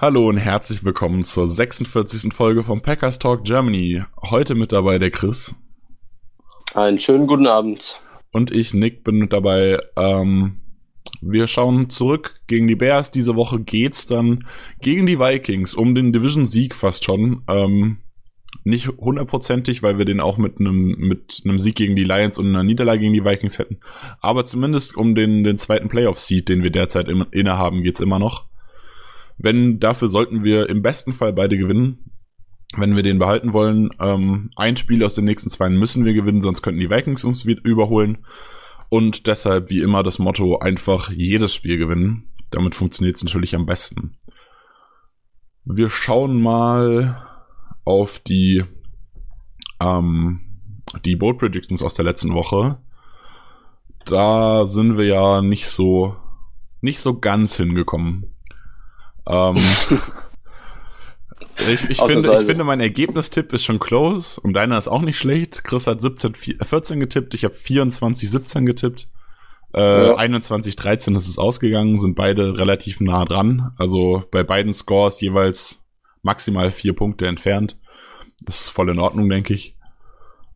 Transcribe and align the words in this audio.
Hallo 0.00 0.30
und 0.30 0.38
herzlich 0.38 0.82
willkommen 0.82 1.26
zur 1.26 1.46
46. 1.46 2.32
Folge 2.32 2.64
vom 2.64 2.80
Packers 2.80 3.18
Talk 3.18 3.44
Germany. 3.44 4.02
Heute 4.30 4.54
mit 4.54 4.72
dabei 4.72 4.96
der 4.96 5.10
Chris. 5.10 5.54
Einen 6.74 6.98
schönen 6.98 7.26
guten 7.26 7.46
Abend. 7.46 8.00
Und 8.32 8.50
ich, 8.50 8.72
Nick, 8.72 9.04
bin 9.04 9.18
mit 9.18 9.34
dabei. 9.34 9.78
Ähm, 9.96 10.62
wir 11.20 11.46
schauen 11.46 11.90
zurück 11.90 12.40
gegen 12.46 12.66
die 12.66 12.76
Bears. 12.76 13.10
Diese 13.10 13.36
Woche 13.36 13.60
geht's 13.60 14.06
dann 14.06 14.46
gegen 14.80 15.04
die 15.04 15.18
Vikings 15.18 15.74
um 15.74 15.94
den 15.94 16.14
Division-Sieg 16.14 16.74
fast 16.74 17.04
schon. 17.04 17.42
Ähm, 17.46 17.98
nicht 18.64 18.88
hundertprozentig, 18.88 19.82
weil 19.82 19.98
wir 19.98 20.06
den 20.06 20.20
auch 20.20 20.38
mit 20.38 20.60
einem 20.60 20.96
mit 20.96 21.42
einem 21.44 21.58
Sieg 21.58 21.74
gegen 21.74 21.94
die 21.94 22.04
Lions 22.04 22.38
und 22.38 22.46
einer 22.46 22.64
Niederlage 22.64 23.00
gegen 23.00 23.12
die 23.12 23.26
Vikings 23.26 23.58
hätten. 23.58 23.80
Aber 24.22 24.46
zumindest 24.46 24.96
um 24.96 25.14
den, 25.14 25.44
den 25.44 25.58
zweiten 25.58 25.90
Playoff-Seed, 25.90 26.48
den 26.48 26.62
wir 26.62 26.70
derzeit 26.70 27.06
im, 27.06 27.26
innehaben, 27.32 27.82
geht's 27.82 28.00
immer 28.00 28.18
noch. 28.18 28.48
Wenn, 29.42 29.80
dafür 29.80 30.08
sollten 30.08 30.44
wir 30.44 30.68
im 30.68 30.82
besten 30.82 31.14
Fall 31.14 31.32
beide 31.32 31.56
gewinnen. 31.56 32.10
Wenn 32.76 32.94
wir 32.94 33.02
den 33.02 33.18
behalten 33.18 33.52
wollen, 33.52 33.90
ähm, 33.98 34.50
ein 34.54 34.76
Spiel 34.76 35.02
aus 35.02 35.14
den 35.14 35.24
nächsten 35.24 35.50
zwei 35.50 35.70
müssen 35.70 36.04
wir 36.04 36.12
gewinnen, 36.12 36.42
sonst 36.42 36.62
könnten 36.62 36.78
die 36.78 36.90
Vikings 36.90 37.24
uns 37.24 37.44
überholen. 37.44 38.18
Und 38.90 39.26
deshalb, 39.26 39.70
wie 39.70 39.80
immer, 39.80 40.02
das 40.02 40.18
Motto, 40.18 40.58
einfach 40.58 41.10
jedes 41.10 41.54
Spiel 41.54 41.78
gewinnen. 41.78 42.30
Damit 42.50 42.74
funktioniert 42.74 43.16
es 43.16 43.24
natürlich 43.24 43.54
am 43.54 43.64
besten. 43.64 44.16
Wir 45.64 45.88
schauen 45.88 46.40
mal 46.40 47.26
auf 47.84 48.18
die, 48.18 48.64
ähm, 49.80 50.40
die 51.04 51.16
Bold 51.16 51.38
Predictions 51.38 51.82
aus 51.82 51.94
der 51.94 52.04
letzten 52.04 52.34
Woche. 52.34 52.78
Da 54.04 54.66
sind 54.66 54.98
wir 54.98 55.06
ja 55.06 55.40
nicht 55.40 55.66
so, 55.66 56.14
nicht 56.82 57.00
so 57.00 57.18
ganz 57.18 57.56
hingekommen. 57.56 58.36
Ähm, 59.26 59.56
ich, 61.58 61.90
ich, 61.90 62.00
finde, 62.00 62.32
ich 62.32 62.46
finde, 62.46 62.64
mein 62.64 62.80
Ergebnistipp 62.80 63.52
ist 63.52 63.64
schon 63.64 63.78
close 63.78 64.40
und 64.40 64.54
deiner 64.54 64.78
ist 64.78 64.88
auch 64.88 65.02
nicht 65.02 65.18
schlecht. 65.18 65.64
Chris 65.64 65.86
hat 65.86 66.00
17, 66.00 66.34
14 66.34 67.00
getippt, 67.00 67.34
ich 67.34 67.44
habe 67.44 67.54
24, 67.54 68.30
17 68.30 68.66
getippt. 68.66 69.08
Äh, 69.72 70.08
ja. 70.08 70.16
21, 70.16 70.74
13 70.76 71.14
ist 71.14 71.28
es 71.28 71.38
ausgegangen, 71.38 71.98
sind 71.98 72.16
beide 72.16 72.58
relativ 72.58 73.00
nah 73.00 73.24
dran. 73.24 73.72
Also 73.78 74.24
bei 74.30 74.42
beiden 74.42 74.74
Scores 74.74 75.20
jeweils 75.20 75.82
maximal 76.22 76.72
vier 76.72 76.94
Punkte 76.94 77.26
entfernt. 77.26 77.78
Das 78.42 78.62
ist 78.62 78.68
voll 78.70 78.90
in 78.90 78.98
Ordnung, 78.98 79.28
denke 79.28 79.54
ich. 79.54 79.76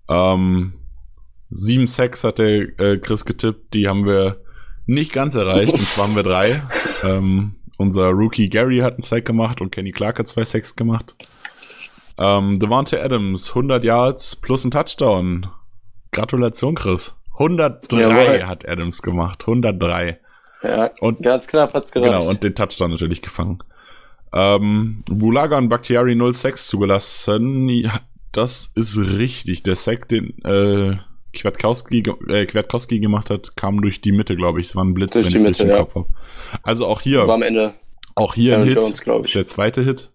Ähm, 0.09 0.75
7 1.51 1.87
Sacks 1.87 2.25
hat 2.25 2.39
der 2.39 2.79
äh, 2.81 2.99
Chris 2.99 3.25
getippt, 3.25 3.75
die 3.75 3.89
haben 3.89 4.05
wir 4.05 4.43
nicht 4.87 5.13
ganz 5.13 5.35
erreicht, 5.35 5.75
und 5.75 5.89
zwar 5.89 6.07
haben 6.07 6.17
wir 6.17 6.23
drei. 6.23 6.63
Ähm, 7.03 7.57
unser 7.79 8.09
Rookie 8.11 8.47
Gary 8.47 8.79
hat 8.79 8.95
einen 8.95 9.03
Sack 9.03 9.25
gemacht 9.25 9.61
und 9.61 9.71
Kenny 9.71 9.93
Clark 9.93 10.19
hat 10.19 10.29
zwei 10.29 10.45
Sacks 10.45 10.77
gemacht. 10.77 11.15
Ähm, 12.17 12.59
Devante 12.59 13.03
Adams, 13.03 13.51
100 13.51 13.85
Yards 13.85 14.37
plus 14.37 14.65
ein 14.65 14.71
Touchdown. 14.71 15.49
Gratulation, 16.13 16.75
Chris. 16.75 17.17
103 17.35 18.01
Jawohl. 18.01 18.47
hat 18.47 18.69
Adams 18.69 19.03
gemacht. 19.03 19.43
103. 19.43 20.21
Ja, 20.63 20.91
und, 21.01 21.23
ganz 21.23 21.47
knapp 21.49 21.75
hat's 21.75 21.93
gereicht. 21.93 22.13
Genau, 22.13 22.29
und 22.29 22.43
den 22.43 22.55
Touchdown 22.55 22.91
natürlich 22.91 23.21
gefangen. 23.21 23.59
Ähm, 24.33 25.03
Bulaga 25.07 25.59
und 25.59 25.69
Bakhtiari 25.69 26.17
06 26.33 26.69
zugelassen. 26.69 27.69
Ja, 27.69 28.01
das 28.33 28.71
ist 28.75 28.97
richtig. 28.97 29.63
Der 29.63 29.77
Sack, 29.77 30.09
den 30.09 30.39
äh, 30.45 30.97
Kwiatkowski, 31.35 32.03
äh, 32.29 32.47
Kwiatkowski 32.47 33.01
gemacht 33.01 33.31
hat, 33.31 33.57
kam 33.57 33.83
durch 33.83 34.01
die 34.01 34.13
Mitte, 34.13 34.37
glaube 34.37 34.61
ich. 34.61 34.71
Es 34.71 34.77
war 34.77 34.85
ein 34.85 34.95
Blitz, 34.95 35.13
durch 35.13 35.27
wenn 35.27 35.31
ich 35.31 35.37
es 35.37 35.47
richtig 35.47 35.67
im 35.67 35.77
Kopf 35.77 35.95
habe. 35.95 36.07
Also 36.63 36.87
auch 36.87 37.01
hier. 37.01 37.27
War 37.27 37.35
am 37.35 37.43
Ende. 37.43 37.75
Auch 38.15 38.35
hier 38.35 38.59
ein 38.59 38.65
Hit. 38.65 38.75
Jones, 38.75 39.27
ist 39.27 39.35
der 39.35 39.47
zweite 39.47 39.83
Hit. 39.83 40.11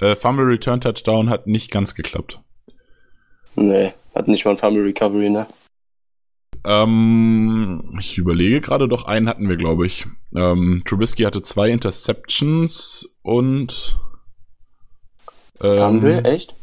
Äh, 0.00 0.16
Fumble 0.16 0.46
Return 0.46 0.80
Touchdown 0.80 1.30
hat 1.30 1.46
nicht 1.46 1.70
ganz 1.70 1.94
geklappt. 1.94 2.40
Nee, 3.56 3.92
hat 4.14 4.28
nicht 4.28 4.44
mal 4.44 4.52
ein 4.52 4.56
Fumble 4.56 4.84
Recovery, 4.84 5.30
ne? 5.30 5.46
Ähm, 6.64 7.94
ich 7.98 8.18
überlege 8.18 8.60
gerade, 8.60 8.88
doch 8.88 9.04
einen 9.04 9.28
hatten 9.28 9.48
wir, 9.48 9.56
glaube 9.56 9.86
ich. 9.86 10.06
Ähm, 10.34 10.82
Trubisky 10.84 11.24
hatte 11.24 11.42
zwei 11.42 11.70
Interceptions 11.70 13.08
und 13.22 13.98
ähm, 15.60 15.74
Fumble, 15.74 16.24
echt? 16.24 16.54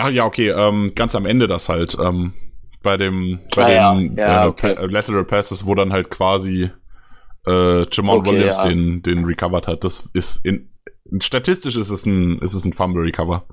Ah 0.00 0.08
ja, 0.08 0.24
okay, 0.24 0.48
ähm, 0.48 0.92
ganz 0.94 1.14
am 1.14 1.26
Ende 1.26 1.46
das 1.46 1.68
halt. 1.68 1.96
Ähm, 2.00 2.32
bei 2.82 2.96
dem 2.96 3.40
bei 3.54 3.78
ah, 3.80 3.94
den 3.94 4.16
ja. 4.16 4.22
Ja, 4.26 4.44
äh, 4.44 4.48
okay. 4.48 4.74
pa 4.74 4.84
Lateral 4.84 5.24
Passes, 5.24 5.66
wo 5.66 5.74
dann 5.74 5.92
halt 5.92 6.10
quasi 6.10 6.70
äh, 7.46 7.84
Jamal 7.90 8.18
okay, 8.18 8.30
Williams 8.30 8.56
ja. 8.58 8.68
den, 8.68 9.02
den 9.02 9.24
recovered 9.24 9.66
hat. 9.66 9.84
Das 9.84 10.08
ist 10.12 10.44
in, 10.44 10.70
statistisch 11.20 11.76
ist 11.76 11.90
es 11.90 12.06
ein, 12.06 12.38
ist 12.38 12.54
es 12.54 12.64
ein 12.64 12.72
Fumble 12.72 13.02
Recover. 13.02 13.44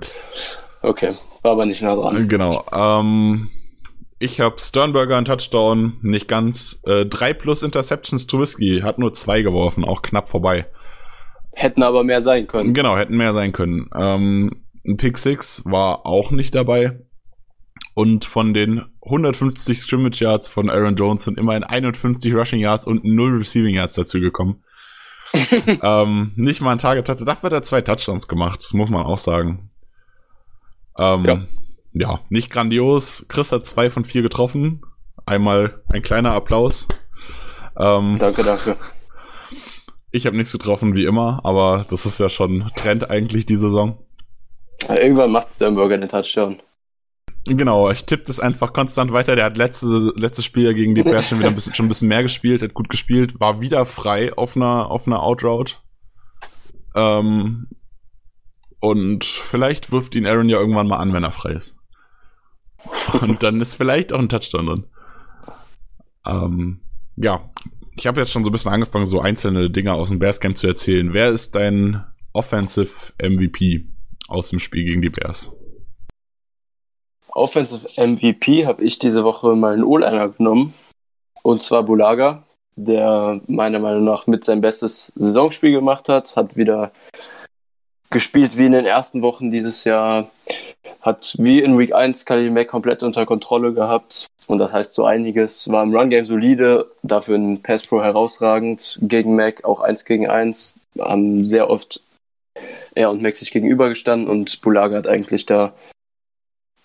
Okay, 0.81 1.13
war 1.41 1.53
aber 1.53 1.65
nicht 1.65 1.81
nah 1.81 1.95
dran. 1.95 2.27
Genau. 2.27 2.63
Ähm, 2.71 3.49
ich 4.19 4.39
habe 4.39 4.59
Sternberger 4.59 5.17
einen 5.17 5.25
Touchdown, 5.25 5.97
nicht 6.01 6.27
ganz. 6.27 6.79
Äh, 6.85 7.05
drei 7.05 7.33
plus 7.33 7.63
Interceptions 7.63 8.27
Trubisky, 8.27 8.81
hat 8.83 8.99
nur 8.99 9.13
zwei 9.13 9.41
geworfen, 9.41 9.83
auch 9.83 10.01
knapp 10.01 10.29
vorbei. 10.29 10.65
Hätten 11.53 11.83
aber 11.83 12.03
mehr 12.03 12.21
sein 12.21 12.47
können. 12.47 12.73
Genau, 12.73 12.97
hätten 12.97 13.17
mehr 13.17 13.33
sein 13.33 13.51
können. 13.51 13.89
Ähm, 13.95 14.49
ein 14.87 14.97
Pick 14.97 15.17
6 15.17 15.63
war 15.65 16.05
auch 16.05 16.31
nicht 16.31 16.55
dabei. 16.55 16.99
Und 17.93 18.25
von 18.25 18.53
den 18.53 18.85
150 19.03 19.79
Scrimmage 19.79 20.21
Yards 20.21 20.47
von 20.47 20.69
Aaron 20.69 20.95
Jones 20.95 21.25
sind 21.25 21.37
immerhin 21.37 21.63
51 21.63 22.33
Rushing 22.33 22.59
Yards 22.59 22.85
und 22.85 23.03
0 23.03 23.37
Receiving 23.37 23.75
Yards 23.75 23.95
dazu 23.95 24.19
gekommen. 24.19 24.63
ähm, 25.81 26.31
nicht 26.35 26.61
mal 26.61 26.71
ein 26.71 26.77
Target 26.77 27.09
hatte. 27.09 27.25
Dafür 27.25 27.47
hat 27.47 27.53
er 27.53 27.63
zwei 27.63 27.81
Touchdowns 27.81 28.27
gemacht. 28.27 28.61
Das 28.63 28.73
muss 28.73 28.89
man 28.89 29.05
auch 29.05 29.17
sagen. 29.17 29.69
Ähm, 30.97 31.25
ja. 31.25 31.41
ja, 31.93 32.19
nicht 32.29 32.51
grandios. 32.51 33.25
Chris 33.27 33.51
hat 33.51 33.65
zwei 33.65 33.89
von 33.89 34.05
vier 34.05 34.21
getroffen. 34.21 34.81
Einmal 35.25 35.83
ein 35.89 36.01
kleiner 36.01 36.33
Applaus. 36.33 36.87
Ähm, 37.77 38.15
danke, 38.17 38.43
danke. 38.43 38.77
Ich 40.11 40.25
habe 40.25 40.37
nichts 40.37 40.53
getroffen, 40.53 40.95
wie 40.95 41.05
immer, 41.05 41.41
aber 41.43 41.85
das 41.89 42.05
ist 42.05 42.19
ja 42.19 42.29
schon 42.29 42.71
Trend 42.75 43.09
eigentlich 43.09 43.45
die 43.45 43.57
Saison. 43.57 44.06
Irgendwann 44.89 45.31
macht 45.31 45.49
Sternberger 45.49 45.97
den 45.97 46.09
Touchdown. 46.09 46.61
Genau, 47.45 47.89
ich 47.89 48.05
tippe 48.05 48.25
das 48.25 48.39
einfach 48.39 48.73
konstant 48.73 49.11
weiter. 49.13 49.35
Der 49.35 49.45
hat 49.45 49.57
letzte, 49.57 50.11
letztes 50.15 50.43
Spiel 50.43 50.73
gegen 50.73 50.95
die 50.95 51.03
Bears 51.03 51.29
schon 51.29 51.39
wieder 51.39 51.47
ein 51.47 51.55
bisschen, 51.55 51.73
schon 51.73 51.85
ein 51.85 51.89
bisschen 51.89 52.09
mehr 52.09 52.23
gespielt, 52.23 52.61
hat 52.61 52.73
gut 52.73 52.89
gespielt, 52.89 53.39
war 53.39 53.61
wieder 53.61 53.85
frei 53.85 54.33
auf 54.33 54.57
einer, 54.57 54.91
auf 54.91 55.07
einer 55.07 55.23
Outroute. 55.23 55.75
Ähm, 56.95 57.63
und 58.79 59.23
vielleicht 59.23 59.91
wirft 59.91 60.15
ihn 60.15 60.27
Aaron 60.27 60.49
ja 60.49 60.59
irgendwann 60.59 60.87
mal 60.87 60.97
an, 60.97 61.13
wenn 61.13 61.23
er 61.23 61.31
frei 61.31 61.51
ist. 61.51 61.77
Und 63.21 63.41
dann 63.43 63.61
ist 63.61 63.75
vielleicht 63.75 64.11
auch 64.11 64.19
ein 64.19 64.29
Touchdown 64.29 64.65
drin. 64.67 64.85
Ähm, 66.25 66.81
ja, 67.15 67.47
ich 67.97 68.05
habe 68.07 68.19
jetzt 68.19 68.31
schon 68.31 68.43
so 68.43 68.49
ein 68.49 68.51
bisschen 68.51 68.71
angefangen, 68.71 69.05
so 69.05 69.21
einzelne 69.21 69.69
Dinge 69.69 69.93
aus 69.93 70.09
dem 70.09 70.19
Bears 70.19 70.39
Camp 70.39 70.57
zu 70.57 70.67
erzählen. 70.67 71.13
Wer 71.13 71.29
ist 71.29 71.55
dein 71.55 72.03
Offensive 72.33 73.13
MVP? 73.21 73.87
Aus 74.27 74.49
dem 74.49 74.59
Spiel 74.59 74.83
gegen 74.83 75.01
die 75.01 75.09
Bears? 75.09 75.51
Offensive 77.29 77.87
MVP 78.01 78.65
habe 78.65 78.83
ich 78.83 78.97
diese 78.97 79.23
Woche 79.23 79.55
mal 79.55 79.73
einen 79.73 79.83
O-Liner 79.83 80.29
genommen. 80.29 80.73
Und 81.43 81.61
zwar 81.61 81.83
Bulaga, 81.83 82.43
der 82.75 83.39
meiner 83.47 83.79
Meinung 83.79 84.03
nach 84.03 84.27
mit 84.27 84.43
sein 84.43 84.59
bestes 84.59 85.13
Saisonspiel 85.15 85.71
gemacht 85.71 86.09
hat. 86.09 86.35
Hat 86.35 86.57
wieder 86.57 86.91
gespielt 88.09 88.57
wie 88.57 88.65
in 88.65 88.71
den 88.71 88.85
ersten 88.85 89.21
Wochen 89.21 89.51
dieses 89.51 89.83
Jahr. 89.83 90.29
Hat 91.01 91.35
wie 91.37 91.61
in 91.61 91.77
Week 91.77 91.93
1 91.93 92.25
Khalil 92.25 92.49
Mack 92.49 92.69
komplett 92.69 93.03
unter 93.03 93.25
Kontrolle 93.25 93.73
gehabt. 93.73 94.25
Und 94.47 94.57
das 94.57 94.73
heißt 94.73 94.95
so 94.95 95.05
einiges. 95.05 95.69
War 95.69 95.83
im 95.83 95.95
Run-Game 95.95 96.25
solide, 96.25 96.89
dafür 97.03 97.35
in 97.35 97.61
Pass 97.61 97.85
Pro 97.85 98.01
herausragend. 98.01 98.97
Gegen 99.01 99.35
Mac 99.35 99.63
auch 99.63 99.79
1 99.79 100.05
gegen 100.05 100.27
1. 100.27 100.73
Haben 100.99 101.45
sehr 101.45 101.69
oft 101.69 102.01
er 102.95 103.09
und 103.09 103.21
Max 103.21 103.39
sich 103.39 103.51
gegenübergestanden 103.51 104.27
und 104.27 104.61
Bulaga 104.61 104.97
hat 104.97 105.07
eigentlich 105.07 105.45
da 105.45 105.73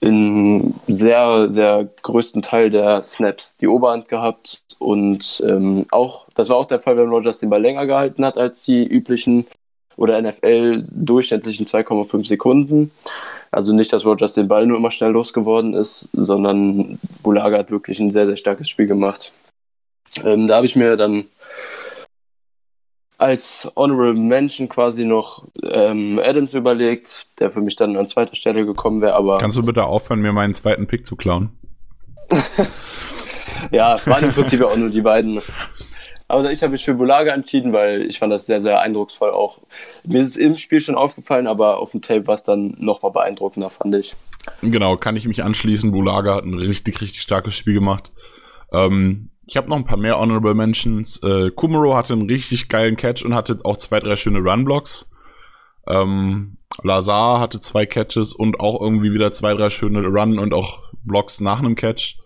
in 0.03 0.75
sehr, 0.89 1.49
sehr 1.49 1.89
größten 2.03 2.43
Teil 2.43 2.71
der 2.71 3.03
Snaps 3.03 3.57
die 3.57 3.69
Oberhand 3.69 4.09
gehabt. 4.09 4.63
Und 4.81 5.43
ähm, 5.47 5.87
auch, 5.93 6.27
das 6.35 6.49
war 6.49 6.57
auch 6.57 6.67
der 6.67 6.81
Fall, 6.81 6.97
wenn 6.97 7.09
Rogers 7.09 7.39
den 7.39 7.51
Ball 7.51 7.63
länger 7.63 7.87
gehalten 7.87 8.25
hat 8.25 8.37
als 8.37 8.65
die 8.65 8.85
üblichen 8.85 9.47
oder 9.97 10.21
NFL 10.21 10.85
durchschnittlichen 10.91 11.67
2,5 11.67 12.27
Sekunden. 12.27 12.91
Also 13.53 13.73
nicht, 13.73 13.93
dass 13.93 14.05
Rogers 14.05 14.33
den 14.33 14.49
Ball 14.49 14.67
nur 14.67 14.79
immer 14.79 14.91
schnell 14.91 15.13
losgeworden 15.13 15.75
ist, 15.75 16.09
sondern 16.13 16.99
Bulaga 17.23 17.59
hat 17.59 17.71
wirklich 17.71 18.01
ein 18.01 18.11
sehr, 18.11 18.27
sehr 18.27 18.37
starkes 18.37 18.69
Spiel 18.69 18.87
gemacht. 18.87 19.31
Ähm, 20.25 20.49
da 20.49 20.57
habe 20.57 20.67
ich 20.67 20.75
mir 20.75 20.97
dann 20.97 21.27
als 23.23 23.71
Honorable 23.77 24.15
Mention 24.15 24.69
quasi 24.69 25.05
noch 25.05 25.47
ähm, 25.63 26.21
Adams 26.23 26.55
überlegt, 26.55 27.27
der 27.39 27.53
für 27.53 27.61
mich 27.61 27.77
dann 27.77 27.97
an 27.97 28.09
zweiter 28.09 28.35
Stelle 28.35 28.67
gekommen 28.67 29.01
wäre, 29.01 29.15
aber. 29.15 29.39
Kannst 29.39 29.57
du 29.57 29.63
bitte 29.63 29.85
aufhören, 29.85 30.21
mir 30.21 30.33
meinen 30.33 30.55
zweiten 30.55 30.89
Pick 30.89 31.07
zu 31.07 31.15
klauen? 31.15 31.51
ja, 33.71 33.97
waren 34.07 34.25
im 34.25 34.33
Prinzip 34.33 34.63
auch 34.63 34.77
nur 34.77 34.91
die 34.91 35.03
beiden. 35.03 35.41
Aber 36.27 36.51
ich 36.51 36.63
habe 36.63 36.73
mich 36.73 36.85
für 36.85 36.95
Bulaga 36.95 37.33
entschieden, 37.33 37.73
weil 37.73 38.07
ich 38.07 38.19
fand 38.19 38.33
das 38.33 38.47
sehr, 38.47 38.61
sehr 38.61 38.81
eindrucksvoll 38.81 39.31
auch. 39.31 39.61
Mir 40.05 40.21
ist 40.21 40.29
es 40.29 40.37
im 40.37 40.57
Spiel 40.57 40.81
schon 40.81 40.97
aufgefallen, 40.97 41.47
aber 41.47 41.79
auf 41.79 41.93
dem 41.93 42.03
Tape 42.03 42.27
war 42.27 42.35
es 42.35 42.43
dann 42.43 42.75
nochmal 42.79 43.13
beeindruckender, 43.13 43.71
fand 43.71 43.95
ich. 43.95 44.17
Genau, 44.63 44.97
kann 44.97 45.15
ich 45.15 45.29
mich 45.29 45.45
anschließen. 45.45 45.93
Bulaga 45.93 46.35
hat 46.35 46.45
ein 46.45 46.55
richtig, 46.55 47.01
richtig 47.01 47.23
starkes 47.23 47.55
Spiel 47.55 47.75
gemacht. 47.75 48.11
Ähm, 48.73 49.29
ich 49.47 49.57
habe 49.57 49.69
noch 49.69 49.77
ein 49.77 49.85
paar 49.85 49.99
mehr 49.99 50.19
Honorable 50.19 50.55
Mentions. 50.55 51.23
Äh, 51.23 51.51
Kumaro 51.51 51.97
hatte 51.97 52.13
einen 52.13 52.29
richtig 52.29 52.69
geilen 52.69 52.97
Catch 52.97 53.25
und 53.25 53.35
hatte 53.35 53.59
auch 53.65 53.77
zwei, 53.77 54.01
drei 54.01 54.17
schöne 54.17 54.39
Run-Blocks. 54.39 55.09
Ähm, 55.87 56.59
Lazar 56.83 57.41
hatte 57.41 57.61
zwei 57.61 57.87
Catches 57.87 58.33
und 58.33 58.61
auch 58.61 58.81
irgendwie 58.81 59.13
wieder 59.13 59.33
zwei, 59.33 59.55
drei 59.55 59.69
schöne 59.71 60.07
Run 60.07 60.39
und 60.39 60.55
auch 60.55 60.83
Blocks 61.05 61.41
nach 61.41 61.59
einem 61.59 61.75
Catch. 61.75 62.19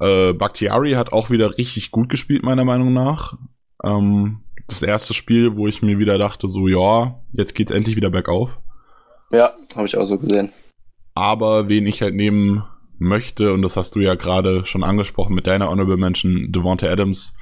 Äh, 0.00 0.32
Bakhtiari 0.32 0.92
hat 0.92 1.12
auch 1.12 1.30
wieder 1.30 1.56
richtig 1.56 1.90
gut 1.90 2.08
gespielt, 2.08 2.42
meiner 2.42 2.64
Meinung 2.64 2.92
nach. 2.92 3.38
Ähm, 3.84 4.42
das 4.66 4.82
erste 4.82 5.14
Spiel, 5.14 5.56
wo 5.56 5.68
ich 5.68 5.82
mir 5.82 5.98
wieder 5.98 6.18
dachte, 6.18 6.48
so, 6.48 6.66
ja, 6.66 7.20
jetzt 7.32 7.54
geht's 7.54 7.70
endlich 7.70 7.96
wieder 7.96 8.10
bergauf. 8.10 8.58
Ja, 9.30 9.54
habe 9.74 9.86
ich 9.86 9.96
auch 9.96 10.04
so 10.04 10.18
gesehen. 10.18 10.50
Aber 11.14 11.68
wen 11.68 11.86
ich 11.86 12.02
halt 12.02 12.14
nehmen 12.14 12.64
möchte, 12.98 13.52
und 13.52 13.62
das 13.62 13.76
hast 13.76 13.94
du 13.94 14.00
ja 14.00 14.14
gerade 14.14 14.66
schon 14.66 14.84
angesprochen 14.84 15.34
mit 15.34 15.46
deiner 15.46 15.68
Honorable 15.68 15.96
Mention, 15.96 16.52
Devonta 16.52 16.88
Adams, 16.88 17.34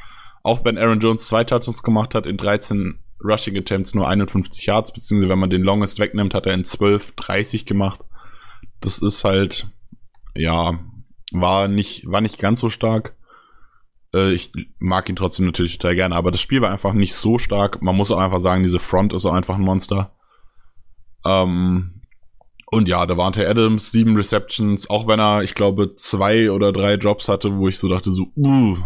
auch 0.43 0.65
wenn 0.65 0.79
Aaron 0.79 1.01
Jones 1.01 1.27
zwei 1.27 1.45
Touchdowns 1.45 1.83
gemacht 1.83 2.15
hat, 2.15 2.27
in 2.27 2.37
13 2.37 2.99
Rushing 3.25 3.57
Attempts 3.57 3.95
nur 3.95 4.09
51 4.09 4.67
Yards, 4.67 4.93
beziehungsweise 4.93 5.31
wenn 5.31 5.39
man 5.39 5.51
den 5.51 5.63
Longest 5.63 5.99
wegnimmt, 5.99 6.35
hat 6.35 6.47
er 6.47 6.55
in 6.55 6.65
12 6.65 7.13
30 7.17 7.65
gemacht. 7.65 8.01
Das 8.81 8.99
ist 8.99 9.25
halt, 9.25 9.69
ja, 10.35 10.79
war 11.33 11.69
nicht, 11.69 12.07
war 12.07 12.21
nicht 12.21 12.39
ganz 12.39 12.61
so 12.61 12.69
stark. 12.69 13.17
Äh, 14.15 14.33
ich 14.33 14.53
mag 14.79 15.09
ihn 15.09 15.17
trotzdem 15.17 15.47
natürlich 15.47 15.79
total 15.79 15.97
gerne, 15.97 16.17
aber 16.17 16.31
das 16.31 16.43
Spiel 16.43 16.61
war 16.61 16.71
einfach 16.71 16.93
nicht 16.93 17.15
so 17.15 17.39
stark. 17.39 17.81
Man 17.83 17.97
muss 17.97 18.11
auch 18.11 18.19
einfach 18.19 18.41
sagen, 18.41 18.63
diese 18.63 18.79
Front 18.79 19.13
ist 19.15 19.25
auch 19.25 19.33
einfach 19.33 19.57
ein 19.57 19.63
Monster. 19.63 20.13
Ähm, 21.25 22.03
und 22.75 22.89
ja, 22.89 23.07
da 23.07 23.15
Devante 23.15 23.49
Adams, 23.49 23.93
sieben 23.93 24.17
Receptions, 24.17 24.91
auch 24.91 25.07
wenn 25.07 25.21
er, 25.21 25.43
ich 25.43 25.55
glaube, 25.55 25.95
zwei 25.97 26.51
oder 26.51 26.73
drei 26.73 26.97
Drops 26.97 27.29
hatte, 27.29 27.57
wo 27.57 27.69
ich 27.69 27.79
so 27.79 27.89
dachte, 27.89 28.11
so, 28.11 28.27
uh, 28.37 28.77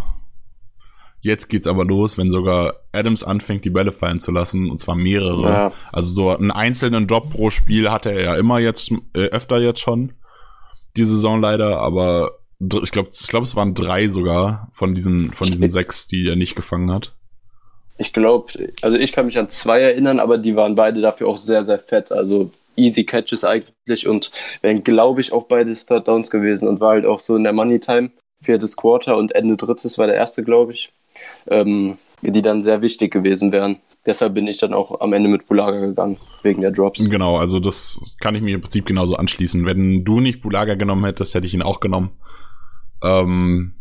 jetzt 1.20 1.48
geht's 1.48 1.66
aber 1.66 1.84
los, 1.84 2.18
wenn 2.18 2.30
sogar 2.30 2.74
Adams 2.92 3.24
anfängt, 3.24 3.64
die 3.64 3.70
Bälle 3.70 3.92
fallen 3.92 4.20
zu 4.20 4.30
lassen, 4.30 4.70
und 4.70 4.78
zwar 4.78 4.94
mehrere. 4.94 5.42
Ja. 5.42 5.72
Also 5.92 6.12
so 6.12 6.30
einen 6.30 6.50
einzelnen 6.50 7.06
Drop 7.06 7.30
pro 7.30 7.50
Spiel 7.50 7.90
hatte 7.90 8.10
er 8.10 8.22
ja 8.22 8.36
immer 8.36 8.58
jetzt, 8.58 8.92
äh, 9.14 9.26
öfter 9.26 9.58
jetzt 9.58 9.80
schon, 9.80 10.12
die 10.96 11.04
Saison 11.04 11.40
leider, 11.40 11.78
aber 11.78 12.32
ich 12.60 12.90
glaube, 12.90 13.08
ich 13.12 13.28
glaube, 13.28 13.44
es 13.44 13.56
waren 13.56 13.74
drei 13.74 14.08
sogar 14.08 14.68
von 14.72 14.94
diesen, 14.94 15.32
von 15.32 15.46
diesen 15.46 15.70
sechs, 15.70 16.06
die 16.06 16.26
er 16.26 16.36
nicht 16.36 16.56
gefangen 16.56 16.90
hat. 16.90 17.14
Ich 17.98 18.12
glaube, 18.12 18.52
also 18.82 18.96
ich 18.96 19.12
kann 19.12 19.26
mich 19.26 19.38
an 19.38 19.48
zwei 19.48 19.80
erinnern, 19.80 20.20
aber 20.20 20.38
die 20.38 20.56
waren 20.56 20.74
beide 20.74 21.00
dafür 21.00 21.28
auch 21.28 21.38
sehr, 21.38 21.64
sehr 21.64 21.78
fett. 21.78 22.12
Also 22.12 22.52
easy 22.78 23.04
Catches 23.04 23.44
eigentlich 23.44 24.06
und 24.06 24.30
wären, 24.62 24.84
glaube 24.84 25.20
ich, 25.20 25.32
auch 25.32 25.44
beide 25.44 25.74
Start 25.74 26.08
Downs 26.08 26.30
gewesen 26.30 26.68
und 26.68 26.80
war 26.80 26.90
halt 26.90 27.06
auch 27.06 27.20
so 27.20 27.36
in 27.36 27.44
der 27.44 27.52
Money 27.52 27.80
Time, 27.80 28.10
viertes 28.40 28.76
Quarter 28.76 29.16
und 29.16 29.34
Ende 29.34 29.56
drittes 29.56 29.98
war 29.98 30.06
der 30.06 30.16
erste, 30.16 30.44
glaube 30.44 30.72
ich, 30.72 30.92
ähm, 31.48 31.98
die 32.22 32.42
dann 32.42 32.62
sehr 32.62 32.82
wichtig 32.82 33.12
gewesen 33.12 33.52
wären. 33.52 33.78
Deshalb 34.06 34.34
bin 34.34 34.46
ich 34.46 34.58
dann 34.58 34.72
auch 34.72 35.00
am 35.00 35.12
Ende 35.12 35.28
mit 35.28 35.46
Bulaga 35.46 35.80
gegangen, 35.80 36.16
wegen 36.42 36.62
der 36.62 36.70
Drops. 36.70 37.10
Genau, 37.10 37.36
also 37.36 37.60
das 37.60 38.00
kann 38.20 38.34
ich 38.34 38.40
mir 38.40 38.54
im 38.54 38.60
Prinzip 38.60 38.86
genauso 38.86 39.16
anschließen. 39.16 39.66
Wenn 39.66 40.04
du 40.04 40.20
nicht 40.20 40.40
Bulaga 40.40 40.76
genommen 40.76 41.04
hättest, 41.04 41.34
hätte 41.34 41.46
ich 41.46 41.54
ihn 41.54 41.62
auch 41.62 41.80
genommen. 41.80 42.12
Ähm, 43.02 43.74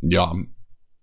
ja, 0.00 0.34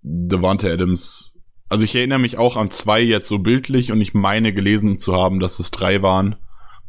Devante 0.01 0.71
Adams. 0.71 1.37
Also 1.69 1.83
ich 1.83 1.95
erinnere 1.95 2.19
mich 2.19 2.37
auch 2.37 2.57
an 2.57 2.69
zwei 2.69 3.01
jetzt 3.01 3.27
so 3.27 3.39
bildlich 3.39 3.91
und 3.91 4.01
ich 4.01 4.13
meine 4.13 4.53
gelesen 4.53 4.99
zu 4.99 5.15
haben, 5.15 5.39
dass 5.39 5.59
es 5.59 5.71
drei 5.71 6.01
waren. 6.01 6.35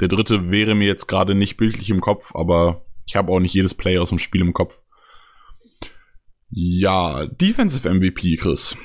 Der 0.00 0.08
dritte 0.08 0.50
wäre 0.50 0.74
mir 0.74 0.86
jetzt 0.86 1.08
gerade 1.08 1.34
nicht 1.34 1.56
bildlich 1.56 1.90
im 1.90 2.00
Kopf, 2.00 2.34
aber 2.34 2.84
ich 3.06 3.16
habe 3.16 3.32
auch 3.32 3.40
nicht 3.40 3.54
jedes 3.54 3.74
Play 3.74 3.98
aus 3.98 4.10
dem 4.10 4.18
Spiel 4.18 4.42
im 4.42 4.52
Kopf. 4.52 4.80
Ja, 6.50 7.26
Defensive 7.26 7.88
MVP, 7.88 8.36
Chris. 8.36 8.76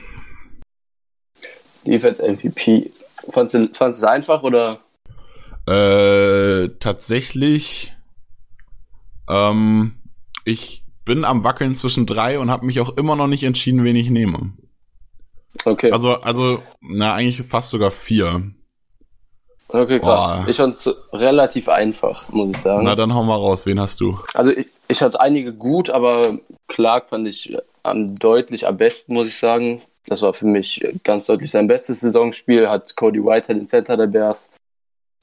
Defense 1.86 2.22
MVP. 2.22 2.92
Fandest 3.30 3.56
du, 3.56 3.70
fandst 3.74 4.02
du 4.02 4.06
es 4.06 4.12
einfach 4.12 4.44
oder? 4.44 4.82
Äh, 5.66 6.70
tatsächlich. 6.80 7.94
Ähm, 9.30 9.96
ich 10.44 10.84
bin 11.06 11.24
am 11.24 11.44
Wackeln 11.44 11.76
zwischen 11.76 12.06
drei 12.06 12.40
und 12.40 12.52
habe 12.52 12.66
mich 12.66 12.80
auch 12.80 12.98
immer 12.98 13.16
noch 13.16 13.28
nicht 13.28 13.44
entschieden, 13.44 13.84
wen 13.84 13.96
ich 13.96 14.10
nehme. 14.10 14.54
Okay. 15.66 15.92
Also, 15.92 16.16
also, 16.22 16.62
na, 16.82 17.14
eigentlich 17.14 17.48
fast 17.48 17.70
sogar 17.70 17.92
vier. 17.92 18.52
Okay, 19.74 20.00
krass. 20.00 20.28
Boah. 20.28 20.46
Ich 20.48 20.58
fand's 20.58 20.88
relativ 21.12 21.68
einfach, 21.68 22.32
muss 22.32 22.52
ich 22.52 22.58
sagen. 22.58 22.84
Na, 22.84 22.96
dann 22.96 23.14
hau 23.16 23.24
mal 23.24 23.36
raus. 23.36 23.66
Wen 23.66 23.80
hast 23.80 24.00
du? 24.00 24.20
Also, 24.36 24.52
ich, 24.52 24.68
ich 24.88 25.02
hatte 25.02 25.20
einige 25.20 25.52
gut, 25.52 25.90
aber 25.90 26.38
Clark 26.68 27.10
fand 27.10 27.28
ich 27.28 27.58
am 27.82 28.16
deutlich 28.16 28.68
am 28.68 28.78
besten, 28.78 29.14
muss 29.14 29.28
ich 29.28 29.38
sagen. 29.38 29.82
Das 30.06 30.22
war 30.22 30.34
für 30.34 30.46
mich 30.46 30.86
ganz 31.04 31.26
deutlich 31.26 31.50
sein 31.50 31.68
bestes 31.68 32.02
Saisonspiel. 32.02 32.70
Hat 32.70 32.96
Cody 32.96 33.24
Whitehead 33.24 33.58
den 33.58 33.68
Center 33.68 33.98
der 33.98 34.08
Bears 34.08 34.52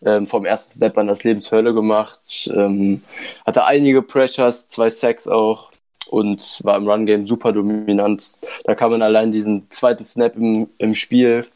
ähm, 0.04 0.26
vom 0.26 0.44
ersten 0.44 0.74
Step 0.74 0.98
an 0.98 1.06
das 1.06 1.22
Lebenshölle 1.22 1.72
gemacht. 1.72 2.50
Ähm, 2.52 3.02
hatte 3.46 3.64
einige 3.64 4.02
Pressures, 4.02 4.68
zwei 4.68 4.90
Sacks 4.90 5.28
auch 5.28 5.70
und 6.08 6.60
war 6.64 6.76
im 6.76 6.88
Run-Game 6.88 7.24
super 7.24 7.52
dominant. 7.52 8.32
Da 8.64 8.74
kann 8.74 8.90
man 8.90 9.02
allein 9.02 9.30
diesen 9.30 9.70
zweiten 9.70 10.02
Snap 10.02 10.34
im, 10.34 10.68
im 10.78 10.94
Spiel 10.94 11.46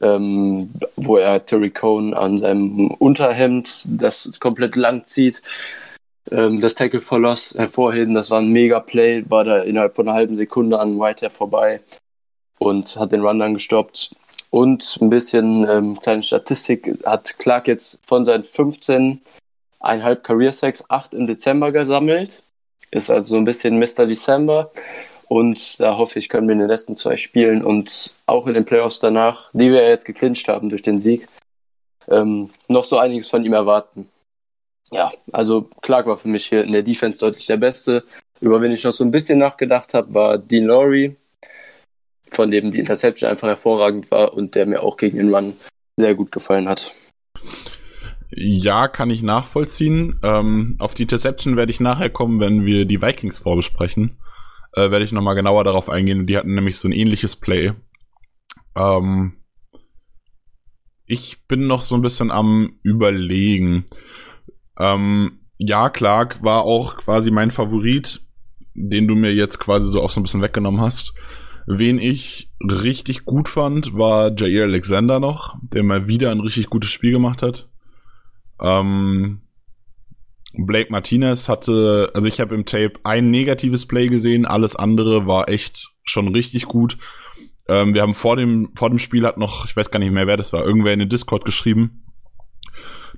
ähm, 0.00 0.70
wo 0.96 1.16
er 1.16 1.44
Terry 1.44 1.70
Cohn 1.70 2.14
an 2.14 2.38
seinem 2.38 2.88
Unterhemd 2.92 3.84
das 3.86 4.38
komplett 4.40 4.76
lang 4.76 5.04
zieht, 5.04 5.42
ähm, 6.30 6.60
das 6.60 6.74
Tackle 6.74 7.00
verlost 7.00 7.58
hervorheben. 7.58 8.14
Das 8.14 8.30
war 8.30 8.40
ein 8.40 8.48
mega 8.48 8.80
Play, 8.80 9.24
war 9.28 9.44
da 9.44 9.58
innerhalb 9.58 9.96
von 9.96 10.08
einer 10.08 10.16
halben 10.16 10.36
Sekunde 10.36 10.78
an 10.78 10.98
Whitehair 10.98 11.30
vorbei 11.30 11.80
und 12.58 12.96
hat 12.96 13.12
den 13.12 13.22
Run 13.22 13.38
dann 13.38 13.54
gestoppt. 13.54 14.14
Und 14.50 14.98
ein 15.00 15.10
bisschen 15.10 15.68
ähm, 15.68 16.00
kleine 16.00 16.22
Statistik 16.22 16.98
hat 17.06 17.38
Clark 17.38 17.68
jetzt 17.68 18.00
von 18.04 18.24
seinen 18.24 18.42
15 18.42 19.20
eineinhalb 19.78 20.24
Career 20.24 20.52
Sacks 20.52 20.84
8 20.88 21.14
im 21.14 21.26
Dezember 21.26 21.72
gesammelt. 21.72 22.42
Ist 22.90 23.10
also 23.10 23.30
so 23.30 23.36
ein 23.36 23.44
bisschen 23.44 23.78
Mr. 23.78 24.06
December. 24.06 24.72
Und 25.30 25.78
da 25.78 25.96
hoffe 25.96 26.18
ich, 26.18 26.28
können 26.28 26.48
wir 26.48 26.54
in 26.54 26.58
den 26.58 26.68
letzten 26.68 26.96
zwei 26.96 27.16
Spielen 27.16 27.62
und 27.62 28.16
auch 28.26 28.48
in 28.48 28.54
den 28.54 28.64
Playoffs 28.64 28.98
danach, 28.98 29.48
die 29.52 29.70
wir 29.70 29.88
jetzt 29.88 30.04
geclincht 30.04 30.48
haben 30.48 30.70
durch 30.70 30.82
den 30.82 30.98
Sieg, 30.98 31.28
ähm, 32.08 32.50
noch 32.66 32.84
so 32.84 32.98
einiges 32.98 33.28
von 33.28 33.44
ihm 33.44 33.52
erwarten. 33.52 34.08
Ja, 34.90 35.12
also 35.30 35.70
Clark 35.82 36.06
war 36.06 36.16
für 36.16 36.26
mich 36.26 36.46
hier 36.46 36.64
in 36.64 36.72
der 36.72 36.82
Defense 36.82 37.20
deutlich 37.20 37.46
der 37.46 37.58
Beste. 37.58 38.02
Über 38.40 38.60
wen 38.60 38.72
ich 38.72 38.82
noch 38.82 38.92
so 38.92 39.04
ein 39.04 39.12
bisschen 39.12 39.38
nachgedacht 39.38 39.94
habe, 39.94 40.12
war 40.14 40.36
Dean 40.36 40.64
Laurie, 40.64 41.14
von 42.28 42.50
dem 42.50 42.72
die 42.72 42.80
Interception 42.80 43.30
einfach 43.30 43.46
hervorragend 43.46 44.10
war 44.10 44.34
und 44.34 44.56
der 44.56 44.66
mir 44.66 44.82
auch 44.82 44.96
gegen 44.96 45.18
den 45.18 45.32
Run 45.32 45.52
sehr 45.96 46.16
gut 46.16 46.32
gefallen 46.32 46.68
hat. 46.68 46.92
Ja, 48.30 48.88
kann 48.88 49.10
ich 49.10 49.22
nachvollziehen. 49.22 50.18
Ähm, 50.24 50.74
auf 50.80 50.94
die 50.94 51.02
Interception 51.02 51.56
werde 51.56 51.70
ich 51.70 51.78
nachher 51.78 52.10
kommen, 52.10 52.40
wenn 52.40 52.66
wir 52.66 52.84
die 52.84 53.00
Vikings 53.00 53.38
vorbesprechen 53.38 54.16
äh, 54.74 54.90
werde 54.90 55.04
ich 55.04 55.12
nochmal 55.12 55.34
genauer 55.34 55.64
darauf 55.64 55.88
eingehen. 55.88 56.26
Die 56.26 56.36
hatten 56.36 56.54
nämlich 56.54 56.78
so 56.78 56.88
ein 56.88 56.92
ähnliches 56.92 57.36
Play. 57.36 57.72
Ähm, 58.76 59.34
ich 61.06 61.46
bin 61.48 61.66
noch 61.66 61.82
so 61.82 61.96
ein 61.96 62.02
bisschen 62.02 62.30
am 62.30 62.78
überlegen. 62.82 63.84
Ähm, 64.78 65.40
ja, 65.58 65.90
Clark 65.90 66.42
war 66.42 66.62
auch 66.62 66.96
quasi 66.96 67.30
mein 67.30 67.50
Favorit, 67.50 68.22
den 68.74 69.08
du 69.08 69.14
mir 69.14 69.34
jetzt 69.34 69.58
quasi 69.58 69.88
so 69.88 70.00
auch 70.00 70.10
so 70.10 70.20
ein 70.20 70.22
bisschen 70.22 70.42
weggenommen 70.42 70.80
hast. 70.80 71.12
Wen 71.66 71.98
ich 71.98 72.50
richtig 72.60 73.24
gut 73.24 73.48
fand, 73.48 73.94
war 73.94 74.32
Jair 74.36 74.64
Alexander 74.64 75.20
noch, 75.20 75.56
der 75.62 75.82
mal 75.82 76.08
wieder 76.08 76.30
ein 76.30 76.40
richtig 76.40 76.70
gutes 76.70 76.90
Spiel 76.90 77.12
gemacht 77.12 77.42
hat. 77.42 77.68
Ähm, 78.60 79.42
Blake 80.52 80.90
Martinez 80.90 81.48
hatte, 81.48 82.10
also 82.14 82.26
ich 82.26 82.40
habe 82.40 82.54
im 82.54 82.64
Tape 82.64 82.94
ein 83.04 83.30
negatives 83.30 83.86
Play 83.86 84.08
gesehen, 84.08 84.46
alles 84.46 84.76
andere 84.76 85.26
war 85.26 85.48
echt 85.48 85.90
schon 86.04 86.28
richtig 86.28 86.64
gut. 86.64 86.98
Ähm, 87.68 87.94
wir 87.94 88.02
haben 88.02 88.14
vor 88.14 88.36
dem, 88.36 88.72
vor 88.74 88.88
dem 88.88 88.98
Spiel 88.98 89.26
hat 89.26 89.38
noch, 89.38 89.66
ich 89.66 89.76
weiß 89.76 89.90
gar 89.90 90.00
nicht 90.00 90.12
mehr, 90.12 90.26
wer 90.26 90.36
das 90.36 90.52
war, 90.52 90.64
irgendwer 90.64 90.92
in 90.92 90.98
den 90.98 91.08
Discord 91.08 91.44
geschrieben, 91.44 92.04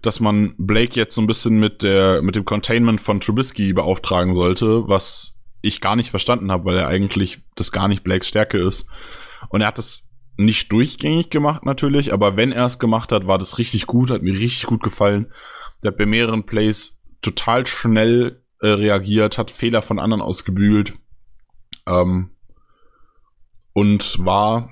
dass 0.02 0.20
man 0.20 0.54
Blake 0.58 0.94
jetzt 0.94 1.14
so 1.14 1.22
ein 1.22 1.26
bisschen 1.26 1.58
mit 1.58 1.82
der, 1.82 2.22
mit 2.22 2.36
dem 2.36 2.44
Containment 2.44 3.00
von 3.00 3.20
Trubisky 3.20 3.72
beauftragen 3.72 4.34
sollte, 4.34 4.88
was 4.88 5.38
ich 5.62 5.80
gar 5.80 5.96
nicht 5.96 6.10
verstanden 6.10 6.50
habe, 6.50 6.66
weil 6.66 6.76
er 6.76 6.88
eigentlich 6.88 7.40
das 7.54 7.72
gar 7.72 7.88
nicht 7.88 8.02
Blakes 8.04 8.28
Stärke 8.28 8.58
ist. 8.58 8.86
Und 9.48 9.60
er 9.60 9.68
hat 9.68 9.78
das 9.78 10.08
nicht 10.36 10.72
durchgängig 10.72 11.30
gemacht 11.30 11.64
natürlich, 11.64 12.12
aber 12.12 12.36
wenn 12.36 12.52
er 12.52 12.66
es 12.66 12.78
gemacht 12.78 13.12
hat, 13.12 13.26
war 13.26 13.38
das 13.38 13.58
richtig 13.58 13.86
gut, 13.86 14.10
hat 14.10 14.22
mir 14.22 14.32
richtig 14.32 14.66
gut 14.66 14.82
gefallen. 14.82 15.32
Der 15.82 15.92
hat 15.92 15.98
bei 15.98 16.06
mehreren 16.06 16.44
Plays 16.44 16.98
total 17.23 17.67
schnell 17.67 18.43
äh, 18.61 18.69
reagiert, 18.69 19.38
hat 19.38 19.50
Fehler 19.50 19.83
von 19.83 19.99
anderen 19.99 20.23
ausgebügelt. 20.23 20.95
Ähm, 21.87 22.31
und 23.73 24.25
war, 24.25 24.71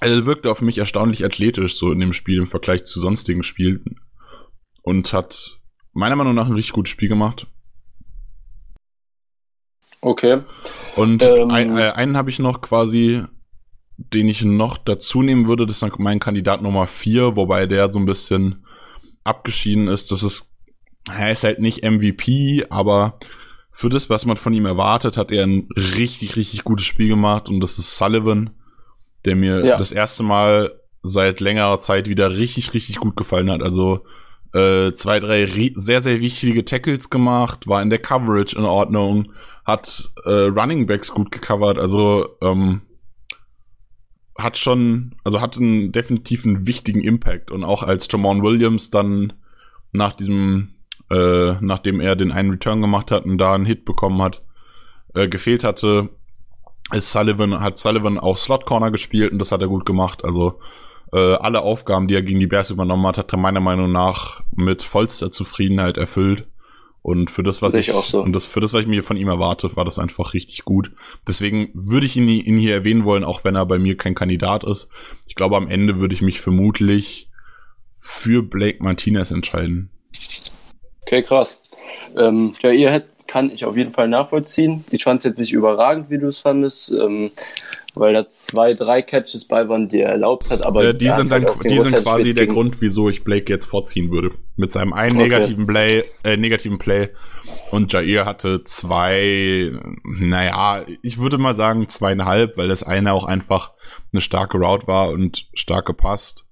also 0.00 0.26
wirkte 0.26 0.50
auf 0.50 0.60
mich 0.60 0.78
erstaunlich 0.78 1.24
athletisch 1.24 1.76
so 1.76 1.90
in 1.90 1.98
dem 1.98 2.12
Spiel 2.12 2.38
im 2.38 2.46
Vergleich 2.46 2.84
zu 2.84 3.00
sonstigen 3.00 3.42
Spielen 3.42 4.00
und 4.82 5.12
hat 5.12 5.60
meiner 5.92 6.16
Meinung 6.16 6.34
nach 6.34 6.46
ein 6.46 6.52
richtig 6.54 6.72
gutes 6.72 6.90
Spiel 6.90 7.08
gemacht. 7.08 7.46
Okay. 10.00 10.40
Und 10.96 11.22
ähm, 11.22 11.50
ein, 11.50 11.78
äh, 11.78 11.90
einen 11.90 12.16
habe 12.16 12.30
ich 12.30 12.38
noch 12.38 12.60
quasi, 12.60 13.22
den 13.96 14.28
ich 14.28 14.42
noch 14.42 14.78
dazu 14.78 15.22
nehmen 15.22 15.46
würde, 15.46 15.66
das 15.66 15.82
ist 15.82 15.98
mein 15.98 16.18
Kandidat 16.18 16.60
Nummer 16.62 16.86
vier, 16.86 17.36
wobei 17.36 17.66
der 17.66 17.88
so 17.88 17.98
ein 17.98 18.06
bisschen 18.06 18.66
abgeschieden 19.22 19.86
ist. 19.86 20.10
Das 20.10 20.24
ist, 20.24 20.51
er 21.10 21.32
ist 21.32 21.44
halt 21.44 21.58
nicht 21.58 21.84
MVP, 21.84 22.66
aber 22.70 23.16
für 23.70 23.88
das, 23.88 24.10
was 24.10 24.26
man 24.26 24.36
von 24.36 24.52
ihm 24.52 24.66
erwartet, 24.66 25.16
hat 25.16 25.32
er 25.32 25.44
ein 25.44 25.68
richtig, 25.74 26.36
richtig 26.36 26.62
gutes 26.64 26.86
Spiel 26.86 27.08
gemacht 27.08 27.48
und 27.48 27.60
das 27.60 27.78
ist 27.78 27.96
Sullivan, 27.96 28.50
der 29.24 29.34
mir 29.34 29.64
ja. 29.64 29.78
das 29.78 29.92
erste 29.92 30.22
Mal 30.22 30.78
seit 31.02 31.40
längerer 31.40 31.78
Zeit 31.78 32.08
wieder 32.08 32.36
richtig, 32.36 32.74
richtig 32.74 32.96
gut 32.96 33.16
gefallen 33.16 33.50
hat. 33.50 33.62
Also 33.62 34.04
äh, 34.52 34.92
zwei, 34.92 35.18
drei 35.18 35.46
sehr, 35.74 36.00
sehr 36.00 36.20
wichtige 36.20 36.64
Tackles 36.64 37.10
gemacht, 37.10 37.66
war 37.66 37.82
in 37.82 37.90
der 37.90 37.98
Coverage 37.98 38.56
in 38.56 38.64
Ordnung, 38.64 39.32
hat 39.64 40.10
äh, 40.24 40.30
Running 40.30 40.86
Backs 40.86 41.10
gut 41.10 41.30
gecovert, 41.32 41.78
also 41.78 42.36
ähm, 42.42 42.82
hat 44.38 44.58
schon, 44.58 45.14
also 45.24 45.40
hat 45.40 45.56
einen 45.56 45.92
definitiven 45.92 46.66
wichtigen 46.66 47.00
Impact 47.00 47.50
und 47.50 47.64
auch 47.64 47.82
als 47.82 48.08
Jamon 48.10 48.42
Williams 48.42 48.90
dann 48.90 49.32
nach 49.92 50.12
diesem 50.12 50.74
äh, 51.12 51.56
nachdem 51.60 52.00
er 52.00 52.16
den 52.16 52.32
einen 52.32 52.50
Return 52.50 52.80
gemacht 52.80 53.10
hat 53.10 53.24
und 53.26 53.38
da 53.38 53.54
einen 53.54 53.66
Hit 53.66 53.84
bekommen 53.84 54.22
hat, 54.22 54.42
äh, 55.14 55.28
gefehlt 55.28 55.62
hatte, 55.62 56.08
ist 56.92 57.12
Sullivan, 57.12 57.60
hat 57.60 57.78
Sullivan 57.78 58.18
auch 58.18 58.36
Slot 58.36 58.64
Corner 58.64 58.90
gespielt 58.90 59.32
und 59.32 59.38
das 59.38 59.52
hat 59.52 59.60
er 59.60 59.68
gut 59.68 59.84
gemacht. 59.84 60.24
Also 60.24 60.60
äh, 61.12 61.34
alle 61.34 61.60
Aufgaben, 61.62 62.08
die 62.08 62.14
er 62.14 62.22
gegen 62.22 62.40
die 62.40 62.46
Bears 62.46 62.70
übernommen 62.70 63.06
hat, 63.06 63.18
hat 63.18 63.32
er 63.32 63.38
meiner 63.38 63.60
Meinung 63.60 63.92
nach 63.92 64.42
mit 64.56 64.82
vollster 64.82 65.30
Zufriedenheit 65.30 65.98
erfüllt. 65.98 66.46
Und 67.02 67.30
für 67.30 67.42
das, 67.42 67.62
was 67.62 67.74
ich, 67.74 67.88
ich 67.88 67.94
so. 67.94 68.22
und 68.22 68.32
das, 68.32 68.44
für 68.44 68.60
das, 68.60 68.72
was 68.72 68.82
ich 68.82 68.86
mir 68.86 69.02
von 69.02 69.16
ihm 69.16 69.28
erwarte, 69.28 69.74
war 69.76 69.84
das 69.84 69.98
einfach 69.98 70.34
richtig 70.34 70.64
gut. 70.64 70.92
Deswegen 71.26 71.70
würde 71.74 72.06
ich 72.06 72.16
ihn, 72.16 72.28
ihn 72.28 72.56
hier 72.56 72.74
erwähnen 72.74 73.04
wollen, 73.04 73.24
auch 73.24 73.42
wenn 73.42 73.56
er 73.56 73.66
bei 73.66 73.80
mir 73.80 73.96
kein 73.96 74.14
Kandidat 74.14 74.62
ist. 74.62 74.88
Ich 75.26 75.34
glaube, 75.34 75.56
am 75.56 75.68
Ende 75.68 75.98
würde 75.98 76.14
ich 76.14 76.22
mich 76.22 76.40
vermutlich 76.40 77.28
für 77.96 78.42
Blake 78.42 78.82
Martinez 78.82 79.32
entscheiden. 79.32 79.90
Okay, 81.02 81.22
krass. 81.22 81.60
Ähm, 82.16 82.54
ja, 82.62 82.70
ihr 82.70 83.02
kann 83.26 83.50
ich 83.50 83.64
auf 83.64 83.76
jeden 83.76 83.92
Fall 83.92 84.08
nachvollziehen. 84.08 84.84
Ich 84.90 85.04
fand 85.04 85.20
es 85.20 85.24
jetzt 85.24 85.38
nicht 85.38 85.52
überragend, 85.52 86.10
wie 86.10 86.18
du 86.18 86.28
es 86.28 86.40
fandest, 86.40 86.92
ähm, 86.92 87.30
weil 87.94 88.12
da 88.12 88.28
zwei, 88.28 88.74
drei 88.74 89.00
Catches 89.00 89.46
bei 89.46 89.68
waren, 89.68 89.88
die 89.88 90.00
er 90.00 90.10
erlaubt 90.10 90.50
hat. 90.50 90.62
Aber 90.62 90.84
äh, 90.84 90.94
die 90.94 91.08
sind 91.08 91.30
halt 91.30 91.48
dann 91.48 91.58
die 91.60 91.78
sind 91.78 92.02
quasi 92.02 92.34
der 92.34 92.46
Grund, 92.46 92.80
wieso 92.80 93.08
ich 93.08 93.24
Blake 93.24 93.50
jetzt 93.50 93.64
vorziehen 93.64 94.10
würde. 94.10 94.32
Mit 94.56 94.72
seinem 94.72 94.92
einen 94.92 95.16
okay. 95.16 95.22
negativen 95.22 95.66
Play, 95.66 96.04
äh, 96.24 96.36
negativen 96.36 96.78
Play 96.78 97.08
und 97.70 97.92
Jair 97.92 98.26
hatte 98.26 98.64
zwei, 98.64 99.72
naja, 100.04 100.82
ich 101.02 101.18
würde 101.18 101.38
mal 101.38 101.54
sagen 101.54 101.88
zweieinhalb, 101.88 102.56
weil 102.56 102.68
das 102.68 102.82
eine 102.82 103.12
auch 103.12 103.24
einfach 103.24 103.72
eine 104.12 104.20
starke 104.20 104.58
Route 104.58 104.86
war 104.86 105.10
und 105.10 105.48
stark 105.54 105.86
gepasst. 105.86 106.44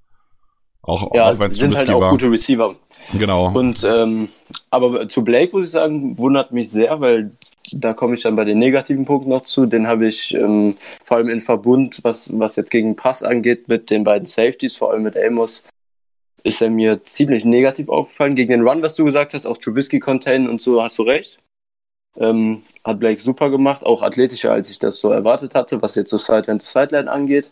Auch, 0.82 1.14
ja, 1.14 1.30
auch 1.30 1.38
wenn 1.38 1.50
es 1.50 1.58
sind 1.58 1.76
halt 1.76 1.90
auch 1.90 2.00
war. 2.00 2.10
gute 2.10 2.30
Receiver. 2.30 2.74
Genau. 3.12 3.50
Und 3.52 3.84
ähm, 3.84 4.28
aber 4.70 5.08
zu 5.08 5.24
Blake 5.24 5.56
muss 5.56 5.66
ich 5.66 5.72
sagen, 5.72 6.16
wundert 6.16 6.52
mich 6.52 6.70
sehr, 6.70 7.00
weil 7.00 7.32
da 7.72 7.92
komme 7.92 8.14
ich 8.14 8.22
dann 8.22 8.36
bei 8.36 8.44
den 8.44 8.58
negativen 8.58 9.04
Punkten 9.04 9.30
noch 9.30 9.42
zu. 9.42 9.66
Den 9.66 9.86
habe 9.86 10.08
ich 10.08 10.34
ähm, 10.34 10.76
vor 11.04 11.16
allem 11.16 11.28
in 11.28 11.40
Verbund, 11.40 12.00
was, 12.02 12.38
was 12.38 12.56
jetzt 12.56 12.70
gegen 12.70 12.96
Pass 12.96 13.22
angeht, 13.22 13.68
mit 13.68 13.90
den 13.90 14.04
beiden 14.04 14.26
Safeties, 14.26 14.76
vor 14.76 14.92
allem 14.92 15.02
mit 15.02 15.16
Amos, 15.18 15.64
ist 16.42 16.62
er 16.62 16.70
mir 16.70 17.02
ziemlich 17.04 17.44
negativ 17.44 17.88
aufgefallen. 17.88 18.34
Gegen 18.36 18.50
den 18.50 18.66
Run, 18.66 18.82
was 18.82 18.94
du 18.94 19.04
gesagt 19.04 19.34
hast, 19.34 19.46
auch 19.46 19.58
Trubisky 19.58 19.98
Contain 20.00 20.48
und 20.48 20.62
so, 20.62 20.82
hast 20.82 20.98
du 20.98 21.02
recht. 21.02 21.38
Ähm, 22.16 22.62
hat 22.84 22.98
Blake 22.98 23.20
super 23.20 23.50
gemacht, 23.50 23.84
auch 23.84 24.02
athletischer, 24.02 24.52
als 24.52 24.70
ich 24.70 24.78
das 24.78 24.98
so 24.98 25.10
erwartet 25.10 25.54
hatte, 25.54 25.80
was 25.82 25.94
jetzt 25.94 26.10
so 26.10 26.18
Sideline 26.18 26.58
to 26.58 26.66
Sideline 26.66 27.10
angeht. 27.10 27.50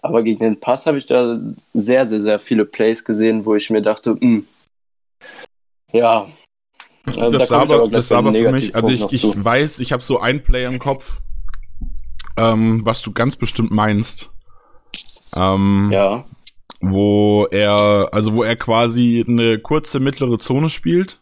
Aber 0.00 0.22
gegen 0.22 0.40
den 0.40 0.60
Pass 0.60 0.86
habe 0.86 0.98
ich 0.98 1.06
da 1.06 1.40
sehr, 1.74 2.06
sehr, 2.06 2.20
sehr 2.20 2.38
viele 2.38 2.64
Plays 2.64 3.04
gesehen, 3.04 3.44
wo 3.44 3.54
ich 3.54 3.70
mir 3.70 3.82
dachte, 3.82 4.14
mh, 4.14 4.20
hm, 4.20 4.46
ja. 5.92 6.28
Also 7.06 7.30
das 7.30 7.48
da 7.48 7.60
aber, 7.60 7.88
das 7.88 8.08
sah 8.08 8.18
aber 8.18 8.32
für 8.32 8.52
mich, 8.52 8.74
also 8.74 8.88
ich, 8.88 9.04
ich 9.10 9.44
weiß, 9.44 9.80
ich 9.80 9.92
habe 9.92 10.02
so 10.02 10.20
ein 10.20 10.42
Play 10.42 10.64
im 10.66 10.78
Kopf, 10.78 11.20
ähm, 12.36 12.84
was 12.84 13.02
du 13.02 13.12
ganz 13.12 13.36
bestimmt 13.36 13.70
meinst. 13.70 14.30
Ähm, 15.34 15.88
ja. 15.90 16.24
Wo 16.80 17.46
er, 17.50 18.08
also 18.12 18.34
wo 18.34 18.42
er 18.42 18.56
quasi 18.56 19.24
eine 19.26 19.58
kurze 19.58 20.00
mittlere 20.00 20.38
Zone 20.38 20.68
spielt 20.68 21.20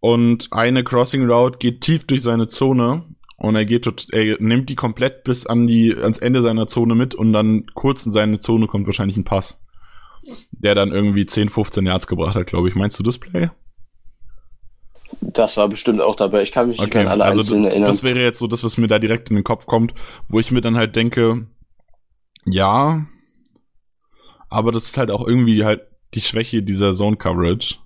und 0.00 0.48
eine 0.52 0.84
Crossing 0.84 1.28
Route 1.30 1.58
geht 1.58 1.82
tief 1.82 2.06
durch 2.06 2.22
seine 2.22 2.48
Zone 2.48 3.04
und 3.36 3.54
er 3.56 3.64
geht, 3.64 3.86
er 4.12 4.36
nimmt 4.40 4.68
die 4.68 4.76
komplett 4.76 5.24
bis 5.24 5.46
an 5.46 5.66
die, 5.66 5.94
ans 5.94 6.18
Ende 6.18 6.42
seiner 6.42 6.66
Zone 6.68 6.94
mit 6.94 7.14
und 7.14 7.32
dann 7.32 7.66
kurz 7.74 8.04
in 8.04 8.12
seine 8.12 8.40
Zone 8.40 8.66
kommt 8.66 8.86
wahrscheinlich 8.86 9.16
ein 9.16 9.24
Pass. 9.24 9.58
Der 10.50 10.74
dann 10.74 10.92
irgendwie 10.92 11.24
10, 11.24 11.48
15 11.48 11.86
Yards 11.86 12.06
gebracht 12.06 12.34
hat, 12.34 12.46
glaube 12.46 12.68
ich. 12.68 12.74
Meinst 12.74 12.98
du 12.98 13.02
das 13.02 13.16
Play? 13.16 13.48
Das 15.20 15.56
war 15.56 15.68
bestimmt 15.68 16.00
auch 16.00 16.14
dabei. 16.14 16.42
Ich 16.42 16.52
kann 16.52 16.68
mich 16.68 16.78
okay, 16.78 16.98
nicht 16.98 17.06
an 17.06 17.08
alle 17.08 17.24
also 17.24 17.40
einzelnen 17.40 17.64
erinnern. 17.64 17.86
Das 17.86 18.02
wäre 18.02 18.20
jetzt 18.20 18.38
so 18.38 18.46
das, 18.46 18.64
was 18.64 18.78
mir 18.78 18.88
da 18.88 18.98
direkt 18.98 19.30
in 19.30 19.36
den 19.36 19.44
Kopf 19.44 19.66
kommt, 19.66 19.94
wo 20.28 20.40
ich 20.40 20.50
mir 20.50 20.60
dann 20.60 20.76
halt 20.76 20.96
denke, 20.96 21.46
ja, 22.44 23.06
aber 24.48 24.72
das 24.72 24.84
ist 24.84 24.98
halt 24.98 25.10
auch 25.10 25.26
irgendwie 25.26 25.64
halt 25.64 25.82
die 26.14 26.20
Schwäche 26.20 26.62
dieser 26.62 26.92
Zone 26.92 27.16
Coverage. 27.16 27.76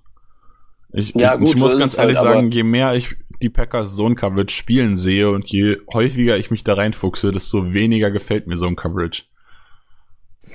Ich, 0.93 1.13
ja, 1.13 1.35
gut, 1.35 1.49
ich 1.49 1.55
muss 1.57 1.77
ganz 1.77 1.97
ehrlich 1.97 2.17
halt, 2.17 2.27
sagen, 2.27 2.51
je 2.51 2.63
mehr 2.63 2.95
ich 2.95 3.15
die 3.41 3.49
Packers 3.49 3.95
Zone 3.95 4.15
Coverage 4.15 4.55
spielen 4.55 4.95
sehe 4.95 5.29
und 5.29 5.51
je 5.51 5.77
häufiger 5.93 6.37
ich 6.37 6.51
mich 6.51 6.63
da 6.63 6.73
reinfuchse, 6.73 7.31
desto 7.31 7.73
weniger 7.73 8.11
gefällt 8.11 8.47
mir 8.47 8.55
Zone 8.55 8.75
Coverage. 8.75 9.23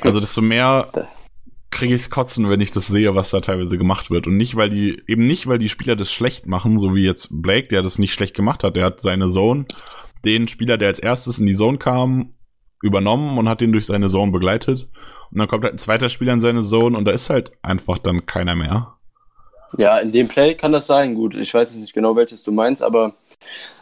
Also 0.00 0.18
desto 0.18 0.40
mehr 0.40 0.90
kriege 1.70 1.94
ich 1.94 2.10
kotzen, 2.10 2.48
wenn 2.50 2.60
ich 2.60 2.72
das 2.72 2.88
sehe, 2.88 3.14
was 3.14 3.30
da 3.30 3.40
teilweise 3.40 3.78
gemacht 3.78 4.10
wird. 4.10 4.26
Und 4.26 4.36
nicht, 4.36 4.56
weil 4.56 4.70
die, 4.70 5.02
eben 5.06 5.26
nicht, 5.26 5.46
weil 5.46 5.58
die 5.58 5.68
Spieler 5.68 5.96
das 5.96 6.12
schlecht 6.12 6.46
machen, 6.46 6.78
so 6.78 6.94
wie 6.94 7.04
jetzt 7.04 7.28
Blake, 7.30 7.68
der 7.68 7.82
das 7.82 7.98
nicht 7.98 8.12
schlecht 8.12 8.34
gemacht 8.34 8.64
hat. 8.64 8.76
Der 8.76 8.84
hat 8.84 9.00
seine 9.00 9.28
Zone, 9.28 9.66
den 10.24 10.48
Spieler, 10.48 10.78
der 10.78 10.88
als 10.88 10.98
erstes 10.98 11.38
in 11.38 11.46
die 11.46 11.54
Zone 11.54 11.78
kam, 11.78 12.30
übernommen 12.82 13.38
und 13.38 13.48
hat 13.48 13.60
den 13.60 13.72
durch 13.72 13.86
seine 13.86 14.08
Zone 14.08 14.32
begleitet. 14.32 14.88
Und 15.30 15.38
dann 15.38 15.48
kommt 15.48 15.64
halt 15.64 15.74
ein 15.74 15.78
zweiter 15.78 16.08
Spieler 16.08 16.32
in 16.32 16.40
seine 16.40 16.62
Zone 16.62 16.96
und 16.96 17.04
da 17.04 17.12
ist 17.12 17.30
halt 17.30 17.52
einfach 17.62 17.98
dann 17.98 18.26
keiner 18.26 18.56
mehr. 18.56 18.96
Ja, 19.78 19.98
in 19.98 20.10
dem 20.10 20.26
Play 20.26 20.54
kann 20.54 20.72
das 20.72 20.86
sein. 20.86 21.14
Gut, 21.14 21.36
ich 21.36 21.54
weiß 21.54 21.70
jetzt 21.72 21.80
nicht 21.80 21.94
genau, 21.94 22.16
welches 22.16 22.42
du 22.42 22.50
meinst, 22.50 22.82
aber 22.82 23.14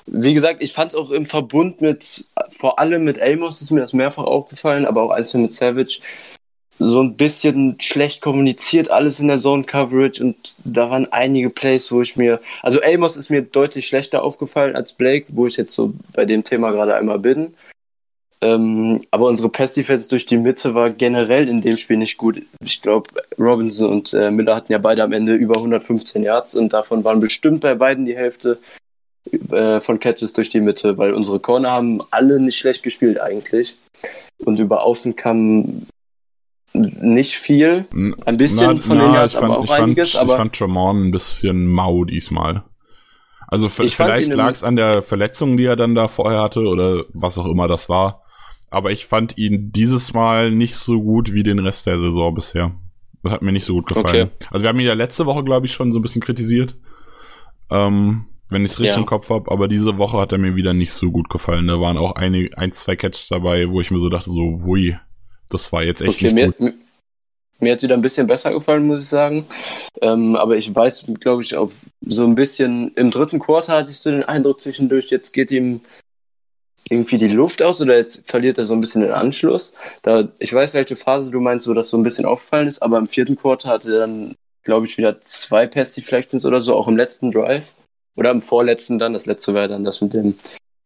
wie 0.06 0.34
gesagt, 0.34 0.62
ich 0.62 0.72
fand 0.72 0.92
es 0.92 0.98
auch 0.98 1.10
im 1.10 1.24
Verbund 1.24 1.80
mit, 1.80 2.26
vor 2.50 2.78
allem 2.78 3.04
mit 3.04 3.20
Amos 3.20 3.62
ist 3.62 3.70
mir 3.70 3.80
das 3.80 3.94
mehrfach 3.94 4.24
aufgefallen, 4.24 4.84
aber 4.84 5.02
auch 5.02 5.10
einzeln 5.10 5.42
mit 5.42 5.54
Savage, 5.54 6.00
so 6.78 7.02
ein 7.02 7.16
bisschen 7.16 7.78
schlecht 7.80 8.22
kommuniziert, 8.22 8.90
alles 8.90 9.20
in 9.20 9.28
der 9.28 9.38
Zone 9.38 9.64
Coverage 9.64 10.22
und 10.22 10.56
da 10.64 10.90
waren 10.90 11.10
einige 11.12 11.50
Plays, 11.50 11.90
wo 11.90 12.02
ich 12.02 12.16
mir, 12.16 12.40
also 12.62 12.80
Amos 12.82 13.16
ist 13.16 13.30
mir 13.30 13.42
deutlich 13.42 13.86
schlechter 13.86 14.22
aufgefallen 14.22 14.76
als 14.76 14.92
Blake, 14.92 15.26
wo 15.28 15.46
ich 15.46 15.56
jetzt 15.56 15.74
so 15.74 15.92
bei 16.12 16.24
dem 16.24 16.44
Thema 16.44 16.70
gerade 16.70 16.94
einmal 16.94 17.18
bin. 17.18 17.54
Ähm, 18.40 19.02
aber 19.10 19.26
unsere 19.26 19.48
Pass 19.48 19.72
Defense 19.72 20.08
durch 20.08 20.24
die 20.24 20.38
Mitte 20.38 20.72
war 20.72 20.90
generell 20.90 21.48
in 21.48 21.60
dem 21.60 21.76
Spiel 21.76 21.96
nicht 21.96 22.18
gut. 22.18 22.40
Ich 22.64 22.80
glaube, 22.80 23.10
Robinson 23.36 23.90
und 23.90 24.14
äh, 24.14 24.30
Miller 24.30 24.54
hatten 24.54 24.70
ja 24.70 24.78
beide 24.78 25.02
am 25.02 25.12
Ende 25.12 25.34
über 25.34 25.56
115 25.56 26.22
Yards 26.22 26.54
und 26.54 26.72
davon 26.72 27.02
waren 27.02 27.18
bestimmt 27.18 27.62
bei 27.62 27.74
beiden 27.74 28.06
die 28.06 28.16
Hälfte 28.16 28.60
äh, 29.50 29.80
von 29.80 29.98
Catches 29.98 30.32
durch 30.32 30.50
die 30.50 30.60
Mitte, 30.60 30.96
weil 30.98 31.14
unsere 31.14 31.40
Corner 31.40 31.72
haben 31.72 32.00
alle 32.12 32.38
nicht 32.38 32.58
schlecht 32.58 32.84
gespielt 32.84 33.20
eigentlich. 33.20 33.76
Und 34.44 34.60
über 34.60 34.84
Außen 34.84 35.16
kam 35.16 35.88
nicht 36.72 37.36
viel. 37.36 37.86
Ein 37.92 38.36
bisschen 38.36 38.76
na, 38.76 38.80
von 38.80 38.98
na, 38.98 39.04
den 39.04 39.14
Yards, 39.14 39.34
fand, 39.34 39.44
aber 39.46 39.58
auch 39.58 39.70
einiges. 39.70 40.12
Fand, 40.12 40.22
aber 40.22 40.32
ich 40.32 40.36
fand 40.36 40.54
Tremont 40.54 41.06
ein 41.06 41.10
bisschen 41.10 41.66
mau 41.66 42.04
diesmal. 42.04 42.64
Also 43.46 43.68
vielleicht 43.70 44.32
lag 44.34 44.52
es 44.52 44.62
an 44.62 44.76
der 44.76 45.02
Verletzung, 45.02 45.56
die 45.56 45.64
er 45.64 45.76
dann 45.76 45.94
da 45.94 46.08
vorher 46.08 46.42
hatte 46.42 46.60
oder 46.60 47.04
was 47.14 47.38
auch 47.38 47.46
immer 47.46 47.66
das 47.66 47.88
war. 47.88 48.22
Aber 48.70 48.90
ich 48.90 49.06
fand 49.06 49.38
ihn 49.38 49.72
dieses 49.72 50.12
Mal 50.12 50.50
nicht 50.50 50.76
so 50.76 51.00
gut 51.00 51.32
wie 51.32 51.42
den 51.42 51.58
Rest 51.58 51.86
der 51.86 51.98
Saison 51.98 52.34
bisher. 52.34 52.74
Das 53.22 53.32
hat 53.32 53.42
mir 53.42 53.52
nicht 53.52 53.64
so 53.64 53.74
gut 53.74 53.86
gefallen. 53.86 54.06
Okay. 54.06 54.46
Also 54.50 54.62
wir 54.62 54.68
haben 54.68 54.78
ihn 54.78 54.86
ja 54.86 54.92
letzte 54.92 55.24
Woche, 55.24 55.42
glaube 55.44 55.64
ich, 55.64 55.72
schon 55.72 55.92
so 55.92 55.98
ein 55.98 56.02
bisschen 56.02 56.20
kritisiert. 56.20 56.76
Ähm, 57.70 58.26
wenn 58.50 58.64
ich 58.64 58.72
es 58.72 58.80
richtig 58.80 58.96
ja. 58.96 59.00
im 59.00 59.06
Kopf 59.06 59.30
habe, 59.30 59.50
aber 59.50 59.68
diese 59.68 59.98
Woche 59.98 60.18
hat 60.18 60.32
er 60.32 60.38
mir 60.38 60.54
wieder 60.54 60.74
nicht 60.74 60.92
so 60.92 61.10
gut 61.10 61.28
gefallen. 61.30 61.66
Da 61.66 61.80
waren 61.80 61.96
auch 61.96 62.12
eine, 62.12 62.50
ein, 62.56 62.72
zwei 62.72 62.96
Catches 62.96 63.28
dabei, 63.28 63.70
wo 63.70 63.80
ich 63.80 63.90
mir 63.90 64.00
so 64.00 64.08
dachte, 64.08 64.30
so, 64.30 64.62
hui, 64.64 64.96
das 65.50 65.72
war 65.72 65.82
jetzt 65.82 66.00
echt 66.00 66.10
okay, 66.10 66.32
nicht 66.32 66.60
mir, 66.60 66.70
gut. 66.70 66.74
Mir 67.60 67.72
hat 67.72 67.80
sie 67.80 67.88
da 67.88 67.94
ein 67.94 68.02
bisschen 68.02 68.26
besser 68.26 68.52
gefallen, 68.52 68.86
muss 68.86 69.02
ich 69.02 69.08
sagen. 69.08 69.46
Ähm, 70.00 70.36
aber 70.36 70.56
ich 70.56 70.72
weiß, 70.72 71.06
glaube 71.18 71.42
ich, 71.42 71.56
auf 71.56 71.72
so 72.02 72.24
ein 72.24 72.36
bisschen 72.36 72.92
im 72.94 73.10
dritten 73.10 73.40
Quarter 73.40 73.74
hatte 73.74 73.90
ich 73.90 73.98
so 73.98 74.10
den 74.10 74.22
Eindruck 74.22 74.60
zwischendurch, 74.60 75.10
jetzt 75.10 75.32
geht 75.32 75.50
ihm 75.50 75.80
irgendwie 76.88 77.18
die 77.18 77.28
Luft 77.28 77.60
aus 77.62 77.80
oder 77.80 77.96
jetzt 77.96 78.30
verliert 78.30 78.58
er 78.58 78.64
so 78.64 78.74
ein 78.74 78.80
bisschen 78.80 79.02
den 79.02 79.10
Anschluss. 79.10 79.74
Da, 80.02 80.28
ich 80.38 80.54
weiß, 80.54 80.74
welche 80.74 80.96
Phase 80.96 81.30
du 81.30 81.40
meinst, 81.40 81.68
wo 81.68 81.74
das 81.74 81.88
so 81.88 81.96
ein 81.96 82.02
bisschen 82.02 82.24
aufgefallen 82.24 82.68
ist, 82.68 82.80
aber 82.80 82.96
im 82.98 83.08
vierten 83.08 83.36
Quarter 83.36 83.68
hatte 83.68 83.92
er 83.92 84.00
dann, 84.00 84.36
glaube 84.62 84.86
ich, 84.86 84.96
wieder 84.96 85.20
zwei 85.20 85.66
Pass-Deflections 85.66 86.46
oder 86.46 86.60
so, 86.60 86.74
auch 86.74 86.88
im 86.88 86.96
letzten 86.96 87.30
Drive. 87.30 87.74
Oder 88.14 88.30
im 88.32 88.42
vorletzten 88.42 88.98
dann. 88.98 89.12
Das 89.12 89.26
letzte 89.26 89.54
war 89.54 89.68
dann 89.68 89.84
das 89.84 90.00
mit 90.00 90.12
dem 90.12 90.36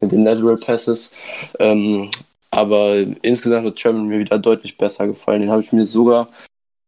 mit 0.03 0.11
den 0.11 0.23
Lateral 0.23 0.57
Passes. 0.57 1.11
Ähm, 1.59 2.11
aber 2.53 2.97
insgesamt 3.23 3.65
hat 3.65 3.79
Sherman 3.79 4.07
mir 4.07 4.19
wieder 4.19 4.37
deutlich 4.37 4.77
besser 4.77 5.07
gefallen. 5.07 5.41
Den 5.41 5.49
habe 5.49 5.63
ich 5.63 5.71
mir 5.71 5.85
sogar 5.85 6.29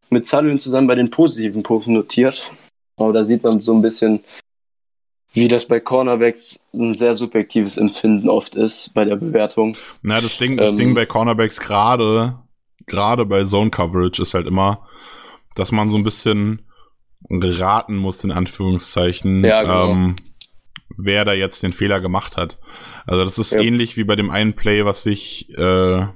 mit 0.10 0.24
Sullivan 0.25 0.60
zusammen 0.60 0.88
bei 0.88 0.95
den 0.95 1.10
positiven 1.10 1.63
Punkten 1.63 1.93
notiert. 1.93 2.51
Aber 2.98 3.12
da 3.12 3.24
sieht 3.24 3.43
man 3.43 3.62
so 3.62 3.74
ein 3.74 3.81
bisschen, 3.81 4.19
wie 5.34 5.48
das 5.48 5.67
bei 5.67 5.79
Cornerbacks 5.79 6.60
ein 6.74 6.93
sehr 6.93 7.15
subjektives 7.15 7.77
Empfinden 7.77 8.29
oft 8.29 8.55
ist 8.55 8.93
bei 8.93 9.05
der 9.05 9.15
Bewertung. 9.15 9.75
Na, 10.03 10.22
das 10.22 10.38
Ding, 10.38 10.55
das 10.55 10.74
ähm, 10.74 10.77
Ding 10.77 10.93
bei 10.93 11.07
Cornerbacks 11.07 11.60
gerade, 11.60 12.38
gerade 12.86 13.25
bei 13.25 13.43
Zone 13.43 13.72
Coverage 13.72 14.22
ist 14.22 14.36
halt 14.36 14.45
immer, 14.45 14.88
dass 15.55 15.72
man 15.72 15.89
so 15.89 15.98
ein 15.98 16.03
bisschen 16.03 16.62
raten 17.29 17.95
muss, 17.95 18.24
in 18.24 18.31
Anführungszeichen. 18.31 19.43
Ja, 19.43 19.63
genau. 19.63 19.91
Ähm, 19.91 20.15
wer 20.97 21.25
da 21.25 21.33
jetzt 21.33 21.63
den 21.63 21.73
Fehler 21.73 21.99
gemacht 21.99 22.37
hat. 22.37 22.57
Also 23.05 23.23
das 23.23 23.37
ist 23.37 23.51
ja. 23.51 23.61
ähnlich 23.61 23.97
wie 23.97 24.03
bei 24.03 24.15
dem 24.15 24.29
einen 24.29 24.53
Play, 24.53 24.85
was 24.85 25.05
ich 25.05 25.49
äh, 25.57 26.07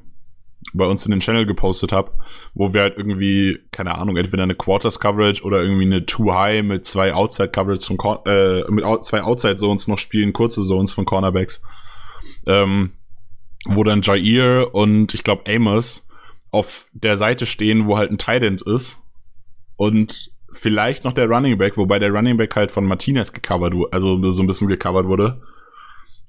bei 0.74 0.86
uns 0.86 1.06
in 1.06 1.12
den 1.12 1.20
Channel 1.20 1.46
gepostet 1.46 1.92
habe, 1.92 2.12
wo 2.54 2.74
wir 2.74 2.82
halt 2.82 2.98
irgendwie, 2.98 3.60
keine 3.72 3.96
Ahnung, 3.96 4.18
entweder 4.18 4.44
eine 4.44 4.56
Quarters 4.56 5.00
Coverage 5.00 5.44
oder 5.44 5.62
irgendwie 5.62 5.86
eine 5.86 6.06
Too 6.06 6.34
High 6.34 6.64
mit 6.64 6.86
zwei 6.86 7.14
Outside 7.14 7.50
Coverage 7.50 7.86
von 7.86 7.98
äh, 8.26 8.70
mit 8.70 8.86
zwei 9.06 9.22
Outside 9.22 9.58
Zones 9.58 9.88
noch 9.88 9.98
spielen, 9.98 10.34
kurze 10.34 10.64
Zones 10.64 10.94
von 10.94 11.06
Cornerbacks. 11.06 11.62
Ähm, 12.46 12.92
wo 13.66 13.84
dann 13.84 14.02
Jair 14.02 14.74
und 14.74 15.14
ich 15.14 15.24
glaube 15.24 15.52
Amos 15.54 16.06
auf 16.52 16.88
der 16.94 17.18
Seite 17.18 17.46
stehen, 17.46 17.88
wo 17.88 17.98
halt 17.98 18.12
ein 18.12 18.18
Tight 18.18 18.44
End 18.44 18.62
ist 18.62 19.02
und 19.76 20.32
vielleicht 20.52 21.04
noch 21.04 21.14
der 21.14 21.28
Running 21.28 21.58
Back, 21.58 21.78
wobei 21.78 22.00
der 22.00 22.12
Running 22.12 22.38
Back 22.38 22.56
halt 22.56 22.72
von 22.72 22.86
Martinez 22.86 23.34
gecovert 23.34 23.74
wurde, 23.74 23.94
also 23.94 24.30
so 24.30 24.44
ein 24.44 24.48
bisschen 24.48 24.68
gecovert 24.68 25.08
wurde. 25.08 25.42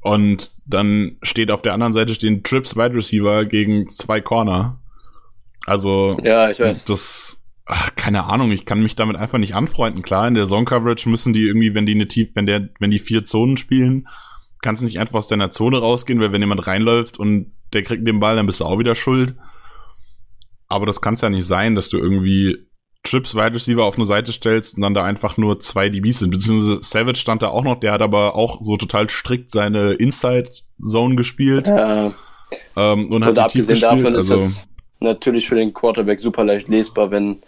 Und 0.01 0.53
dann 0.67 1.19
steht 1.23 1.51
auf 1.51 1.63
der 1.63 1.75
anderen 1.75 1.93
Seite 1.93 2.15
stehen 2.15 2.43
Trips 2.43 2.77
Wide 2.77 2.95
Receiver 2.95 3.45
gegen 3.45 3.89
zwei 3.89 4.21
Corner. 4.21 4.81
Also, 5.67 6.19
ja, 6.23 6.51
ich 6.51 6.61
weiß. 6.61 6.87
Das, 6.87 7.43
ach, 7.67 7.95
keine 7.97 8.25
Ahnung, 8.25 8.51
ich 8.51 8.65
kann 8.65 8.83
mich 8.83 8.97
damit 8.97 9.17
einfach 9.17 9.39
nicht 9.39 9.55
anfreunden. 9.55 10.03
Klar, 10.03 10.27
in 10.27 10.35
der 10.35 10.47
Zone 10.47 10.65
Coverage 10.65 11.09
müssen 11.09 11.33
die 11.33 11.47
irgendwie, 11.47 11.75
wenn 11.75 11.87
die 11.87 11.95
eine 11.95 12.09
tief, 12.09 12.31
wenn 12.35 12.47
der, 12.47 12.71
wenn 12.79 12.91
die 12.91 12.99
vier 12.99 13.25
Zonen 13.27 13.59
spielen, 13.59 14.09
kannst 14.63 14.81
du 14.81 14.87
nicht 14.87 14.99
einfach 14.99 15.17
aus 15.17 15.29
deiner 15.29 15.51
Zone 15.51 15.79
rausgehen, 15.79 16.21
weil 16.21 16.33
wenn 16.33 16.41
jemand 16.41 16.67
reinläuft 16.67 17.19
und 17.19 17.53
der 17.73 17.83
kriegt 17.83 18.07
den 18.07 18.21
Ball, 18.21 18.37
dann 18.37 18.47
bist 18.47 18.61
du 18.61 18.65
auch 18.65 18.79
wieder 18.79 18.95
schuld. 18.95 19.37
Aber 20.67 20.87
das 20.87 21.01
kann 21.01 21.15
es 21.15 21.21
ja 21.21 21.31
nicht 21.31 21.47
sein, 21.47 21.75
dass 21.75 21.91
du 21.91 21.99
irgendwie 21.99 22.70
Trips 23.03 23.35
Wide 23.35 23.55
Receiver 23.55 23.85
auf 23.85 23.97
eine 23.97 24.05
Seite 24.05 24.33
stellst 24.33 24.77
und 24.77 24.83
dann 24.83 24.95
da 24.95 25.05
einfach 25.05 25.37
nur 25.37 25.59
zwei 25.59 25.89
DBs 25.89 26.21
sind. 26.21 26.31
Beziehungsweise 26.31 26.83
Savage 26.83 27.19
stand 27.19 27.43
da 27.43 27.49
auch 27.49 27.65
noch, 27.65 27.81
der 27.81 27.93
hat 27.93 28.03
aber 28.03 28.35
auch 28.35 28.61
so 28.61 28.77
total 28.77 29.09
strikt 29.09 29.51
seine 29.51 29.93
Inside 29.93 30.51
Zone 30.83 31.17
gespielt. 31.17 31.69
Ja. 31.69 32.13
Ähm, 32.77 33.11
und, 33.11 33.23
und 33.23 33.39
abgesehen 33.39 33.81
davon 33.81 34.15
ist 34.15 34.31
also, 34.31 34.45
das 34.45 34.69
natürlich 35.01 35.49
für 35.49 35.55
den 35.55 35.73
Quarterback 35.73 36.21
super 36.21 36.45
leicht 36.45 36.69
lesbar, 36.69 37.11
wenn 37.11 37.39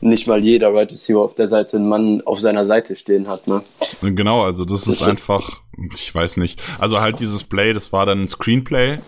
nicht 0.00 0.26
mal 0.26 0.42
jeder 0.42 0.72
Right 0.72 0.90
Receiver 0.92 1.20
auf 1.20 1.34
der 1.34 1.48
Seite 1.48 1.76
einen 1.76 1.88
Mann 1.88 2.22
auf 2.22 2.40
seiner 2.40 2.64
Seite 2.64 2.96
stehen 2.96 3.28
hat, 3.28 3.46
ne? 3.46 3.62
Genau, 4.00 4.44
also 4.44 4.64
das, 4.64 4.84
das 4.84 5.00
ist 5.00 5.08
einfach, 5.08 5.60
ich 5.92 6.14
weiß 6.14 6.38
nicht. 6.38 6.62
Also 6.78 6.98
halt 6.98 7.20
dieses 7.20 7.44
Play, 7.44 7.74
das 7.74 7.92
war 7.92 8.06
dann 8.06 8.22
ein 8.22 8.28
Screenplay 8.28 8.98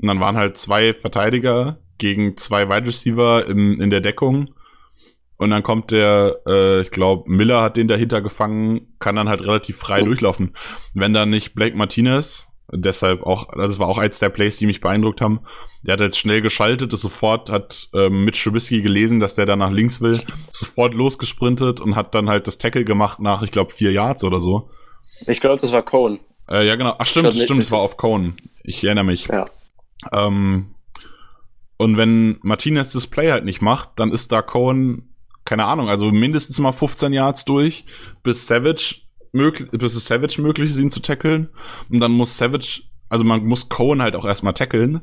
und 0.00 0.08
dann 0.08 0.20
waren 0.20 0.36
halt 0.36 0.56
zwei 0.56 0.94
Verteidiger 0.94 1.78
gegen 1.98 2.36
zwei 2.36 2.68
Wide 2.68 2.86
Receiver 2.86 3.46
in, 3.46 3.74
in 3.78 3.90
der 3.90 4.00
Deckung 4.00 4.54
und 5.38 5.50
dann 5.50 5.62
kommt 5.62 5.92
der, 5.92 6.40
äh, 6.46 6.80
ich 6.80 6.90
glaube, 6.90 7.30
Miller 7.30 7.62
hat 7.62 7.76
den 7.76 7.88
dahinter 7.88 8.20
gefangen, 8.20 8.94
kann 8.98 9.16
dann 9.16 9.28
halt 9.28 9.40
relativ 9.40 9.76
frei 9.76 10.02
oh. 10.02 10.06
durchlaufen. 10.06 10.54
Wenn 10.94 11.14
dann 11.14 11.30
nicht 11.30 11.54
Blake 11.54 11.76
Martinez, 11.76 12.48
deshalb 12.72 13.22
auch, 13.22 13.48
also 13.50 13.72
es 13.72 13.78
war 13.78 13.86
auch 13.86 13.98
eins 13.98 14.18
der 14.18 14.30
Plays, 14.30 14.56
die 14.58 14.66
mich 14.66 14.80
beeindruckt 14.80 15.20
haben, 15.20 15.40
der 15.82 15.94
hat 15.94 16.00
jetzt 16.00 16.18
schnell 16.18 16.42
geschaltet, 16.42 16.92
ist 16.92 17.02
sofort 17.02 17.50
hat 17.50 17.88
ähm, 17.94 18.24
Mitch 18.24 18.42
Trubisky 18.42 18.82
gelesen, 18.82 19.20
dass 19.20 19.36
der 19.36 19.46
da 19.46 19.54
nach 19.54 19.70
links 19.70 20.00
will, 20.00 20.20
sofort 20.50 20.94
losgesprintet 20.94 21.80
und 21.80 21.94
hat 21.94 22.14
dann 22.16 22.28
halt 22.28 22.48
das 22.48 22.58
Tackle 22.58 22.84
gemacht 22.84 23.20
nach, 23.20 23.42
ich 23.42 23.52
glaube, 23.52 23.70
vier 23.70 23.92
Yards 23.92 24.24
oder 24.24 24.40
so. 24.40 24.70
Ich 25.26 25.40
glaube, 25.40 25.60
das 25.60 25.72
war 25.72 25.82
Cohen. 25.82 26.18
Äh, 26.50 26.66
ja, 26.66 26.74
genau. 26.74 26.96
Ach, 26.98 27.06
stimmt, 27.06 27.32
stimmt, 27.32 27.60
es 27.60 27.70
war 27.70 27.78
auf 27.78 27.96
Cohen. 27.96 28.36
Ich 28.64 28.82
erinnere 28.82 29.04
mich. 29.04 29.26
Ja. 29.26 29.46
Ähm, 30.12 30.74
und 31.76 31.96
wenn 31.96 32.38
Martinez 32.42 32.92
das 32.92 33.06
Play 33.06 33.30
halt 33.30 33.44
nicht 33.44 33.62
macht, 33.62 33.90
dann 33.96 34.10
ist 34.10 34.32
da 34.32 34.42
Cohen 34.42 35.14
keine 35.48 35.64
Ahnung, 35.64 35.88
also 35.88 36.10
mindestens 36.10 36.58
mal 36.58 36.72
15 36.72 37.14
Yards 37.14 37.46
durch, 37.46 37.86
bis 38.22 38.46
Savage 38.46 38.96
möglich, 39.32 39.70
bis 39.70 39.94
es 39.94 40.04
Savage 40.04 40.42
möglich 40.42 40.68
ist, 40.68 40.78
ihn 40.78 40.90
zu 40.90 41.00
tackeln. 41.00 41.48
Und 41.88 42.00
dann 42.00 42.12
muss 42.12 42.36
Savage, 42.36 42.82
also 43.08 43.24
man 43.24 43.46
muss 43.46 43.70
Cohen 43.70 44.02
halt 44.02 44.14
auch 44.14 44.26
erstmal 44.26 44.52
tackeln. 44.52 45.00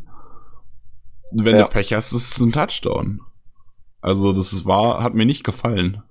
Wenn 1.31 1.55
ja. 1.55 1.63
du 1.63 1.69
Pech 1.69 1.93
hast, 1.93 2.13
ist 2.13 2.35
es 2.35 2.39
ein 2.39 2.51
Touchdown. 2.51 3.21
Also 4.01 4.33
das 4.33 4.67
war, 4.67 5.01
hat 5.01 5.15
mir 5.15 5.25
nicht 5.25 5.43
gefallen. 5.43 6.03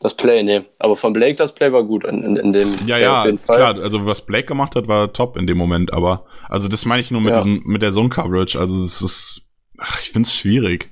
Das 0.00 0.16
Play, 0.16 0.42
nee. 0.42 0.62
Aber 0.78 0.96
von 0.96 1.12
Blake 1.12 1.34
das 1.34 1.54
Play 1.54 1.70
war 1.70 1.84
gut 1.84 2.04
in, 2.04 2.22
in, 2.22 2.36
in 2.36 2.52
dem 2.54 2.72
Ja, 2.86 2.96
Play 2.96 3.02
ja, 3.02 3.36
klar. 3.36 3.76
Also 3.76 4.06
was 4.06 4.24
Blake 4.24 4.46
gemacht 4.46 4.74
hat, 4.74 4.88
war 4.88 5.12
top 5.12 5.36
in 5.36 5.46
dem 5.46 5.58
Moment. 5.58 5.92
Aber 5.92 6.24
also 6.48 6.66
das 6.66 6.86
meine 6.86 7.02
ich 7.02 7.10
nur 7.10 7.20
mit 7.20 7.34
ja. 7.34 7.42
diesem, 7.42 7.62
mit 7.66 7.82
der 7.82 7.92
Zone 7.92 8.08
Coverage. 8.08 8.58
Also 8.58 8.82
das 8.82 9.02
ist, 9.02 9.42
ach, 9.76 10.00
ich 10.00 10.08
find's 10.08 10.34
schwierig. 10.34 10.91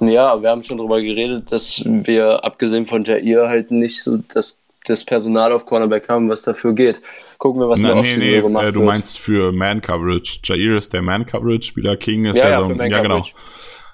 Ja, 0.00 0.40
wir 0.42 0.50
haben 0.50 0.62
schon 0.62 0.78
darüber 0.78 1.00
geredet, 1.00 1.52
dass 1.52 1.82
wir 1.84 2.44
abgesehen 2.44 2.86
von 2.86 3.04
Jair 3.04 3.48
halt 3.48 3.70
nicht 3.70 4.02
so 4.02 4.18
das, 4.32 4.60
das 4.84 5.04
Personal 5.04 5.52
auf 5.52 5.66
Cornerback 5.66 6.08
haben, 6.08 6.28
was 6.28 6.42
dafür 6.42 6.74
geht. 6.74 7.00
Gucken 7.38 7.60
wir, 7.60 7.68
was 7.68 7.80
Na, 7.80 7.94
nee, 7.94 8.16
nee, 8.16 8.40
gemacht 8.40 8.64
äh, 8.64 8.72
du 8.72 8.80
wird. 8.80 8.88
meinst 8.88 9.18
für 9.18 9.52
Man-Coverage. 9.52 10.40
Jair 10.44 10.76
ist 10.76 10.92
der 10.92 11.02
Man-Coverage-Spieler, 11.02 11.96
King 11.96 12.24
ist 12.24 12.36
ja, 12.36 12.44
der 12.44 12.52
ja, 12.52 12.64
so, 12.64 12.72
ja 12.72 13.02
genau. 13.02 13.24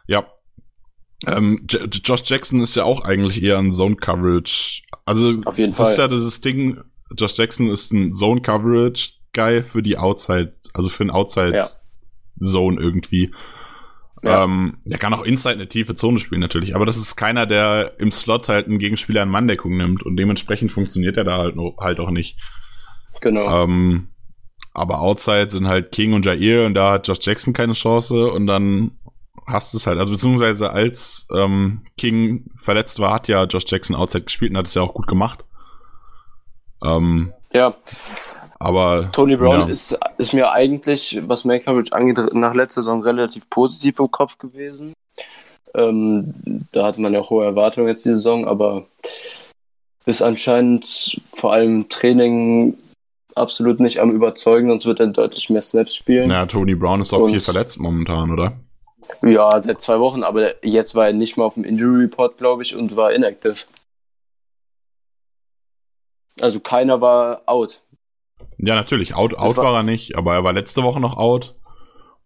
Ja. 0.06 0.26
Ähm, 1.26 1.66
Josh 1.66 2.22
Jackson 2.24 2.62
ist 2.62 2.76
ja 2.76 2.84
auch 2.84 3.02
eigentlich 3.02 3.42
eher 3.42 3.58
ein 3.58 3.72
Zone-Coverage. 3.72 4.82
Also 5.04 5.34
auf 5.44 5.58
jeden 5.58 5.72
das 5.72 5.76
Fall. 5.78 5.92
ist 5.92 5.98
ja 5.98 6.08
dieses 6.08 6.40
Ding, 6.40 6.80
Josh 7.16 7.36
Jackson 7.36 7.68
ist 7.68 7.92
ein 7.92 8.14
Zone-Coverage-Guy 8.14 9.62
für 9.62 9.82
die 9.82 9.98
Outside, 9.98 10.52
also 10.72 10.88
für 10.88 11.04
ein 11.04 11.10
Outside-Zone 11.10 12.76
ja. 12.76 12.82
irgendwie. 12.82 13.32
Ja. 14.22 14.44
Ähm, 14.44 14.78
der 14.84 14.98
kann 14.98 15.14
auch 15.14 15.24
Inside 15.24 15.54
eine 15.54 15.68
tiefe 15.68 15.94
Zone 15.94 16.18
spielen 16.18 16.40
natürlich, 16.40 16.74
aber 16.74 16.84
das 16.84 16.98
ist 16.98 17.16
keiner, 17.16 17.46
der 17.46 17.94
im 17.98 18.10
Slot 18.10 18.48
halt 18.48 18.66
einen 18.66 18.78
Gegenspieler 18.78 19.22
in 19.22 19.30
Manndeckung 19.30 19.76
nimmt 19.76 20.02
und 20.02 20.16
dementsprechend 20.16 20.72
funktioniert 20.72 21.16
er 21.16 21.24
da 21.24 21.38
halt, 21.38 21.56
halt 21.78 22.00
auch 22.00 22.10
nicht. 22.10 22.38
Genau. 23.22 23.64
Ähm, 23.64 24.08
aber 24.72 25.00
Outside 25.00 25.50
sind 25.50 25.66
halt 25.66 25.90
King 25.90 26.12
und 26.12 26.26
Jair 26.26 26.66
und 26.66 26.74
da 26.74 26.92
hat 26.92 27.08
Josh 27.08 27.18
Jackson 27.22 27.54
keine 27.54 27.72
Chance 27.72 28.30
und 28.30 28.46
dann 28.46 28.92
hast 29.46 29.72
du 29.72 29.78
es 29.78 29.86
halt. 29.86 29.98
Also 29.98 30.12
beziehungsweise 30.12 30.70
als 30.70 31.26
ähm, 31.34 31.86
King 31.96 32.50
verletzt 32.56 32.98
war, 32.98 33.14
hat 33.14 33.28
ja 33.28 33.44
Josh 33.44 33.64
Jackson 33.66 33.96
Outside 33.96 34.24
gespielt 34.24 34.52
und 34.52 34.58
hat 34.58 34.66
es 34.66 34.74
ja 34.74 34.82
auch 34.82 34.94
gut 34.94 35.06
gemacht. 35.06 35.44
Ähm, 36.84 37.32
ja. 37.52 37.74
Aber 38.62 39.10
Tony 39.12 39.36
Brown 39.36 39.60
ja. 39.60 39.66
ist, 39.66 39.98
ist 40.18 40.34
mir 40.34 40.52
eigentlich, 40.52 41.18
was 41.26 41.44
Man 41.44 41.62
Coverage 41.64 41.92
angeht, 41.92 42.18
nach 42.34 42.54
letzter 42.54 42.82
Saison 42.82 43.02
relativ 43.02 43.48
positiv 43.48 43.98
im 43.98 44.10
Kopf 44.10 44.36
gewesen. 44.36 44.92
Ähm, 45.74 46.34
da 46.72 46.84
hatte 46.84 47.00
man 47.00 47.14
ja 47.14 47.22
hohe 47.22 47.44
Erwartungen 47.44 47.88
jetzt 47.88 48.04
die 48.04 48.10
Saison, 48.10 48.46
aber 48.46 48.84
ist 50.04 50.20
anscheinend 50.20 51.20
vor 51.32 51.52
allem 51.52 51.88
Training 51.88 52.76
absolut 53.34 53.80
nicht 53.80 54.00
am 54.00 54.10
überzeugen, 54.10 54.68
sonst 54.68 54.84
wird 54.84 55.00
er 55.00 55.06
deutlich 55.06 55.48
mehr 55.48 55.62
Snaps 55.62 55.94
spielen. 55.94 56.30
Ja, 56.30 56.44
Tony 56.44 56.74
Brown 56.74 57.00
ist 57.00 57.14
auch 57.14 57.20
Und, 57.20 57.30
viel 57.30 57.40
verletzt 57.40 57.78
momentan, 57.78 58.30
oder? 58.30 58.52
Ja, 59.22 59.62
seit 59.62 59.80
zwei 59.80 59.98
Wochen, 60.00 60.22
aber 60.22 60.64
jetzt 60.64 60.94
war 60.94 61.06
er 61.06 61.12
nicht 61.14 61.36
mal 61.36 61.44
auf 61.44 61.54
dem 61.54 61.64
Injury 61.64 62.02
Report, 62.02 62.36
glaube 62.36 62.62
ich, 62.62 62.76
und 62.76 62.94
war 62.96 63.12
inactive. 63.12 63.64
Also 66.40 66.60
keiner 66.60 67.00
war 67.00 67.42
out. 67.46 67.80
Ja, 68.58 68.74
natürlich. 68.74 69.14
Out, 69.14 69.34
out 69.36 69.56
war, 69.56 69.64
war 69.64 69.76
er 69.76 69.82
nicht, 69.82 70.16
aber 70.16 70.34
er 70.34 70.44
war 70.44 70.52
letzte 70.52 70.82
Woche 70.82 71.00
noch 71.00 71.16
out. 71.16 71.54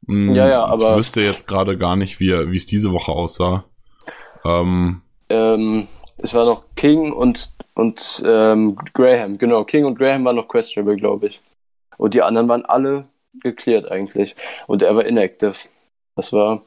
Hm, 0.07 0.35
Ja, 0.35 0.49
ja, 0.49 0.65
aber- 0.67 0.93
Ich 0.93 0.97
wüsste 0.99 1.21
jetzt 1.23 1.47
gerade 1.47 1.79
gar 1.79 1.97
nicht, 1.97 2.21
wie 2.21 2.31
es 2.57 2.67
diese 2.67 2.93
Woche 2.93 3.13
aussah. 3.13 3.65
Ähm, 4.45 5.01
Ähm, 5.31 5.89
es 6.19 6.35
war 6.35 6.45
noch 6.45 6.65
King 6.77 7.13
und, 7.13 7.51
und 7.75 8.23
ähm, 8.27 8.77
Graham, 8.93 9.39
genau. 9.39 9.65
King 9.65 9.87
und 9.87 9.99
Graham 9.99 10.25
waren 10.25 10.37
noch 10.37 10.49
questionable, 10.49 10.97
glaube 10.97 11.27
ich. 11.29 11.41
Und 11.97 12.13
die 12.15 12.23
anderen 12.23 12.49
waren 12.49 12.65
alle 12.67 13.07
geklärt 13.43 13.91
eigentlich. 13.91 14.37
Und 14.67 14.83
er 14.83 14.95
war 14.95 15.05
inactive. 15.07 15.55
Das 16.17 16.33
war 16.33 16.63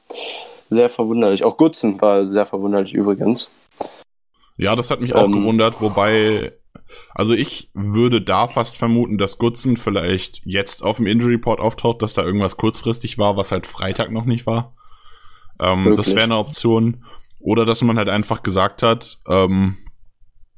sehr 0.69 0.89
verwunderlich. 0.89 1.43
Auch 1.43 1.55
Gutzen 1.57 2.01
war 2.01 2.25
sehr 2.25 2.45
verwunderlich 2.45 2.93
übrigens. 2.93 3.49
ja, 4.57 4.75
das 4.75 4.89
hat 4.89 4.99
mich 5.01 5.13
auch 5.15 5.25
Ähm. 5.25 5.33
gewundert, 5.33 5.79
wobei, 5.81 6.51
also 7.13 7.34
ich 7.34 7.70
würde 7.74 8.22
da 8.22 8.48
fast 8.48 8.78
vermuten, 8.78 9.18
dass 9.18 9.38
Gutzen 9.38 9.78
vielleicht 9.78 10.42
jetzt 10.46 10.84
auf 10.84 10.98
dem 10.98 11.08
Injury 11.08 11.34
Report 11.34 11.60
auftaucht, 11.60 12.02
dass 12.02 12.13
da 12.13 12.24
irgendwas 12.24 12.58
kurzfristig 12.58 13.18
war, 13.18 13.38
was 13.38 13.52
halt 13.52 13.68
Freitag 13.68 14.12
noch 14.12 14.26
nicht 14.26 14.46
war. 14.46 14.76
Ähm, 15.60 15.96
das 15.96 16.13
wäre 16.13 16.24
eine 16.24 16.38
Option. 16.38 17.04
Oder 17.40 17.66
dass 17.66 17.82
man 17.82 17.98
halt 17.98 18.10
einfach 18.10 18.44
gesagt 18.44 18.84
hat, 18.84 19.20
ähm, 19.28 19.78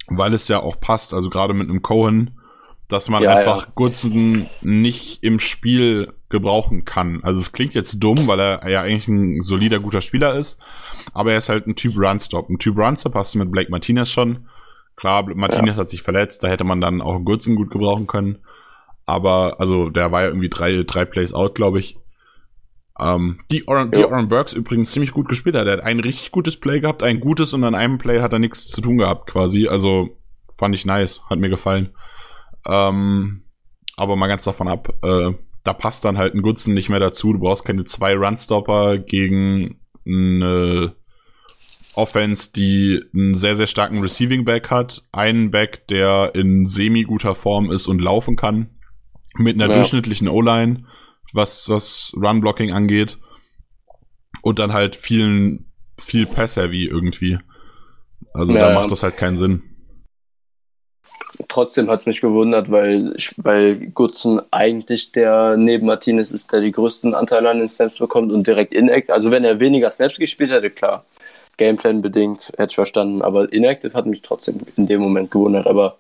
weil 0.08 0.34
es 0.34 0.48
ja 0.48 0.60
auch 0.60 0.80
passt, 0.80 1.14
also 1.14 1.30
gerade 1.30 1.54
mit 1.54 1.70
einem 1.70 1.82
Cohen, 1.82 2.40
dass 2.88 3.10
man 3.10 3.22
Ja, 3.22 3.36
einfach 3.36 3.66
ja. 3.66 3.72
Gutzen 3.76 4.48
nicht 4.62 5.24
im 5.24 5.40
Spiel 5.40 6.14
gebrauchen 6.30 6.86
kann. 6.86 7.24
Also 7.24 7.40
es 7.40 7.52
klingt 7.52 7.76
jetzt 7.76 8.00
dumm, 8.00 8.28
weil 8.28 8.40
er 8.40 8.70
ja 8.70 8.82
eigentlich 8.82 9.08
ein 9.08 9.42
solider, 9.42 9.80
guter 9.80 10.02
Spieler 10.02 10.36
ist, 10.36 10.58
aber 11.14 11.32
er 11.32 11.38
ist 11.38 11.50
halt 11.50 11.68
ein 11.68 11.76
Typ 11.76 11.98
Runstop. 11.98 12.50
Ein 12.50 12.58
Typ 12.58 12.78
Runstop 12.78 13.16
hast 13.16 13.34
du 13.34 13.40
mit 13.40 13.52
Blake 13.52 13.72
Martinez 13.72 14.10
schon. 14.10 14.48
Klar, 15.00 15.34
Martinez 15.34 15.78
hat 15.78 15.90
sich 15.90 16.02
verletzt, 16.02 16.44
da 16.44 16.50
hätte 16.50 16.66
man 16.66 16.82
dann 16.82 17.02
auch 17.02 17.18
Gutzen 17.24 17.56
gut 17.56 17.72
gebrauchen 17.72 18.06
können. 18.06 18.40
Aber, 19.06 19.56
also, 19.62 19.90
der 19.90 20.12
war 20.12 20.24
ja 20.24 20.28
irgendwie 20.28 20.50
drei, 20.50 20.84
drei 20.84 21.06
Plays 21.06 21.34
out, 21.34 21.56
glaube 21.56 21.80
ich. 21.80 21.98
Ähm, 23.00 23.40
die 23.50 23.66
Oren, 23.66 23.92
die 23.92 24.02
Ja. 24.02 24.08
Oren 24.08 24.28
Burks 24.28 24.52
übrigens 24.52 24.92
ziemlich 24.92 25.14
gut 25.14 25.30
gespielt 25.30 25.56
hat. 25.56 25.68
Er 25.68 25.78
hat 25.78 25.84
ein 25.84 26.02
richtig 26.02 26.32
gutes 26.32 26.58
Play 26.58 26.82
gehabt, 26.82 27.02
ein 27.02 27.22
gutes 27.22 27.54
und 27.54 27.64
an 27.64 27.76
einem 27.76 27.98
Play 27.98 28.20
hat 28.20 28.34
er 28.34 28.40
nichts 28.40 28.68
zu 28.68 28.82
tun 28.82 28.98
gehabt, 28.98 29.30
quasi. 29.30 29.70
Also, 29.70 30.18
fand 30.58 30.76
ich 30.76 30.86
nice, 30.86 31.22
hat 31.30 31.40
mir 31.40 31.50
gefallen. 31.50 31.92
Ähm, 32.68 33.44
aber 33.96 34.18
mal 34.18 34.28
ganz 34.28 34.44
davon 34.44 34.68
ab, 34.68 34.94
äh, 35.02 35.32
da 35.64 35.74
passt 35.74 36.04
dann 36.04 36.18
halt 36.18 36.36
ein 36.36 36.42
Gutzen 36.42 36.74
nicht 36.74 36.90
mehr 36.90 37.00
dazu. 37.00 37.32
Du 37.32 37.40
brauchst 37.40 37.64
keine 37.64 37.86
zwei 37.86 38.16
Runstopper 38.16 38.98
gegen 38.98 39.80
eine 40.06 40.94
Offense, 42.00 42.52
die 42.54 43.02
einen 43.14 43.36
sehr, 43.36 43.56
sehr 43.56 43.68
starken 43.68 44.02
Receiving 44.02 44.46
Back 44.46 44.70
hat. 44.70 45.04
Einen 45.12 45.52
Back, 45.52 45.88
der 45.88 46.32
in 46.34 46.66
semi-guter 46.66 47.36
Form 47.36 47.72
ist 47.72 47.88
und 47.88 48.00
laufen 48.00 48.36
kann. 48.36 48.70
Mit 49.36 49.56
einer 49.56 49.68
Ja. 49.68 49.74
durchschnittlichen 49.76 50.28
O-Line, 50.28 50.86
was, 51.34 51.70
was 51.70 52.14
Run-Blocking 52.16 52.72
angeht. 52.72 53.18
Und 54.42 54.60
dann 54.60 54.74
halt 54.74 54.96
vielen, 54.96 55.72
viel 56.00 56.26
Pass-Heavy 56.26 56.86
irgendwie. 56.86 57.38
Also 58.34 58.54
Ja, 58.54 58.70
da 58.70 58.74
macht 58.74 58.92
das 58.92 59.04
halt 59.04 59.18
keinen 59.18 59.38
Sinn. 59.38 59.64
Trotzdem 61.48 61.90
hat 61.90 62.02
es 62.02 62.06
mich 62.06 62.22
gewundert, 62.22 62.72
weil, 62.72 63.14
weil 63.38 63.92
Gutzen 63.92 64.42
eigentlich 64.52 65.12
der 65.12 65.58
neben 65.58 65.86
Martinez 65.86 66.32
ist, 66.32 66.52
der 66.52 66.60
die 66.62 66.72
größten 66.72 67.14
Anteile 67.14 67.50
an 67.50 67.60
den 67.60 67.70
Snaps 67.70 67.98
bekommt 67.98 68.32
und 68.32 68.46
direkt 68.48 68.74
inactive. 68.74 69.14
Also 69.14 69.32
wenn 69.32 69.46
er 69.46 69.60
weniger 69.60 69.92
Snaps 69.92 70.18
gespielt 70.18 70.52
hätte, 70.52 70.70
klar. 70.70 71.06
Gameplan 71.60 72.02
bedingt, 72.02 72.52
hätte 72.58 72.72
ich 72.72 72.76
verstanden. 72.76 73.22
Aber 73.22 73.54
inactive 73.54 73.94
hat 73.94 74.08
mich 74.08 74.24
trotzdem 74.24 74.62
in 74.76 74.88
dem 74.88 75.02
Moment 75.02 75.30
gewundert. 75.30 75.68
Aber 75.68 75.98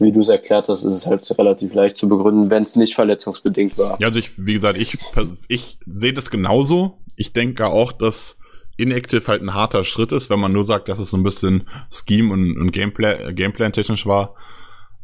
wie 0.00 0.10
du 0.10 0.22
es 0.22 0.28
erklärt 0.28 0.68
hast, 0.68 0.82
ist 0.82 0.94
es 0.94 1.06
halt 1.06 1.38
relativ 1.38 1.72
leicht 1.74 1.96
zu 1.96 2.08
begründen, 2.08 2.50
wenn 2.50 2.64
es 2.64 2.74
nicht 2.74 2.94
verletzungsbedingt 2.94 3.78
war. 3.78 4.00
Ja, 4.00 4.08
also 4.08 4.18
ich, 4.18 4.44
wie 4.44 4.54
gesagt, 4.54 4.78
ich, 4.78 4.98
ich 5.46 5.78
sehe 5.86 6.14
das 6.14 6.30
genauso. 6.30 6.98
Ich 7.16 7.32
denke 7.32 7.66
auch, 7.66 7.92
dass 7.92 8.38
Inactive 8.78 9.26
halt 9.28 9.42
ein 9.42 9.54
harter 9.54 9.84
Schritt 9.84 10.12
ist, 10.12 10.30
wenn 10.30 10.40
man 10.40 10.52
nur 10.52 10.64
sagt, 10.64 10.88
dass 10.88 10.98
es 10.98 11.10
so 11.10 11.18
ein 11.18 11.22
bisschen 11.22 11.68
Scheme 11.90 12.32
und, 12.32 12.58
und 12.58 12.72
Gameplay, 12.72 13.34
Gameplan 13.34 13.72
technisch 13.72 14.06
war. 14.06 14.34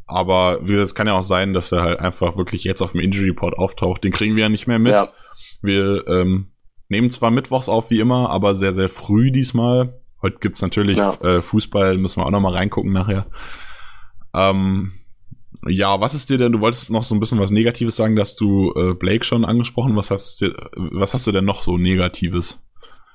Aber 0.07 0.61
wie 0.63 0.73
gesagt, 0.73 0.87
es 0.87 0.95
kann 0.95 1.09
ja 1.09 1.19
auch 1.19 1.23
sein, 1.23 1.53
dass 1.53 1.73
er 1.73 1.83
halt 1.83 2.01
einfach 2.01 2.39
wirklich 2.39 2.65
jetzt 2.65 2.81
auf 2.81 2.93
dem 2.93 3.01
Injury 3.01 3.29
Report 3.29 3.59
auftaucht. 3.59 4.03
Den 4.03 4.13
kriegen 4.13 4.35
wir 4.35 4.45
ja 4.45 4.49
nicht 4.49 4.67
mehr 4.67 4.79
mit. 4.79 4.93
Ja. 4.93 5.13
Wir 5.61 6.07
ähm, 6.09 6.47
nehmen 6.89 7.11
zwar 7.11 7.31
mittwochs 7.31 7.69
auf 7.69 7.91
wie 7.91 8.01
immer, 8.01 8.31
aber 8.31 8.55
sehr, 8.55 8.73
sehr 8.73 8.89
früh 8.89 9.31
diesmal. 9.31 10.01
Heute 10.23 10.39
gibt's 10.39 10.63
natürlich 10.63 10.99
Ja. 10.99 11.15
äh, 11.23 11.43
Fußball, 11.43 11.99
müssen 11.99 12.21
wir 12.21 12.27
auch 12.27 12.31
noch 12.31 12.41
mal 12.41 12.55
reingucken 12.55 12.93
nachher. 12.93 13.27
Ähm, 14.35 14.93
ja, 15.67 16.01
was 16.01 16.15
ist 16.15 16.31
dir 16.31 16.39
denn, 16.39 16.53
du 16.53 16.61
wolltest 16.61 16.91
noch 16.91 17.03
so 17.03 17.15
ein 17.15 17.21
bisschen 17.21 17.41
was 17.41 17.51
Negatives 17.51 17.97
sagen, 17.97 18.17
dass 18.17 18.35
du 18.37 18.73
äh, 18.77 18.95
Blake 18.95 19.25
schon 19.25 19.45
angesprochen, 19.45 19.97
was 19.97 20.11
hast, 20.11 20.41
du, 20.43 20.53
was 20.75 21.15
hast 21.15 21.27
du 21.27 21.33
denn 21.33 21.45
noch 21.45 21.63
so 21.63 21.79
Negatives 21.79 22.63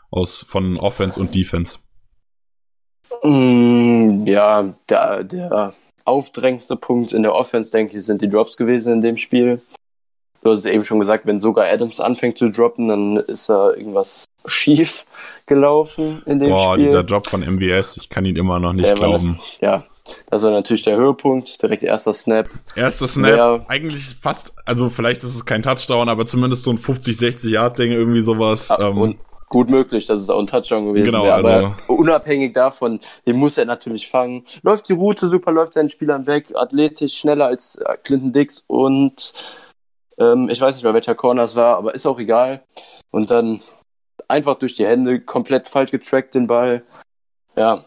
aus 0.10 0.44
von 0.48 0.78
Offense 0.78 1.20
und 1.20 1.34
Defense? 1.36 1.78
Mm, 3.24 4.26
ja, 4.26 4.74
der, 4.90 5.24
der 5.24 5.74
aufdrängendste 6.06 6.76
Punkt 6.76 7.14
in 7.14 7.24
der 7.24 7.36
Offense, 7.36 7.72
denke 7.72 7.98
ich, 7.98 8.06
sind 8.06 8.22
die 8.22 8.30
Drops 8.30 8.58
gewesen 8.58 8.94
in 8.94 9.02
dem 9.02 9.18
Spiel. 9.18 9.62
Du 10.42 10.50
hast 10.50 10.60
es 10.60 10.66
eben 10.66 10.84
schon 10.84 11.00
gesagt, 11.00 11.26
wenn 11.28 11.38
sogar 11.40 11.68
Adams 11.68 12.00
anfängt 12.00 12.38
zu 12.38 12.50
droppen, 12.50 12.88
dann 12.88 13.18
ist 13.18 13.48
da 13.50 13.72
irgendwas 13.74 14.26
schief 14.46 15.06
gelaufen 15.46 16.24
in 16.26 16.40
dem 16.40 16.50
Boah, 16.50 16.74
Spiel. 16.74 16.86
dieser 16.86 17.04
Drop 17.04 17.28
von 17.28 17.42
MWS, 17.44 17.98
ich 17.98 18.10
kann 18.10 18.26
ihn 18.26 18.36
immer 18.36 18.60
noch 18.60 18.74
nicht 18.74 18.86
Der 18.88 19.00
war- 19.00 19.10
glauben. 19.10 19.40
Ja, 19.60 19.84
das 20.32 20.42
war 20.44 20.50
natürlich 20.52 20.82
der 20.82 20.98
Höhepunkt, 20.98 21.62
direkt 21.62 21.84
erster 21.84 22.14
Snap. 22.14 22.50
Erster 22.76 23.08
Snap, 23.08 23.32
Wer- 23.32 23.66
eigentlich 23.68 24.04
fast, 24.20 24.54
also 24.66 24.90
vielleicht 24.90 25.24
ist 25.24 25.36
es 25.36 25.46
kein 25.46 25.62
Touchdown, 25.62 26.10
aber 26.10 26.26
zumindest 26.26 26.64
so 26.64 26.72
ein 26.72 26.78
50, 26.80 27.16
60 27.18 27.52
Yard 27.52 27.78
Ding, 27.78 27.92
irgendwie 27.92 28.22
sowas. 28.22 28.72
Ah, 28.72 28.88
ähm, 28.90 28.98
und 28.98 29.18
gut 29.48 29.70
möglich, 29.70 30.06
dass 30.08 30.22
es 30.22 30.30
auch 30.30 30.40
ein 30.40 30.48
Touchdown 30.48 30.88
gewesen 30.88 31.06
Genau, 31.06 31.24
wäre. 31.26 31.34
Aber 31.36 31.54
also- 31.54 31.74
unabhängig 31.94 32.54
davon, 32.54 33.00
den 33.28 33.36
muss 33.38 33.58
er 33.60 33.66
natürlich 33.66 34.08
fangen. 34.08 34.46
Läuft 34.64 34.90
die 34.90 34.94
Route 34.94 35.28
super, 35.28 35.52
läuft 35.52 35.74
seinen 35.74 35.90
Spielern 35.90 36.26
weg, 36.26 36.48
athletisch, 36.56 37.16
schneller 37.18 37.46
als 37.48 37.76
äh, 37.76 37.96
Clinton 38.04 38.32
Dix 38.34 38.64
und 38.66 39.34
ähm, 40.18 40.50
ich 40.50 40.60
weiß 40.60 40.76
nicht, 40.76 40.84
bei 40.84 40.94
welcher 40.94 41.16
Corner 41.16 41.44
es 41.44 41.56
war, 41.56 41.78
aber 41.78 41.94
ist 41.94 42.06
auch 42.06 42.20
egal. 42.20 42.64
Und 43.12 43.32
dann 43.32 43.62
einfach 44.28 44.56
durch 44.56 44.76
die 44.76 44.86
Hände, 44.86 45.20
komplett 45.20 45.68
falsch 45.68 45.92
getrackt 45.92 46.36
den 46.36 46.48
Ball. 46.48 46.84
Ja. 47.56 47.86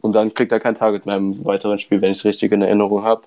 Und 0.00 0.14
dann 0.14 0.34
kriegt 0.34 0.50
er 0.50 0.60
kein 0.60 0.74
Target 0.74 1.06
mehr 1.06 1.16
im 1.16 1.44
weiteren 1.44 1.78
Spiel, 1.78 2.00
wenn 2.00 2.10
ich 2.10 2.18
es 2.18 2.24
richtig 2.24 2.50
in 2.52 2.62
Erinnerung 2.62 3.04
habe. 3.04 3.22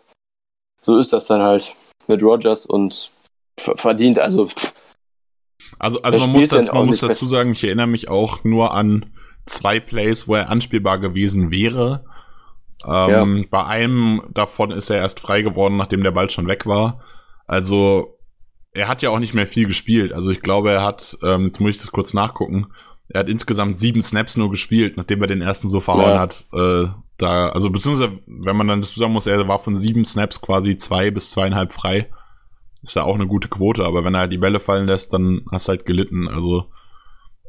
So 0.81 0.97
ist 0.97 1.13
das 1.13 1.27
dann 1.27 1.41
halt 1.41 1.73
mit 2.07 2.21
Rogers 2.21 2.65
und 2.65 3.11
ver- 3.57 3.77
verdient, 3.77 4.19
also 4.19 4.47
pff, 4.47 4.73
Also, 5.79 6.01
also 6.01 6.19
man 6.19 6.31
muss, 6.31 6.49
das, 6.49 6.67
ja 6.67 6.73
man 6.73 6.87
muss 6.87 6.99
dazu 6.99 7.25
sagen, 7.25 7.53
ich 7.53 7.63
erinnere 7.63 7.87
mich 7.87 8.09
auch 8.09 8.43
nur 8.43 8.73
an 8.73 9.13
zwei 9.45 9.79
Plays, 9.79 10.27
wo 10.27 10.35
er 10.35 10.49
anspielbar 10.49 10.99
gewesen 10.99 11.51
wäre. 11.51 12.05
Ähm, 12.85 13.47
Bei 13.49 13.65
einem 13.65 14.21
davon 14.33 14.71
ist 14.71 14.89
er 14.89 14.97
erst 14.97 15.19
frei 15.19 15.41
geworden, 15.41 15.77
nachdem 15.77 16.03
der 16.03 16.11
Ball 16.11 16.29
schon 16.29 16.47
weg 16.47 16.65
war. 16.65 17.01
Also 17.47 18.17
er 18.73 18.87
hat 18.87 19.01
ja 19.01 19.09
auch 19.09 19.19
nicht 19.19 19.33
mehr 19.33 19.47
viel 19.47 19.67
gespielt. 19.67 20.13
Also 20.13 20.31
ich 20.31 20.41
glaube, 20.41 20.71
er 20.71 20.83
hat, 20.83 21.17
ähm, 21.23 21.45
jetzt 21.45 21.59
muss 21.61 21.71
ich 21.71 21.77
das 21.77 21.91
kurz 21.91 22.13
nachgucken, 22.13 22.67
er 23.07 23.19
hat 23.21 23.29
insgesamt 23.29 23.77
sieben 23.77 24.01
Snaps 24.01 24.35
nur 24.35 24.49
gespielt, 24.49 24.97
nachdem 24.97 25.21
er 25.21 25.27
den 25.27 25.41
ersten 25.41 25.69
so 25.69 25.79
verhauen 25.79 26.09
Ja. 26.09 26.19
hat. 26.19 26.45
Äh, 26.53 26.87
da, 27.17 27.49
also 27.49 27.69
beziehungsweise, 27.69 28.11
wenn 28.25 28.57
man 28.57 28.67
dann 28.67 28.81
dazu 28.81 28.99
sagen 28.99 29.13
muss, 29.13 29.27
er 29.27 29.47
war 29.47 29.59
von 29.59 29.77
sieben 29.77 30.03
Snaps 30.05 30.41
quasi 30.41 30.75
zwei 30.75 31.11
bis 31.11 31.31
zweieinhalb 31.31 31.73
frei. 31.73 32.09
Ist 32.81 32.95
ja 32.95 33.03
auch 33.03 33.15
eine 33.15 33.27
gute 33.27 33.47
Quote, 33.47 33.85
aber 33.85 34.03
wenn 34.03 34.13
er 34.15 34.21
halt 34.21 34.31
die 34.31 34.37
Bälle 34.37 34.59
fallen 34.59 34.87
lässt, 34.87 35.13
dann 35.13 35.41
hast 35.51 35.67
du 35.67 35.71
halt 35.71 35.85
gelitten. 35.85 36.27
Also 36.27 36.65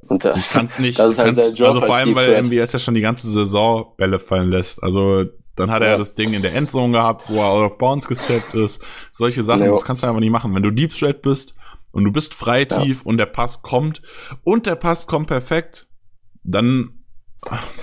da, 0.09 0.35
du 0.35 0.41
kannst 0.53 0.79
nicht. 0.81 0.99
Das 0.99 1.13
ist 1.13 1.19
halt 1.19 1.37
kannst, 1.37 1.59
Job 1.59 1.69
also 1.69 1.81
vor 1.81 1.95
allem, 1.97 2.15
weil. 2.15 2.43
MBS 2.43 2.73
ja 2.73 2.79
schon 2.79 2.95
die 2.95 3.01
ganze 3.01 3.29
Saison 3.29 3.95
Bälle 3.97 4.19
fallen 4.19 4.51
lässt. 4.51 4.83
Also 4.83 5.25
dann 5.57 5.71
hat 5.71 5.81
er 5.83 5.87
ja 5.89 5.93
Ja. 5.95 5.99
das 5.99 6.15
Ding 6.15 6.33
in 6.35 6.43
der 6.43 6.55
Endzone 6.55 6.93
gehabt, 6.99 7.29
wo 7.29 7.39
er 7.39 7.47
out 7.49 7.73
of 7.73 7.79
bounds 7.79 8.07
gesteppt 8.07 8.55
ist. 8.55 8.81
Solche 9.11 9.43
Sachen, 9.43 9.65
Ja. 9.65 9.71
das 9.73 9.85
kannst 9.85 10.03
du 10.03 10.07
einfach 10.07 10.21
nicht 10.21 10.31
machen. 10.31 10.55
Wenn 10.55 10.63
du 10.63 10.71
Deep 10.71 10.93
Threat 10.95 11.23
bist 11.23 11.55
und 11.93 12.05
du 12.05 12.13
bist 12.13 12.35
frei 12.35 12.65
tief 12.65 13.03
und 13.03 13.17
der 13.19 13.27
Pass 13.27 13.63
kommt 13.63 14.03
und 14.45 14.67
der 14.67 14.77
Pass 14.77 15.07
kommt 15.07 15.27
perfekt, 15.29 15.87
dann 16.45 16.93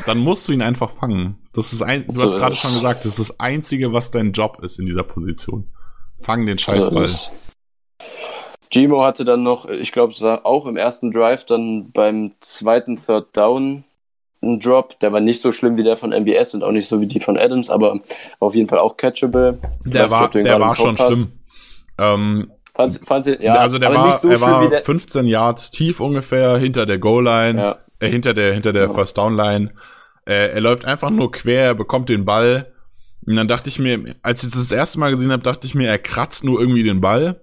dann 0.06 0.18
musst 0.18 0.48
du 0.48 0.52
ihn 0.52 0.62
einfach 0.62 0.92
fangen. 0.92 1.38
Das 1.54 1.72
ist 1.72 1.82
ein, 1.82 2.06
du 2.08 2.22
hast 2.22 2.38
gerade 2.38 2.56
schon 2.56 2.74
gesagt, 2.74 3.06
das 3.06 3.18
ist 3.18 3.30
das 3.30 3.40
einzige, 3.40 3.94
was 3.94 4.12
dein 4.12 4.34
Job 4.34 4.60
ist 4.62 4.78
in 4.78 4.86
dieser 4.86 5.04
Position. 5.04 5.72
Fang 6.20 6.46
den 6.46 6.58
Scheißball. 6.60 7.08
Gimo 8.70 9.04
hatte 9.04 9.24
dann 9.24 9.44
noch, 9.44 9.68
ich 9.70 9.92
glaube, 9.92 10.12
es 10.14 10.22
war 10.22 10.46
auch 10.46 10.66
im 10.66 10.76
ersten 10.76 11.12
Drive, 11.12 11.46
dann 11.46 11.92
beim 11.92 12.34
zweiten 12.40 12.98
Third 12.98 13.28
Down 13.38 13.84
einen 14.44 14.60
Drop. 14.60 15.00
Der 15.00 15.12
war 15.12 15.20
nicht 15.22 15.42
so 15.42 15.52
schlimm 15.52 15.78
wie 15.78 15.84
der 15.84 15.98
von 15.98 16.12
MBS 16.12 16.54
und 16.54 16.64
auch 16.64 16.72
nicht 16.72 16.88
so 16.88 17.02
wie 17.02 17.08
die 17.08 17.20
von 17.20 17.38
Adams, 17.38 17.70
aber 17.70 18.00
auf 18.40 18.56
jeden 18.56 18.68
Fall 18.70 18.80
auch 18.80 18.98
catchable. 18.98 19.58
Der 19.86 20.04
nicht, 20.04 20.12
war, 20.12 20.30
der 20.30 20.60
war 20.60 20.76
schon 20.76 20.98
hast. 20.98 21.08
schlimm. 21.14 21.32
Ähm, 21.98 22.52
Fand's, 22.76 23.00
fand's, 23.04 23.28
ja, 23.40 23.54
also 23.56 23.78
der 23.78 23.94
war, 23.94 24.12
so 24.18 24.30
er 24.30 24.42
war 24.42 24.66
wie 24.66 24.70
der. 24.70 24.82
15 24.82 25.28
Yards 25.28 25.70
tief 25.70 26.00
ungefähr 26.00 26.58
hinter 26.58 26.88
der 26.88 26.98
Goal-Line, 26.98 27.60
Ja, 27.60 27.78
äh, 28.00 28.10
hinter 28.10 28.34
der, 28.34 28.54
hinter 28.54 28.74
der 28.74 28.84
Ja. 28.84 28.90
First 28.90 29.18
Down-Line. 29.18 29.72
Äh, 30.26 30.54
er 30.54 30.62
läuft 30.62 30.86
einfach 30.86 31.12
nur 31.12 31.32
quer, 31.32 31.66
er 31.66 31.76
bekommt 31.76 32.10
den 32.10 32.26
Ball. 32.26 32.72
Und 33.26 33.36
dann 33.36 33.48
dachte 33.48 33.70
ich 33.70 33.78
mir, 33.78 34.16
als 34.24 34.44
ich 34.44 34.50
das 34.50 34.62
das 34.62 34.72
erste 34.72 35.00
Mal 35.00 35.12
gesehen 35.12 35.32
habe, 35.32 35.44
dachte 35.44 35.68
ich 35.68 35.76
mir, 35.76 35.88
er 35.88 36.00
kratzt 36.00 36.44
nur 36.44 36.60
irgendwie 36.60 36.84
den 36.84 37.00
Ball. 37.00 37.42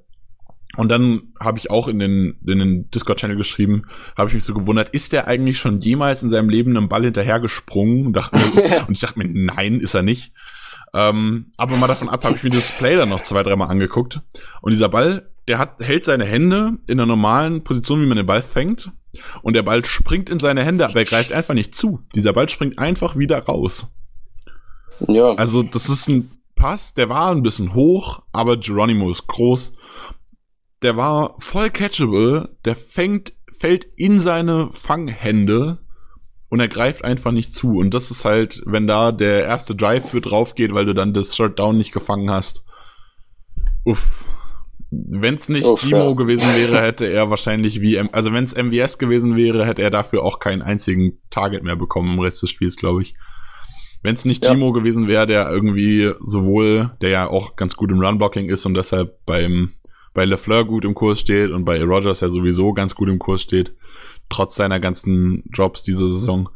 Und 0.81 0.89
dann 0.89 1.35
habe 1.39 1.59
ich 1.59 1.71
auch 1.71 1.89
in 1.89 1.99
den, 1.99 2.39
in 2.47 2.59
den 2.59 2.91
Discord-Channel 2.91 3.37
geschrieben, 3.37 3.83
habe 4.17 4.29
ich 4.29 4.35
mich 4.35 4.45
so 4.45 4.55
gewundert, 4.55 4.89
ist 4.89 5.13
der 5.13 5.27
eigentlich 5.27 5.59
schon 5.59 5.83
jemals 5.83 6.23
in 6.23 6.31
seinem 6.31 6.49
Leben 6.49 6.75
einem 6.75 6.89
Ball 6.89 7.05
hinterhergesprungen? 7.05 8.07
Und, 8.07 8.15
dachte 8.15 8.39
und 8.89 8.95
ich 8.95 9.01
dachte 9.01 9.19
mir, 9.19 9.29
nein, 9.29 9.81
ist 9.81 9.93
er 9.93 10.01
nicht. 10.01 10.33
Ähm, 10.95 11.53
aber 11.59 11.77
mal 11.77 11.87
davon 11.87 12.09
ab, 12.09 12.25
habe 12.25 12.37
ich 12.37 12.43
mir 12.43 12.49
das 12.49 12.73
Play 12.73 12.97
dann 12.97 13.11
noch 13.11 13.21
zwei, 13.21 13.43
dreimal 13.43 13.69
angeguckt. 13.69 14.23
Und 14.63 14.73
dieser 14.73 14.89
Ball, 14.89 15.29
der 15.49 15.59
hat, 15.59 15.81
hält 15.81 16.07
seine 16.07 16.25
Hände 16.25 16.79
in 16.87 16.97
der 16.97 17.05
normalen 17.05 17.63
Position, 17.63 18.01
wie 18.01 18.07
man 18.07 18.17
den 18.17 18.25
Ball 18.25 18.41
fängt. 18.41 18.91
Und 19.43 19.57
der 19.57 19.63
Ball 19.63 19.85
springt 19.85 20.31
in 20.31 20.39
seine 20.39 20.65
Hände, 20.65 20.87
aber 20.87 21.01
er 21.01 21.05
greift 21.05 21.31
einfach 21.31 21.53
nicht 21.53 21.75
zu. 21.75 22.01
Dieser 22.15 22.33
Ball 22.33 22.49
springt 22.49 22.79
einfach 22.79 23.19
wieder 23.19 23.39
raus. 23.41 23.93
Ja. 25.09 25.35
Also, 25.35 25.63
das 25.63 25.91
ist 25.91 26.09
ein 26.09 26.31
Pass, 26.55 26.95
der 26.95 27.11
war 27.11 27.33
ein 27.33 27.43
bisschen 27.43 27.75
hoch, 27.75 28.23
aber 28.33 28.57
Geronimo 28.57 29.11
ist 29.11 29.27
groß. 29.27 29.75
Der 30.83 30.97
war 30.97 31.35
voll 31.39 31.71
catchable, 31.71 32.57
der 32.65 32.75
fängt, 32.75 33.35
fällt 33.53 33.87
in 33.97 34.19
seine 34.19 34.71
Fanghände 34.73 35.79
und 36.51 36.61
er 36.61 36.69
greift 36.69 37.05
einfach 37.05 37.33
nicht 37.33 37.53
zu. 37.53 37.79
Und 37.79 37.95
das 37.95 38.11
ist 38.11 38.25
halt, 38.25 38.63
wenn 38.67 38.87
da 38.87 39.13
der 39.13 39.45
erste 39.45 39.75
Drive 39.75 40.11
für 40.11 40.21
drauf 40.21 40.55
geht, 40.55 40.75
weil 40.75 40.85
du 40.85 40.95
dann 40.95 41.15
das 41.15 41.37
Short 41.37 41.59
Down 41.59 41.79
nicht 41.79 41.93
gefangen 41.93 42.31
hast. 42.31 42.65
Uff. 43.85 44.27
Wenn 44.91 45.37
es 45.37 45.49
nicht 45.49 45.67
Uff, 45.67 45.81
Timo 45.81 46.09
ja. 46.09 46.15
gewesen 46.17 46.49
wäre, 46.57 46.83
hätte 46.83 47.07
er 47.07 47.31
wahrscheinlich 47.31 47.81
wie, 47.81 47.97
also 48.01 48.33
wenn 48.33 48.43
es 48.43 48.57
MVS 48.57 48.99
gewesen 48.99 49.37
wäre, 49.37 49.65
hätte 49.65 49.83
er 49.83 49.91
dafür 49.91 50.25
auch 50.25 50.41
keinen 50.41 50.63
einzigen 50.63 51.21
Target 51.31 51.63
mehr 51.63 51.77
bekommen 51.77 52.15
im 52.15 52.19
Rest 52.19 52.43
des 52.43 52.51
Spiels, 52.51 52.75
glaube 52.75 53.03
ich. 53.03 53.15
Wenn 54.03 54.17
es 54.17 54.25
nicht 54.25 54.45
ja. 54.45 54.51
Timo 54.51 54.73
gewesen 54.73 55.07
wäre, 55.07 55.29
der 55.29 55.49
irgendwie 55.49 56.13
sowohl, 56.21 56.97
der 57.01 57.11
ja 57.11 57.29
auch 57.29 57.55
ganz 57.55 57.77
gut 57.77 57.93
im 57.93 58.01
Runblocking 58.01 58.49
ist 58.49 58.67
und 58.67 58.75
deshalb 58.75 59.25
beim 59.27 59.73
bei 60.13 60.25
LeFleur 60.25 60.65
gut 60.65 60.85
im 60.85 60.95
Kurs 60.95 61.21
steht 61.21 61.51
und 61.51 61.65
bei 61.65 61.83
Rogers 61.83 62.21
ja 62.21 62.29
sowieso 62.29 62.73
ganz 62.73 62.95
gut 62.95 63.09
im 63.09 63.19
Kurs 63.19 63.43
steht, 63.43 63.75
trotz 64.29 64.55
seiner 64.55 64.81
ganzen 64.81 65.45
Drops 65.55 65.83
diese 65.83 66.09
Saison. 66.09 66.49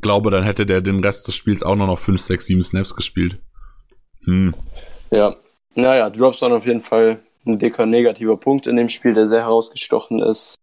Glaube, 0.00 0.30
dann 0.30 0.44
hätte 0.44 0.66
der 0.66 0.80
den 0.80 1.02
Rest 1.02 1.28
des 1.28 1.34
Spiels 1.34 1.62
auch 1.62 1.76
nur 1.76 1.86
noch 1.86 1.98
5, 1.98 2.20
6, 2.20 2.46
7 2.46 2.62
Snaps 2.62 2.94
gespielt. 2.94 3.38
Hm. 4.24 4.54
Ja, 5.10 5.36
naja, 5.74 6.10
Drops 6.10 6.42
waren 6.42 6.52
auf 6.52 6.66
jeden 6.66 6.80
Fall 6.80 7.20
ein 7.46 7.58
dicker 7.58 7.86
negativer 7.86 8.36
Punkt 8.36 8.66
in 8.66 8.76
dem 8.76 8.88
Spiel, 8.88 9.14
der 9.14 9.26
sehr 9.26 9.42
herausgestochen 9.42 10.20
ist. 10.20 10.56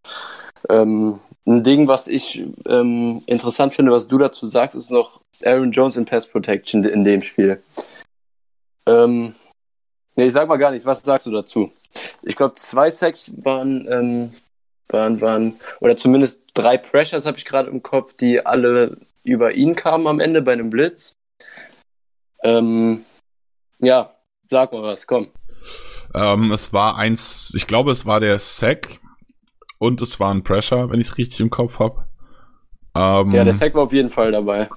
Ähm, 0.69 1.19
ein 1.45 1.63
Ding, 1.63 1.87
was 1.87 2.07
ich 2.07 2.43
ähm, 2.67 3.23
interessant 3.25 3.73
finde, 3.73 3.91
was 3.91 4.07
du 4.07 4.17
dazu 4.17 4.47
sagst, 4.47 4.75
ist 4.75 4.91
noch 4.91 5.21
Aaron 5.43 5.71
Jones 5.71 5.97
in 5.97 6.05
Pass 6.05 6.27
Protection 6.27 6.83
in 6.83 7.03
dem 7.03 7.21
Spiel. 7.23 7.61
Ähm, 8.85 9.33
nee, 10.15 10.25
ich 10.25 10.33
sag 10.33 10.47
mal 10.47 10.57
gar 10.57 10.71
nichts. 10.71 10.85
Was 10.85 11.03
sagst 11.03 11.25
du 11.25 11.31
dazu? 11.31 11.71
Ich 12.21 12.35
glaube, 12.35 12.53
zwei 12.53 12.89
Sacks 12.89 13.31
waren 13.37 13.87
ähm, 13.89 14.31
waren, 14.93 15.21
waren, 15.21 15.55
oder 15.79 15.95
zumindest 15.95 16.43
drei 16.53 16.77
Pressures 16.77 17.25
habe 17.25 17.37
ich 17.37 17.45
gerade 17.45 17.69
im 17.69 17.81
Kopf, 17.81 18.13
die 18.13 18.45
alle 18.45 18.97
über 19.23 19.53
ihn 19.53 19.75
kamen 19.75 20.07
am 20.07 20.19
Ende 20.19 20.41
bei 20.41 20.53
einem 20.53 20.69
Blitz. 20.69 21.17
Ähm, 22.43 23.03
ja, 23.79 24.15
sag 24.47 24.71
mal 24.73 24.83
was, 24.83 25.07
komm. 25.07 25.27
Ähm, 26.13 26.51
es 26.51 26.73
war 26.73 26.97
eins, 26.97 27.53
ich 27.55 27.67
glaube, 27.67 27.91
es 27.91 28.05
war 28.05 28.19
der 28.19 28.39
Sack 28.39 28.99
und 29.77 30.01
es 30.01 30.19
war 30.19 30.33
ein 30.33 30.43
Pressure, 30.43 30.89
wenn 30.89 30.99
ich 30.99 31.07
es 31.07 31.17
richtig 31.17 31.39
im 31.39 31.49
Kopf 31.49 31.79
habe. 31.79 32.05
Ähm, 32.95 33.31
ja, 33.31 33.43
der 33.43 33.53
Sack 33.53 33.75
war 33.75 33.83
auf 33.83 33.93
jeden 33.93 34.09
Fall 34.09 34.31
dabei. 34.31 34.69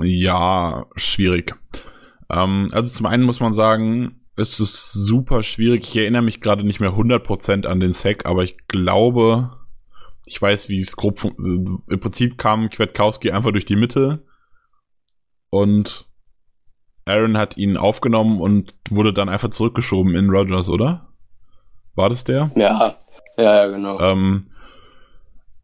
Ja, 0.00 0.86
schwierig. 0.96 1.54
Ähm, 2.30 2.68
also 2.72 2.88
zum 2.88 3.06
einen 3.06 3.24
muss 3.24 3.40
man 3.40 3.52
sagen, 3.52 4.21
es 4.36 4.60
ist 4.60 4.92
super 4.92 5.42
schwierig. 5.42 5.88
Ich 5.88 5.96
erinnere 5.96 6.22
mich 6.22 6.40
gerade 6.40 6.64
nicht 6.64 6.80
mehr 6.80 6.92
100% 6.92 7.66
an 7.66 7.80
den 7.80 7.92
Sack, 7.92 8.26
aber 8.26 8.44
ich 8.44 8.56
glaube, 8.68 9.58
ich 10.26 10.40
weiß, 10.40 10.68
wie 10.68 10.78
es 10.78 10.96
grob 10.96 11.22
im 11.24 12.00
Prinzip 12.00 12.38
kam 12.38 12.70
Kwiatkowski 12.70 13.30
einfach 13.30 13.52
durch 13.52 13.64
die 13.64 13.76
Mitte 13.76 14.24
und 15.50 16.06
Aaron 17.04 17.36
hat 17.36 17.56
ihn 17.56 17.76
aufgenommen 17.76 18.40
und 18.40 18.74
wurde 18.88 19.12
dann 19.12 19.28
einfach 19.28 19.50
zurückgeschoben 19.50 20.14
in 20.14 20.30
Rogers, 20.30 20.68
oder? 20.68 21.12
War 21.94 22.08
das 22.08 22.24
der? 22.24 22.50
Ja, 22.54 22.96
ja, 23.36 23.42
ja 23.42 23.66
genau. 23.66 24.00
Ähm, 24.00 24.40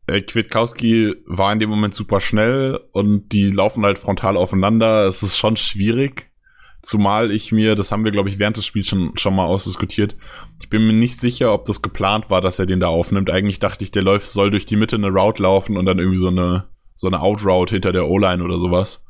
äh, 0.09 0.21
Kwiatkowski 0.21 1.15
war 1.27 1.53
in 1.53 1.61
dem 1.61 1.71
Moment 1.71 1.95
super 1.95 2.21
schnell 2.21 2.81
und 2.93 3.33
die 3.33 3.51
laufen 3.51 3.85
halt 3.85 3.99
frontal 3.99 4.37
aufeinander. 4.37 5.07
Es 5.07 5.23
ist 5.23 5.39
schon 5.39 5.57
schwierig. 5.57 6.31
Zumal 6.81 7.33
ich 7.33 7.51
mir, 7.51 7.75
das 7.75 7.91
haben 7.91 8.05
wir, 8.05 8.13
glaube 8.13 8.29
ich, 8.29 8.39
während 8.39 8.57
des 8.57 8.65
Spiels 8.65 8.87
schon, 8.87 9.17
schon 9.17 9.35
mal 9.35 9.47
ausdiskutiert, 9.47 10.17
ich 10.61 10.71
bin 10.71 10.87
mir 10.87 10.93
nicht 10.93 11.19
sicher, 11.19 11.53
ob 11.53 11.65
das 11.65 11.83
geplant 11.83 12.31
war, 12.31 12.41
dass 12.41 12.59
er 12.59 12.67
den 12.67 12.81
da 12.81 12.87
aufnimmt. 12.87 13.31
Eigentlich 13.31 13.59
dachte 13.59 13.83
ich, 13.83 13.91
der 13.91 14.03
läuft, 14.03 14.29
soll 14.29 14.51
durch 14.51 14.67
die 14.67 14.77
Mitte 14.77 14.97
eine 14.97 15.09
Route 15.09 15.43
laufen 15.43 15.77
und 15.77 15.87
dann 15.87 15.99
irgendwie 15.99 16.19
so 16.19 16.29
eine, 16.29 16.65
so 16.95 17.09
eine 17.09 17.21
Outroute 17.21 17.75
hinter 17.75 17.93
der 17.93 18.07
O-Line 18.07 18.43
oder 18.43 18.59
sowas. 18.59 19.05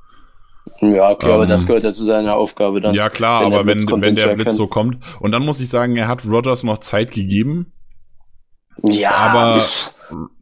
Ja, 0.80 1.10
okay, 1.10 1.26
ähm, 1.26 1.32
aber 1.32 1.46
das 1.46 1.62
ähm, 1.62 1.66
gehört 1.68 1.84
ja 1.84 1.92
zu 1.92 2.04
seiner 2.04 2.36
Aufgabe 2.36 2.80
dann. 2.80 2.94
Ja, 2.94 3.08
klar, 3.10 3.44
aber 3.44 3.66
wenn, 3.66 3.84
kommt, 3.86 4.02
wenn 4.02 4.14
der 4.14 4.34
Blitz 4.34 4.56
so 4.56 4.66
kommt. 4.66 4.98
Und 5.20 5.32
dann 5.32 5.44
muss 5.44 5.60
ich 5.60 5.68
sagen, 5.68 5.96
er 5.96 6.08
hat 6.08 6.26
Rogers 6.26 6.62
noch 6.62 6.78
Zeit 6.78 7.10
gegeben. 7.10 7.72
Ja. 8.82 9.12
Aber, 9.12 9.64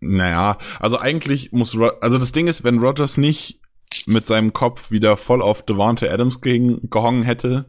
naja, 0.00 0.58
also 0.78 0.98
eigentlich 0.98 1.52
muss, 1.52 1.76
also 2.00 2.18
das 2.18 2.32
Ding 2.32 2.48
ist, 2.48 2.64
wenn 2.64 2.78
Rogers 2.78 3.16
nicht 3.16 3.60
mit 4.06 4.26
seinem 4.26 4.52
Kopf 4.52 4.90
wieder 4.90 5.16
voll 5.16 5.42
auf 5.42 5.62
Devante 5.62 6.10
Adams 6.10 6.40
gehongen 6.40 7.22
hätte, 7.22 7.66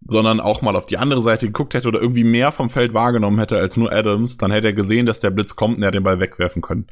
sondern 0.00 0.40
auch 0.40 0.62
mal 0.62 0.76
auf 0.76 0.86
die 0.86 0.98
andere 0.98 1.22
Seite 1.22 1.46
geguckt 1.46 1.74
hätte 1.74 1.88
oder 1.88 2.00
irgendwie 2.00 2.24
mehr 2.24 2.52
vom 2.52 2.70
Feld 2.70 2.94
wahrgenommen 2.94 3.38
hätte 3.38 3.58
als 3.58 3.76
nur 3.76 3.92
Adams, 3.92 4.36
dann 4.36 4.50
hätte 4.50 4.68
er 4.68 4.72
gesehen, 4.72 5.06
dass 5.06 5.20
der 5.20 5.30
Blitz 5.30 5.56
kommt 5.56 5.76
und 5.76 5.82
er 5.82 5.90
den 5.90 6.02
Ball 6.02 6.20
wegwerfen 6.20 6.62
können. 6.62 6.86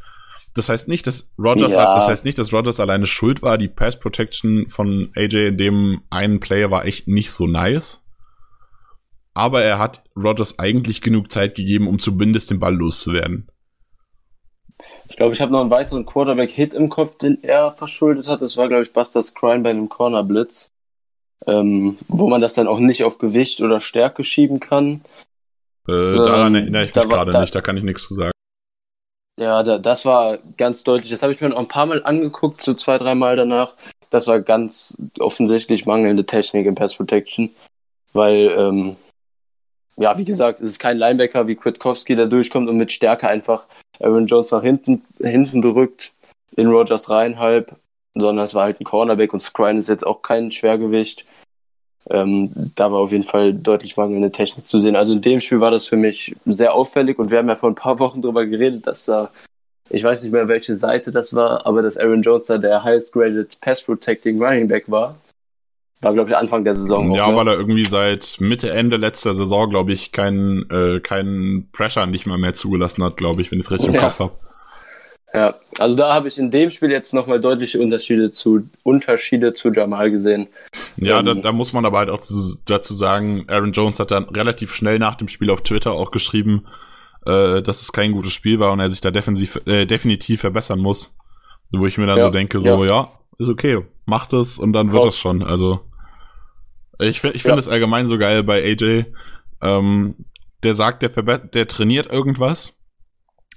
Das 0.55 0.69
heißt 0.69 0.89
nicht, 0.89 1.07
dass 1.07 1.31
Rogers, 1.39 1.73
ja. 1.73 1.95
das 1.95 2.09
heißt 2.09 2.25
nicht, 2.25 2.39
dass 2.39 2.53
Rogers 2.53 2.81
alleine 2.81 3.07
schuld 3.07 3.43
war. 3.43 3.57
Die 3.57 3.69
Pass 3.69 3.99
Protection 4.01 4.67
von 4.69 5.11
AJ 5.15 5.49
in 5.49 5.59
dem 5.59 6.03
einen 6.11 6.41
Player 6.41 6.71
war 6.71 6.85
echt 6.85 7.07
nicht 7.07 7.31
so 7.31 7.47
nice. 7.47 8.03
Aber 9.33 9.63
er 9.63 9.79
hat 9.79 10.03
Rogers 10.17 10.59
eigentlich 10.59 11.03
genug 11.03 11.31
Zeit 11.31 11.55
gegeben, 11.55 11.87
um 11.87 12.01
zumindest 12.01 12.51
den 12.51 12.59
Ball 12.59 12.75
loszuwerden. 12.75 13.50
Ich 15.09 15.16
glaube, 15.16 15.35
ich 15.35 15.40
habe 15.40 15.53
noch 15.53 15.61
einen 15.61 15.71
weiteren 15.71 16.07
Quarterback-Hit 16.07 16.75
im 16.75 16.88
Kopf, 16.88 17.19
den 17.19 17.43
er 17.43 17.73
verschuldet 17.73 18.27
hat. 18.27 18.40
Das 18.40 18.57
war, 18.57 18.69
glaube 18.69 18.85
ich, 18.85 18.93
Buster 18.93 19.23
Scrine 19.23 19.62
bei 19.62 19.71
einem 19.71 19.88
Corner-Blitz, 19.88 20.71
ähm, 21.47 21.99
wo 22.09 22.29
man 22.29 22.40
das 22.40 22.55
dann 22.55 22.69
auch 22.69 22.79
nicht 22.79 23.05
auf 23.05 23.19
Gewicht 23.19 23.61
oder 23.61 23.81
Stärke 23.81 24.25
schieben 24.25 24.61
kann. 24.61 25.03
Äh, 25.88 26.14
daran 26.14 26.55
erinnere 26.55 26.85
ich 26.85 26.95
mich 26.95 27.09
gerade 27.09 27.40
nicht, 27.40 27.55
da 27.55 27.61
kann 27.61 27.77
ich 27.77 27.83
nichts 27.83 28.07
zu 28.07 28.14
sagen. 28.14 28.33
Ja, 29.38 29.62
da, 29.62 29.79
das 29.79 30.05
war 30.05 30.38
ganz 30.59 30.85
deutlich. 30.85 31.11
Das 31.11 31.23
habe 31.23 31.33
ich 31.33 31.40
mir 31.40 31.49
noch 31.49 31.59
ein 31.59 31.69
paar 31.69 31.87
Mal 31.87 32.05
angeguckt, 32.05 32.62
so 32.62 32.75
zwei, 32.75 32.99
drei 32.99 33.14
Mal 33.14 33.37
danach. 33.37 33.75
Das 34.11 34.27
war 34.27 34.40
ganz 34.40 34.99
offensichtlich 35.19 35.87
mangelnde 35.87 36.27
Technik 36.27 36.66
im 36.66 36.75
Pass 36.75 36.95
Protection, 36.95 37.51
weil 38.12 38.53
ähm, 38.57 38.97
ja, 40.01 40.17
wie 40.17 40.25
gesagt, 40.25 40.61
es 40.61 40.71
ist 40.71 40.79
kein 40.79 40.97
Linebacker 40.97 41.47
wie 41.47 41.57
Kwiatkowski, 41.57 42.17
der 42.17 42.27
durchkommt 42.27 42.71
und 42.71 42.79
mit 42.79 42.91
Stärke 42.91 43.29
einfach 43.29 43.69
Aaron 44.01 44.27
Jones 44.27 44.51
nach 44.51 44.63
hinten, 44.63 45.03
hinten 45.19 45.61
drückt, 45.61 46.13
in 46.57 46.69
Rogers 46.69 47.11
rein 47.11 47.39
halb, 47.39 47.77
sondern 48.15 48.47
es 48.47 48.55
war 48.55 48.65
halt 48.65 48.81
ein 48.81 48.85
Cornerback 48.85 49.35
und 49.35 49.41
Scrine 49.41 49.79
ist 49.79 49.89
jetzt 49.89 50.07
auch 50.07 50.23
kein 50.23 50.51
Schwergewicht. 50.51 51.27
Ähm, 52.09 52.73
da 52.77 52.91
war 52.91 53.01
auf 53.01 53.13
jeden 53.13 53.25
Fall 53.25 53.53
deutlich 53.53 53.99
mangelnde 53.99 54.33
Technik 54.33 54.65
zu 54.65 54.79
sehen. 54.79 54.97
Also 54.97 55.13
in 55.13 55.21
dem 55.21 55.41
Spiel 55.41 55.61
war 55.61 55.71
das 55.71 55.87
für 55.87 55.99
mich 55.99 56.35
sehr 56.47 56.73
auffällig 56.73 57.19
und 57.19 57.31
wir 57.31 57.37
haben 57.37 57.49
ja 57.49 57.57
vor 57.57 57.71
ein 57.71 57.75
paar 57.75 57.99
Wochen 57.99 58.23
darüber 58.23 58.47
geredet, 58.47 58.87
dass 58.87 59.05
da, 59.05 59.31
ich 59.91 60.03
weiß 60.03 60.23
nicht 60.23 60.33
mehr 60.33 60.49
welche 60.49 60.77
Seite 60.77 61.13
das 61.13 61.35
war, 61.35 61.67
aber 61.67 61.83
dass 61.83 61.99
Aaron 61.99 62.23
Jones 62.23 62.47
da 62.47 62.57
der 62.57 62.83
highest 62.85 63.13
graded 63.13 63.61
Pass 63.61 63.83
Protecting 63.83 64.43
Running 64.43 64.67
Back 64.67 64.91
war. 64.91 65.17
War, 66.03 66.15
glaube 66.15 66.31
ich, 66.31 66.37
Anfang 66.37 66.65
der 66.65 66.75
Saison. 66.75 67.15
Ja, 67.15 67.25
auch, 67.25 67.33
ne? 67.33 67.37
weil 67.37 67.49
er 67.49 67.59
irgendwie 67.59 67.85
seit 67.85 68.37
Mitte, 68.41 68.71
Ende 68.71 68.97
letzter 68.97 69.35
Saison, 69.35 69.69
glaube 69.69 69.93
ich, 69.93 70.13
keinen 70.13 70.69
äh, 70.71 71.01
keinen 71.01 71.69
Pressure 71.73 72.07
nicht 72.07 72.27
mal 72.27 72.39
mehr 72.39 72.55
zugelassen 72.55 73.05
hat, 73.05 73.19
glaube 73.19 73.43
ich, 73.43 73.51
wenn 73.51 73.59
ich 73.59 73.67
es 73.67 73.71
richtig 73.71 73.89
im 73.89 73.95
ja. 73.95 74.01
Kopf 74.01 74.19
habe. 74.19 74.33
Ja, 75.33 75.55
also 75.79 75.97
da 75.97 76.13
habe 76.13 76.27
ich 76.27 76.39
in 76.39 76.51
dem 76.51 76.71
Spiel 76.71 76.91
jetzt 76.91 77.15
nochmal 77.15 77.41
deutliche 77.41 77.79
Unterschiede 77.79 78.33
zu 78.33 78.69
Unterschiede 78.83 79.53
zu 79.53 79.71
Jamal 79.71 80.11
gesehen. 80.11 80.49
Ja, 80.97 81.21
ähm, 81.21 81.27
da, 81.27 81.35
da 81.35 81.53
muss 81.53 81.73
man 81.73 81.85
aber 81.85 81.99
halt 81.99 82.11
auch 82.11 82.23
dazu 82.65 82.95
sagen, 82.95 83.45
Aaron 83.47 83.73
Jones 83.73 84.01
hat 84.01 84.11
dann 84.11 84.25
relativ 84.25 84.75
schnell 84.75 84.99
nach 84.99 85.15
dem 85.15 85.29
Spiel 85.29 85.51
auf 85.51 85.63
Twitter 85.63 85.93
auch 85.93 86.11
geschrieben, 86.11 86.67
äh, 87.27 87.63
dass 87.63 87.83
es 87.83 87.93
kein 87.93 88.13
gutes 88.13 88.33
Spiel 88.33 88.59
war 88.59 88.73
und 88.73 88.81
er 88.81 88.91
sich 88.91 89.01
da 89.01 89.13
defensiv, 89.13 89.61
äh, 89.67 89.87
definitiv 89.87 90.41
verbessern 90.41 90.81
muss. 90.81 91.15
Wo 91.71 91.87
ich 91.87 91.99
mir 91.99 92.07
dann 92.07 92.19
ja, 92.19 92.25
so 92.25 92.31
denke, 92.31 92.59
so, 92.59 92.85
ja. 92.85 92.91
ja, 92.91 93.11
ist 93.39 93.49
okay, 93.49 93.85
macht 94.07 94.33
es 94.33 94.59
und 94.59 94.73
dann 94.73 94.91
wird 94.91 95.05
es 95.05 95.19
schon. 95.19 95.45
Also 95.45 95.81
ich 97.01 97.21
finde 97.21 97.37
ich 97.37 97.43
finde 97.43 97.59
es 97.59 97.67
ja. 97.67 97.73
allgemein 97.73 98.07
so 98.07 98.19
geil 98.19 98.43
bei 98.43 98.63
AJ. 98.63 99.07
Ähm, 99.63 100.15
der 100.63 100.75
sagt, 100.75 101.03
der, 101.03 101.39
der 101.39 101.69
trainiert 101.69 102.11
irgendwas 102.13 102.77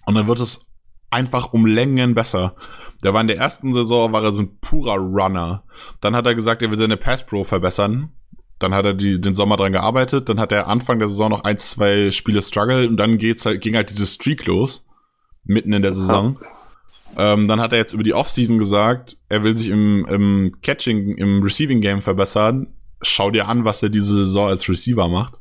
und 0.05 0.15
dann 0.15 0.27
wird 0.27 0.39
es 0.39 0.65
einfach 1.09 1.53
um 1.53 1.65
Längen 1.65 2.15
besser. 2.15 2.55
Der 3.03 3.13
war 3.13 3.21
in 3.21 3.27
der 3.27 3.37
ersten 3.37 3.73
Saison 3.73 4.13
war 4.13 4.23
er 4.23 4.31
so 4.31 4.43
ein 4.43 4.57
purer 4.59 4.95
Runner. 4.95 5.63
Dann 6.01 6.15
hat 6.15 6.25
er 6.25 6.35
gesagt, 6.35 6.61
er 6.61 6.71
will 6.71 6.77
seine 6.77 6.97
Pass 6.97 7.25
Pro 7.25 7.43
verbessern 7.43 8.11
Dann 8.59 8.73
hat 8.73 8.85
er 8.85 8.93
die, 8.93 9.19
den 9.19 9.35
Sommer 9.35 9.57
dran 9.57 9.73
gearbeitet, 9.73 10.29
dann 10.29 10.39
hat 10.39 10.51
er 10.51 10.67
Anfang 10.67 10.99
der 10.99 11.09
Saison 11.09 11.29
noch 11.29 11.43
ein, 11.43 11.57
zwei 11.57 12.11
Spiele 12.11 12.41
struggle 12.41 12.87
und 12.87 12.97
dann 12.97 13.17
geht's 13.17 13.45
halt, 13.45 13.61
ging 13.61 13.75
halt 13.75 13.89
dieses 13.89 14.13
Streak 14.13 14.45
los, 14.45 14.85
mitten 15.43 15.73
in 15.73 15.81
der 15.81 15.93
Saison. 15.93 16.39
Ähm, 17.17 17.47
dann 17.47 17.61
hat 17.61 17.73
er 17.73 17.77
jetzt 17.77 17.93
über 17.93 18.03
die 18.03 18.13
Offseason 18.13 18.57
gesagt, 18.57 19.17
er 19.29 19.43
will 19.43 19.55
sich 19.55 19.69
im, 19.69 20.05
im 20.09 20.51
Catching, 20.61 21.17
im 21.17 21.43
Receiving 21.43 21.81
Game 21.81 22.01
verbessern. 22.01 22.73
Schau 23.03 23.31
dir 23.31 23.47
an, 23.47 23.65
was 23.65 23.83
er 23.83 23.89
diese 23.89 24.15
Saison 24.23 24.47
als 24.47 24.67
Receiver 24.67 25.07
macht. 25.07 25.35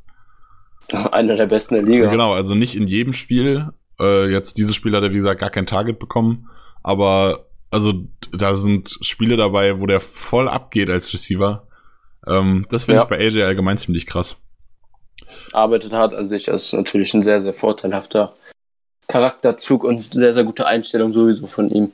Einer 1.12 1.37
der 1.37 1.46
besten 1.46 1.75
der 1.75 1.83
Liga. 1.85 2.11
Genau, 2.11 2.33
also 2.35 2.55
nicht 2.55 2.77
in 2.77 2.87
jedem 2.87 3.12
Spiel. 3.12 3.70
Äh, 4.01 4.31
jetzt 4.31 4.59
dieses 4.59 4.75
Spiel 4.75 4.94
hat 4.94 5.03
er, 5.03 5.11
wie 5.12 5.16
gesagt, 5.18 5.40
gar 5.40 5.51
kein 5.51 5.66
Target 5.66 5.98
bekommen. 5.98 6.48
Aber 6.83 7.46
also 7.70 7.94
da 8.33 8.55
sind 8.57 8.98
Spiele 9.01 9.37
dabei, 9.37 9.81
wo 9.81 9.87
der 9.87 10.01
voll 10.01 10.48
abgeht 10.48 10.90
als 10.90 11.12
Receiver. 11.14 11.66
Ähm, 12.27 12.66
das 12.68 12.85
finde 12.85 12.98
Ja. 12.98 13.03
ich 13.05 13.09
bei 13.09 13.18
AJ 13.18 13.42
allgemein 13.44 13.79
ziemlich 13.79 14.07
krass. 14.07 14.37
arbeitet 15.53 15.92
hart 15.92 16.12
an 16.14 16.29
sich. 16.29 16.44
Das 16.46 16.66
ist 16.66 16.72
natürlich 16.75 17.14
ein 17.14 17.22
sehr, 17.22 17.40
sehr 17.40 17.55
vorteilhafter 17.55 18.35
Charakterzug 19.09 19.85
und 19.85 20.12
sehr, 20.12 20.33
sehr 20.33 20.44
gute 20.44 20.66
Einstellung 20.66 21.12
sowieso 21.12 21.46
von 21.46 21.68
ihm. 21.70 21.92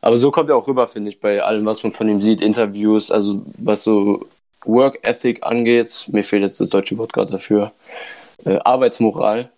Aber 0.00 0.16
so 0.16 0.30
kommt 0.30 0.48
er 0.50 0.56
auch 0.56 0.66
rüber, 0.66 0.88
finde 0.88 1.10
ich, 1.10 1.20
bei 1.20 1.42
allem, 1.42 1.66
was 1.66 1.82
man 1.82 1.92
von 1.92 2.08
ihm 2.08 2.22
sieht, 2.22 2.40
Interviews, 2.40 3.10
also 3.10 3.44
was 3.58 3.82
so 3.82 4.26
Work 4.64 5.00
Ethic 5.02 5.44
angeht. 5.44 6.06
Mir 6.12 6.24
fehlt 6.24 6.42
jetzt 6.42 6.60
das 6.60 6.70
deutsche 6.70 6.96
Wort 6.98 7.12
gerade 7.12 7.32
dafür. 7.32 7.72
Äh, 8.44 8.58
Arbeitsmoral 8.64 9.50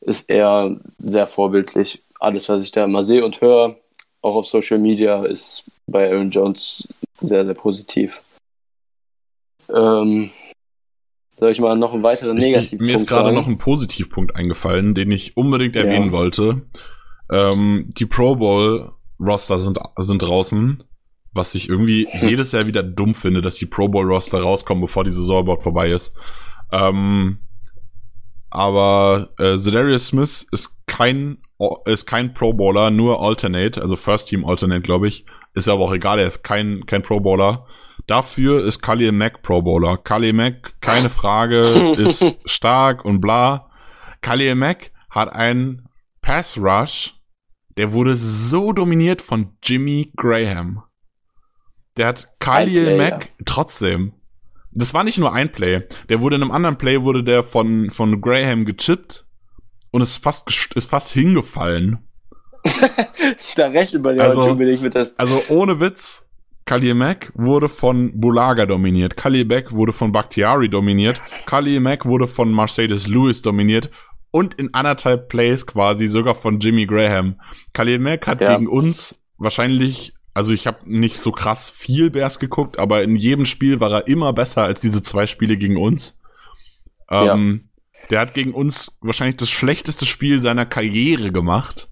ist 0.00 0.28
er 0.30 0.76
sehr 0.98 1.26
vorbildlich. 1.26 2.02
Alles, 2.20 2.48
was 2.48 2.64
ich 2.64 2.72
da 2.72 2.86
mal 2.86 3.02
sehe 3.02 3.24
und 3.24 3.40
höre, 3.40 3.76
auch 4.22 4.36
auf 4.36 4.46
Social 4.46 4.78
Media, 4.78 5.24
ist 5.24 5.64
bei 5.86 6.10
Aaron 6.10 6.30
Jones 6.30 6.88
sehr, 7.20 7.44
sehr 7.44 7.54
positiv. 7.54 8.22
Ähm, 9.74 10.30
soll 11.36 11.50
ich 11.50 11.60
mal 11.60 11.76
noch 11.76 11.92
einen 11.92 12.02
weiteren 12.02 12.36
Negativpunkt 12.36 12.84
mir 12.84 12.94
ist 12.94 13.06
gerade 13.06 13.32
noch 13.32 13.46
ein 13.46 13.58
Positivpunkt 13.58 14.34
eingefallen, 14.34 14.94
den 14.94 15.10
ich 15.10 15.36
unbedingt 15.36 15.76
Ja. 15.76 15.82
erwähnen 15.82 16.10
wollte. 16.10 16.62
Ähm, 17.30 17.90
die 17.96 18.06
Pro 18.06 18.36
Bowl 18.36 18.92
Roster 19.20 19.58
sind, 19.58 19.78
sind 19.98 20.22
draußen, 20.22 20.84
was 21.38 21.54
ich 21.54 21.70
irgendwie 21.70 22.06
jedes 22.20 22.52
Jahr 22.52 22.66
wieder 22.66 22.82
dumm 22.82 23.14
finde, 23.14 23.40
dass 23.40 23.54
die 23.54 23.66
Pro 23.66 23.88
Bowl 23.88 24.04
Roster 24.04 24.40
rauskommen, 24.40 24.82
bevor 24.82 25.04
die 25.04 25.12
Saison 25.12 25.44
überhaupt 25.44 25.62
vorbei 25.62 25.90
ist. 25.90 26.12
Ähm, 26.70 27.38
aber 28.50 29.30
äh, 29.38 29.56
Zedarius 29.56 30.08
Smith 30.08 30.46
ist 30.52 30.76
kein 30.86 31.38
ist 31.86 32.06
kein 32.06 32.34
Pro 32.34 32.52
Bowler, 32.52 32.90
nur 32.90 33.20
Alternate, 33.20 33.82
also 33.82 33.96
First 33.96 34.28
Team 34.28 34.44
Alternate, 34.44 34.82
glaube 34.82 35.08
ich. 35.08 35.24
Ist 35.54 35.68
aber 35.68 35.82
auch 35.84 35.92
egal, 35.92 36.18
er 36.18 36.26
ist 36.26 36.42
kein 36.42 36.86
kein 36.86 37.02
Pro 37.02 37.20
Bowler. 37.20 37.66
Dafür 38.06 38.64
ist 38.64 38.80
Khalil 38.80 39.12
Mack 39.12 39.42
Pro 39.42 39.60
Bowler. 39.60 39.98
Khalil 39.98 40.32
Mack, 40.32 40.74
keine 40.80 41.10
Frage, 41.10 41.60
ist 41.98 42.24
stark 42.44 43.04
und 43.04 43.20
bla. 43.20 43.70
Khalil 44.22 44.54
Mack 44.54 44.92
hat 45.10 45.32
einen 45.32 45.88
Pass 46.22 46.56
Rush, 46.58 47.14
der 47.76 47.92
wurde 47.92 48.16
so 48.16 48.72
dominiert 48.72 49.22
von 49.22 49.56
Jimmy 49.62 50.12
Graham. 50.16 50.82
Der 51.98 52.06
hat 52.06 52.28
Khalil 52.40 52.84
Play, 52.84 52.96
Mack 52.96 53.28
trotzdem. 53.44 54.12
Das 54.72 54.94
war 54.94 55.04
nicht 55.04 55.18
nur 55.18 55.32
ein 55.32 55.50
Play. 55.52 55.82
Der 56.08 56.20
wurde 56.20 56.36
in 56.36 56.42
einem 56.42 56.50
anderen 56.52 56.78
Play 56.78 57.02
wurde 57.02 57.24
der 57.24 57.42
von 57.42 57.90
von 57.90 58.20
Graham 58.20 58.64
gechippt 58.64 59.26
und 59.90 60.00
ist 60.02 60.18
fast 60.22 60.48
ist 60.74 60.88
fast 60.90 61.12
hingefallen. 61.12 61.98
Da 63.56 63.66
rechnet 63.68 64.02
man 64.02 64.16
ja 64.16 64.24
Also- 64.24 64.50
unbedingt 64.50 64.82
mit 64.82 64.94
das. 64.94 65.18
Also 65.18 65.42
ohne 65.48 65.80
Witz, 65.80 66.24
Khalil 66.66 66.94
Mack 66.94 67.32
wurde 67.34 67.68
von 67.68 68.12
Bulaga 68.20 68.66
dominiert. 68.66 69.16
Khalil 69.16 69.44
Mack 69.46 69.72
wurde 69.72 69.92
von 69.92 70.12
Bakhtiari 70.12 70.68
dominiert. 70.68 71.20
Khalil 71.46 71.80
Mack 71.80 72.04
wurde 72.04 72.26
von 72.28 72.54
Mercedes 72.54 73.06
Lewis 73.08 73.42
dominiert. 73.42 73.90
Und 74.30 74.54
in 74.54 74.74
anderthalb 74.74 75.28
Plays 75.30 75.66
quasi 75.66 76.06
sogar 76.06 76.34
von 76.34 76.58
Jimmy 76.60 76.84
Graham. 76.86 77.40
Khalil 77.72 77.98
Mack 77.98 78.26
hat 78.26 78.40
Ja. 78.42 78.54
gegen 78.56 78.68
uns 78.68 79.18
wahrscheinlich, 79.38 80.12
also 80.38 80.52
ich 80.52 80.68
habe 80.68 80.78
nicht 80.84 81.16
so 81.16 81.32
krass 81.32 81.68
viel 81.68 82.10
Bears 82.10 82.38
geguckt, 82.38 82.78
aber 82.78 83.02
in 83.02 83.16
jedem 83.16 83.44
Spiel 83.44 83.80
war 83.80 83.90
er 83.90 84.06
immer 84.06 84.32
besser 84.32 84.62
als 84.62 84.78
diese 84.78 85.02
zwei 85.02 85.26
Spiele 85.26 85.56
gegen 85.56 85.76
uns. 85.76 86.16
Ähm, 87.10 87.64
Der 88.08 88.20
hat 88.20 88.34
gegen 88.34 88.54
uns 88.54 88.96
wahrscheinlich 89.00 89.36
das 89.36 89.50
schlechteste 89.50 90.06
Spiel 90.06 90.40
seiner 90.40 90.64
Karriere 90.64 91.32
gemacht. 91.32 91.90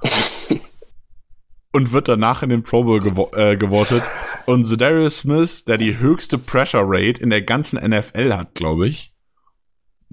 und 1.72 1.92
wird 1.92 2.08
danach 2.08 2.42
in 2.42 2.48
den 2.48 2.62
Pro 2.62 2.82
Bowl 2.84 3.00
gewo 3.00 3.30
äh, 3.34 3.58
gewotet. 3.58 4.02
Und 4.46 4.64
Zedarius 4.64 5.18
Smith, 5.18 5.66
der 5.66 5.76
die 5.76 5.98
höchste 5.98 6.38
Pressure 6.38 6.84
Rate 6.86 7.22
in 7.22 7.28
der 7.28 7.42
ganzen 7.42 7.76
NFL 7.76 8.32
hat, 8.32 8.54
glaube 8.54 8.88
ich. 8.88 9.11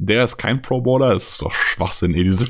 Der 0.01 0.23
ist 0.23 0.38
kein 0.38 0.62
Pro 0.62 0.79
Bowler, 0.79 1.13
das 1.13 1.31
ist 1.31 1.41
doch 1.41 1.51
Schwachsinn, 1.51 2.15
ey. 2.15 2.23
Diese, 2.23 2.47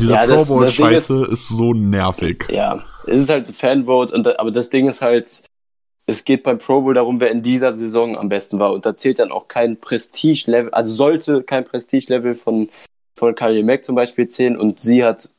diese 0.00 0.12
Ja, 0.12 0.26
Pro 0.26 0.44
Bowl 0.44 0.68
Scheiße 0.68 1.28
ist, 1.30 1.46
so 1.46 1.72
nervig. 1.72 2.46
Ja, 2.50 2.84
es 3.06 3.22
ist 3.22 3.30
halt 3.30 3.46
ein 3.46 3.54
Fanvote, 3.54 4.12
und 4.12 4.26
aber 4.40 4.50
das 4.50 4.68
Ding 4.68 4.88
ist 4.88 5.00
halt, 5.00 5.44
es 6.06 6.24
geht 6.24 6.42
beim 6.42 6.58
Pro 6.58 6.80
Bowl 6.80 6.94
darum, 6.94 7.20
wer 7.20 7.30
in 7.30 7.40
dieser 7.40 7.72
Saison 7.72 8.18
am 8.18 8.28
besten 8.28 8.58
war. 8.58 8.72
Und 8.72 8.84
da 8.84 8.96
zählt 8.96 9.20
dann 9.20 9.30
auch 9.30 9.46
kein 9.46 9.78
Prestige-Level, 9.78 10.72
also 10.72 10.92
sollte 10.92 11.44
kein 11.44 11.64
Prestige-Level 11.64 12.34
von, 12.34 12.68
von 13.14 13.32
Khalil 13.36 13.62
Mack 13.62 13.84
zum 13.84 13.94
Beispiel 13.94 14.26
zählen. 14.26 14.56
Und 14.56 14.80
sie 14.80 15.04
hat 15.04 15.30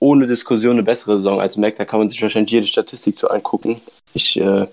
ohne 0.00 0.26
Diskussion 0.26 0.72
eine 0.72 0.82
bessere 0.82 1.18
Saison 1.18 1.40
als 1.40 1.56
Mack. 1.56 1.76
Da 1.76 1.86
kann 1.86 2.00
man 2.00 2.10
sich 2.10 2.20
wahrscheinlich 2.20 2.52
jede 2.52 2.66
Statistik 2.66 3.16
zu 3.16 3.30
angucken. 3.30 3.80
Ich, 4.12 4.38
äh, 4.38 4.66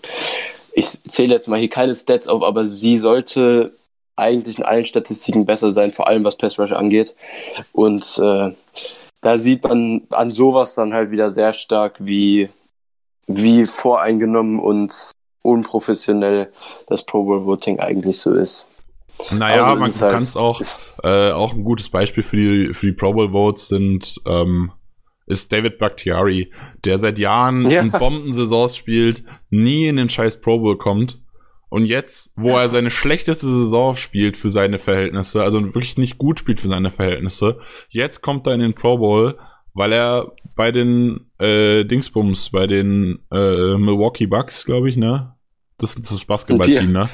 ich 0.74 0.88
zähle 1.04 1.36
jetzt 1.36 1.48
mal 1.48 1.60
hier 1.60 1.70
keine 1.70 1.96
Stats 1.96 2.28
auf, 2.28 2.44
aber 2.44 2.66
sie 2.66 2.98
sollte 2.98 3.77
eigentlich 4.18 4.58
in 4.58 4.66
allen 4.66 4.86
Statistiken 4.86 5.46
besser 5.46 5.72
sein, 5.72 5.92
vor 5.92 6.08
allem 6.08 6.24
was 6.24 6.38
Pass 6.38 6.60
Rush 6.60 6.72
angeht. 6.74 7.16
Und 7.72 8.20
äh, 8.22 8.52
da 9.22 9.38
sieht 9.38 9.64
man 9.64 10.02
an 10.12 10.32
sowas 10.32 10.76
dann 10.76 10.94
halt 10.94 11.12
wieder 11.12 11.32
sehr 11.32 11.54
stark, 11.54 11.96
wie, 12.00 12.50
wie 13.28 13.66
voreingenommen 13.66 14.60
und 14.60 14.94
unprofessionell 15.44 16.52
das 16.88 17.06
Pro 17.06 17.24
Bowl 17.24 17.46
Voting 17.46 17.80
eigentlich 17.80 18.20
so 18.20 18.34
ist. 18.34 18.68
Naja, 19.32 19.64
Also 19.64 19.80
man 19.80 19.92
halt- 19.92 20.12
kann 20.14 20.24
es 20.24 20.38
auch, 20.38 20.62
äh, 21.04 21.32
auch 21.32 21.54
ein 21.54 21.64
gutes 21.64 21.90
Beispiel 21.90 22.24
für 22.24 22.36
die, 22.36 22.74
für 22.74 22.88
die 22.88 22.92
Pro 22.92 23.14
Bowl 23.14 23.32
Votes 23.32 23.68
sind, 23.70 24.16
ähm, 24.28 24.72
ist 25.26 25.52
David 25.52 25.78
Bakhtiari, 25.80 26.52
der 26.86 27.00
seit 27.00 27.18
Jahren 27.20 27.70
Ja. 27.70 27.82
in 27.82 27.92
Bombensaisons 27.92 28.76
spielt, 28.78 29.24
nie 29.50 29.88
in 29.88 29.98
den 29.98 30.10
scheiß 30.10 30.40
Pro 30.42 30.60
Bowl 30.60 30.78
kommt. 30.78 31.20
Und 31.70 31.86
jetzt, 31.86 32.32
wo 32.36 32.58
er 32.58 32.70
seine 32.70 32.90
schlechteste 32.90 33.48
Saison 33.48 33.96
spielt 33.96 34.38
für 34.38 34.50
seine 34.50 34.80
Verhältnisse, 34.80 35.44
also 35.44 35.64
wirklich 35.66 35.98
nicht 35.98 36.18
gut 36.18 36.40
spielt 36.40 36.60
für 36.60 36.70
seine 36.70 36.92
Verhältnisse, 36.92 37.60
jetzt 37.90 38.22
kommt 38.22 38.48
er 38.48 38.54
in 38.54 38.62
den 38.62 38.74
Pro 38.74 38.98
Bowl, 38.98 39.38
weil 39.74 39.92
er 39.92 40.32
bei 40.56 40.72
den 40.72 41.30
äh, 41.40 41.84
Dingsbums, 41.84 42.50
bei 42.52 42.68
den 42.68 43.20
äh, 43.32 43.78
Milwaukee 43.78 44.28
Bucks, 44.28 44.66
glaube 44.66 44.90
ich, 44.90 44.96
ne? 44.96 45.34
Das 45.78 45.94
ist 45.94 46.12
das 46.12 46.26
Basketballteam, 46.26 46.92
ne? 46.92 47.10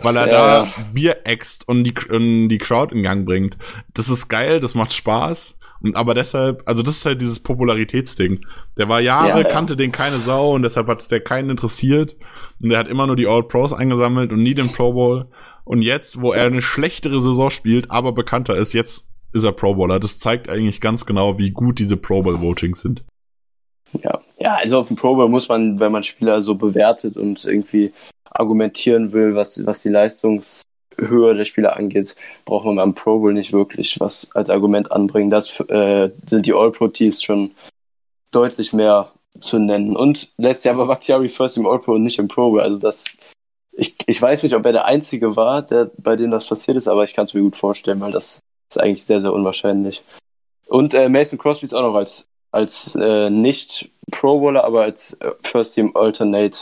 Weil 0.00 0.16
er 0.16 0.26
Ja, 0.26 0.32
da 0.32 0.64
ja. 0.64 0.72
Bier 0.92 1.18
äxt 1.24 1.68
und 1.68 1.84
die, 1.84 1.94
und 2.08 2.48
die 2.48 2.58
Crowd 2.58 2.94
in 2.94 3.02
Gang 3.02 3.26
bringt. 3.26 3.58
Das 3.94 4.10
ist 4.10 4.28
geil, 4.28 4.58
das 4.58 4.74
macht 4.74 4.92
Spaß. 4.92 5.58
Und 5.82 5.96
aber 5.96 6.14
deshalb, 6.14 6.62
also 6.66 6.82
das 6.82 6.96
ist 6.96 7.06
halt 7.06 7.22
dieses 7.22 7.40
Popularitätsding. 7.40 8.44
Der 8.76 8.88
war 8.88 9.00
Jahre, 9.00 9.28
Ja, 9.28 9.38
ja. 9.40 9.44
kannte 9.44 9.76
den 9.76 9.92
keine 9.92 10.18
Sau 10.18 10.54
und 10.54 10.62
deshalb 10.62 10.88
hat 10.88 11.00
es 11.00 11.08
der 11.08 11.20
keinen 11.20 11.50
interessiert. 11.50 12.16
Und 12.60 12.70
der 12.70 12.78
hat 12.78 12.88
immer 12.88 13.06
nur 13.06 13.16
die 13.16 13.26
All 13.26 13.44
Pros 13.44 13.72
eingesammelt 13.72 14.32
und 14.32 14.42
nie 14.42 14.54
den 14.54 14.72
Pro 14.72 14.92
Bowl. 14.92 15.26
Und 15.64 15.82
jetzt, 15.82 16.20
wo 16.20 16.32
er 16.32 16.46
eine 16.46 16.62
schlechtere 16.62 17.20
Saison 17.20 17.50
spielt, 17.50 17.90
aber 17.90 18.12
bekannter 18.12 18.56
ist, 18.56 18.72
jetzt 18.72 19.06
ist 19.32 19.44
er 19.44 19.52
Pro 19.52 19.74
Bowler. 19.74 20.00
Das 20.00 20.18
zeigt 20.18 20.48
eigentlich 20.48 20.80
ganz 20.80 21.06
genau, 21.06 21.38
wie 21.38 21.50
gut 21.50 21.78
diese 21.78 21.96
Pro 21.96 22.22
Bowl 22.22 22.40
Votings 22.40 22.80
sind. 22.80 23.04
Ja. 24.02 24.20
ja, 24.38 24.56
also 24.56 24.78
auf 24.78 24.88
dem 24.88 24.96
Pro 24.96 25.14
Bowl 25.14 25.28
muss 25.28 25.48
man, 25.48 25.78
wenn 25.80 25.92
man 25.92 26.02
Spieler 26.02 26.42
so 26.42 26.54
bewertet 26.54 27.16
und 27.16 27.44
irgendwie 27.44 27.92
argumentieren 28.30 29.12
will, 29.12 29.34
was, 29.34 29.64
was 29.64 29.82
die 29.82 29.88
Leistungshöhe 30.98 31.34
der 31.34 31.44
Spieler 31.44 31.76
angeht, 31.76 32.14
braucht 32.44 32.64
man 32.66 32.76
beim 32.76 32.94
Pro 32.94 33.18
Bowl 33.18 33.32
nicht 33.32 33.52
wirklich 33.52 33.98
was 34.00 34.30
als 34.34 34.50
Argument 34.50 34.92
anbringen. 34.92 35.30
Das 35.30 35.60
äh, 35.60 36.10
sind 36.26 36.46
die 36.46 36.54
All-Pro-Teams 36.54 37.22
schon 37.22 37.52
deutlich 38.30 38.72
mehr 38.72 39.12
zu 39.40 39.58
nennen. 39.58 39.96
Und 39.96 40.30
letztes 40.36 40.64
Jahr 40.64 40.78
war 40.78 40.86
Bakhtiari 40.86 41.28
first 41.28 41.56
im 41.56 41.66
All-Pro 41.66 41.92
und 41.92 42.02
nicht 42.02 42.18
im 42.18 42.28
Pro 42.28 42.50
Bowl. 42.50 42.60
Also 42.60 42.78
das, 42.78 43.04
ich, 43.72 43.94
ich 44.06 44.20
weiß 44.20 44.42
nicht, 44.42 44.54
ob 44.54 44.66
er 44.66 44.72
der 44.72 44.84
Einzige 44.84 45.36
war, 45.36 45.62
der, 45.62 45.90
bei 45.96 46.16
dem 46.16 46.30
das 46.30 46.46
passiert 46.46 46.76
ist, 46.76 46.88
aber 46.88 47.04
ich 47.04 47.14
kann 47.14 47.24
es 47.24 47.34
mir 47.34 47.42
gut 47.42 47.56
vorstellen, 47.56 48.00
weil 48.00 48.12
das 48.12 48.40
ist 48.70 48.80
eigentlich 48.80 49.04
sehr, 49.04 49.20
sehr 49.20 49.32
unwahrscheinlich. 49.32 50.02
Und 50.66 50.94
äh, 50.94 51.08
Mason 51.08 51.38
Crosby 51.38 51.64
ist 51.64 51.74
auch 51.74 51.82
noch 51.82 51.94
als, 51.94 52.28
als 52.50 52.94
äh, 53.00 53.30
nicht 53.30 53.90
Pro 54.10 54.40
Bowler, 54.40 54.64
aber 54.64 54.82
als 54.82 55.14
äh, 55.20 55.32
First 55.42 55.74
Team 55.74 55.92
Alternate. 55.94 56.60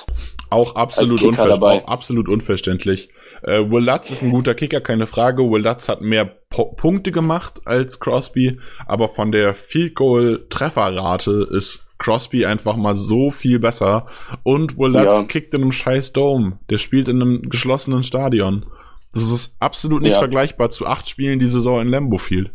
Auch 0.51 0.77
absolut, 0.77 1.23
unver 1.23 1.61
auch 1.61 1.89
absolut 1.89 2.29
unverständlich. 2.29 3.09
Äh, 3.47 3.71
Will 3.71 3.85
Lutz 3.85 4.11
ist 4.11 4.23
ein 4.23 4.31
guter 4.31 4.55
Kicker, 4.55 4.81
keine 4.81 5.07
Frage. 5.07 5.43
Will 5.51 5.63
Lutz 5.63 5.89
hat 5.89 6.01
mehr 6.01 6.25
po 6.51 6.73
Punkte 6.73 7.13
gemacht 7.13 7.61
als 7.65 8.01
Crosby, 8.01 8.59
aber 8.87 9.09
von 9.09 9.31
der 9.33 9.55
Field 9.55 9.95
Goal 9.95 10.47
Trefferrate 10.51 11.49
ist 11.53 11.87
Crosby 11.99 12.45
einfach 12.45 12.77
mal 12.77 12.97
so 12.97 13.31
viel 13.31 13.59
besser. 13.61 14.07
Und 14.43 14.77
Will 14.79 14.91
Lutz 14.93 15.21
Ja. 15.21 15.23
kickt 15.23 15.55
in 15.55 15.63
einem 15.63 15.73
scheiß 15.73 16.13
Dome. 16.13 16.59
Der 16.71 16.79
spielt 16.79 17.09
in 17.09 17.23
einem 17.23 17.43
geschlossenen 17.43 18.03
Stadion. 18.03 18.67
Das 19.13 19.23
ist 19.31 19.57
absolut 19.61 20.03
nicht 20.03 20.13
Ja. 20.13 20.19
vergleichbar 20.19 20.69
zu 20.71 20.85
acht 20.85 21.09
Spielen 21.09 21.39
die 21.39 21.47
Saison 21.47 21.81
in 21.81 21.89
Lambeau 21.89 22.19
Field. 22.19 22.51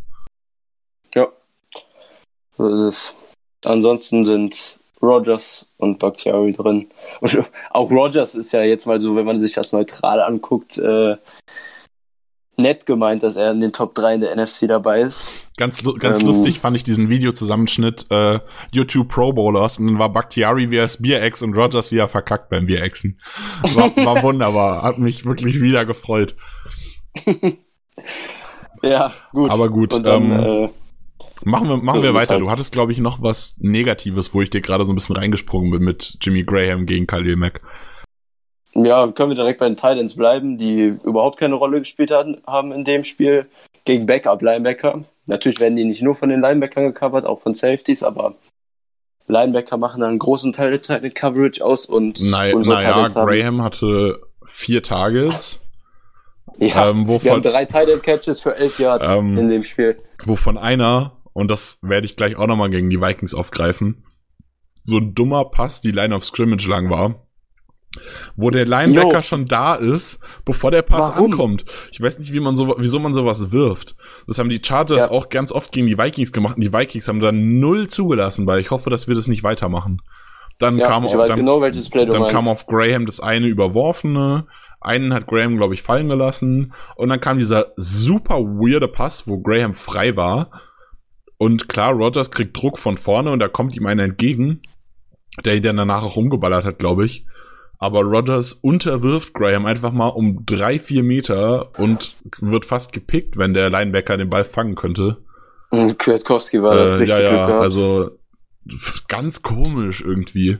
Ja. 1.15 1.27
So 2.57 2.67
ist 2.67 2.79
es. 2.81 3.15
Ansonsten 3.63 4.25
sind 4.25 4.79
Rogers 5.01 5.67
und 5.77 5.99
Bakhtiari 5.99 6.51
drin. 6.53 6.87
Und 7.19 7.43
auch 7.71 7.91
Rogers 7.91 8.35
ist 8.35 8.51
ja 8.51 8.63
jetzt 8.63 8.85
mal 8.85 9.01
so, 9.01 9.15
wenn 9.15 9.25
man 9.25 9.41
sich 9.41 9.53
das 9.53 9.71
neutral 9.71 10.21
anguckt, 10.21 10.77
äh, 10.77 11.15
nett 12.57 12.85
gemeint, 12.85 13.23
dass 13.23 13.35
er 13.35 13.51
in 13.51 13.59
den 13.59 13.73
Top 13.73 13.95
3 13.95 14.15
in 14.15 14.21
der 14.21 14.35
NFC 14.35 14.67
dabei 14.67 15.01
ist. 15.01 15.29
Ganz, 15.57 15.83
ganz 15.99 16.19
Ähm. 16.19 16.27
lustig 16.27 16.59
fand 16.59 16.75
ich 16.75 16.83
diesen 16.83 17.09
Videozusammenschnitt 17.09 18.05
äh, 18.11 18.39
YouTube 18.71 19.09
Pro 19.09 19.33
Bowlers 19.33 19.79
und 19.79 19.87
dann 19.87 19.99
war 19.99 20.09
Bakhtiari 20.09 20.69
wie 20.69 20.77
das 20.77 21.01
Bierex 21.01 21.41
und 21.41 21.55
Rogers 21.55 21.91
wie 21.91 21.97
er 21.97 22.07
verkackt 22.07 22.49
beim 22.49 22.67
Bierexen. 22.67 23.19
War, 23.73 23.95
war 23.95 24.21
wunderbar, 24.23 24.83
hat 24.83 24.99
mich 24.99 25.25
wirklich 25.25 25.61
wieder 25.61 25.85
gefreut. 25.85 26.35
Ja, 28.83 29.13
gut. 29.31 29.51
Aber 29.51 29.69
gut, 29.69 29.93
Und 29.93 30.03
dann, 30.03 30.31
ähm, 30.31 30.63
äh, 30.63 30.69
Machen 31.43 31.67
wir, 31.69 31.77
machen 31.77 32.03
wir 32.03 32.13
weiter. 32.13 32.33
halt. 32.33 32.41
Du 32.41 32.51
hattest, 32.51 32.71
glaube 32.71 32.91
ich, 32.91 32.99
noch 32.99 33.21
was 33.21 33.55
Negatives, 33.57 34.33
wo 34.33 34.41
ich 34.41 34.49
dir 34.49 34.61
gerade 34.61 34.85
so 34.85 34.91
ein 34.91 34.95
bisschen 34.95 35.15
reingesprungen 35.15 35.71
bin 35.71 35.83
mit 35.83 36.17
Jimmy 36.21 36.43
Graham 36.43 36.85
gegen 36.85 37.07
Khalil 37.07 37.35
Mack. 37.35 37.61
ja, 38.73 39.07
können 39.07 39.29
wir 39.29 39.35
direkt 39.35 39.59
bei 39.59 39.67
den 39.67 39.75
Titans 39.75 40.15
bleiben, 40.15 40.57
die 40.57 40.97
überhaupt 41.03 41.39
keine 41.39 41.55
Rolle 41.55 41.79
gespielt 41.79 42.11
haben 42.11 42.71
in 42.71 42.83
dem 42.85 43.03
Spiel 43.03 43.47
gegen 43.85 44.05
Backup-Linebacker. 44.05 45.03
Natürlich 45.27 45.59
werden 45.59 45.75
die 45.75 45.85
nicht 45.85 46.01
nur 46.01 46.15
von 46.15 46.29
den 46.29 46.41
Linebackern 46.41 46.85
gecovert, 46.85 47.25
auch 47.25 47.41
von 47.41 47.53
Safeties, 47.53 48.03
aber 48.03 48.35
Linebacker 49.27 49.77
machen 49.77 50.03
einen 50.03 50.19
großen 50.19 50.53
Teil 50.53 50.71
der 50.71 50.81
Titan 50.81 51.13
Coverage 51.13 51.63
aus 51.63 51.85
und 51.85 52.19
Naja, 52.31 52.55
naja 52.55 53.07
Graham 53.07 53.61
hatte 53.61 54.21
vier 54.45 54.83
Targets, 54.83 55.61
ja, 56.57 56.65
ähm, 56.67 56.67
wir 56.67 56.75
haben 56.75 57.07
wovon, 57.07 57.41
drei 57.41 57.65
Titan 57.65 58.01
Catches 58.01 58.39
für 58.39 58.55
elf 58.55 58.79
Yards 58.79 59.11
Ähm, 59.11 59.37
in 59.37 59.49
dem 59.49 59.63
Spiel. 59.63 59.97
wovon 60.25 60.57
einer, 60.57 61.13
und 61.33 61.49
das 61.49 61.79
werde 61.81 62.05
ich 62.05 62.15
gleich 62.15 62.35
auch 62.35 62.47
nochmal 62.47 62.69
gegen 62.69 62.89
die 62.89 63.01
Vikings 63.01 63.33
aufgreifen, 63.33 64.03
so 64.81 64.97
ein 64.97 65.13
dummer 65.13 65.45
Pass 65.45 65.81
die 65.81 65.91
Line 65.91 66.15
of 66.15 66.25
Scrimmage 66.25 66.67
lang 66.67 66.89
war. 66.89 67.27
Wo 68.37 68.49
der 68.49 68.65
Linebacker 68.65 69.15
Jo. 69.15 69.21
schon 69.21 69.45
da 69.45 69.75
ist, 69.75 70.19
bevor 70.45 70.71
der 70.71 70.81
Pass 70.81 71.13
Warum? 71.15 71.31
ankommt. 71.33 71.65
Ich 71.91 71.99
weiß 71.99 72.19
nicht, 72.19 72.31
wie 72.31 72.39
man 72.39 72.55
so, 72.55 72.75
wieso 72.77 72.99
man 72.99 73.13
sowas 73.13 73.51
wirft. 73.51 73.97
Das 74.27 74.39
haben 74.39 74.49
die 74.49 74.61
Chargers 74.65 75.05
Ja. 75.07 75.11
auch 75.11 75.27
ganz 75.27 75.51
oft 75.51 75.73
gegen 75.73 75.87
die 75.87 75.97
Vikings 75.97 76.31
gemacht 76.31 76.55
und 76.55 76.61
die 76.61 76.71
Vikings 76.71 77.07
haben 77.09 77.19
da 77.19 77.33
null 77.33 77.87
zugelassen, 77.87 78.47
weil 78.47 78.61
ich 78.61 78.71
hoffe, 78.71 78.89
dass 78.89 79.09
wir 79.09 79.15
das 79.15 79.27
nicht 79.27 79.43
weitermachen. 79.43 80.01
Dann 80.57 80.77
Ja, 80.77 80.87
kam 80.87 81.03
weiß 81.03 81.11
dann, 81.11 81.39
genau, 81.39 81.59
dann 81.59 82.27
kam 82.29 82.47
auf 82.47 82.65
Graham 82.67 83.05
das 83.05 83.19
eine 83.19 83.47
überworfene, 83.47 84.45
einen 84.79 85.13
hat 85.13 85.27
Graham, 85.27 85.57
glaube 85.57 85.73
ich, 85.73 85.81
fallen 85.81 86.07
gelassen 86.07 86.73
und 86.95 87.09
dann 87.09 87.19
kam 87.19 87.39
dieser 87.39 87.73
super 87.75 88.35
weirde 88.39 88.87
Pass, 88.87 89.27
wo 89.27 89.39
Graham 89.39 89.73
frei 89.73 90.15
war 90.15 90.61
und 91.41 91.67
klar, 91.67 91.93
Rogers 91.93 92.29
kriegt 92.29 92.55
Druck 92.55 92.77
von 92.77 92.97
vorne 92.97 93.31
und 93.31 93.39
da 93.39 93.47
kommt 93.47 93.75
ihm 93.75 93.87
einer 93.87 94.03
entgegen, 94.03 94.61
der 95.43 95.55
ihn 95.55 95.63
dann 95.63 95.77
danach 95.77 96.03
auch 96.03 96.15
umgeballert 96.15 96.65
hat, 96.65 96.77
glaube 96.77 97.03
ich. 97.03 97.25
Aber 97.79 98.01
Rogers 98.01 98.53
unterwirft 98.53 99.33
Graham 99.33 99.65
einfach 99.65 99.91
mal 99.91 100.09
um 100.09 100.45
drei, 100.45 100.77
vier 100.77 101.01
Meter 101.01 101.71
und 101.79 102.13
wird 102.41 102.63
fast 102.65 102.93
gepickt, 102.93 103.39
wenn 103.39 103.55
der 103.55 103.71
Linebacker 103.71 104.17
den 104.17 104.29
Ball 104.29 104.43
fangen 104.43 104.75
könnte. 104.75 105.17
Und 105.71 105.97
Kwiatkowski 105.97 106.61
war 106.61 106.75
das 106.75 106.91
Äh, 106.91 106.97
richtig 106.97 107.17
ja, 107.17 107.27
Glück 107.27 107.49
ja, 107.49 107.59
also 107.59 108.11
ganz 109.07 109.41
komisch 109.41 110.01
irgendwie. 110.01 110.59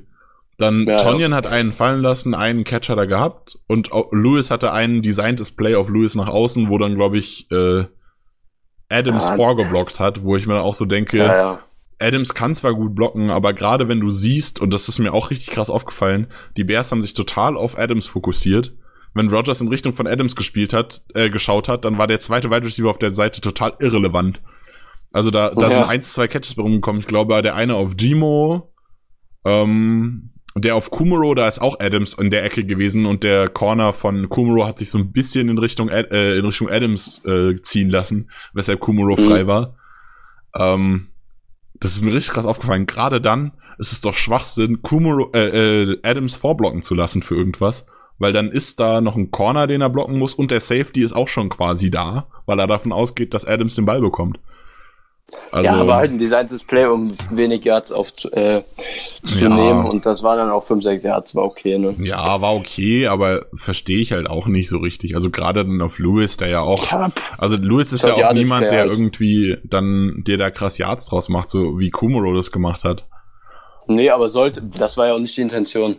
Dann 0.58 0.88
Ja, 0.88 0.96
Tonyan 0.96 1.36
hat 1.36 1.46
einen 1.46 1.74
fallen 1.74 2.02
lassen, 2.02 2.34
einen 2.34 2.64
Catch 2.64 2.90
hat 2.90 2.98
er 2.98 3.06
gehabt 3.06 3.60
und 3.68 3.92
Lewis 4.12 4.50
hatte 4.50 4.74
einen 4.74 5.04
designtes 5.04 5.52
Play 5.52 5.76
auf 5.76 5.90
Lewis 5.90 6.16
nach 6.16 6.28
außen, 6.28 6.72
wo 6.72 6.80
dann 6.80 6.96
glaube 6.96 7.20
ich 7.20 7.52
äh, 7.52 7.84
Adams 8.92 9.28
Ja. 9.30 9.36
vorgeblockt 9.36 10.00
hat, 10.00 10.24
wo 10.24 10.36
ich 10.36 10.46
mir 10.48 10.54
dann 10.56 10.64
auch 10.64 10.74
so 10.74 10.86
denke, 10.86 11.18
ja, 11.18 11.36
ja. 11.36 11.60
Adams 12.00 12.34
kann 12.34 12.54
zwar 12.56 12.74
gut 12.74 12.96
blocken, 12.96 13.30
aber 13.30 13.54
gerade 13.54 13.88
wenn 13.88 14.00
du 14.00 14.12
siehst, 14.12 14.60
und 14.60 14.74
das 14.74 14.89
ist 14.89 15.00
mir 15.00 15.14
auch 15.14 15.30
richtig 15.30 15.52
krass 15.52 15.70
aufgefallen, 15.70 16.28
die 16.58 16.64
Bears 16.64 16.92
haben 16.92 17.02
sich 17.02 17.14
total 17.14 17.56
auf 17.56 17.78
Adams 17.78 18.08
fokussiert. 18.08 18.74
Wenn 19.14 19.30
Rogers 19.30 19.62
in 19.62 19.68
Richtung 19.68 19.94
von 19.94 20.08
Adams 20.08 20.36
gespielt 20.36 20.74
hat, 20.74 21.04
äh, 21.14 21.30
geschaut 21.30 21.68
hat, 21.68 21.84
dann 21.86 21.98
war 21.98 22.08
der 22.08 22.20
zweite 22.20 22.50
Wide 22.50 22.66
Receiver 22.66 22.89
auf 22.89 22.98
der 22.98 23.14
Seite 23.14 23.42
total 23.42 23.74
irrelevant. 23.80 24.42
Also 25.12 25.30
da, 25.32 25.50
da 25.54 25.70
Ja. 25.70 25.70
sind 25.82 25.89
eins, 25.89 26.14
zwei 26.14 26.28
Catches 26.28 26.56
bei 26.56 26.64
rumgekommen. 26.64 27.02
Ich 27.02 27.08
glaube, 27.08 27.42
der 27.42 27.56
eine 27.56 27.76
auf 27.76 27.98
Gmo, 27.98 28.72
ähm, 29.46 30.32
der 30.56 30.76
auf 30.76 30.91
Kumaro, 30.91 31.34
da 31.34 31.47
ist 31.47 31.62
auch 31.62 31.80
Adams 31.80 32.14
in 32.14 32.30
der 32.30 32.43
Ecke 32.43 32.66
gewesen 32.66 33.06
und 33.06 33.24
der 33.24 33.47
Corner 33.49 33.93
von 33.93 34.28
Kumaro 34.30 34.66
hat 34.66 34.80
sich 34.80 34.89
so 34.91 34.97
ein 34.97 35.12
bisschen 35.12 35.49
in 35.49 35.58
Richtung, 35.58 35.89
Ad, 35.89 36.10
äh, 36.12 36.38
in 36.38 36.45
Richtung 36.45 36.70
Adams 36.70 37.24
äh, 37.26 37.56
ziehen 37.62 37.89
lassen, 37.89 38.30
weshalb 38.54 38.80
Kumaro 38.80 39.16
Mhm. 39.20 39.26
frei 39.26 39.47
war. 39.47 39.76
Ähm, 40.56 41.08
das 41.80 41.93
ist 41.93 42.02
mir 42.02 42.14
richtig 42.14 42.34
krass 42.34 42.45
aufgefallen. 42.45 42.86
Gerade 42.86 43.22
dann 43.22 43.54
ist 43.80 43.91
es 43.93 44.02
doch 44.02 44.14
Schwachsinn, 44.14 44.82
Kumaro, 44.82 45.32
äh, 45.34 45.84
äh, 45.84 45.99
Adams 46.04 46.36
vorblocken 46.36 46.82
zu 46.84 46.95
lassen 46.95 47.22
für 47.24 47.36
irgendwas. 47.36 47.86
Weil 48.20 48.34
dann 48.34 48.52
ist 48.52 48.80
da 48.80 49.02
noch 49.02 49.16
ein 49.16 49.32
Corner, 49.32 49.66
den 49.66 49.82
er 49.82 49.89
blocken 49.89 50.20
muss 50.20 50.36
und 50.36 50.52
der 50.52 50.60
Safety 50.60 51.02
ist 51.02 51.14
auch 51.14 51.28
schon 51.28 51.49
quasi 51.49 51.89
da, 51.89 52.28
weil 52.45 52.60
er 52.60 52.68
davon 52.68 52.91
ausgeht, 52.91 53.34
dass 53.34 53.45
Adams 53.45 53.76
den 53.76 53.86
Ball 53.86 53.99
bekommt. 53.99 54.39
Also, 55.52 55.66
ja, 55.66 55.76
aber 55.76 55.96
halt 55.96 56.12
ein 56.12 56.18
designtes 56.18 56.64
Play, 56.64 56.86
um 56.86 57.14
wenig 57.30 57.64
Yards 57.66 57.92
auf, 57.92 58.12
äh, 58.32 58.62
Ja. 59.40 59.82
Und 59.82 60.06
das 60.06 60.24
war 60.24 60.36
dann 60.36 60.50
auch 60.50 60.62
5, 60.64 60.84
6 60.84 61.04
Yards, 61.04 61.36
war 61.36 61.44
okay, 61.46 61.78
ne? 61.78 61.96
ja, 62.00 62.42
war 62.42 62.54
okay, 62.56 63.08
aber 63.08 63.46
verstehe 63.54 64.00
ich 64.00 64.12
halt 64.12 64.30
auch 64.30 64.48
nicht 64.48 64.70
so 64.70 64.78
richtig. 64.80 65.16
Also 65.16 65.30
gerade 65.30 65.64
dann 65.66 65.82
auf 65.82 66.00
Lewis, 66.00 66.38
der 66.38 66.50
ja 66.50 66.62
auch 66.62 66.90
Ja. 66.92 67.12
Also 67.38 67.56
Lewis 67.58 67.92
ist 67.94 68.06
ja 68.06 68.14
auch 68.14 68.18
ja, 68.18 68.34
das 68.34 68.40
niemand, 68.44 68.72
der 68.72 68.80
halt- 68.82 68.92
irgendwie 68.94 69.58
dann 69.64 70.24
dir 70.26 70.38
da 70.38 70.50
krass 70.52 70.78
Yards 70.78 71.06
draus 71.06 71.30
macht, 71.30 71.50
so 71.50 71.80
wie 71.80 71.90
Kumaro 71.92 72.34
das 72.34 72.52
gemacht 72.52 72.84
hat. 72.84 73.06
nee, 73.88 74.10
aber 74.10 74.30
sollte, 74.30 74.62
das 74.62 74.96
war 74.98 75.08
ja 75.08 75.14
auch 75.14 75.20
nicht 75.20 75.36
die 75.38 75.42
Intention. 75.42 75.98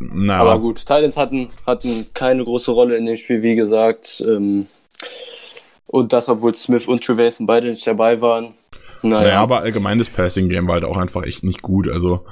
Na, 0.00 0.36
Aber 0.38 0.60
gut, 0.60 0.78
Titans 0.78 1.16
hatten, 1.16 1.50
hatten 1.66 2.06
keine 2.14 2.44
große 2.44 2.70
Rolle 2.70 2.96
in 2.96 3.04
dem 3.06 3.16
Spiel, 3.16 3.42
wie 3.42 3.56
gesagt. 3.56 4.22
Ähm, 4.26 4.68
und 5.88 6.12
das, 6.12 6.28
obwohl 6.28 6.54
Smith 6.54 6.86
und 6.86 7.02
Trevathan 7.02 7.46
beide 7.46 7.68
nicht 7.70 7.84
dabei 7.86 8.20
waren. 8.20 8.54
Naja, 9.02 9.22
Naja, 9.22 9.40
aber 9.40 9.60
allgemein 9.60 9.98
das 9.98 10.08
Passing-Game 10.10 10.66
war 10.68 10.74
halt 10.74 10.84
auch 10.84 10.96
einfach 10.96 11.24
echt 11.24 11.42
nicht 11.44 11.62
gut. 11.62 11.88
Also 11.88 12.24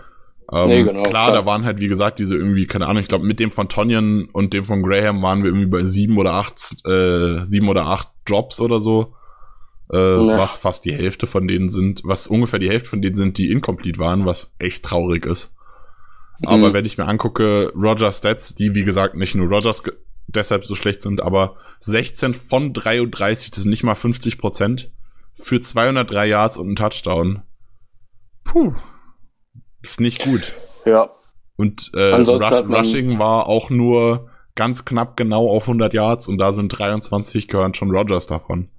ähm, 0.52 0.68
Nee, 0.68 0.82
genau, 0.84 1.02
klar, 1.02 1.28
klar. 1.28 1.32
da 1.32 1.46
waren 1.46 1.64
halt, 1.64 1.80
wie 1.80 1.88
gesagt, 1.88 2.18
diese 2.20 2.36
irgendwie, 2.36 2.66
keine 2.66 2.86
Ahnung, 2.86 3.02
ich 3.02 3.08
glaube, 3.08 3.24
mit 3.26 3.40
dem 3.40 3.50
von 3.50 3.68
Tonyan 3.68 4.28
und 4.32 4.52
dem 4.52 4.62
von 4.64 4.82
Graham 4.82 5.20
waren 5.22 5.42
wir 5.42 5.48
irgendwie 5.50 5.66
bei 5.66 5.84
sieben 5.84 6.18
oder 6.18 6.32
acht, 6.34 6.60
äh, 6.86 7.44
sieben 7.44 7.68
oder 7.68 7.86
acht 7.86 8.08
Drops 8.28 8.60
oder 8.60 8.78
so. 8.80 9.14
Äh, 9.92 9.96
Ja. 10.26 10.38
Was 10.38 10.56
fast 10.58 10.84
die 10.84 10.92
Hälfte 10.92 11.26
von 11.28 11.46
denen 11.48 11.68
sind, 11.70 12.02
was 12.04 12.26
ungefähr 12.28 12.58
die 12.58 12.68
Hälfte 12.68 12.90
von 12.90 13.02
denen 13.02 13.16
sind, 13.16 13.38
die 13.38 13.50
incomplete 13.52 13.98
waren, 14.00 14.26
was 14.26 14.52
echt 14.58 14.84
traurig 14.84 15.24
ist. 15.26 15.52
Aber 16.44 16.68
Mhm. 16.70 16.72
wenn 16.74 16.84
ich 16.84 16.98
mir 16.98 17.06
angucke, 17.06 17.72
Rogers 17.74 18.18
Stats, 18.18 18.54
die 18.54 18.74
wie 18.74 18.84
gesagt 18.84 19.14
nicht 19.14 19.34
nur 19.36 19.48
Rogers 19.48 19.82
ge- 19.84 19.94
deshalb 20.28 20.64
so 20.64 20.74
schlecht 20.74 21.02
sind, 21.02 21.22
aber 21.22 21.56
16 21.80 22.34
von 22.34 22.72
33, 22.72 23.50
das 23.50 23.62
sind 23.62 23.70
nicht 23.70 23.84
mal 23.84 23.94
50 23.94 24.38
Prozent, 24.38 24.90
für 25.34 25.60
203 25.60 26.26
Yards 26.26 26.56
und 26.56 26.66
einen 26.66 26.76
Touchdown. 26.76 27.42
Puh. 28.44 28.74
Ist 29.82 30.00
nicht 30.00 30.24
gut. 30.24 30.52
ja, 30.84 31.10
Und 31.56 31.90
äh, 31.94 32.14
Rush, 32.14 32.64
Rushing 32.68 33.18
war 33.18 33.46
auch 33.46 33.70
nur 33.70 34.30
ganz 34.54 34.84
knapp 34.84 35.16
genau 35.16 35.48
auf 35.48 35.64
100 35.64 35.92
Yards 35.92 36.28
und 36.28 36.38
da 36.38 36.52
sind 36.52 36.70
23 36.70 37.46
gehören 37.46 37.74
schon 37.74 37.90
Rogers 37.90 38.26
davon. 38.26 38.70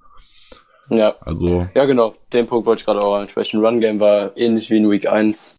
ja. 0.90 1.14
Also 1.20 1.68
Ja, 1.74 1.86
genau. 1.86 2.14
Den 2.32 2.46
Punkt 2.46 2.66
wollte 2.66 2.80
ich 2.80 2.86
gerade 2.86 3.00
auch 3.00 3.14
ansprechen. 3.14 3.64
Run 3.64 3.80
Game 3.80 4.00
war 4.00 4.36
ähnlich 4.36 4.70
wie 4.70 4.78
in 4.78 4.90
Week 4.90 5.08
1. 5.08 5.57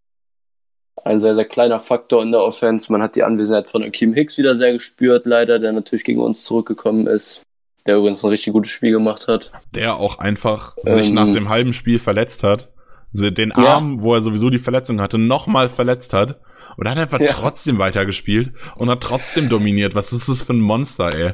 Ein 1.06 1.20
sehr, 1.20 1.36
sehr 1.36 1.46
kleiner 1.46 1.80
Faktor 1.80 2.22
in 2.22 2.32
der 2.32 2.42
Offense. 2.42 2.92
Man 2.92 3.02
hat 3.02 3.16
die 3.16 3.24
Anwesenheit 3.24 3.68
von 3.68 3.84
Akeem 3.84 4.14
Hicks 4.14 4.38
wieder 4.38 4.56
sehr 4.56 4.74
gespürt, 4.74 5.26
leider, 5.26 5.60
der 5.60 5.72
natürlich 5.72 6.04
gegen 6.04 6.22
uns 6.22 6.44
zurückgekommen 6.44 7.08
ist. 7.08 7.42
Der 7.86 7.98
übrigens 7.98 8.24
ein 8.24 8.30
richtig 8.30 8.54
gutes 8.54 8.72
Spiel 8.72 8.92
gemacht 8.92 9.28
hat. 9.28 9.52
der 9.74 9.96
auch 9.96 10.20
einfach 10.20 10.76
sich 10.84 11.10
Ähm. 11.10 11.16
nach 11.16 11.32
dem 11.32 11.50
halben 11.50 11.74
Spiel 11.74 11.98
verletzt 12.00 12.44
hat, 12.44 12.70
den 13.14 13.50
Ja. 13.52 13.76
Arm, 13.76 14.02
wo 14.02 14.14
er 14.14 14.22
sowieso 14.22 14.50
die 14.50 14.58
Verletzung 14.60 15.00
hatte, 15.02 15.18
nochmal 15.18 15.70
verletzt 15.70 16.14
hat 16.14 16.40
und 16.78 16.88
hat 16.90 16.98
einfach 16.98 17.20
Ja. 17.20 17.28
trotzdem 17.32 17.80
weitergespielt 17.80 18.52
und 18.76 18.90
hat 18.90 19.02
trotzdem 19.02 19.48
dominiert. 19.50 19.96
Was 19.96 20.12
ist 20.12 20.28
das 20.28 20.42
für 20.44 20.54
ein 20.54 20.60
Monster, 20.62 21.14
ey? 21.16 21.32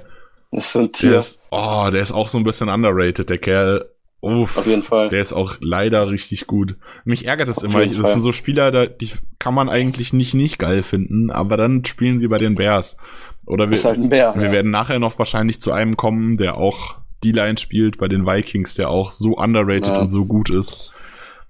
Das 0.52 0.66
ist 0.68 0.72
so 0.72 0.80
ein 0.80 0.86
Der 0.86 0.92
Tier. 0.94 1.18
ist, 1.18 1.42
oh, 1.52 1.90
der 1.92 2.02
ist 2.02 2.12
auch 2.14 2.30
so 2.30 2.38
ein 2.38 2.44
bisschen 2.44 2.70
underrated, 2.70 3.30
der 3.30 3.40
Kerl. 3.40 3.90
Uff, 4.22 4.58
Auf 4.58 4.66
jeden 4.66 4.82
Fall. 4.82 5.10
der 5.10 5.22
ist 5.22 5.34
auch 5.34 5.58
leider 5.60 6.10
richtig 6.10 6.48
gut. 6.48 6.76
Mich 7.04 7.28
ärgert 7.28 7.48
es 7.50 7.62
immer. 7.62 7.86
Das 7.86 7.96
Fall. 7.96 8.06
sind 8.12 8.22
so 8.22 8.32
Spieler, 8.32 8.88
die 8.88 9.12
kann 9.38 9.54
man 9.54 9.70
eigentlich 9.70 10.14
nicht 10.14 10.34
nicht 10.34 10.58
geil 10.58 10.82
finden, 10.82 11.30
aber 11.30 11.58
dann 11.58 11.86
spielen 11.86 12.18
sie 12.18 12.28
bei 12.28 12.40
den 12.40 12.56
Bears. 12.56 12.98
Oder 13.46 13.70
wir, 13.70 13.76
ist 13.78 13.86
halt 13.86 14.00
ein 14.00 14.10
Bär. 14.10 14.34
wir 14.36 14.46
ja. 14.48 14.52
werden 14.52 14.72
nachher 14.72 14.98
noch 14.98 15.20
wahrscheinlich 15.20 15.62
zu 15.62 15.72
einem 15.72 15.96
kommen, 15.96 16.38
der 16.38 16.58
auch 16.58 16.98
die 17.24 17.32
Line 17.32 17.58
spielt 17.60 17.98
bei 18.00 18.08
den 18.08 18.26
Vikings, 18.26 18.74
der 18.74 18.90
auch 18.90 19.12
so 19.12 19.38
underrated 19.38 19.88
Ja. 19.96 20.00
und 20.02 20.10
so 20.10 20.26
gut 20.26 20.50
ist. 20.50 20.92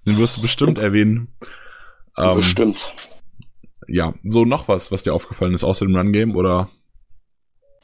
Den 0.05 0.17
wirst 0.17 0.37
du 0.37 0.41
bestimmt 0.41 0.77
erwähnen. 0.77 1.29
Ähm, 2.17 2.31
Bestimmt. 2.35 2.93
ja, 3.87 4.13
so 4.23 4.45
noch 4.45 4.67
was, 4.67 4.91
was 4.91 5.03
dir 5.03 5.13
aufgefallen 5.13 5.53
ist, 5.53 5.63
außer 5.63 5.85
dem 5.85 5.95
Run-Game 5.95 6.35
oder? 6.35 6.69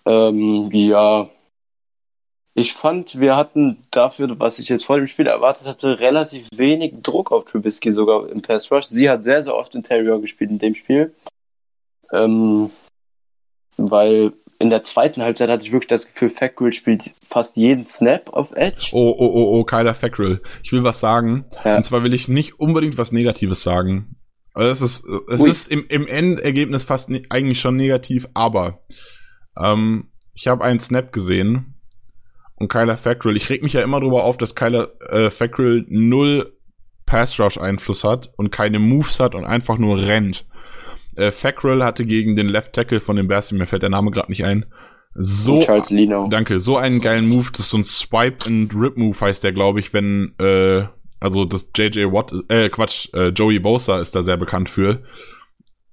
Ähm, 0.05 0.69
ja. 0.71 1.29
Ich 2.53 2.73
fand, 2.73 3.19
wir 3.19 3.37
hatten 3.37 3.85
dafür, 3.91 4.37
was 4.39 4.59
ich 4.59 4.67
jetzt 4.67 4.85
vor 4.85 4.97
dem 4.97 5.07
Spiel 5.07 5.27
erwartet 5.27 5.67
hatte, 5.67 5.99
relativ 5.99 6.49
wenig 6.53 6.95
Druck 7.01 7.31
auf 7.31 7.45
Trubisky 7.45 7.93
sogar 7.93 8.29
im 8.29 8.41
Pass 8.41 8.69
Rush. 8.71 8.85
Sie 8.85 9.09
hat 9.09 9.23
sehr, 9.23 9.41
sehr 9.41 9.55
oft 9.55 9.73
in 9.73 9.83
Terrier 9.83 10.19
gespielt 10.19 10.51
in 10.51 10.59
dem 10.59 10.75
Spiel. 10.75 11.13
Ähm, 12.11 12.69
weil 13.77 14.33
in 14.59 14.69
der 14.69 14.83
zweiten 14.83 15.21
Halbzeit 15.21 15.49
hatte 15.49 15.65
ich 15.65 15.71
wirklich 15.71 15.87
das 15.87 16.05
Gefühl, 16.05 16.29
Fackrell 16.29 16.73
spielt 16.73 17.15
fast 17.25 17.55
jeden 17.55 17.85
Snap 17.85 18.29
auf 18.33 18.51
Edge. 18.51 18.89
Oh, 18.91 19.15
oh, 19.17 19.31
oh, 19.33 19.59
oh, 19.59 19.63
Kyler 19.63 19.93
Fackrell. 19.93 20.41
Ich 20.61 20.73
will 20.73 20.83
was 20.83 20.99
sagen. 20.99 21.45
Ja. 21.63 21.77
Und 21.77 21.83
zwar 21.83 22.03
will 22.03 22.13
ich 22.13 22.27
nicht 22.27 22.59
unbedingt 22.59 22.97
was 22.97 23.13
Negatives 23.13 23.63
sagen. 23.63 24.17
Also 24.53 24.71
es 24.71 24.81
ist, 24.81 25.05
es 25.29 25.41
Ui. 25.41 25.49
ist 25.49 25.71
im, 25.71 25.85
im 25.87 26.05
Endergebnis 26.05 26.83
fast 26.83 27.09
ne, 27.09 27.23
eigentlich 27.29 27.61
schon 27.61 27.77
negativ, 27.77 28.27
aber 28.33 28.81
ähm, 29.57 30.11
ich 30.33 30.47
habe 30.47 30.65
einen 30.65 30.81
Snap 30.81 31.13
gesehen 31.13 31.70
und 32.61 32.67
Kyler 32.69 32.97
Fackrell. 32.97 33.35
Ich 33.35 33.49
reg 33.49 33.63
mich 33.63 33.73
ja 33.73 33.81
immer 33.81 33.99
darüber 33.99 34.23
auf, 34.23 34.37
dass 34.37 34.55
Kyler 34.55 34.89
äh, 35.09 35.29
Fackrell 35.29 35.85
null 35.89 36.53
Pass 37.05 37.39
Rush 37.39 37.57
Einfluss 37.57 38.03
hat 38.03 38.31
und 38.37 38.51
keine 38.51 38.79
Moves 38.79 39.19
hat 39.19 39.35
und 39.35 39.43
einfach 39.43 39.77
nur 39.77 39.97
rennt. 39.97 40.45
Äh, 41.15 41.31
Fackrell 41.31 41.83
hatte 41.83 42.05
gegen 42.05 42.35
den 42.35 42.47
Left 42.47 42.73
Tackle 42.73 43.01
von 43.01 43.17
den 43.17 43.27
Bears, 43.27 43.51
mir 43.51 43.67
fällt 43.67 43.81
der 43.81 43.89
Name 43.89 44.11
gerade 44.11 44.31
nicht 44.31 44.45
ein, 44.45 44.65
so, 45.13 45.59
Charles 45.59 45.89
Lino. 45.89 46.27
danke, 46.29 46.59
so 46.59 46.77
einen 46.77 47.01
geilen 47.01 47.27
Move, 47.27 47.47
das 47.51 47.61
ist 47.61 47.71
so 47.71 47.77
ein 47.79 47.83
Swipe 47.83 48.45
and 48.47 48.73
Rip 48.73 48.95
Move 48.95 49.19
heißt 49.19 49.43
der, 49.43 49.51
glaube 49.51 49.81
ich, 49.81 49.93
wenn, 49.93 50.33
äh, 50.39 50.85
also 51.19 51.43
das 51.43 51.69
JJ 51.75 52.13
Watt, 52.13 52.33
äh, 52.47 52.69
Quatsch, 52.69 53.09
äh, 53.13 53.27
Joey 53.29 53.59
Bosa 53.59 53.99
ist 53.99 54.15
da 54.15 54.23
sehr 54.23 54.37
bekannt 54.37 54.69
für, 54.69 55.03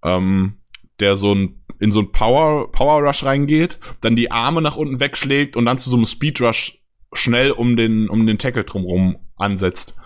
ähm, 0.05 0.59
der 1.01 1.17
so 1.17 1.35
ein, 1.35 1.65
in 1.81 1.93
so 1.93 2.01
ein 2.01 2.13
Power, 2.13 2.71
Power 2.73 3.03
Rush 3.03 3.25
reingeht, 3.25 3.79
dann 4.01 4.17
die 4.17 4.31
Arme 4.31 4.63
nach 4.63 4.77
unten 4.77 5.01
wegschlägt 5.01 5.57
und 5.57 5.67
dann 5.67 5.79
zu 5.79 5.91
so 5.91 5.97
einem 5.97 6.07
Speed 6.07 6.41
Rush 6.41 6.81
schnell 7.13 7.53
um 7.53 7.77
den, 7.77 8.09
um 8.09 8.27
den 8.27 8.39
Tackle 8.39 8.65
drumherum 8.65 9.17
ansetzt. 9.37 9.97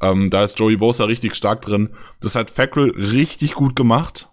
Ähm, 0.00 0.30
da 0.30 0.44
ist 0.44 0.58
Joey 0.58 0.76
Bosa 0.76 1.04
richtig 1.04 1.34
stark 1.34 1.62
drin. 1.62 1.90
Das 2.20 2.34
hat 2.34 2.50
Fackrell 2.50 2.90
richtig 2.90 3.54
gut 3.54 3.76
gemacht. 3.76 4.30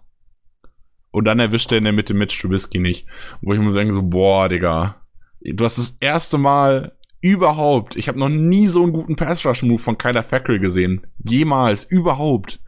Und 1.10 1.24
dann 1.24 1.38
erwischt 1.38 1.70
er 1.72 1.78
in 1.78 1.84
der 1.84 1.92
Mitte 1.92 2.14
Mitch 2.14 2.40
Trubisky 2.40 2.78
nicht. 2.78 3.06
Wo 3.40 3.52
ich 3.52 3.60
mir 3.60 3.72
denke 3.72 3.94
so, 3.94 4.02
boah, 4.02 4.48
Digga. 4.48 5.02
Du 5.40 5.64
hast 5.64 5.78
das 5.78 5.96
erste 6.00 6.38
Mal 6.38 6.96
überhaupt, 7.20 7.96
ich 7.96 8.08
habe 8.08 8.18
noch 8.18 8.28
nie 8.28 8.66
so 8.66 8.82
einen 8.82 8.92
guten 8.92 9.16
Pass-Rush-Move 9.16 9.78
von 9.78 9.98
Kyler 9.98 10.22
Fackrell 10.22 10.60
gesehen. 10.60 11.06
Jemals, 11.18 11.84
überhaupt. 11.84 12.60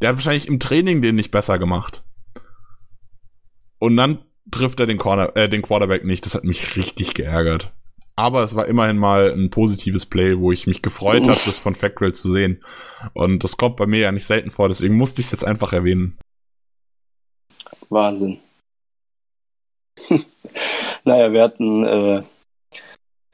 Der 0.00 0.10
hat 0.10 0.16
wahrscheinlich 0.16 0.48
im 0.48 0.60
Training 0.60 1.02
den 1.02 1.16
nicht 1.16 1.30
besser 1.30 1.58
gemacht. 1.58 2.04
Und 3.78 3.96
dann 3.96 4.18
trifft 4.50 4.80
er 4.80 4.86
den, 4.86 4.98
Corner, 4.98 5.36
äh, 5.36 5.48
den 5.48 5.62
Quarterback 5.62 6.04
nicht. 6.04 6.24
Das 6.24 6.34
hat 6.34 6.44
mich 6.44 6.76
richtig 6.76 7.14
geärgert. 7.14 7.72
Aber 8.16 8.42
es 8.42 8.56
war 8.56 8.66
immerhin 8.66 8.98
mal 8.98 9.32
ein 9.32 9.50
positives 9.50 10.04
Play, 10.04 10.38
wo 10.38 10.50
ich 10.50 10.66
mich 10.66 10.82
gefreut 10.82 11.28
habe, 11.28 11.38
das 11.46 11.60
von 11.60 11.76
Fackrell 11.76 12.12
zu 12.12 12.32
sehen. 12.32 12.64
Und 13.14 13.44
das 13.44 13.56
kommt 13.56 13.76
bei 13.76 13.86
mir 13.86 14.00
ja 14.00 14.12
nicht 14.12 14.24
selten 14.24 14.50
vor, 14.50 14.68
deswegen 14.68 14.96
musste 14.96 15.20
ich 15.20 15.26
es 15.26 15.32
jetzt 15.32 15.44
einfach 15.44 15.72
erwähnen. 15.72 16.18
Wahnsinn. 17.90 18.38
naja, 21.04 21.32
wir 21.32 21.42
hatten 21.42 21.84
äh, 21.84 22.22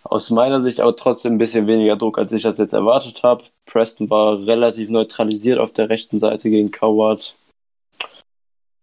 aus 0.02 0.28
meiner 0.28 0.60
Sicht 0.60 0.80
aber 0.80 0.94
trotzdem 0.94 1.34
ein 1.34 1.38
bisschen 1.38 1.66
weniger 1.66 1.96
Druck, 1.96 2.18
als 2.18 2.32
ich 2.32 2.42
das 2.42 2.58
jetzt 2.58 2.74
erwartet 2.74 3.22
habe. 3.22 3.44
Preston 3.64 4.10
war 4.10 4.46
relativ 4.46 4.90
neutralisiert 4.90 5.58
auf 5.58 5.72
der 5.72 5.88
rechten 5.88 6.18
Seite 6.18 6.50
gegen 6.50 6.70
Coward. 6.70 7.36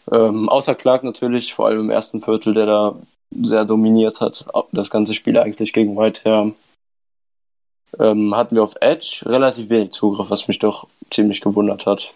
Ähm, 0.09 0.49
außer 0.49 0.75
Clark 0.75 1.03
natürlich, 1.03 1.53
vor 1.53 1.67
allem 1.67 1.81
im 1.81 1.89
ersten 1.89 2.21
Viertel, 2.21 2.53
der 2.53 2.65
da 2.65 2.95
sehr 3.31 3.65
dominiert 3.65 4.21
hat. 4.21 4.45
Das 4.71 4.89
ganze 4.89 5.13
Spiel 5.13 5.37
eigentlich 5.37 5.73
gegen 5.73 5.97
Whitehair. 5.97 6.51
Ähm, 7.99 8.35
hatten 8.35 8.55
wir 8.55 8.63
auf 8.63 8.75
Edge 8.79 9.23
relativ 9.25 9.69
wenig 9.69 9.91
Zugriff, 9.91 10.29
was 10.29 10.47
mich 10.47 10.59
doch 10.59 10.87
ziemlich 11.09 11.41
gewundert 11.41 11.85
hat. 11.85 12.13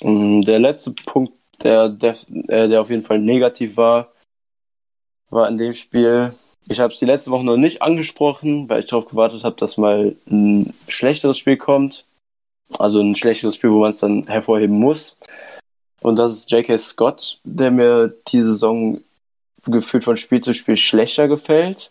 Ähm, 0.00 0.42
der 0.42 0.58
letzte 0.58 0.92
Punkt, 0.92 1.34
der, 1.62 1.88
der, 1.88 2.16
äh, 2.48 2.68
der 2.68 2.80
auf 2.80 2.90
jeden 2.90 3.02
Fall 3.02 3.18
negativ 3.18 3.76
war, 3.76 4.12
war 5.30 5.48
in 5.48 5.58
dem 5.58 5.74
Spiel. 5.74 6.32
Ich 6.68 6.80
habe 6.80 6.92
es 6.92 6.98
die 6.98 7.06
letzte 7.06 7.30
Woche 7.30 7.44
noch 7.44 7.56
nicht 7.56 7.82
angesprochen, 7.82 8.68
weil 8.68 8.80
ich 8.80 8.86
darauf 8.86 9.06
gewartet 9.06 9.44
habe, 9.44 9.56
dass 9.56 9.76
mal 9.76 10.16
ein 10.30 10.72
schlechteres 10.88 11.38
Spiel 11.38 11.56
kommt. 11.56 12.04
Also 12.78 13.00
ein 13.00 13.14
schlechteres 13.14 13.56
Spiel, 13.56 13.70
wo 13.70 13.80
man 13.80 13.90
es 13.90 13.98
dann 13.98 14.26
hervorheben 14.26 14.78
muss. 14.78 15.16
Und 16.02 16.16
das 16.16 16.32
ist 16.32 16.50
J.K. 16.50 16.78
Scott, 16.78 17.40
der 17.44 17.70
mir 17.70 18.14
die 18.28 18.40
Saison 18.40 19.00
gefühlt 19.66 20.04
von 20.04 20.16
Spiel 20.16 20.40
zu 20.40 20.52
Spiel 20.52 20.76
schlechter 20.76 21.28
gefällt. 21.28 21.90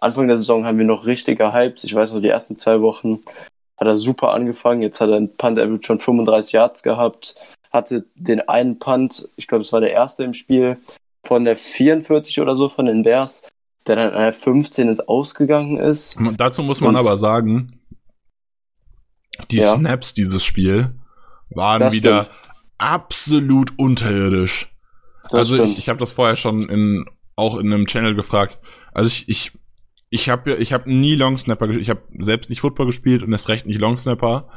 Anfang 0.00 0.28
der 0.28 0.38
Saison 0.38 0.64
haben 0.64 0.78
wir 0.78 0.84
noch 0.84 1.06
richtig 1.06 1.38
gehypt. 1.38 1.84
Ich 1.84 1.94
weiß 1.94 2.12
noch, 2.12 2.20
die 2.20 2.28
ersten 2.28 2.56
zwei 2.56 2.80
Wochen 2.80 3.20
hat 3.76 3.86
er 3.86 3.96
super 3.96 4.32
angefangen. 4.32 4.82
Jetzt 4.82 5.00
hat 5.00 5.10
er 5.10 5.16
ein 5.16 5.34
Punt 5.36 5.58
Average 5.58 5.86
schon 5.86 5.98
35 5.98 6.52
Yards 6.52 6.82
gehabt 6.82 7.36
hatte 7.70 8.06
den 8.14 8.40
einen 8.48 8.78
Punt, 8.78 9.28
ich 9.36 9.46
glaube, 9.46 9.62
es 9.62 9.72
war 9.72 9.80
der 9.80 9.92
erste 9.92 10.24
im 10.24 10.34
Spiel, 10.34 10.78
von 11.24 11.44
der 11.44 11.56
44 11.56 12.40
oder 12.40 12.56
so 12.56 12.68
von 12.68 12.86
den 12.86 13.02
Bears, 13.02 13.42
der 13.86 13.96
dann 13.96 14.12
an 14.12 14.22
der 14.22 14.32
15 14.32 14.88
ins 14.88 15.00
Ausgegangen 15.00 15.78
ist. 15.78 16.18
Dazu 16.36 16.62
muss 16.62 16.80
man 16.80 16.96
Und, 16.96 16.96
aber 16.96 17.16
sagen, 17.18 17.80
die 19.50 19.58
ja. 19.58 19.74
Snaps 19.74 20.14
dieses 20.14 20.44
Spiel 20.44 20.92
waren 21.50 21.80
das 21.80 21.94
wieder 21.94 22.24
stimmt. 22.24 22.36
Absolut 22.80 23.72
unterirdisch. 23.78 24.74
Das 25.24 25.34
also 25.34 25.54
stimmt. 25.56 25.70
ich, 25.70 25.78
ich 25.78 25.88
habe 25.88 25.98
das 25.98 26.12
vorher 26.12 26.36
schon 26.36 26.68
in 26.68 27.04
auch 27.36 27.58
in 27.58 27.72
einem 27.72 27.86
Channel 27.86 28.14
gefragt. 28.14 28.58
Also 28.92 29.06
ich 29.08 29.28
ich 29.28 29.52
ich 30.08 30.28
habe 30.28 30.54
ich 30.54 30.72
habe 30.72 30.92
nie 30.92 31.14
Long 31.14 31.38
Snapper 31.38 31.68
ich 31.70 31.90
habe 31.90 32.02
selbst 32.18 32.50
nicht 32.50 32.60
Football 32.60 32.86
gespielt 32.86 33.22
und 33.22 33.32
erst 33.32 33.48
recht 33.48 33.66
nicht 33.66 33.80
Long 33.80 33.96
Snapper. 33.96 34.48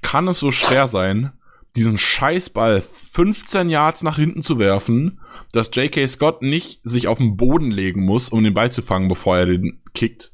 Kann 0.00 0.28
es 0.28 0.38
so 0.38 0.50
schwer 0.50 0.88
sein, 0.88 1.32
diesen 1.76 1.98
Scheißball 1.98 2.80
15 2.80 3.70
Yards 3.70 4.02
nach 4.02 4.16
hinten 4.16 4.42
zu 4.42 4.58
werfen, 4.58 5.20
dass 5.52 5.70
J.K. 5.72 6.06
Scott 6.06 6.42
nicht 6.42 6.80
sich 6.82 7.06
auf 7.06 7.18
den 7.18 7.36
Boden 7.36 7.70
legen 7.70 8.04
muss, 8.04 8.28
um 8.28 8.42
den 8.42 8.54
Ball 8.54 8.72
zu 8.72 8.82
fangen, 8.82 9.08
bevor 9.08 9.38
er 9.38 9.46
den 9.46 9.80
kickt. 9.94 10.32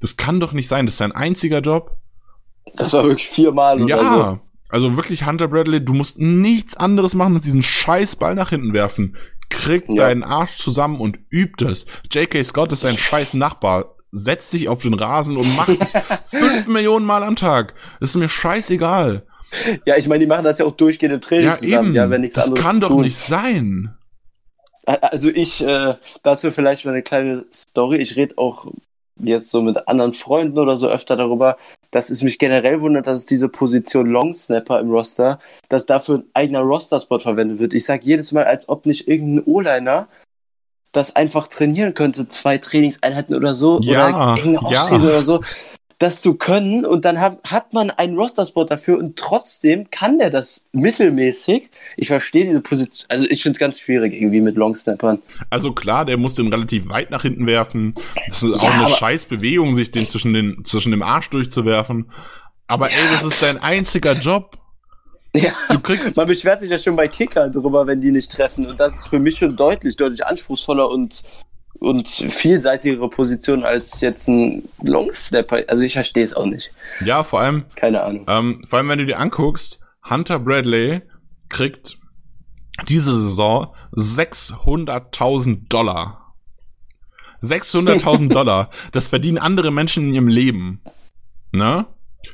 Das 0.00 0.16
kann 0.16 0.40
doch 0.40 0.52
nicht 0.52 0.68
sein. 0.68 0.86
Das 0.86 0.94
ist 0.94 0.98
sein 0.98 1.12
einziger 1.12 1.60
Job. 1.60 1.96
Das 2.76 2.92
war 2.92 3.04
wirklich 3.04 3.28
viermal 3.28 3.82
oder 3.82 3.96
ja, 3.96 4.12
so. 4.12 4.49
Also 4.70 4.96
wirklich, 4.96 5.26
Hunter 5.26 5.48
Bradley, 5.48 5.84
du 5.84 5.94
musst 5.94 6.18
nichts 6.18 6.76
anderes 6.76 7.14
machen 7.14 7.36
als 7.36 7.44
diesen 7.44 7.62
Scheißball 7.62 8.34
nach 8.34 8.50
hinten 8.50 8.72
werfen. 8.72 9.16
Krieg 9.48 9.84
ja. 9.88 10.04
deinen 10.04 10.22
Arsch 10.22 10.58
zusammen 10.58 11.00
und 11.00 11.18
übt 11.30 11.64
es. 11.64 11.86
J.K. 12.10 12.42
Scott 12.44 12.72
ist 12.72 12.84
ein 12.84 12.96
scheiß 12.96 13.34
Nachbar. 13.34 13.96
Setz 14.12 14.50
dich 14.50 14.68
auf 14.68 14.82
den 14.82 14.94
Rasen 14.94 15.36
und 15.36 15.54
mach 15.56 15.68
es 15.68 15.92
fünf 16.24 16.68
Millionen 16.68 17.06
Mal 17.06 17.22
am 17.22 17.36
Tag. 17.36 17.74
Das 18.00 18.10
ist 18.10 18.16
mir 18.16 18.28
scheißegal. 18.28 19.26
Ja, 19.84 19.96
ich 19.96 20.08
meine, 20.08 20.20
die 20.20 20.26
machen 20.26 20.44
das 20.44 20.58
ja 20.58 20.64
auch 20.64 20.76
durchgehend 20.76 21.14
im 21.14 21.20
Training 21.20 21.46
ja, 21.46 21.56
zusammen, 21.56 21.88
eben. 21.88 21.96
ja, 21.96 22.10
wenn 22.10 22.20
nichts 22.20 22.36
das 22.36 22.46
anderes 22.46 22.64
kann 22.64 22.80
doch 22.80 22.88
tun. 22.88 23.02
nicht 23.02 23.18
sein. 23.18 23.96
Also 24.86 25.28
ich, 25.28 25.62
äh, 25.62 25.94
dazu 26.22 26.50
vielleicht 26.50 26.84
mal 26.84 26.92
eine 26.92 27.02
kleine 27.02 27.44
Story. 27.52 27.98
Ich 27.98 28.16
rede 28.16 28.38
auch 28.38 28.66
jetzt 29.22 29.50
so 29.50 29.62
mit 29.62 29.88
anderen 29.88 30.12
Freunden 30.12 30.58
oder 30.58 30.76
so 30.76 30.88
öfter 30.88 31.16
darüber, 31.16 31.56
dass 31.90 32.10
es 32.10 32.22
mich 32.22 32.38
generell 32.38 32.80
wundert, 32.80 33.06
dass 33.06 33.18
es 33.18 33.26
diese 33.26 33.48
Position 33.48 34.10
Long 34.10 34.32
Snapper 34.32 34.80
im 34.80 34.90
Roster, 34.90 35.38
dass 35.68 35.86
dafür 35.86 36.18
ein 36.18 36.24
eigener 36.34 36.60
Roster-Spot 36.60 37.18
verwendet 37.18 37.58
wird. 37.58 37.74
Ich 37.74 37.84
sage 37.84 38.04
jedes 38.04 38.32
Mal, 38.32 38.44
als 38.44 38.68
ob 38.68 38.86
nicht 38.86 39.08
irgendein 39.08 39.44
O-Liner 39.46 40.08
das 40.92 41.14
einfach 41.14 41.46
trainieren 41.46 41.94
könnte, 41.94 42.26
zwei 42.28 42.58
Trainingseinheiten 42.58 43.34
oder 43.34 43.54
so, 43.54 43.78
ja, 43.82 44.08
oder 44.08 44.36
irgendeine 44.36 44.66
Offseason 44.66 45.02
ja. 45.02 45.08
oder 45.08 45.22
so 45.22 45.40
das 46.00 46.22
zu 46.22 46.34
können 46.34 46.86
und 46.86 47.04
dann 47.04 47.20
hat, 47.20 47.38
hat 47.44 47.74
man 47.74 47.90
einen 47.90 48.16
Roster-Spot 48.16 48.64
dafür 48.64 48.98
und 48.98 49.16
trotzdem 49.16 49.90
kann 49.90 50.18
der 50.18 50.30
das 50.30 50.66
mittelmäßig. 50.72 51.68
Ich 51.98 52.08
verstehe 52.08 52.46
diese 52.46 52.62
Position, 52.62 53.06
also 53.10 53.26
ich 53.28 53.42
finde 53.42 53.56
es 53.56 53.60
ganz 53.60 53.78
schwierig 53.78 54.14
irgendwie 54.14 54.40
mit 54.40 54.56
Longsnappern. 54.56 55.20
Also 55.50 55.72
klar, 55.72 56.06
der 56.06 56.16
muss 56.16 56.34
den 56.34 56.48
relativ 56.48 56.88
weit 56.88 57.10
nach 57.10 57.20
hinten 57.20 57.46
werfen. 57.46 57.94
Das 58.26 58.42
ist 58.42 58.54
auch 58.54 58.62
ja, 58.62 58.70
eine 58.70 58.86
scheiß 58.86 59.26
Bewegung, 59.26 59.74
sich 59.74 59.90
den 59.90 60.08
zwischen, 60.08 60.32
den 60.32 60.64
zwischen 60.64 60.90
dem 60.90 61.02
Arsch 61.02 61.28
durchzuwerfen. 61.28 62.10
Aber 62.66 62.90
ja. 62.90 62.96
ey, 62.96 63.02
das 63.12 63.22
ist 63.22 63.42
dein 63.42 63.58
einziger 63.58 64.14
Job. 64.14 64.56
Ja, 65.36 65.52
du 65.68 65.78
kriegst 65.80 66.16
man 66.16 66.26
beschwert 66.26 66.60
sich 66.60 66.70
ja 66.70 66.78
schon 66.78 66.96
bei 66.96 67.08
Kickern 67.08 67.52
drüber, 67.52 67.86
wenn 67.86 68.00
die 68.00 68.10
nicht 68.10 68.32
treffen. 68.32 68.66
Und 68.66 68.80
das 68.80 68.94
ist 68.94 69.08
für 69.08 69.18
mich 69.18 69.36
schon 69.36 69.54
deutlich, 69.54 69.96
deutlich 69.96 70.24
anspruchsvoller 70.24 70.88
und 70.88 71.24
und 71.80 72.08
vielseitigere 72.08 73.08
Position 73.08 73.64
als 73.64 74.00
jetzt 74.00 74.28
ein 74.28 74.68
Long 74.82 75.10
Snapper. 75.12 75.64
Also 75.66 75.82
ich 75.82 75.94
verstehe 75.94 76.22
es 76.22 76.34
auch 76.34 76.44
nicht. 76.44 76.72
Ja, 77.04 77.24
vor 77.24 77.40
allem. 77.40 77.64
Keine 77.74 78.02
Ahnung. 78.02 78.26
Ähm, 78.28 78.62
vor 78.66 78.78
allem, 78.78 78.88
wenn 78.88 78.98
du 78.98 79.06
dir 79.06 79.18
anguckst, 79.18 79.80
Hunter 80.08 80.38
Bradley 80.38 81.02
kriegt 81.48 81.98
diese 82.86 83.18
Saison 83.18 83.74
600.000 83.92 85.68
Dollar. 85.68 86.34
600.000 87.42 88.28
Dollar. 88.32 88.70
Das 88.92 89.08
verdienen 89.08 89.38
andere 89.38 89.70
Menschen 89.70 90.08
in 90.08 90.14
ihrem 90.14 90.28
Leben. 90.28 90.82
Ne? 91.52 91.86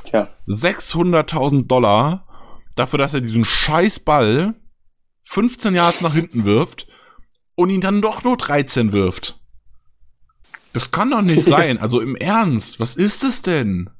Tja. 0.05 0.29
600.000 0.49 1.69
Dollar 1.69 2.27
dafür, 2.75 2.99
dass 2.99 3.15
er 3.15 3.21
diesen 3.21 3.45
scheiß 3.45 4.01
Ball 4.01 4.55
15 5.23 5.75
Jahre 5.75 5.95
nach 6.01 6.15
hinten 6.15 6.45
wirft 6.45 6.89
und 7.57 7.71
ihn 7.71 7.81
dann 7.81 8.01
doch 8.01 8.23
nur 8.23 8.37
13 8.37 8.93
wirft. 8.93 9.41
Das 10.73 10.93
kann 10.93 11.11
doch 11.11 11.23
nicht 11.23 11.43
sein. 11.45 11.79
Also 11.79 12.01
im 12.01 12.15
Ernst, 12.15 12.79
was 12.79 12.95
ist 12.95 13.25
es 13.25 13.43
denn? 13.43 13.91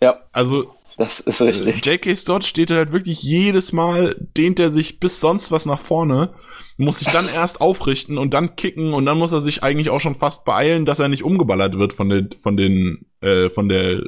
Ja. 0.00 0.20
Also 0.32 0.74
das 0.98 1.20
ist 1.20 1.40
richtig. 1.40 1.84
J.K. 1.86 2.16
Stott 2.16 2.44
steht 2.44 2.70
halt 2.70 2.92
wirklich 2.92 3.22
jedes 3.22 3.72
Mal, 3.72 4.14
dehnt 4.36 4.60
er 4.60 4.70
sich 4.70 5.00
bis 5.00 5.20
sonst 5.20 5.50
was 5.50 5.64
nach 5.64 5.78
vorne, 5.78 6.34
muss 6.76 6.98
sich 6.98 7.08
dann 7.08 7.28
erst 7.28 7.60
aufrichten 7.60 8.18
und 8.18 8.34
dann 8.34 8.56
kicken 8.56 8.92
und 8.92 9.06
dann 9.06 9.18
muss 9.18 9.32
er 9.32 9.40
sich 9.40 9.62
eigentlich 9.62 9.90
auch 9.90 10.00
schon 10.00 10.14
fast 10.14 10.44
beeilen, 10.44 10.84
dass 10.84 10.98
er 10.98 11.08
nicht 11.08 11.24
umgeballert 11.24 11.78
wird 11.78 11.92
von 11.92 12.08
den, 12.08 12.30
von 12.38 12.56
den, 12.56 13.06
äh, 13.20 13.48
von 13.48 13.68
der 13.68 14.02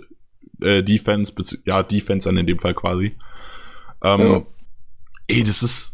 äh, 0.61 0.82
Defense, 0.82 1.32
ja, 1.64 1.82
Defense 1.82 2.28
an 2.28 2.36
in 2.36 2.47
dem 2.47 2.59
Fall 2.59 2.74
quasi. 2.74 3.16
Ähm, 4.03 4.20
ja. 4.20 4.42
Ey, 5.28 5.42
das 5.42 5.62
ist, 5.62 5.93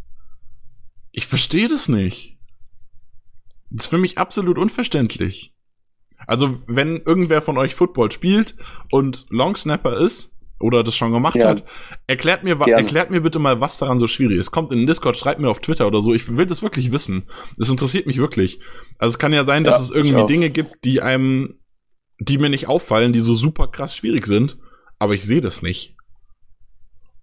ich 1.12 1.26
verstehe 1.26 1.68
das 1.68 1.88
nicht. 1.88 2.38
Das 3.70 3.84
ist 3.84 3.90
für 3.90 3.98
mich 3.98 4.18
absolut 4.18 4.58
unverständlich. 4.58 5.54
Also, 6.26 6.62
wenn 6.66 6.98
irgendwer 6.98 7.40
von 7.42 7.56
euch 7.56 7.74
Football 7.74 8.12
spielt 8.12 8.56
und 8.90 9.26
Longsnapper 9.30 9.98
ist, 9.98 10.34
oder 10.61 10.84
das 10.84 10.94
schon 10.94 11.12
gemacht 11.12 11.36
ja. 11.36 11.48
hat, 11.48 11.64
erklärt 12.06 12.44
mir, 12.44 12.61
erklärt 12.61 13.11
mir 13.11 13.22
bitte 13.22 13.38
mal, 13.38 13.61
was 13.61 13.78
daran 13.78 13.98
so 13.98 14.06
schwierig 14.06 14.38
ist. 14.38 14.50
Kommt 14.50 14.70
in 14.70 14.78
den 14.78 14.86
Discord, 14.86 15.16
schreibt 15.16 15.40
mir 15.40 15.48
auf 15.48 15.61
Twitter 15.61 15.86
oder 15.86 16.02
so. 16.02 16.12
Ich 16.12 16.36
will 16.36 16.46
das 16.46 16.62
wirklich 16.62 16.92
wissen. 16.92 17.24
Das 17.56 17.70
interessiert 17.70 18.06
mich 18.06 18.18
wirklich. 18.18 18.61
Also 18.98 19.14
es 19.14 19.18
kann 19.18 19.32
ja 19.32 19.44
sein, 19.44 19.64
dass 19.64 19.78
ja, 19.78 19.84
es 19.84 19.90
irgendwie 19.90 20.26
Dinge 20.26 20.50
gibt, 20.50 20.84
die 20.84 21.00
einem, 21.00 21.58
die 22.18 22.36
mir 22.36 22.50
nicht 22.50 22.68
auffallen, 22.68 23.14
die 23.14 23.20
so 23.20 23.34
super 23.34 23.68
krass 23.68 23.96
schwierig 23.96 24.26
sind, 24.26 24.58
aber 24.98 25.14
ich 25.14 25.24
sehe 25.24 25.40
das 25.40 25.62
nicht. 25.62 25.96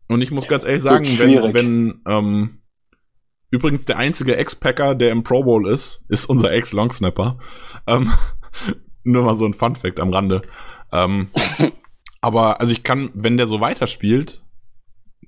Und 0.08 0.22
ich 0.22 0.32
muss 0.32 0.48
ganz 0.48 0.66
ehrlich 0.66 0.82
sagen, 0.82 1.06
wenn, 1.20 1.54
wenn 1.54 2.02
ähm, 2.08 2.62
übrigens 3.50 3.86
der 3.86 3.98
einzige 3.98 4.36
Ex-Packer, 4.36 4.96
der 4.96 5.12
im 5.12 5.24
Pro 5.24 5.44
Bowl 5.44 5.72
ist, 5.72 6.06
ist 6.10 6.26
unser 6.26 6.52
Ex-Longsnapper. 6.52 7.38
Ähm, 7.88 8.12
nur 9.04 9.24
mal 9.24 9.38
so 9.38 9.46
ein 9.46 9.54
Fun-Fact 9.54 10.00
am 10.00 10.14
Rande. 10.14 10.42
Ähm, 10.92 11.30
aber 12.22 12.60
also 12.60 12.74
ich 12.74 12.84
kann, 12.84 13.12
wenn 13.14 13.38
der 13.38 13.48
so 13.48 13.62
weiterspielt, 13.62 14.44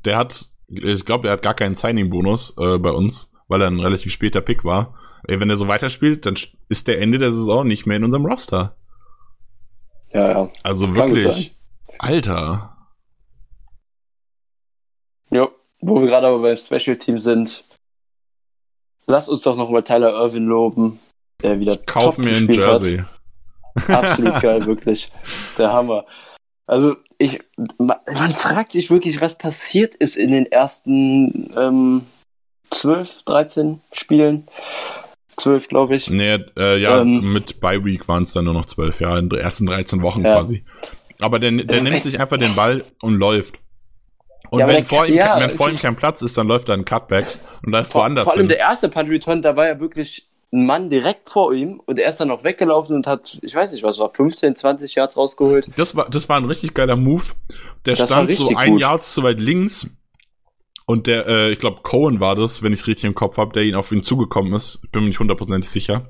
der 0.06 0.18
hat, 0.18 0.50
ich 0.68 1.06
glaube, 1.06 1.24
der 1.24 1.32
hat 1.34 1.42
gar 1.42 1.54
keinen 1.54 1.76
Signing-Bonus 1.76 2.56
äh, 2.58 2.78
bei 2.78 2.92
uns, 2.92 3.32
weil 3.48 3.62
er 3.62 3.68
ein 3.68 3.80
relativ 3.80 4.12
später 4.12 4.42
Pick 4.42 4.64
war. 4.64 4.96
Ey, 5.28 5.40
wenn 5.40 5.50
er 5.50 5.58
so 5.58 5.68
weiterspielt, 5.68 6.26
dann 6.26 6.36
ist 6.70 6.88
der 6.88 7.02
Ende 7.02 7.20
der 7.20 7.34
Saison 7.34 7.68
nicht 7.68 7.86
mehr 7.86 7.98
in 7.98 8.04
unserem 8.04 8.26
Roster. 8.26 8.78
Ja, 10.14 10.32
ja. 10.32 10.50
Also 10.64 10.88
kann 10.88 11.12
wirklich, 11.12 11.56
Alter. 12.00 12.76
Ja, 15.30 15.50
wo 15.82 16.02
wir 16.02 16.08
gerade 16.08 16.28
aber 16.28 16.42
beim 16.42 16.58
Special 16.58 16.98
Team 16.98 17.20
sind, 17.20 17.64
lass 19.10 19.28
uns 19.28 19.42
doch 19.42 19.58
nochmal 19.58 19.84
Tyler 19.84 20.14
Irvin 20.14 20.46
loben, 20.46 21.00
der 21.42 21.60
wieder 21.60 21.76
Kauf 21.78 22.18
mir 22.18 22.36
ein 22.36 22.48
Jersey. 22.48 23.04
Hat. 23.76 23.90
Absolut 23.90 24.42
geil, 24.42 24.66
wirklich. 24.66 25.12
Der 25.58 25.74
Hammer. 25.74 26.06
Also 26.68 26.96
ich, 27.18 27.40
man 27.78 28.32
fragt 28.34 28.74
sich 28.74 28.92
wirklich, 28.92 29.20
was 29.20 29.38
passiert 29.38 29.96
ist 29.96 30.16
in 30.16 30.32
den 30.32 30.46
ersten 30.46 31.52
ähm, 31.58 32.04
12, 32.70 33.24
13 33.24 33.82
Spielen. 33.92 34.46
12, 35.38 35.68
glaube 35.70 35.96
ich. 35.96 36.10
Nee, 36.10 36.38
äh, 36.58 36.78
ja, 36.80 37.02
ähm, 37.02 37.34
mit 37.34 37.60
Bye 37.60 37.84
Week 37.84 38.08
waren 38.08 38.24
es 38.24 38.34
dann 38.34 38.46
nur 38.46 38.54
noch 38.54 38.66
12, 38.66 39.02
ja, 39.02 39.18
in 39.18 39.30
den 39.30 39.40
ersten 39.40 39.66
13 39.66 40.02
Wochen 40.02 40.24
ja. 40.24 40.36
quasi. 40.36 40.64
Aber 41.18 41.40
der, 41.40 41.52
der 41.52 41.82
nimmt 41.82 42.00
sich 42.00 42.20
einfach 42.20 42.38
den 42.38 42.56
Ball 42.56 42.84
und 43.02 43.16
läuft. 43.16 43.60
Und 44.50 44.60
ja, 44.60 44.68
wenn, 44.68 44.84
vor 44.84 45.06
ihm, 45.06 45.16
ja, 45.16 45.40
wenn 45.40 45.50
vor 45.52 45.70
ihm 45.70 45.78
kein 45.78 45.96
Platz 45.96 46.22
ist, 46.22 46.38
dann 46.38 46.48
läuft 46.48 46.70
er 46.70 46.76
ein 46.76 46.86
Cutback 46.86 47.26
und 47.64 47.72
läuft 47.72 47.92
vor, 47.92 48.02
woanders 48.02 48.24
Vor 48.24 48.34
allem 48.34 48.42
hin. 48.42 48.50
der 48.50 48.60
erste 48.60 48.90
Punt 48.90 49.10
Return, 49.10 49.42
da 49.42 49.56
war 49.56 49.68
ja 49.68 49.80
wirklich 49.80 50.28
ein 50.52 50.66
Mann 50.66 50.90
direkt 50.90 51.30
vor 51.30 51.54
ihm 51.54 51.80
und 51.86 52.00
er 52.00 52.10
ist 52.10 52.20
dann 52.20 52.30
noch 52.30 52.44
weggelaufen 52.44 52.96
und 52.96 53.06
hat, 53.06 53.38
ich 53.44 53.54
weiß 53.54 53.72
nicht, 53.72 53.84
was 53.84 54.00
war, 54.00 54.10
15, 54.10 54.56
20 54.56 54.96
Yards 54.96 55.16
rausgeholt. 55.16 55.70
Das 55.76 55.96
war, 55.96 56.10
das 56.10 56.28
war 56.28 56.38
ein 56.38 56.46
richtig 56.46 56.74
geiler 56.74 56.96
Move. 56.96 57.24
Der 57.86 57.96
das 57.96 58.10
stand 58.10 58.32
so 58.34 58.56
ein 58.56 58.72
gut. 58.72 58.82
Yard 58.82 59.04
zu 59.06 59.22
weit 59.22 59.40
links 59.40 59.88
und 60.90 61.06
der, 61.06 61.28
äh, 61.28 61.52
ich 61.52 61.60
glaube, 61.60 61.82
Cohen 61.84 62.20
war 62.20 62.36
das, 62.36 62.64
wenn 62.64 62.74
ich 62.74 62.80
es 62.80 62.88
richtig 62.88 63.06
im 63.06 63.14
Kopf 63.14 63.38
habe, 63.38 63.54
der 63.54 63.62
ihn 63.62 63.76
auf 63.76 63.92
ihn 63.92 64.02
zugekommen 64.02 64.54
ist. 64.54 64.80
Ich 64.84 64.90
bin 64.90 65.04
mir 65.04 65.10
nicht 65.10 65.20
hundertprozentig 65.20 65.70
sicher. 65.70 66.10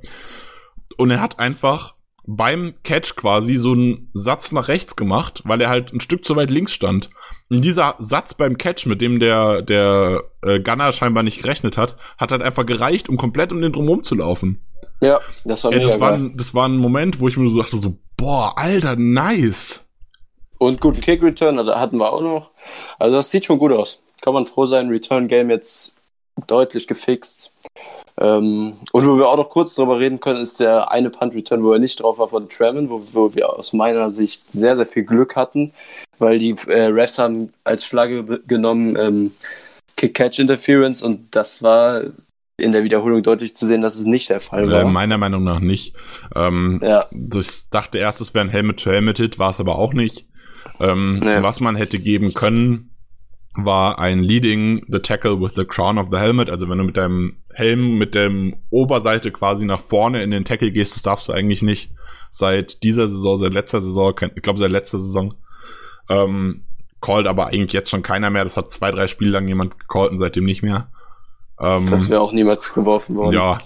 Und 0.95 1.11
er 1.11 1.19
hat 1.19 1.37
einfach 1.37 1.95
beim 2.25 2.73
Catch 2.83 3.17
quasi 3.17 3.57
so 3.57 3.73
einen 3.73 4.09
Satz 4.13 4.53
nach 4.53 4.69
rechts 4.69 4.95
gemacht, 4.95 5.41
weil 5.43 5.59
er 5.59 5.67
halt 5.67 5.91
ein 5.91 5.99
Stück 5.99 6.23
zu 6.23 6.37
weit 6.37 6.49
links 6.49 6.73
stand. 6.73 7.09
Und 7.49 7.61
dieser 7.61 7.95
Satz 7.97 8.35
beim 8.35 8.57
Catch, 8.57 8.85
mit 8.85 9.01
dem 9.01 9.19
der, 9.19 9.63
der 9.63 10.23
äh, 10.43 10.59
Gunner 10.59 10.93
scheinbar 10.93 11.23
nicht 11.23 11.41
gerechnet 11.41 11.77
hat, 11.77 11.95
hat 12.17 12.31
halt 12.31 12.43
einfach 12.43 12.65
gereicht, 12.65 13.09
um 13.09 13.17
komplett 13.17 13.51
um 13.51 13.59
den 13.61 13.73
drumherum 13.73 14.03
zu 14.03 14.15
laufen. 14.15 14.61
Ja, 15.01 15.19
das 15.45 15.63
war, 15.63 15.73
ja, 15.73 15.79
das, 15.79 15.99
war 15.99 16.13
ein, 16.13 16.37
das 16.37 16.53
war 16.53 16.67
ein 16.67 16.77
Moment, 16.77 17.19
wo 17.19 17.27
ich 17.27 17.37
mir 17.37 17.49
so 17.49 17.61
dachte, 17.61 17.77
so, 17.77 17.97
boah, 18.17 18.53
Alter, 18.55 18.95
nice. 18.97 19.85
Und 20.59 20.81
guten 20.81 20.99
Kick-Return 20.99 21.57
hatten 21.57 21.97
wir 21.97 22.11
auch 22.11 22.21
noch. 22.21 22.51
Also 22.99 23.15
das 23.15 23.31
sieht 23.31 23.45
schon 23.45 23.59
gut 23.59 23.71
aus. 23.71 24.01
Kann 24.21 24.33
man 24.33 24.45
froh 24.45 24.67
sein, 24.67 24.89
Return-Game 24.89 25.49
jetzt 25.49 25.93
deutlich 26.47 26.85
gefixt. 26.85 27.53
Ähm, 28.19 28.73
und 28.91 29.07
wo 29.07 29.17
wir 29.17 29.29
auch 29.29 29.37
noch 29.37 29.49
kurz 29.49 29.75
drüber 29.75 29.99
reden 29.99 30.19
können, 30.19 30.41
ist 30.41 30.59
der 30.59 30.91
eine 30.91 31.09
Punt-Return, 31.09 31.63
wo 31.63 31.71
er 31.71 31.79
nicht 31.79 32.01
drauf 32.01 32.19
war 32.19 32.27
von 32.27 32.49
Tremon, 32.49 32.89
wo, 32.89 33.01
wo, 33.13 33.33
wir 33.33 33.49
aus 33.49 33.71
meiner 33.71 34.11
Sicht 34.11 34.51
sehr, 34.51 34.75
sehr 34.75 34.85
viel 34.85 35.03
Glück 35.03 35.37
hatten, 35.37 35.71
weil 36.17 36.37
die 36.37 36.53
äh, 36.67 36.87
Refs 36.87 37.17
haben 37.17 37.53
als 37.63 37.85
Flagge 37.85 38.41
genommen 38.45 38.97
ähm, 38.97 39.31
Kick-Catch-Interference 39.95 41.01
und 41.01 41.27
das 41.31 41.63
war 41.63 42.03
in 42.57 42.73
der 42.73 42.83
Wiederholung 42.83 43.23
deutlich 43.23 43.55
zu 43.55 43.65
sehen, 43.65 43.81
dass 43.81 43.97
es 43.97 44.05
nicht 44.05 44.29
der 44.29 44.41
Fall 44.41 44.69
war. 44.69 44.81
Äh, 44.81 44.85
meiner 44.85 45.17
Meinung 45.17 45.45
nach 45.45 45.61
nicht. 45.61 45.95
Ähm, 46.35 46.81
ja. 46.83 47.05
Ich 47.11 47.69
dachte 47.69 47.99
erst, 47.99 48.19
es 48.19 48.33
wäre 48.33 48.45
ein 48.45 48.51
Helmet-to-Helmet-Hit, 48.51 49.39
war 49.39 49.51
es 49.51 49.61
aber 49.61 49.77
auch 49.77 49.93
nicht. 49.93 50.25
Ähm, 50.81 51.19
nee. 51.19 51.41
Was 51.41 51.61
man 51.61 51.77
hätte 51.77 51.99
geben 51.99 52.33
können, 52.33 52.88
war 53.55 53.99
ein 53.99 54.19
Leading 54.19 54.85
the 54.87 54.99
Tackle 54.99 55.41
with 55.41 55.55
the 55.55 55.65
Crown 55.65 55.97
of 55.97 56.07
the 56.11 56.17
Helmet. 56.17 56.49
Also 56.49 56.69
wenn 56.69 56.77
du 56.77 56.83
mit 56.83 56.97
deinem 56.97 57.37
Helm, 57.53 57.97
mit 57.97 58.15
dem 58.15 58.55
Oberseite 58.69 59.31
quasi 59.31 59.65
nach 59.65 59.79
vorne 59.79 60.23
in 60.23 60.31
den 60.31 60.45
Tackle 60.45 60.71
gehst, 60.71 60.95
das 60.95 61.01
darfst 61.01 61.27
du 61.27 61.33
eigentlich 61.33 61.61
nicht. 61.61 61.91
Seit 62.29 62.83
dieser 62.83 63.07
Saison, 63.07 63.37
seit 63.37 63.53
letzter 63.53 63.81
Saison, 63.81 64.13
ich 64.35 64.41
glaube 64.43 64.59
seit 64.59 64.71
letzter 64.71 64.99
Saison, 64.99 65.33
ähm, 66.09 66.63
callt 67.01 67.27
aber 67.27 67.47
eigentlich 67.47 67.73
jetzt 67.73 67.89
schon 67.89 68.03
keiner 68.03 68.29
mehr. 68.29 68.43
Das 68.43 68.57
hat 68.57 68.71
zwei, 68.71 68.91
drei 68.91 69.07
Spiele 69.07 69.31
lang 69.31 69.47
jemand 69.47 69.79
gecallt 69.79 70.11
und 70.11 70.19
seitdem 70.19 70.45
nicht 70.45 70.61
mehr. 70.61 70.91
Ähm, 71.59 71.87
das 71.89 72.09
wäre 72.09 72.21
auch 72.21 72.31
niemals 72.31 72.73
geworfen 72.73 73.15
worden. 73.15 73.33
Ja, 73.33 73.61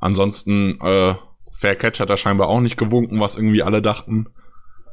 ansonsten 0.00 0.78
äh, 0.80 1.14
Fair 1.52 1.76
Catch 1.76 2.00
hat 2.00 2.10
er 2.10 2.16
scheinbar 2.16 2.48
auch 2.48 2.60
nicht 2.60 2.76
gewunken, 2.76 3.20
was 3.20 3.36
irgendwie 3.36 3.62
alle 3.62 3.82
dachten. 3.82 4.26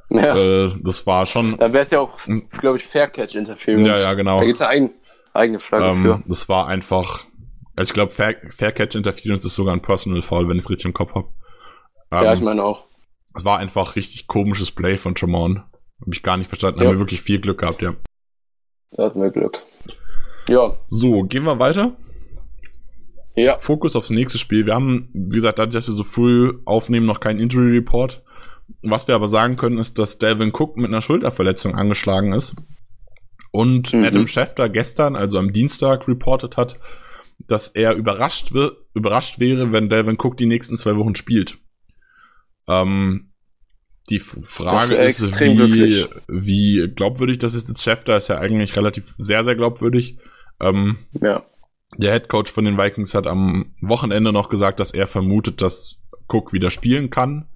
Ja. 0.10 0.36
Äh, 0.36 0.72
das 0.82 1.06
war 1.06 1.26
schon. 1.26 1.58
Da 1.58 1.72
wäre 1.72 1.84
es 1.84 1.92
ja 1.92 2.00
auch, 2.00 2.20
glaube 2.60 2.78
ich, 2.78 2.84
Fair 2.84 3.08
Catch 3.08 3.36
Interference. 3.36 3.88
Ja, 3.88 4.10
ja, 4.10 4.14
genau. 4.16 4.40
Da 4.40 4.46
gibt 4.46 4.56
es 4.56 4.62
ja 4.62 4.68
ein, 4.68 4.92
eigene 5.34 5.60
Flagge 5.60 5.86
ähm, 5.86 6.02
für. 6.02 6.24
Das 6.28 6.50
war 6.50 6.68
einfach. 6.68 7.26
Also 7.76 7.90
ich 7.90 7.94
glaube, 7.94 8.12
Fair, 8.12 8.36
Fair 8.50 8.72
Catch 8.72 8.96
Interference 8.96 9.46
ist 9.46 9.56
sogar 9.56 9.74
ein 9.74 9.82
Personal 9.82 10.22
Foul, 10.22 10.50
wenn 10.50 10.58
ich 10.58 10.64
es 10.64 10.70
richtig 10.70 10.86
im 10.86 10.94
Kopf 10.94 11.16
habe. 11.16 11.28
Ähm, 12.12 12.24
ja, 12.24 12.34
ich 12.34 12.42
meine 12.42 12.64
auch. 12.64 12.86
Es 13.36 13.46
war 13.46 13.60
einfach 13.60 13.96
richtig 13.96 14.28
komisches 14.28 14.72
Play 14.72 14.98
von 14.98 15.16
Tremont. 15.16 15.60
Habe 16.02 16.12
ich 16.12 16.24
gar 16.24 16.38
nicht 16.38 16.48
verstanden. 16.48 16.80
Ja. 16.80 16.88
Haben 16.88 16.96
wir 16.96 17.00
wirklich 17.00 17.22
viel 17.22 17.40
Glück 17.40 17.60
gehabt, 17.60 17.82
ja. 17.82 17.96
Da 18.92 19.06
hatten 19.06 19.22
wir 19.22 19.30
Glück. 19.30 19.62
Ja. 20.50 20.76
So, 20.88 21.24
gehen 21.24 21.44
wir 21.44 21.60
weiter. 21.60 21.96
Ja. 23.36 23.58
Fokus 23.60 23.96
aufs 23.96 24.10
nächste 24.10 24.38
Spiel. 24.40 24.66
Wir 24.66 24.74
haben, 24.74 25.10
wie 25.14 25.38
gesagt, 25.38 25.60
dadurch, 25.60 25.76
dass 25.76 25.88
wir 25.88 25.94
so 25.94 26.04
früh 26.04 26.60
aufnehmen, 26.66 27.06
noch 27.06 27.20
keinen 27.20 27.40
Injury 27.40 27.78
Report. 27.78 28.24
Was 28.82 29.08
wir 29.08 29.16
aber 29.16 29.28
sagen 29.28 29.56
können, 29.56 29.78
ist, 29.78 30.00
dass 30.00 30.18
Delvin 30.18 30.52
Cook 30.54 30.78
mit 30.78 30.88
einer 30.88 31.02
Schulterverletzung 31.02 31.76
angeschlagen 31.76 32.34
ist. 32.34 32.56
Und 33.52 33.94
mhm. 33.94 34.04
Adam 34.04 34.28
Schefter 34.28 34.70
gestern, 34.70 35.16
also 35.16 35.40
am 35.40 35.52
Dienstag, 35.52 36.08
reportet 36.08 36.58
hat, 36.58 36.80
dass 37.48 37.70
er 37.70 37.96
überrascht, 37.96 38.54
wird, 38.54 38.78
überrascht 38.94 39.40
wäre, 39.40 39.72
wenn 39.72 39.90
Delvin 39.90 40.18
Cook 40.20 40.38
die 40.38 40.46
nächsten 40.46 40.78
zwei 40.78 40.96
Wochen 40.96 41.16
spielt. 41.16 41.58
Ähm, 42.68 43.32
die 44.10 44.20
Frage 44.20 44.96
ist, 44.96 45.40
wie, 45.40 46.06
wie 46.28 46.88
glaubwürdig 46.96 47.40
das 47.40 47.54
ist. 47.54 47.82
Schefter 47.82 48.18
ist 48.18 48.28
ja 48.28 48.40
eigentlich 48.40 48.76
relativ 48.76 49.14
sehr, 49.18 49.44
sehr 49.44 49.56
glaubwürdig. 49.56 50.18
Ähm, 50.60 50.98
ja. 51.22 51.46
Der 51.98 52.14
Head 52.14 52.28
Coach 52.28 52.52
von 52.52 52.66
den 52.66 52.78
Vikings 52.78 53.14
hat 53.14 53.28
am 53.28 53.76
Wochenende 53.82 54.32
noch 54.32 54.50
gesagt, 54.50 54.80
dass 54.80 54.92
er 54.92 55.08
vermutet, 55.08 55.62
dass 55.62 56.04
Cook 56.28 56.54
wieder 56.54 56.70
spielen 56.70 57.10
kann. 57.10 57.49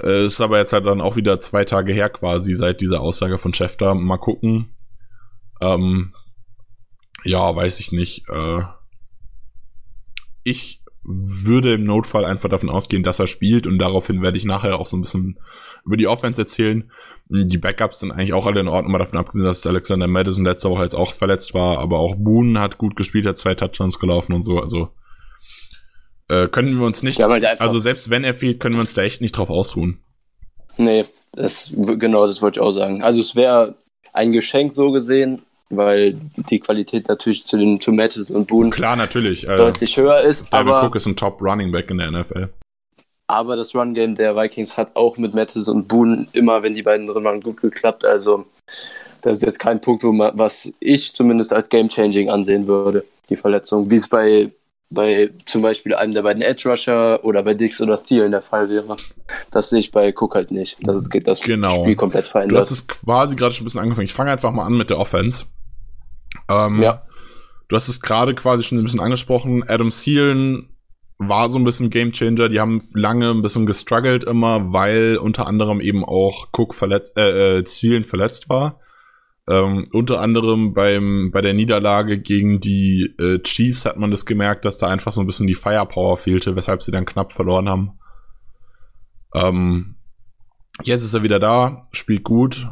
Äh, 0.00 0.26
ist 0.26 0.40
aber 0.40 0.58
jetzt 0.58 0.72
halt 0.72 0.86
dann 0.86 1.00
auch 1.00 1.16
wieder 1.16 1.40
zwei 1.40 1.64
Tage 1.64 1.92
her 1.92 2.08
quasi 2.08 2.54
seit 2.54 2.80
dieser 2.80 3.00
Aussage 3.00 3.38
von 3.38 3.54
Schäfter. 3.54 3.94
Mal 3.94 4.18
gucken. 4.18 4.74
Ähm, 5.60 6.14
ja, 7.24 7.54
weiß 7.54 7.80
ich 7.80 7.92
nicht. 7.92 8.28
Äh, 8.28 8.62
ich 10.44 10.82
würde 11.04 11.74
im 11.74 11.84
Notfall 11.84 12.24
einfach 12.24 12.48
davon 12.48 12.70
ausgehen, 12.70 13.02
dass 13.02 13.18
er 13.18 13.26
spielt 13.26 13.66
und 13.66 13.78
daraufhin 13.78 14.22
werde 14.22 14.38
ich 14.38 14.44
nachher 14.44 14.78
auch 14.78 14.86
so 14.86 14.96
ein 14.96 15.00
bisschen 15.00 15.38
über 15.84 15.96
die 15.96 16.06
Offense 16.06 16.42
erzählen. 16.42 16.90
Die 17.28 17.58
Backups 17.58 18.00
sind 18.00 18.12
eigentlich 18.12 18.34
auch 18.34 18.46
alle 18.46 18.60
in 18.60 18.68
Ordnung, 18.68 18.92
mal 18.92 18.98
davon 18.98 19.18
abgesehen, 19.18 19.44
dass 19.44 19.66
Alexander 19.66 20.06
Madison 20.06 20.44
letzte 20.44 20.70
Woche 20.70 20.82
jetzt 20.82 20.94
auch 20.94 21.12
verletzt 21.12 21.54
war, 21.54 21.78
aber 21.78 21.98
auch 21.98 22.14
Boone 22.16 22.60
hat 22.60 22.78
gut 22.78 22.94
gespielt, 22.94 23.26
hat 23.26 23.38
zwei 23.38 23.54
Touchdowns 23.54 23.98
gelaufen 23.98 24.32
und 24.32 24.42
so. 24.42 24.60
Also 24.60 24.90
Äh, 26.28 26.48
können 26.48 26.78
wir 26.78 26.86
uns 26.86 27.02
nicht, 27.02 27.20
halt 27.20 27.60
also 27.60 27.78
selbst 27.78 28.10
wenn 28.10 28.24
er 28.24 28.34
fehlt, 28.34 28.60
können 28.60 28.74
wir 28.74 28.80
uns 28.80 28.94
da 28.94 29.02
echt 29.02 29.20
nicht 29.20 29.32
drauf 29.32 29.50
ausruhen. 29.50 29.98
Nee, 30.76 31.04
das, 31.32 31.72
genau, 31.74 32.26
das 32.26 32.42
wollte 32.42 32.60
ich 32.60 32.66
auch 32.66 32.72
sagen. 32.72 33.02
Also 33.02 33.20
es 33.20 33.34
wäre 33.34 33.74
ein 34.12 34.32
Geschenk 34.32 34.72
so 34.72 34.92
gesehen, 34.92 35.42
weil 35.70 36.16
die 36.36 36.60
Qualität 36.60 37.08
natürlich 37.08 37.46
zu 37.46 37.56
den 37.56 37.80
zu 37.80 37.90
und 37.90 38.46
Boone 38.46 38.70
Klar, 38.70 38.96
natürlich. 38.96 39.48
Äh, 39.48 39.56
deutlich 39.56 39.96
höher 39.96 40.20
ist. 40.20 40.46
Devin 40.52 40.68
aber 40.68 40.86
Cook 40.86 40.96
ist 40.96 41.06
ein 41.06 41.16
Top 41.16 41.40
Running 41.40 41.72
Back 41.72 41.90
in 41.90 41.98
der 41.98 42.10
NFL. 42.10 42.50
Aber 43.26 43.56
das 43.56 43.74
Run 43.74 43.94
Game 43.94 44.14
der 44.14 44.36
Vikings 44.36 44.76
hat 44.76 44.94
auch 44.94 45.16
mit 45.16 45.34
Mattis 45.34 45.68
und 45.68 45.88
Boone 45.88 46.26
immer, 46.32 46.62
wenn 46.62 46.74
die 46.74 46.82
beiden 46.82 47.06
drin 47.06 47.24
waren, 47.24 47.40
gut 47.40 47.62
geklappt. 47.62 48.04
Also 48.04 48.44
das 49.22 49.38
ist 49.38 49.42
jetzt 49.42 49.58
kein 49.58 49.80
Punkt, 49.80 50.04
wo 50.04 50.12
man, 50.12 50.32
was 50.36 50.70
ich 50.80 51.14
zumindest 51.14 51.52
als 51.52 51.70
Game 51.70 51.88
Changing 51.88 52.28
ansehen 52.28 52.66
würde, 52.66 53.04
die 53.30 53.36
Verletzung, 53.36 53.90
wie 53.90 53.96
es 53.96 54.08
bei 54.08 54.50
bei 54.92 55.30
zum 55.46 55.62
Beispiel 55.62 55.94
einem 55.94 56.14
der 56.14 56.22
beiden 56.22 56.42
Edge 56.42 56.68
Rusher 56.68 57.24
oder 57.24 57.42
bei 57.42 57.54
Dix 57.54 57.80
oder 57.80 58.02
Thielen 58.02 58.30
der 58.30 58.42
Fall 58.42 58.68
wäre. 58.68 58.96
Das 59.50 59.70
sehe 59.70 59.80
ich 59.80 59.90
bei 59.90 60.12
Cook 60.16 60.34
halt 60.34 60.50
nicht. 60.50 60.76
Das 60.82 60.96
ist 60.96 61.10
das 61.26 61.40
genau. 61.40 61.82
Spiel 61.82 61.96
komplett 61.96 62.26
verändert. 62.26 62.56
Du 62.56 62.60
hast 62.60 62.70
es 62.70 62.86
quasi 62.86 63.36
gerade 63.36 63.54
schon 63.54 63.64
ein 63.64 63.66
bisschen 63.66 63.80
angefangen. 63.80 64.04
Ich 64.04 64.14
fange 64.14 64.30
einfach 64.30 64.52
mal 64.52 64.66
an 64.66 64.74
mit 64.74 64.90
der 64.90 64.98
Offense. 64.98 65.46
Ähm, 66.48 66.82
ja. 66.82 67.02
Du 67.68 67.76
hast 67.76 67.88
es 67.88 68.00
gerade 68.00 68.34
quasi 68.34 68.62
schon 68.62 68.78
ein 68.78 68.84
bisschen 68.84 69.00
angesprochen. 69.00 69.64
Adam 69.66 69.90
Thielen 69.90 70.68
war 71.18 71.48
so 71.48 71.58
ein 71.58 71.64
bisschen 71.64 71.90
Gamechanger. 71.90 72.48
Die 72.48 72.60
haben 72.60 72.80
lange 72.94 73.30
ein 73.30 73.42
bisschen 73.42 73.66
gestruggelt 73.66 74.24
immer, 74.24 74.72
weil 74.72 75.16
unter 75.16 75.46
anderem 75.46 75.80
eben 75.80 76.04
auch 76.04 76.48
Cook 76.52 76.74
verletzt, 76.74 77.16
äh, 77.16 77.58
äh, 77.58 77.62
Thielen 77.62 78.04
verletzt 78.04 78.48
war. 78.48 78.80
Ähm, 79.48 79.86
unter 79.92 80.20
anderem 80.20 80.72
beim, 80.72 81.30
bei 81.32 81.40
der 81.40 81.52
Niederlage 81.52 82.20
gegen 82.20 82.60
die 82.60 83.12
äh, 83.18 83.40
Chiefs 83.40 83.84
hat 83.84 83.96
man 83.96 84.12
das 84.12 84.24
gemerkt, 84.24 84.64
dass 84.64 84.78
da 84.78 84.86
einfach 84.86 85.12
so 85.12 85.20
ein 85.20 85.26
bisschen 85.26 85.48
die 85.48 85.56
Firepower 85.56 86.16
fehlte, 86.16 86.54
weshalb 86.54 86.82
sie 86.82 86.92
dann 86.92 87.06
knapp 87.06 87.32
verloren 87.32 87.68
haben. 87.68 87.98
Ähm, 89.34 89.96
jetzt 90.84 91.02
ist 91.02 91.14
er 91.14 91.24
wieder 91.24 91.40
da, 91.40 91.82
spielt 91.90 92.22
gut. 92.22 92.68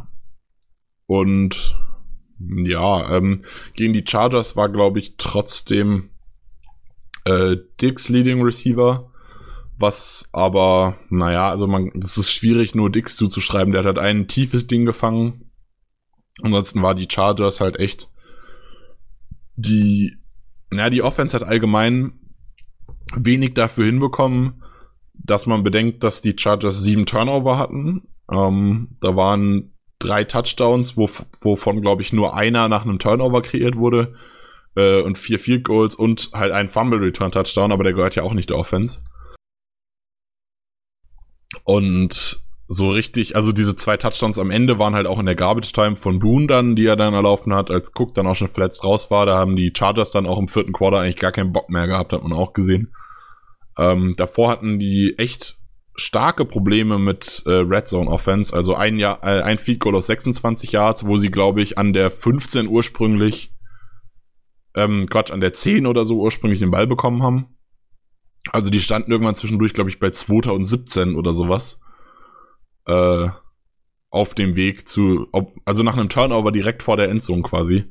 Und 1.06 1.76
ja, 2.38 3.16
ähm, 3.16 3.44
gegen 3.74 3.92
die 3.92 4.04
Chargers 4.06 4.54
war, 4.54 4.68
glaube 4.68 5.00
ich, 5.00 5.16
trotzdem 5.16 6.10
äh, 7.24 7.56
Dix 7.80 8.08
Leading 8.08 8.42
Receiver. 8.42 9.10
Was 9.76 10.28
aber, 10.30 10.98
naja, 11.08 11.48
also 11.48 11.66
man, 11.66 11.90
das 11.94 12.16
ist 12.16 12.30
schwierig, 12.30 12.74
nur 12.76 12.90
Dix 12.90 13.16
zuzuschreiben. 13.16 13.72
Der 13.72 13.80
hat 13.80 13.86
halt 13.86 13.98
ein 13.98 14.28
tiefes 14.28 14.68
Ding 14.68 14.84
gefangen 14.84 15.49
Ansonsten 16.42 16.82
war 16.82 16.94
die 16.94 17.08
Chargers 17.10 17.60
halt 17.60 17.78
echt 17.78 18.08
die, 19.56 20.16
naja, 20.70 20.90
die 20.90 21.02
Offense 21.02 21.38
hat 21.38 21.46
allgemein 21.46 22.12
wenig 23.14 23.54
dafür 23.54 23.86
hinbekommen, 23.86 24.62
dass 25.14 25.46
man 25.46 25.62
bedenkt, 25.62 26.02
dass 26.02 26.22
die 26.22 26.36
Chargers 26.38 26.82
sieben 26.82 27.06
Turnover 27.06 27.58
hatten. 27.58 28.08
Ähm, 28.30 28.96
da 29.00 29.16
waren 29.16 29.72
drei 29.98 30.24
Touchdowns, 30.24 30.96
wo, 30.96 31.08
wovon, 31.42 31.82
glaube 31.82 32.02
ich, 32.02 32.12
nur 32.12 32.34
einer 32.34 32.68
nach 32.68 32.84
einem 32.84 32.98
Turnover 32.98 33.42
kreiert 33.42 33.76
wurde. 33.76 34.14
Äh, 34.76 35.02
und 35.02 35.18
vier 35.18 35.38
Field 35.38 35.64
Goals 35.64 35.94
und 35.94 36.30
halt 36.32 36.52
ein 36.52 36.68
Fumble 36.68 37.00
Return 37.00 37.32
Touchdown, 37.32 37.72
aber 37.72 37.84
der 37.84 37.92
gehört 37.92 38.14
ja 38.14 38.22
auch 38.22 38.32
nicht 38.32 38.50
der 38.50 38.58
Offense. 38.58 39.02
Und 41.64 42.42
so 42.72 42.88
richtig, 42.88 43.34
also 43.34 43.50
diese 43.50 43.74
zwei 43.74 43.96
Touchdowns 43.96 44.38
am 44.38 44.52
Ende 44.52 44.78
waren 44.78 44.94
halt 44.94 45.08
auch 45.08 45.18
in 45.18 45.26
der 45.26 45.34
Garbage 45.34 45.72
Time 45.72 45.96
von 45.96 46.20
Boone 46.20 46.46
dann, 46.46 46.76
die 46.76 46.86
er 46.86 46.94
dann 46.94 47.14
erlaufen 47.14 47.52
hat, 47.52 47.68
als 47.68 47.90
Cook 47.98 48.14
dann 48.14 48.28
auch 48.28 48.36
schon 48.36 48.46
verletzt 48.46 48.84
raus 48.84 49.10
war. 49.10 49.26
Da 49.26 49.36
haben 49.36 49.56
die 49.56 49.72
Chargers 49.76 50.12
dann 50.12 50.24
auch 50.24 50.38
im 50.38 50.46
vierten 50.46 50.72
Quarter 50.72 51.00
eigentlich 51.00 51.16
gar 51.16 51.32
keinen 51.32 51.52
Bock 51.52 51.68
mehr 51.68 51.88
gehabt, 51.88 52.12
hat 52.12 52.22
man 52.22 52.32
auch 52.32 52.52
gesehen. 52.52 52.92
Ähm, 53.76 54.14
davor 54.16 54.50
hatten 54.52 54.78
die 54.78 55.16
echt 55.18 55.58
starke 55.96 56.44
Probleme 56.44 57.00
mit 57.00 57.42
äh, 57.44 57.50
Red 57.50 57.88
Zone 57.88 58.08
Offense, 58.08 58.54
also 58.54 58.76
ein 58.76 59.00
Jahr, 59.00 59.18
äh, 59.24 59.42
ein 59.42 59.58
Field 59.58 59.80
Goal 59.80 59.96
aus 59.96 60.06
26 60.06 60.70
Yards, 60.70 61.04
wo 61.04 61.16
sie 61.16 61.32
glaube 61.32 61.62
ich 61.62 61.76
an 61.76 61.92
der 61.92 62.12
15 62.12 62.68
ursprünglich, 62.68 63.52
ähm, 64.76 65.06
Quatsch, 65.10 65.32
an 65.32 65.40
der 65.40 65.54
10 65.54 65.88
oder 65.88 66.04
so 66.04 66.20
ursprünglich 66.20 66.60
den 66.60 66.70
Ball 66.70 66.86
bekommen 66.86 67.24
haben. 67.24 67.46
Also 68.52 68.70
die 68.70 68.78
standen 68.78 69.10
irgendwann 69.10 69.34
zwischendurch, 69.34 69.72
glaube 69.72 69.90
ich, 69.90 69.98
bei 69.98 70.10
2017 70.10 71.16
oder 71.16 71.34
sowas 71.34 71.79
äh, 72.86 73.28
auf 74.10 74.34
dem 74.34 74.56
Weg 74.56 74.88
zu, 74.88 75.28
ob, 75.32 75.54
also 75.64 75.82
nach 75.82 75.96
einem 75.96 76.08
Turnover 76.08 76.52
direkt 76.52 76.82
vor 76.82 76.96
der 76.96 77.08
Endzone 77.08 77.42
quasi. 77.42 77.84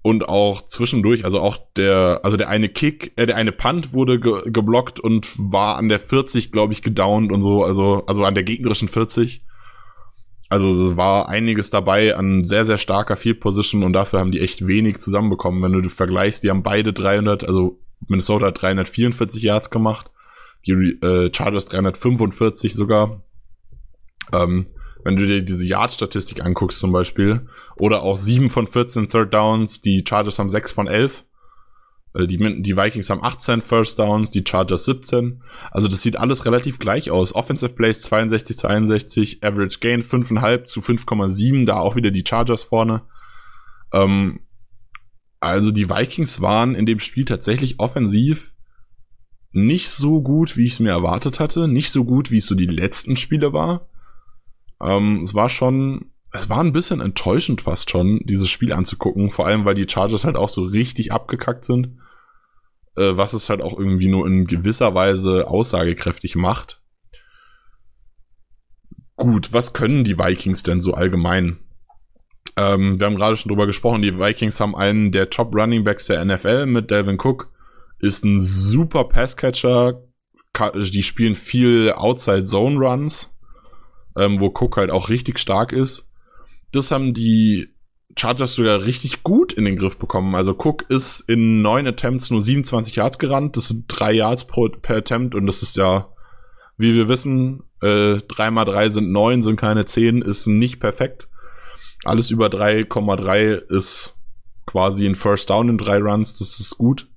Und 0.00 0.28
auch 0.28 0.64
zwischendurch, 0.66 1.24
also 1.24 1.40
auch 1.40 1.58
der, 1.76 2.20
also 2.22 2.36
der 2.36 2.48
eine 2.48 2.68
Kick, 2.68 3.12
äh, 3.16 3.26
der 3.26 3.36
eine 3.36 3.52
Punt 3.52 3.92
wurde 3.92 4.18
ge 4.18 4.42
geblockt 4.46 5.00
und 5.00 5.28
war 5.52 5.76
an 5.76 5.88
der 5.88 5.98
40, 5.98 6.52
glaube 6.52 6.72
ich, 6.72 6.82
gedownt 6.82 7.32
und 7.32 7.42
so, 7.42 7.64
also, 7.64 8.04
also 8.06 8.24
an 8.24 8.34
der 8.34 8.44
gegnerischen 8.44 8.88
40. 8.88 9.44
Also 10.48 10.70
es 10.70 10.96
war 10.96 11.28
einiges 11.28 11.68
dabei 11.68 12.16
an 12.16 12.42
sehr, 12.42 12.64
sehr 12.64 12.78
starker 12.78 13.16
Field 13.16 13.40
Position 13.40 13.82
und 13.82 13.92
dafür 13.92 14.20
haben 14.20 14.32
die 14.32 14.40
echt 14.40 14.66
wenig 14.66 14.98
zusammenbekommen. 14.98 15.62
Wenn 15.62 15.82
du 15.82 15.88
vergleichst, 15.90 16.42
die 16.42 16.48
haben 16.48 16.62
beide 16.62 16.94
300, 16.94 17.44
also 17.44 17.78
Minnesota 18.06 18.46
hat 18.46 18.62
344 18.62 19.42
Yards 19.42 19.68
gemacht, 19.68 20.10
die 20.66 20.72
äh, 20.72 21.30
Chargers 21.34 21.66
345 21.66 22.72
sogar. 22.74 23.22
Ähm, 24.32 24.66
wenn 25.04 25.16
du 25.16 25.26
dir 25.26 25.42
diese 25.42 25.64
Yard-Statistik 25.64 26.44
anguckst 26.44 26.80
zum 26.80 26.92
Beispiel, 26.92 27.46
oder 27.76 28.02
auch 28.02 28.16
7 28.16 28.50
von 28.50 28.66
14 28.66 29.08
Third 29.08 29.32
Downs, 29.32 29.80
die 29.80 30.04
Chargers 30.06 30.38
haben 30.38 30.48
6 30.48 30.72
von 30.72 30.86
11, 30.86 31.24
äh, 32.14 32.26
die, 32.26 32.36
die 32.62 32.76
Vikings 32.76 33.10
haben 33.10 33.22
18 33.22 33.62
First 33.62 33.98
Downs, 33.98 34.30
die 34.30 34.44
Chargers 34.46 34.84
17. 34.84 35.42
Also 35.70 35.88
das 35.88 36.02
sieht 36.02 36.18
alles 36.18 36.44
relativ 36.44 36.78
gleich 36.78 37.10
aus. 37.10 37.34
Offensive 37.34 37.74
Plays 37.74 38.00
62 38.02 38.58
zu 38.58 38.68
61, 38.68 39.44
Average 39.44 39.78
Gain 39.80 40.02
5,5 40.02 40.64
zu 40.64 40.80
5,7, 40.80 41.66
da 41.66 41.76
auch 41.78 41.96
wieder 41.96 42.10
die 42.10 42.24
Chargers 42.26 42.62
vorne. 42.62 43.02
Ähm, 43.92 44.40
also 45.40 45.70
die 45.70 45.88
Vikings 45.88 46.40
waren 46.40 46.74
in 46.74 46.86
dem 46.86 46.98
Spiel 46.98 47.24
tatsächlich 47.24 47.78
offensiv 47.78 48.54
nicht 49.52 49.88
so 49.88 50.20
gut, 50.20 50.56
wie 50.56 50.66
ich 50.66 50.72
es 50.72 50.80
mir 50.80 50.90
erwartet 50.90 51.40
hatte. 51.40 51.68
Nicht 51.68 51.90
so 51.90 52.04
gut, 52.04 52.30
wie 52.30 52.38
es 52.38 52.46
so 52.46 52.54
die 52.54 52.66
letzten 52.66 53.16
Spiele 53.16 53.52
war. 53.52 53.88
Ähm, 54.80 55.20
es 55.22 55.34
war 55.34 55.48
schon, 55.48 56.12
es 56.32 56.48
war 56.48 56.60
ein 56.60 56.72
bisschen 56.72 57.00
enttäuschend 57.00 57.62
fast 57.62 57.90
schon, 57.90 58.20
dieses 58.24 58.48
Spiel 58.48 58.72
anzugucken, 58.72 59.32
vor 59.32 59.46
allem 59.46 59.64
weil 59.64 59.74
die 59.74 59.88
Chargers 59.88 60.24
halt 60.24 60.36
auch 60.36 60.48
so 60.48 60.62
richtig 60.62 61.12
abgekackt 61.12 61.64
sind, 61.64 61.98
äh, 62.96 63.16
was 63.16 63.32
es 63.32 63.48
halt 63.48 63.62
auch 63.62 63.78
irgendwie 63.78 64.08
nur 64.08 64.26
in 64.26 64.46
gewisser 64.46 64.94
Weise 64.94 65.48
aussagekräftig 65.48 66.36
macht. 66.36 66.82
Gut, 69.16 69.52
was 69.52 69.72
können 69.72 70.04
die 70.04 70.18
Vikings 70.18 70.62
denn 70.62 70.80
so 70.80 70.94
allgemein? 70.94 71.58
Ähm, 72.56 72.98
wir 72.98 73.06
haben 73.06 73.16
gerade 73.16 73.36
schon 73.36 73.48
drüber 73.48 73.66
gesprochen, 73.66 74.02
die 74.02 74.18
Vikings 74.18 74.60
haben 74.60 74.76
einen 74.76 75.10
der 75.10 75.30
Top 75.30 75.54
Running 75.54 75.82
Backs 75.82 76.06
der 76.06 76.24
NFL 76.24 76.66
mit 76.66 76.90
Delvin 76.90 77.18
Cook, 77.18 77.50
ist 78.00 78.24
ein 78.24 78.40
super 78.40 79.04
Passcatcher, 79.04 80.02
die 80.74 81.02
spielen 81.02 81.34
viel 81.34 81.92
Outside 81.92 82.44
Zone 82.44 82.78
Runs 82.78 83.32
ähm, 84.18 84.40
wo 84.40 84.48
Cook 84.48 84.76
halt 84.76 84.90
auch 84.90 85.08
richtig 85.08 85.38
stark 85.38 85.72
ist. 85.72 86.06
Das 86.72 86.90
haben 86.90 87.14
die 87.14 87.68
Chargers 88.16 88.54
sogar 88.54 88.84
richtig 88.84 89.22
gut 89.22 89.52
in 89.52 89.64
den 89.64 89.76
Griff 89.76 89.98
bekommen. 89.98 90.34
Also 90.34 90.52
Cook 90.52 90.82
ist 90.90 91.20
in 91.20 91.62
neun 91.62 91.86
Attempts 91.86 92.30
nur 92.30 92.42
27 92.42 92.96
Yards 92.96 93.18
gerannt. 93.18 93.56
Das 93.56 93.68
sind 93.68 93.84
drei 93.88 94.12
Yards 94.12 94.46
pro, 94.46 94.68
per 94.68 94.96
Attempt 94.96 95.34
und 95.34 95.46
das 95.46 95.62
ist 95.62 95.76
ja, 95.76 96.08
wie 96.76 96.94
wir 96.94 97.08
wissen, 97.08 97.62
äh, 97.80 98.18
drei 98.28 98.50
mal 98.50 98.64
drei 98.64 98.90
sind 98.90 99.12
neun, 99.12 99.42
sind 99.42 99.56
keine 99.56 99.86
zehn, 99.86 100.20
ist 100.20 100.46
nicht 100.46 100.80
perfekt. 100.80 101.28
Alles 102.04 102.30
über 102.30 102.46
3,3 102.46 103.54
ist 103.76 104.16
quasi 104.66 105.06
ein 105.06 105.14
First 105.14 105.50
Down 105.50 105.68
in 105.68 105.78
drei 105.78 105.98
Runs, 105.98 106.38
das 106.38 106.60
ist 106.60 106.76
gut. 106.76 107.08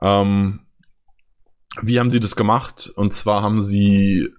Ähm, 0.00 0.60
wie 1.80 1.98
haben 1.98 2.10
sie 2.10 2.20
das 2.20 2.36
gemacht? 2.36 2.92
Und 2.94 3.12
zwar 3.12 3.42
haben 3.42 3.60
sie 3.60 4.30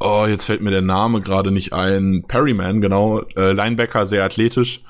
oh, 0.00 0.26
jetzt 0.28 0.44
fällt 0.44 0.60
mir 0.60 0.70
der 0.70 0.82
Name 0.82 1.20
gerade 1.20 1.50
nicht 1.50 1.72
ein, 1.72 2.24
Perryman, 2.26 2.80
genau, 2.80 3.20
äh, 3.36 3.52
Linebacker, 3.52 4.06
sehr 4.06 4.24
athletisch, 4.24 4.82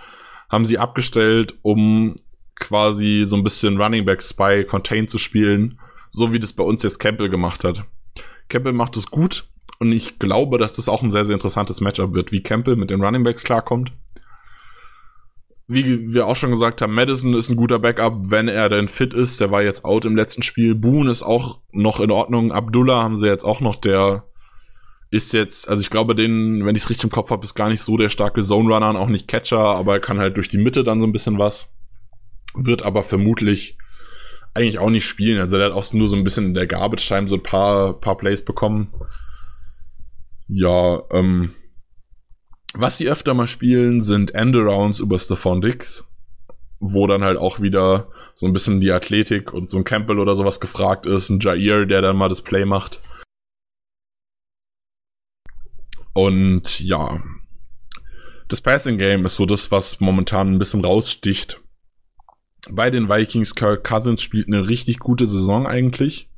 haben 0.51 0.65
sie 0.65 0.79
abgestellt, 0.79 1.55
um 1.63 2.17
quasi 2.57 3.25
so 3.27 3.37
ein 3.37 3.45
bisschen 3.45 3.81
Running 3.81 4.05
Back 4.05 4.23
Spy 4.23 4.65
Contain 4.65 5.09
zu 5.09 5.19
spielen, 5.19 5.79
so 6.11 6.33
wie 6.33 6.41
das 6.41 6.53
bei 6.53 6.65
uns 6.65 6.83
jetzt 6.83 6.99
Campbell 6.99 7.29
gemacht 7.29 7.65
hat. 7.65 7.85
Campbell 8.49 8.73
macht 8.73 8.97
es 8.97 9.11
gut 9.11 9.49
und 9.79 9.93
ich 9.93 10.19
glaube, 10.19 10.59
dass 10.59 10.73
das 10.73 10.89
auch 10.89 11.03
ein 11.03 11.11
sehr, 11.11 11.25
sehr 11.25 11.35
interessantes 11.35 11.81
Matchup 11.81 12.15
wird, 12.15 12.33
wie 12.33 12.43
Campbell 12.43 12.77
mit 12.77 12.91
den 12.91 13.03
Running 13.03 13.25
Backs 13.25 13.45
klarkommt. 13.45 13.93
Wie 15.71 16.15
wir 16.15 16.27
auch 16.27 16.37
schon 16.37 16.51
gesagt 16.51 16.81
haben, 16.81 16.95
Madison 16.95 17.35
ist 17.35 17.51
ein 17.51 17.57
guter 17.57 17.79
Backup, 17.79 18.31
wenn 18.31 18.49
er 18.49 18.71
denn 18.71 18.89
fit 18.89 19.13
ist. 19.13 19.39
Der 19.39 19.51
war 19.51 19.63
jetzt 19.63 19.85
out 19.85 20.07
im 20.07 20.17
letzten 20.17 20.41
Spiel. 20.41 20.75
Boone 20.75 21.11
ist 21.11 21.23
auch 21.23 21.61
noch 21.73 22.01
in 22.01 22.11
Ordnung. 22.11 22.53
Abdullah 22.53 23.03
haben 23.03 23.17
sie 23.17 23.27
jetzt 23.27 23.45
auch 23.45 23.61
noch, 23.61 23.77
der 23.77 24.25
ist 25.11 25.33
jetzt, 25.33 25.69
also 25.69 25.81
ich 25.81 25.91
glaube, 25.91 26.15
den, 26.15 26.67
wenn 26.67 26.77
ich 26.77 26.83
es 26.83 26.91
richtig 26.91 27.05
im 27.05 27.11
Kopf 27.11 27.31
habe, 27.31 27.45
ist 27.45 27.55
gar 27.55 27.69
nicht 27.69 27.81
so 27.81 27.97
der 27.97 28.09
starke 28.09 28.43
Zone 28.43 28.73
Runner 28.73 28.91
und 28.91 28.97
auch 28.97 29.09
nicht 29.09 29.29
Catcher, 29.29 29.59
aber 29.59 29.95
er 29.95 30.01
kann 30.01 30.19
halt 30.19 30.37
durch 30.37 30.49
die 30.49 30.59
Mitte 30.59 30.85
dann 30.85 31.01
so 31.01 31.07
ein 31.07 31.13
bisschen 31.13 31.39
was. 31.39 31.73
Wird 32.55 32.83
aber 32.83 33.03
vermutlich 33.03 33.79
eigentlich 34.55 34.79
auch 34.79 34.91
nicht 34.91 35.07
spielen. 35.07 35.41
Also 35.41 35.57
der 35.57 35.67
hat 35.67 35.73
auch 35.73 35.93
nur 35.93 36.09
so 36.09 36.17
ein 36.17 36.25
bisschen 36.25 36.47
in 36.47 36.55
der 36.55 36.67
Garbage 36.67 37.07
Time 37.07 37.29
so 37.29 37.37
ein 37.37 37.43
paar, 37.43 37.99
paar 38.01 38.17
Plays 38.17 38.45
bekommen. 38.45 38.87
Ja, 40.49 41.03
ähm, 41.11 41.53
was 42.75 42.99
sie 42.99 43.09
öfter 43.09 43.35
mal 43.35 43.47
spielen, 43.47 44.01
sind 44.01 44.35
Endarounds 44.35 44.99
über 44.99 45.19
Stephon 45.19 45.61
Dix, 45.61 46.05
wo 46.81 47.07
dann 47.07 47.25
halt 47.25 47.39
auch 47.39 47.61
wieder 47.61 48.09
so 48.35 48.47
ein 48.47 48.53
bisschen 48.53 48.81
die 48.81 48.93
Athletik 48.93 49.53
und 49.53 49.71
so 49.71 49.79
ein 49.79 49.85
Campbell 49.85 50.19
oder 50.19 50.35
sowas 50.35 50.61
gefragt 50.61 51.07
ist, 51.07 51.31
ein 51.31 51.41
Jair, 51.41 51.87
der 51.87 52.03
dann 52.03 52.17
mal 52.17 52.29
das 52.29 52.43
Play 52.43 52.65
macht. 52.65 53.01
Und 56.19 56.81
ja, 56.81 57.23
das 58.49 58.61
Passing 58.61 58.99
Game 58.99 59.25
ist 59.25 59.37
so 59.37 59.47
das, 59.47 59.71
was 59.71 60.01
momentan 60.01 60.53
ein 60.53 60.59
bisschen 60.59 60.85
raussticht. 60.85 61.61
Bei 62.69 62.91
den 62.91 63.09
Vikings, 63.09 63.55
Kirk 63.55 63.85
Cousins 63.85 64.21
spielt 64.21 64.49
eine 64.49 64.69
richtig 64.69 64.99
gute 64.99 65.29
Saison 65.29 65.65
eigentlich. 65.65 66.29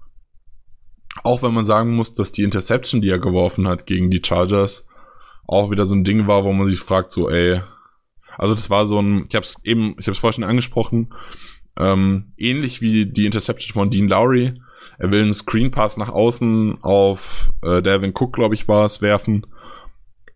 Auch 1.24 1.42
wenn 1.42 1.54
man 1.54 1.64
sagen 1.64 1.96
muss, 1.96 2.12
dass 2.12 2.30
die 2.30 2.42
Interception, 2.42 3.00
die 3.00 3.08
er 3.08 3.18
geworfen 3.18 3.66
hat 3.66 3.86
gegen 3.86 4.10
die 4.10 4.20
Chargers, 4.22 4.84
auch 5.46 5.70
wieder 5.70 5.86
so 5.86 5.94
ein 5.94 6.04
Ding 6.04 6.26
war, 6.26 6.44
wo 6.44 6.52
man 6.52 6.66
sich 6.66 6.78
fragt, 6.78 7.10
so, 7.10 7.30
ey, 7.30 7.62
also 8.36 8.54
das 8.54 8.68
war 8.68 8.84
so 8.84 9.00
ein, 9.00 9.24
ich 9.30 9.34
hab's 9.34 9.56
eben, 9.64 9.96
ich 9.98 10.06
hab's 10.08 10.18
vorher 10.18 10.34
schon 10.34 10.44
angesprochen, 10.44 11.14
ähm, 11.78 12.34
ähnlich 12.36 12.82
wie 12.82 13.06
die 13.06 13.24
Interception 13.24 13.72
von 13.72 13.88
Dean 13.88 14.08
Lowry. 14.08 14.60
Er 14.98 15.10
will 15.10 15.22
einen 15.22 15.32
Screen 15.32 15.70
Pass 15.70 15.96
nach 15.96 16.10
außen 16.10 16.82
auf 16.82 17.50
äh, 17.62 17.80
Devin 17.80 18.12
Cook, 18.14 18.34
glaube 18.34 18.54
ich, 18.54 18.68
war 18.68 18.84
es, 18.84 19.00
werfen. 19.00 19.46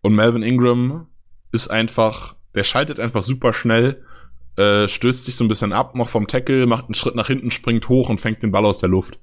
Und 0.05 0.13
Melvin 0.13 0.43
Ingram 0.43 1.07
ist 1.51 1.69
einfach, 1.69 2.35
der 2.53 2.63
schaltet 2.63 2.99
einfach 2.99 3.23
super 3.23 3.53
schnell, 3.53 4.03
äh, 4.55 4.87
stößt 4.87 5.25
sich 5.25 5.35
so 5.35 5.43
ein 5.43 5.47
bisschen 5.47 5.73
ab 5.73 5.95
noch 5.95 6.09
vom 6.09 6.27
Tackle, 6.27 6.67
macht 6.67 6.85
einen 6.85 6.93
Schritt 6.93 7.15
nach 7.15 7.25
hinten, 7.25 7.49
springt 7.49 7.89
hoch 7.89 8.07
und 8.07 8.19
fängt 8.19 8.43
den 8.43 8.51
Ball 8.51 8.67
aus 8.67 8.77
der 8.77 8.89
Luft. 8.89 9.17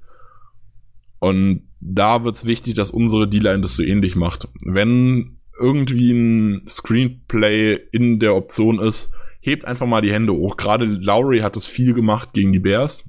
Und 1.19 1.69
da 1.79 2.25
wird's 2.25 2.43
wichtig, 2.43 2.73
dass 2.73 2.91
unsere 2.91 3.29
D-Line 3.29 3.61
das 3.61 3.77
so 3.77 3.81
ähnlich 3.81 4.17
macht. 4.17 4.49
Wenn 4.61 5.37
irgendwie 5.57 6.11
ein 6.11 6.67
Screenplay 6.67 7.79
in 7.93 8.19
der 8.19 8.35
Option 8.35 8.81
ist, 8.81 9.09
hebt 9.39 9.63
einfach 9.63 9.87
mal 9.87 10.01
die 10.01 10.11
Hände 10.11 10.33
hoch. 10.33 10.57
Gerade 10.57 10.83
Lowry 10.83 11.39
hat 11.39 11.55
das 11.55 11.65
viel 11.65 11.93
gemacht 11.93 12.33
gegen 12.33 12.51
die 12.51 12.59
Bears. 12.59 13.05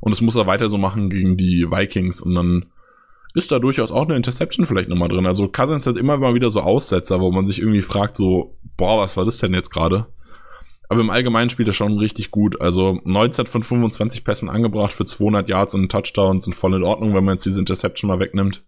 Und 0.00 0.12
das 0.12 0.22
muss 0.22 0.36
er 0.36 0.46
weiter 0.46 0.70
so 0.70 0.78
machen 0.78 1.10
gegen 1.10 1.36
die 1.36 1.70
Vikings. 1.70 2.22
Und 2.22 2.34
dann 2.34 2.64
ist 3.34 3.52
da 3.52 3.58
durchaus 3.58 3.90
auch 3.90 4.04
eine 4.04 4.16
Interception 4.16 4.66
vielleicht 4.66 4.88
nochmal 4.88 5.08
drin. 5.08 5.26
Also 5.26 5.48
Cousins 5.48 5.86
hat 5.86 5.96
immer 5.96 6.16
mal 6.18 6.34
wieder 6.34 6.50
so 6.50 6.60
Aussetzer, 6.60 7.20
wo 7.20 7.30
man 7.30 7.46
sich 7.46 7.60
irgendwie 7.60 7.82
fragt, 7.82 8.16
so, 8.16 8.58
boah, 8.76 9.00
was 9.00 9.16
war 9.16 9.24
das 9.24 9.38
denn 9.38 9.54
jetzt 9.54 9.70
gerade? 9.70 10.06
Aber 10.88 11.00
im 11.00 11.10
Allgemeinen 11.10 11.50
spielt 11.50 11.68
er 11.68 11.72
schon 11.72 11.98
richtig 11.98 12.32
gut. 12.32 12.60
Also 12.60 13.00
19 13.04 13.46
von 13.46 13.62
25 13.62 14.24
Pässen 14.24 14.48
angebracht 14.48 14.92
für 14.92 15.04
200 15.04 15.48
Yards 15.48 15.74
und 15.74 15.90
Touchdowns 15.90 16.44
sind 16.44 16.54
voll 16.54 16.74
in 16.74 16.82
Ordnung, 16.82 17.14
wenn 17.14 17.24
man 17.24 17.36
jetzt 17.36 17.46
diese 17.46 17.60
Interception 17.60 18.08
mal 18.08 18.18
wegnimmt. 18.18 18.64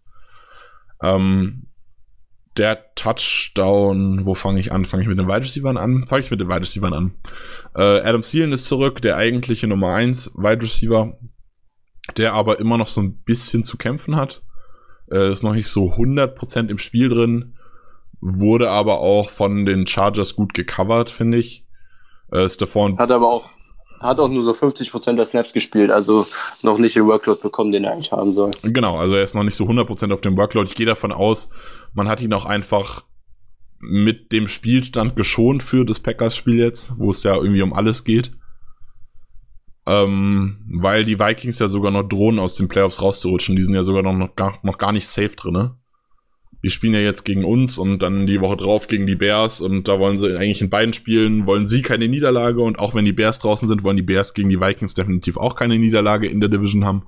Ähm, 1.02 1.66
der 2.56 2.94
Touchdown, 2.94 4.24
wo 4.24 4.34
fange 4.34 4.60
ich 4.60 4.70
an? 4.70 4.84
Fange 4.84 5.02
ich 5.02 5.08
mit 5.08 5.18
den 5.18 5.26
Wide 5.26 5.40
Receivers 5.40 5.76
an? 5.76 6.06
Fange 6.06 6.22
ich 6.22 6.30
mit 6.30 6.38
den 6.38 6.48
Wide 6.48 6.60
Receivers 6.60 6.92
an. 6.92 7.14
Äh, 7.74 8.00
Adam 8.02 8.22
Thielen 8.22 8.52
ist 8.52 8.66
zurück, 8.66 9.02
der 9.02 9.16
eigentliche 9.16 9.66
Nummer 9.66 9.94
1 9.94 10.32
Wide 10.36 10.62
Receiver, 10.62 11.18
der 12.16 12.34
aber 12.34 12.60
immer 12.60 12.78
noch 12.78 12.86
so 12.86 13.00
ein 13.00 13.22
bisschen 13.24 13.64
zu 13.64 13.76
kämpfen 13.76 14.14
hat. 14.14 14.42
Äh, 15.12 15.30
ist 15.30 15.42
noch 15.42 15.54
nicht 15.54 15.68
so 15.68 15.92
100% 15.92 16.68
im 16.68 16.78
Spiel 16.78 17.08
drin, 17.08 17.54
wurde 18.20 18.70
aber 18.70 19.00
auch 19.00 19.28
von 19.28 19.66
den 19.66 19.86
Chargers 19.86 20.34
gut 20.34 20.54
gecovert, 20.54 21.10
finde 21.10 21.38
ich. 21.38 21.66
Äh, 22.30 22.48
Stephon 22.48 22.98
hat 22.98 23.10
aber 23.10 23.28
auch 23.28 23.50
hat 24.00 24.18
auch 24.18 24.28
nur 24.28 24.42
so 24.42 24.50
50% 24.50 25.14
der 25.14 25.24
Snaps 25.24 25.52
gespielt, 25.52 25.90
also 25.90 26.26
noch 26.62 26.78
nicht 26.78 26.96
den 26.96 27.06
Workload 27.06 27.40
bekommen, 27.40 27.70
den 27.70 27.84
er 27.84 27.92
eigentlich 27.92 28.10
haben 28.10 28.32
soll. 28.32 28.50
Genau, 28.62 28.98
also 28.98 29.14
er 29.14 29.22
ist 29.22 29.34
noch 29.34 29.44
nicht 29.44 29.54
so 29.54 29.64
100% 29.64 30.12
auf 30.12 30.20
dem 30.20 30.36
Workload. 30.36 30.68
Ich 30.68 30.74
gehe 30.74 30.86
davon 30.86 31.12
aus, 31.12 31.50
man 31.94 32.08
hat 32.08 32.20
ihn 32.20 32.32
auch 32.32 32.44
einfach 32.44 33.04
mit 33.78 34.32
dem 34.32 34.48
Spielstand 34.48 35.14
geschont 35.14 35.62
für 35.62 35.84
das 35.84 36.00
Packers-Spiel 36.00 36.58
jetzt, 36.58 36.92
wo 36.96 37.10
es 37.10 37.22
ja 37.22 37.36
irgendwie 37.36 37.62
um 37.62 37.72
alles 37.72 38.04
geht. 38.04 38.32
Ähm, 39.84 40.58
weil 40.80 41.04
die 41.04 41.18
Vikings 41.18 41.58
ja 41.58 41.68
sogar 41.68 41.90
noch 41.90 42.04
drohen, 42.04 42.38
aus 42.38 42.54
den 42.54 42.68
Playoffs 42.68 43.02
rauszurutschen. 43.02 43.56
Die 43.56 43.64
sind 43.64 43.74
ja 43.74 43.82
sogar 43.82 44.02
noch, 44.02 44.12
noch, 44.12 44.36
gar, 44.36 44.58
noch 44.62 44.78
gar 44.78 44.92
nicht 44.92 45.06
safe 45.06 45.34
drin. 45.34 45.54
Ne? 45.54 45.76
Die 46.62 46.70
spielen 46.70 46.94
ja 46.94 47.00
jetzt 47.00 47.24
gegen 47.24 47.44
uns 47.44 47.78
und 47.78 48.00
dann 48.00 48.26
die 48.26 48.40
Woche 48.40 48.56
drauf 48.56 48.86
gegen 48.86 49.06
die 49.06 49.16
Bears 49.16 49.60
und 49.60 49.88
da 49.88 49.98
wollen 49.98 50.18
sie 50.18 50.38
eigentlich 50.38 50.62
in 50.62 50.70
beiden 50.70 50.92
Spielen, 50.92 51.46
wollen 51.46 51.66
sie 51.66 51.82
keine 51.82 52.06
Niederlage 52.06 52.60
und 52.60 52.78
auch 52.78 52.94
wenn 52.94 53.04
die 53.04 53.12
Bears 53.12 53.40
draußen 53.40 53.66
sind, 53.66 53.82
wollen 53.82 53.96
die 53.96 54.04
Bears 54.04 54.34
gegen 54.34 54.48
die 54.48 54.60
Vikings 54.60 54.94
definitiv 54.94 55.36
auch 55.36 55.56
keine 55.56 55.76
Niederlage 55.76 56.28
in 56.28 56.38
der 56.38 56.48
Division 56.48 56.84
haben. 56.84 57.06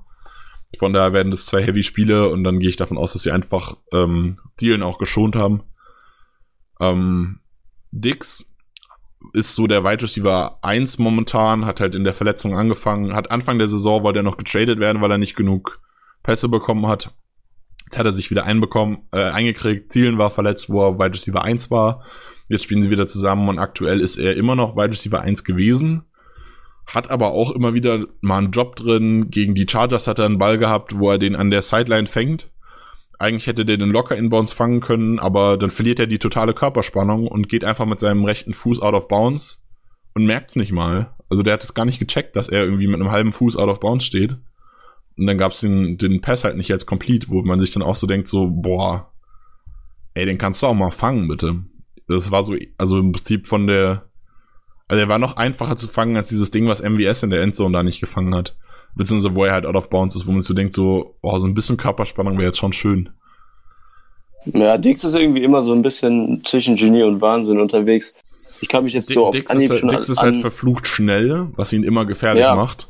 Von 0.77 0.91
daher 0.91 1.13
werden 1.13 1.31
das 1.31 1.45
zwei 1.45 1.63
Heavy-Spiele 1.63 2.27
und 2.27 2.43
dann 2.43 2.59
gehe 2.59 2.67
ich 2.67 2.75
davon 2.75 2.97
aus, 2.97 3.13
dass 3.13 3.23
sie 3.23 3.31
einfach 3.31 3.77
ähm, 3.93 4.35
Dealen 4.59 4.83
auch 4.83 4.97
geschont 4.97 5.37
haben. 5.37 5.63
Ähm, 6.81 7.39
Dix 7.91 8.45
ist 9.33 9.55
so 9.55 9.67
der 9.67 9.83
Wide 9.83 10.03
Receiver 10.03 10.59
1 10.61 10.99
momentan, 10.99 11.65
hat 11.65 11.81
halt 11.81 11.95
in 11.95 12.03
der 12.03 12.13
Verletzung 12.13 12.57
angefangen, 12.57 13.15
hat 13.15 13.31
Anfang 13.31 13.57
der 13.57 13.67
Saison 13.67 14.03
wollte 14.03 14.19
er 14.19 14.23
noch 14.23 14.37
getradet 14.37 14.79
werden, 14.79 15.01
weil 15.01 15.11
er 15.11 15.17
nicht 15.17 15.35
genug 15.35 15.79
Pässe 16.23 16.49
bekommen 16.49 16.87
hat. 16.87 17.13
Jetzt 17.85 17.99
hat 17.99 18.05
er 18.05 18.13
sich 18.13 18.31
wieder 18.31 18.45
einbekommen, 18.45 18.99
äh, 19.11 19.29
eingekriegt. 19.29 19.91
Thielen 19.91 20.17
war 20.17 20.31
verletzt, 20.31 20.69
wo 20.69 20.81
er 20.83 20.99
Wide 20.99 21.13
Receiver 21.13 21.43
1 21.43 21.69
war. 21.69 22.03
Jetzt 22.49 22.63
spielen 22.63 22.83
sie 22.83 22.89
wieder 22.89 23.07
zusammen 23.07 23.47
und 23.49 23.59
aktuell 23.59 24.01
ist 24.01 24.17
er 24.17 24.35
immer 24.35 24.55
noch 24.55 24.75
Wide 24.75 24.89
Receiver 24.89 25.21
1 25.21 25.43
gewesen. 25.43 26.03
Hat 26.87 27.09
aber 27.09 27.31
auch 27.31 27.51
immer 27.51 27.73
wieder 27.73 28.05
mal 28.21 28.39
einen 28.39 28.51
Job 28.51 28.75
drin. 28.75 29.29
Gegen 29.29 29.55
die 29.55 29.65
Chargers 29.69 30.07
hat 30.07 30.19
er 30.19 30.25
einen 30.25 30.37
Ball 30.37 30.57
gehabt, 30.57 30.97
wo 30.97 31.11
er 31.11 31.17
den 31.17 31.35
an 31.35 31.49
der 31.49 31.61
Sideline 31.61 32.07
fängt 32.07 32.49
eigentlich 33.19 33.47
hätte 33.47 33.65
der 33.65 33.77
den 33.77 33.89
locker 33.89 34.15
inbounds 34.15 34.53
fangen 34.53 34.81
können, 34.81 35.19
aber 35.19 35.57
dann 35.57 35.71
verliert 35.71 35.99
er 35.99 36.07
die 36.07 36.19
totale 36.19 36.53
Körperspannung 36.53 37.27
und 37.27 37.49
geht 37.49 37.63
einfach 37.63 37.85
mit 37.85 37.99
seinem 37.99 38.25
rechten 38.25 38.53
Fuß 38.53 38.81
out 38.81 38.93
of 38.93 39.07
bounds 39.07 39.63
und 40.13 40.25
merkt's 40.25 40.55
nicht 40.55 40.71
mal. 40.71 41.13
Also 41.29 41.43
der 41.43 41.53
hat 41.53 41.63
es 41.63 41.73
gar 41.73 41.85
nicht 41.85 41.99
gecheckt, 41.99 42.35
dass 42.35 42.49
er 42.49 42.63
irgendwie 42.63 42.87
mit 42.87 42.99
einem 42.99 43.11
halben 43.11 43.31
Fuß 43.31 43.57
out 43.57 43.69
of 43.69 43.79
bounds 43.79 44.05
steht. 44.05 44.37
Und 45.17 45.27
dann 45.27 45.37
gab's 45.37 45.61
den, 45.61 45.97
den 45.97 46.21
Pass 46.21 46.43
halt 46.43 46.57
nicht 46.57 46.71
als 46.71 46.85
complete, 46.85 47.29
wo 47.29 47.41
man 47.41 47.59
sich 47.59 47.73
dann 47.73 47.83
auch 47.83 47.95
so 47.95 48.05
denkt, 48.05 48.27
so, 48.27 48.47
boah, 48.47 49.11
ey, 50.13 50.25
den 50.25 50.37
kannst 50.37 50.61
du 50.61 50.67
auch 50.67 50.73
mal 50.73 50.91
fangen, 50.91 51.27
bitte. 51.27 51.63
Das 52.07 52.31
war 52.31 52.43
so, 52.43 52.55
also 52.77 52.99
im 52.99 53.13
Prinzip 53.13 53.47
von 53.47 53.65
der, 53.65 54.09
also 54.87 55.01
er 55.01 55.09
war 55.09 55.19
noch 55.19 55.37
einfacher 55.37 55.77
zu 55.77 55.87
fangen 55.87 56.17
als 56.17 56.27
dieses 56.27 56.51
Ding, 56.51 56.67
was 56.67 56.83
MWS 56.83 57.23
in 57.23 57.29
der 57.29 57.41
Endzone 57.41 57.73
da 57.73 57.83
nicht 57.83 58.01
gefangen 58.01 58.35
hat 58.35 58.57
beziehungsweise 58.95 59.35
wo 59.35 59.45
er 59.45 59.53
halt 59.53 59.65
out 59.65 59.75
of 59.75 59.89
bounds 59.89 60.15
ist, 60.15 60.27
wo 60.27 60.31
man 60.31 60.41
sich 60.41 60.47
so 60.47 60.53
denkt, 60.53 60.73
so, 60.73 61.15
oh, 61.21 61.37
so 61.37 61.47
ein 61.47 61.53
bisschen 61.53 61.77
Körperspannung 61.77 62.37
wäre 62.37 62.47
jetzt 62.47 62.57
schon 62.57 62.73
schön. 62.73 63.09
Ja, 64.45 64.77
Dix 64.77 65.03
ist 65.03 65.15
irgendwie 65.15 65.43
immer 65.43 65.61
so 65.61 65.73
ein 65.73 65.81
bisschen 65.81 66.43
zwischen 66.43 66.75
Genie 66.75 67.03
und 67.03 67.21
Wahnsinn 67.21 67.59
unterwegs. 67.59 68.13
Ich 68.61 68.69
kann 68.69 68.83
mich 68.83 68.93
jetzt 68.93 69.09
so 69.09 69.31
Dix 69.31 69.49
auf 69.49 69.55
Anhieb 69.55 69.71
ist, 69.71 69.79
schon 69.79 69.89
Dix 69.89 70.09
ist 70.09 70.21
halt 70.21 70.37
verflucht 70.37 70.87
schnell, 70.87 71.47
was 71.55 71.73
ihn 71.73 71.83
immer 71.83 72.05
gefährlich 72.05 72.43
ja. 72.43 72.55
macht. 72.55 72.89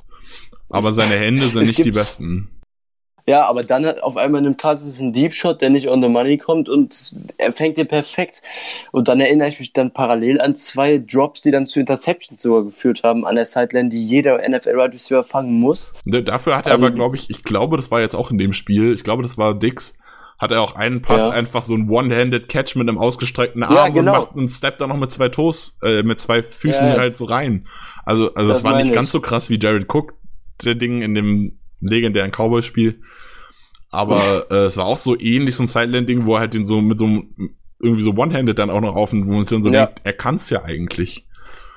Aber 0.69 0.93
seine 0.93 1.15
Hände 1.15 1.47
sind 1.47 1.67
nicht 1.67 1.83
die 1.83 1.91
besten. 1.91 2.49
Ja, 3.28 3.47
aber 3.47 3.63
dann 3.63 3.86
hat 3.88 4.03
auf 4.03 4.17
einmal 4.17 4.41
nimmt 4.41 4.61
Cousins 4.61 4.99
einen 4.99 5.11
Deep 5.11 5.34
Shot, 5.34 5.59
der 5.61 5.71
nicht 5.71 5.89
on 5.89 5.99
the 5.99 6.07
money 6.07 6.38
kommt 6.38 6.69
und 6.69 7.15
er 7.38 7.51
fängt 7.51 7.78
den 7.78 7.88
perfekt. 7.88 8.43
Und 8.91 9.07
dann 9.07 9.19
erinnere 9.19 9.47
ich 9.47 9.59
mich 9.59 9.73
dann 9.73 9.91
parallel 9.91 10.39
an 10.39 10.53
zwei 10.53 10.99
Drops, 10.99 11.41
die 11.41 11.49
dann 11.49 11.65
zu 11.65 11.80
Interceptions 11.80 12.39
sogar 12.41 12.63
geführt 12.63 13.01
haben 13.03 13.26
an 13.26 13.36
der 13.36 13.47
Sideline, 13.47 13.89
die 13.89 14.05
jeder 14.05 14.38
NFL 14.47 14.78
Wide 14.78 14.93
Receiver 14.93 15.23
fangen 15.23 15.59
muss. 15.59 15.93
Dafür 16.05 16.55
hat 16.55 16.67
er 16.67 16.73
also, 16.73 16.86
aber, 16.86 16.93
glaube 16.93 17.15
ich, 17.15 17.32
ich 17.32 17.43
glaube, 17.43 17.78
das 17.78 17.89
war 17.89 17.99
jetzt 17.99 18.15
auch 18.15 18.30
in 18.30 18.38
dem 18.38 18.53
Spiel, 18.53 18.93
ich 18.93 19.03
glaube, 19.03 19.23
das 19.23 19.39
war 19.39 19.57
Dix, 19.57 19.95
hat 20.38 20.51
er 20.51 20.61
auch 20.61 20.76
einen 20.76 21.01
Pass, 21.01 21.23
ja. 21.23 21.30
einfach 21.32 21.63
so 21.63 21.73
ein 21.73 21.89
One-Handed 21.89 22.47
Catch 22.47 22.76
mit 22.76 22.88
einem 22.88 22.99
ausgestreckten 22.99 23.63
Arm 23.63 23.73
ja, 23.73 23.89
genau. 23.89 24.13
und 24.13 24.19
macht 24.19 24.38
einen 24.38 24.49
Step 24.49 24.78
dann 24.78 24.89
noch 24.89 24.97
mit 24.97 25.11
zwei 25.11 25.30
Toes, 25.30 25.80
äh, 25.82 26.03
mit 26.03 26.19
zwei 26.19 26.43
Füßen 26.43 26.88
ja. 26.88 26.97
halt 26.97 27.17
so 27.17 27.26
rein. 27.26 27.67
Also, 28.05 28.34
also 28.36 28.49
das, 28.49 28.61
das 28.61 28.63
war 28.63 28.78
nicht 28.78 28.89
ich. 28.89 28.93
ganz 28.93 29.11
so 29.11 29.19
krass 29.19 29.49
wie 29.49 29.57
Jared 29.59 29.91
Cook, 29.91 30.13
der 30.63 30.76
Ding 30.76 31.01
in 31.01 31.15
dem 31.15 31.57
legendären 31.88 32.31
Cowboy-Spiel. 32.31 33.01
Aber 33.91 34.47
äh, 34.51 34.65
es 34.65 34.77
war 34.77 34.86
auch 34.86 34.97
so 34.97 35.19
ähnlich, 35.19 35.55
so 35.55 35.63
ein 35.63 35.67
Sidelanding, 35.67 36.25
wo 36.25 36.36
er 36.36 36.41
halt 36.41 36.53
den 36.53 36.65
so 36.65 36.81
mit 36.81 36.99
so 36.99 37.05
einem, 37.05 37.55
irgendwie 37.79 38.03
so 38.03 38.11
One-Handed 38.11 38.57
dann 38.57 38.69
auch 38.69 38.81
noch 38.81 38.95
auf 38.95 39.13
und 39.13 39.27
wo 39.27 39.33
man 39.33 39.43
sich 39.43 39.51
dann 39.51 39.63
so 39.63 39.69
ja. 39.69 39.86
denkt, 39.86 40.01
er 40.03 40.13
kann's 40.13 40.49
ja 40.49 40.63
eigentlich. 40.63 41.27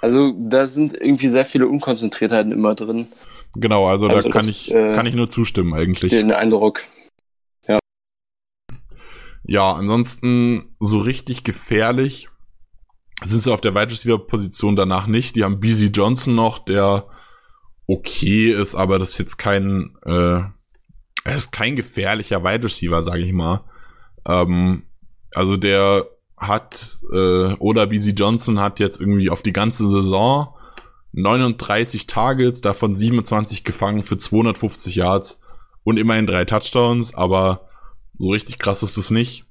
Also 0.00 0.32
da 0.38 0.66
sind 0.66 0.94
irgendwie 0.94 1.28
sehr 1.28 1.44
viele 1.44 1.66
Unkonzentriertheiten 1.66 2.52
immer 2.52 2.74
drin. 2.74 3.08
Genau, 3.54 3.88
also, 3.88 4.06
also 4.06 4.28
da 4.28 4.32
kann 4.32 4.46
das, 4.46 4.48
ich, 4.48 4.72
äh, 4.72 4.94
kann 4.94 5.06
ich 5.06 5.14
nur 5.14 5.30
zustimmen 5.30 5.74
eigentlich. 5.74 6.10
Den 6.10 6.32
Eindruck. 6.32 6.84
Ja. 7.66 7.78
Ja, 9.44 9.72
ansonsten 9.72 10.76
so 10.78 10.98
richtig 11.00 11.44
gefährlich 11.44 12.28
sind 13.24 13.42
sie 13.42 13.52
auf 13.52 13.60
der 13.60 13.74
Wide 13.74 13.90
Receiver 13.90 14.18
Position 14.18 14.76
danach 14.76 15.06
nicht. 15.06 15.34
Die 15.34 15.44
haben 15.44 15.60
BZ 15.60 15.96
Johnson 15.96 16.34
noch, 16.34 16.58
der 16.58 17.08
okay 17.88 18.52
ist, 18.52 18.76
aber 18.76 19.00
das 19.00 19.10
ist 19.10 19.18
jetzt 19.18 19.38
kein 19.38 19.96
äh, 20.04 20.42
er 21.24 21.34
ist 21.34 21.52
kein 21.52 21.76
gefährlicher 21.76 22.42
Wide 22.44 22.64
Receiver, 22.64 23.02
sage 23.02 23.20
ich 23.20 23.32
mal. 23.32 23.62
Ähm, 24.26 24.84
also 25.34 25.56
der 25.56 26.06
hat, 26.36 27.00
äh, 27.12 27.52
oder 27.54 27.86
BZ 27.86 28.18
Johnson 28.18 28.60
hat 28.60 28.80
jetzt 28.80 29.00
irgendwie 29.00 29.30
auf 29.30 29.42
die 29.42 29.52
ganze 29.52 29.88
Saison 29.88 30.54
39 31.12 32.06
Targets, 32.06 32.60
davon 32.60 32.94
27 32.94 33.64
gefangen 33.64 34.04
für 34.04 34.16
250 34.16 34.94
Yards 34.94 35.40
und 35.84 35.98
immerhin 35.98 36.26
drei 36.26 36.44
Touchdowns, 36.44 37.14
aber 37.14 37.66
so 38.18 38.30
richtig 38.30 38.58
krass 38.58 38.82
ist 38.82 38.96
es 38.96 39.10
nicht. 39.10 39.44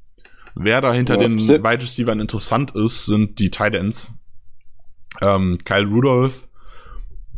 Wer 0.56 0.82
da 0.82 0.94
hinter 0.94 1.16
ja, 1.16 1.22
den 1.22 1.40
Wide 1.40 1.84
Receivers 1.84 2.16
interessant 2.16 2.72
ist, 2.76 3.06
sind 3.06 3.40
die 3.40 3.52
Tight 3.52 3.76
Ends. 3.76 4.14
Ähm, 5.22 5.58
Kyle 5.64 5.86
Rudolph, 5.86 6.48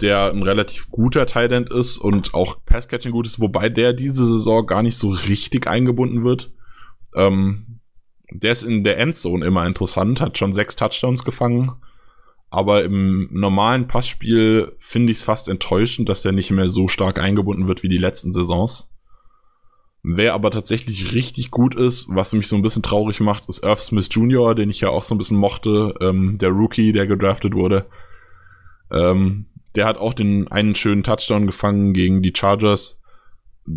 der 0.02 0.32
ein 0.32 0.44
relativ 0.44 0.90
guter 0.90 1.26
End 1.52 1.70
ist 1.70 1.98
und 1.98 2.34
auch 2.34 2.58
Passcatching 2.66 3.12
gut 3.12 3.28
ist, 3.28 3.40
wobei 3.40 3.70
der 3.70 3.94
diese 3.94 4.26
Saison 4.26 4.66
gar 4.66 4.84
nicht 4.84 4.98
so 4.98 5.10
richtig 5.10 5.68
eingebunden 5.68 6.24
wird. 6.24 6.52
Ähm, 7.16 7.80
der 8.32 8.52
ist 8.52 8.64
in 8.64 8.84
der 8.84 8.98
Endzone 9.00 9.46
immer 9.46 9.66
interessant, 9.66 10.22
hat 10.22 10.38
schon 10.38 10.54
sechs 10.54 10.76
Touchdowns 10.76 11.24
gefangen. 11.24 11.74
Aber 12.52 12.84
im 12.84 13.30
normalen 13.32 13.88
Passspiel 13.88 14.74
finde 14.80 15.12
ich 15.12 15.20
es 15.20 15.24
fast 15.24 15.50
enttäuschend, 15.50 16.10
dass 16.10 16.24
der 16.24 16.32
nicht 16.32 16.50
mehr 16.50 16.70
so 16.70 16.88
stark 16.88 17.20
eingebunden 17.20 17.68
wird 17.68 17.84
wie 17.84 17.90
die 17.90 17.98
letzten 17.98 18.32
Saisons. 18.32 18.90
Wer 20.02 20.34
aber 20.34 20.50
tatsächlich 20.50 21.14
richtig 21.14 21.52
gut 21.52 21.76
ist, 21.76 22.08
was 22.12 22.34
mich 22.34 22.48
so 22.48 22.56
ein 22.56 22.62
bisschen 22.62 22.82
traurig 22.82 23.20
macht, 23.20 23.48
ist 23.50 23.64
Irv 23.64 23.80
Smith 23.80 24.08
Jr., 24.10 24.56
den 24.56 24.70
ich 24.70 24.80
ja 24.80 24.90
auch 24.90 25.04
so 25.04 25.14
ein 25.14 25.18
bisschen 25.18 25.38
mochte, 25.38 25.94
ähm, 26.00 26.38
der 26.40 26.50
Rookie, 26.50 26.94
der 26.94 27.06
gedraftet 27.06 27.54
wurde. 27.54 27.86
Ähm, 28.92 29.46
der 29.80 29.88
hat 29.88 29.98
auch 29.98 30.14
den 30.14 30.50
einen 30.50 30.76
schönen 30.76 31.04
Touchdown 31.04 31.46
gefangen 31.46 31.94
gegen 31.94 32.22
die 32.22 32.34
Chargers. 32.36 33.00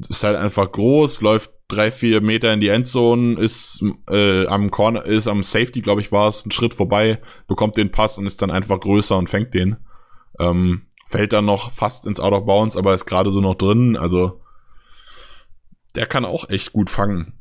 Ist 0.09 0.25
halt 0.25 0.37
einfach 0.37 0.73
groß, 0.73 1.21
läuft 1.21 1.53
drei, 1.69 1.93
vier 1.93 2.21
Meter 2.21 2.53
in 2.53 2.61
die 2.61 2.71
Endzone, 2.71 3.39
ist 3.39 3.85
äh, 4.11 4.49
am 4.49 4.73
Corner, 4.73 5.05
ist 5.05 5.29
am 5.29 5.45
Safety, 5.45 5.81
glaube 5.81 6.01
ich, 6.01 6.11
war 6.11 6.27
es, 6.27 6.43
einen 6.43 6.51
Schritt 6.51 6.75
vorbei, 6.75 7.21
bekommt 7.47 7.77
den 7.77 7.93
Pass 7.93 8.19
und 8.19 8.27
ist 8.27 8.43
dann 8.43 8.51
einfach 8.51 8.81
größer 8.81 9.17
und 9.17 9.31
fängt 9.31 9.55
den. 9.55 9.77
Ähm, 10.41 10.87
fällt 11.07 11.33
dann 11.33 11.45
noch 11.45 11.71
fast 11.71 12.05
ins 12.05 12.19
Out 12.19 12.33
of 12.33 12.47
Bounds, 12.47 12.77
aber 12.77 12.95
ist 12.95 13.07
gerade 13.07 13.31
so 13.31 13.41
noch 13.41 13.55
drin. 13.55 13.97
Also 13.97 14.41
der 15.95 16.07
kann 16.07 16.25
auch 16.25 16.51
echt 16.51 16.73
gut 16.73 16.91
fangen. 16.91 17.35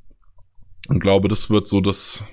Und 0.88 1.00
glaube, 1.00 1.30
das 1.30 1.50
wird 1.50 1.66
so 1.66 1.82
das, 1.82 2.28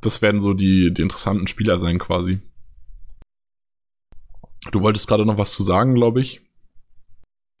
das 0.00 0.20
werden 0.20 0.40
so 0.40 0.52
die, 0.52 0.90
die 0.92 1.02
interessanten 1.02 1.46
Spieler 1.46 1.78
sein 1.78 2.00
quasi. 2.00 2.40
Du 4.72 4.80
wolltest 4.82 5.08
gerade 5.08 5.24
noch 5.24 5.38
was 5.38 5.52
zu 5.52 5.62
sagen, 5.62 5.94
glaube 5.94 6.20
ich. 6.20 6.42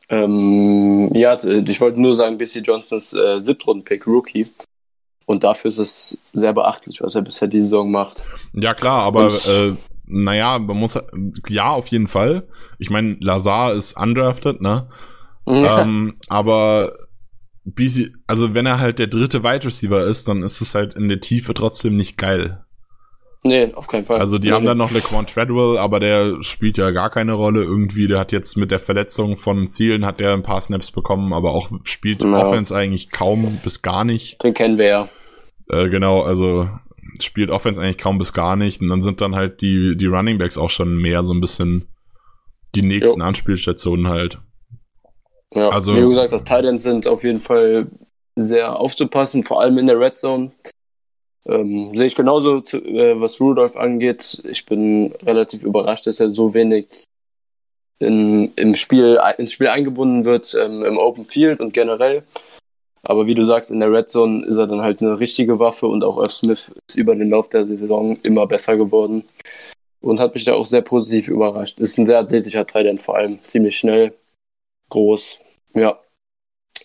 Ähm, 0.08 1.10
ja, 1.14 1.36
ich 1.42 1.80
wollte 1.80 2.00
nur 2.00 2.14
sagen, 2.14 2.36
BC 2.36 2.62
Johnsons 2.64 3.12
äh, 3.12 3.38
Siebtrunden-Pick 3.38 4.06
Rookie. 4.06 4.48
Und 5.24 5.44
dafür 5.44 5.68
ist 5.68 5.78
es 5.78 6.18
sehr 6.32 6.52
beachtlich, 6.52 7.00
was 7.00 7.14
er 7.14 7.22
bisher 7.22 7.46
die 7.46 7.60
Saison 7.60 7.90
macht. 7.90 8.24
Ja, 8.52 8.74
klar, 8.74 9.02
aber 9.04 9.28
äh, 9.28 9.74
naja, 10.06 10.58
man 10.58 10.76
muss 10.76 10.98
ja 11.48 11.70
auf 11.70 11.86
jeden 11.86 12.08
Fall. 12.08 12.48
Ich 12.78 12.90
meine, 12.90 13.16
Lazar 13.20 13.74
ist 13.74 13.96
undrafted, 13.96 14.60
ne? 14.60 14.88
Ja. 15.46 15.82
Ähm, 15.82 16.14
aber 16.28 16.96
BC, 17.64 18.12
also 18.26 18.54
wenn 18.54 18.66
er 18.66 18.80
halt 18.80 18.98
der 18.98 19.06
dritte 19.06 19.42
Wide 19.42 19.64
Receiver 19.64 20.06
ist, 20.06 20.28
dann 20.28 20.42
ist 20.42 20.60
es 20.60 20.74
halt 20.74 20.94
in 20.94 21.08
der 21.08 21.20
Tiefe 21.20 21.54
trotzdem 21.54 21.96
nicht 21.96 22.18
geil. 22.18 22.64
Nee, 23.42 23.72
auf 23.74 23.88
keinen 23.88 24.04
Fall. 24.04 24.20
Also 24.20 24.38
die 24.38 24.48
nee, 24.48 24.54
haben 24.54 24.64
nee. 24.64 24.68
dann 24.68 24.78
noch 24.78 24.90
LeQuan 24.90 25.26
Treadwell, 25.26 25.78
aber 25.78 25.98
der 25.98 26.42
spielt 26.42 26.76
ja 26.76 26.90
gar 26.90 27.08
keine 27.08 27.32
Rolle 27.32 27.62
irgendwie. 27.62 28.06
Der 28.06 28.18
hat 28.18 28.32
jetzt 28.32 28.56
mit 28.56 28.70
der 28.70 28.78
Verletzung 28.78 29.38
von 29.38 29.70
Zielen 29.70 30.04
hat 30.04 30.20
er 30.20 30.34
ein 30.34 30.42
paar 30.42 30.60
Snaps 30.60 30.90
bekommen, 30.90 31.32
aber 31.32 31.52
auch 31.52 31.70
spielt 31.84 32.22
ja. 32.22 32.32
Offense 32.34 32.74
eigentlich 32.74 33.10
kaum 33.10 33.58
bis 33.64 33.80
gar 33.80 34.04
nicht. 34.04 34.42
Den 34.42 34.52
kennen 34.52 34.76
wir 34.76 34.86
ja. 34.86 35.08
Äh, 35.70 35.88
genau, 35.88 36.22
also 36.22 36.68
spielt 37.18 37.50
Offense 37.50 37.80
eigentlich 37.80 37.98
kaum 37.98 38.18
bis 38.18 38.34
gar 38.34 38.56
nicht. 38.56 38.82
Und 38.82 38.88
dann 38.88 39.02
sind 39.02 39.22
dann 39.22 39.34
halt 39.34 39.62
die, 39.62 39.96
die 39.96 40.06
Running 40.06 40.36
Backs 40.36 40.58
auch 40.58 40.70
schon 40.70 40.98
mehr 40.98 41.24
so 41.24 41.32
ein 41.32 41.40
bisschen 41.40 41.88
die 42.74 42.82
nächsten 42.82 43.20
jo. 43.20 43.26
Anspielstationen 43.26 44.08
halt. 44.08 44.38
Ja, 45.54 45.68
also, 45.70 45.96
wie 45.96 46.00
du 46.00 46.08
gesagt 46.08 46.32
hast, 46.32 46.46
Titans 46.46 46.82
sind 46.82 47.06
auf 47.06 47.24
jeden 47.24 47.40
Fall 47.40 47.88
sehr 48.36 48.78
aufzupassen, 48.78 49.44
vor 49.44 49.60
allem 49.60 49.78
in 49.78 49.86
der 49.86 49.98
Red 49.98 50.16
Zone. 50.16 50.52
Ähm, 51.46 51.96
sehe 51.96 52.06
ich 52.06 52.14
genauso, 52.14 52.60
zu, 52.60 52.78
äh, 52.78 53.20
was 53.20 53.40
Rudolph 53.40 53.76
angeht. 53.76 54.42
Ich 54.48 54.66
bin 54.66 55.12
relativ 55.22 55.62
überrascht, 55.62 56.06
dass 56.06 56.20
er 56.20 56.30
so 56.30 56.54
wenig 56.54 56.86
in, 57.98 58.52
im 58.56 58.74
Spiel, 58.74 59.18
ins 59.38 59.52
Spiel 59.52 59.68
eingebunden 59.68 60.24
wird, 60.24 60.56
ähm, 60.58 60.84
im 60.84 60.98
Open 60.98 61.24
Field 61.24 61.60
und 61.60 61.72
generell. 61.72 62.24
Aber 63.02 63.26
wie 63.26 63.34
du 63.34 63.44
sagst, 63.44 63.70
in 63.70 63.80
der 63.80 63.92
Red 63.92 64.10
Zone 64.10 64.44
ist 64.46 64.56
er 64.56 64.66
dann 64.66 64.82
halt 64.82 65.00
eine 65.00 65.18
richtige 65.18 65.58
Waffe 65.58 65.86
und 65.86 66.04
auch 66.04 66.18
Irv 66.18 66.32
Smith 66.32 66.72
ist 66.88 66.96
über 66.96 67.14
den 67.14 67.30
Lauf 67.30 67.48
der 67.48 67.64
Saison 67.64 68.18
immer 68.22 68.46
besser 68.46 68.76
geworden 68.76 69.24
und 70.00 70.20
hat 70.20 70.34
mich 70.34 70.44
da 70.44 70.54
auch 70.54 70.66
sehr 70.66 70.82
positiv 70.82 71.28
überrascht. 71.28 71.78
Ist 71.78 71.98
ein 71.98 72.06
sehr 72.06 72.18
athletischer 72.18 72.66
Teil, 72.66 72.98
vor 72.98 73.16
allem 73.16 73.38
ziemlich 73.46 73.78
schnell, 73.78 74.12
groß. 74.90 75.38
Ja. 75.74 75.98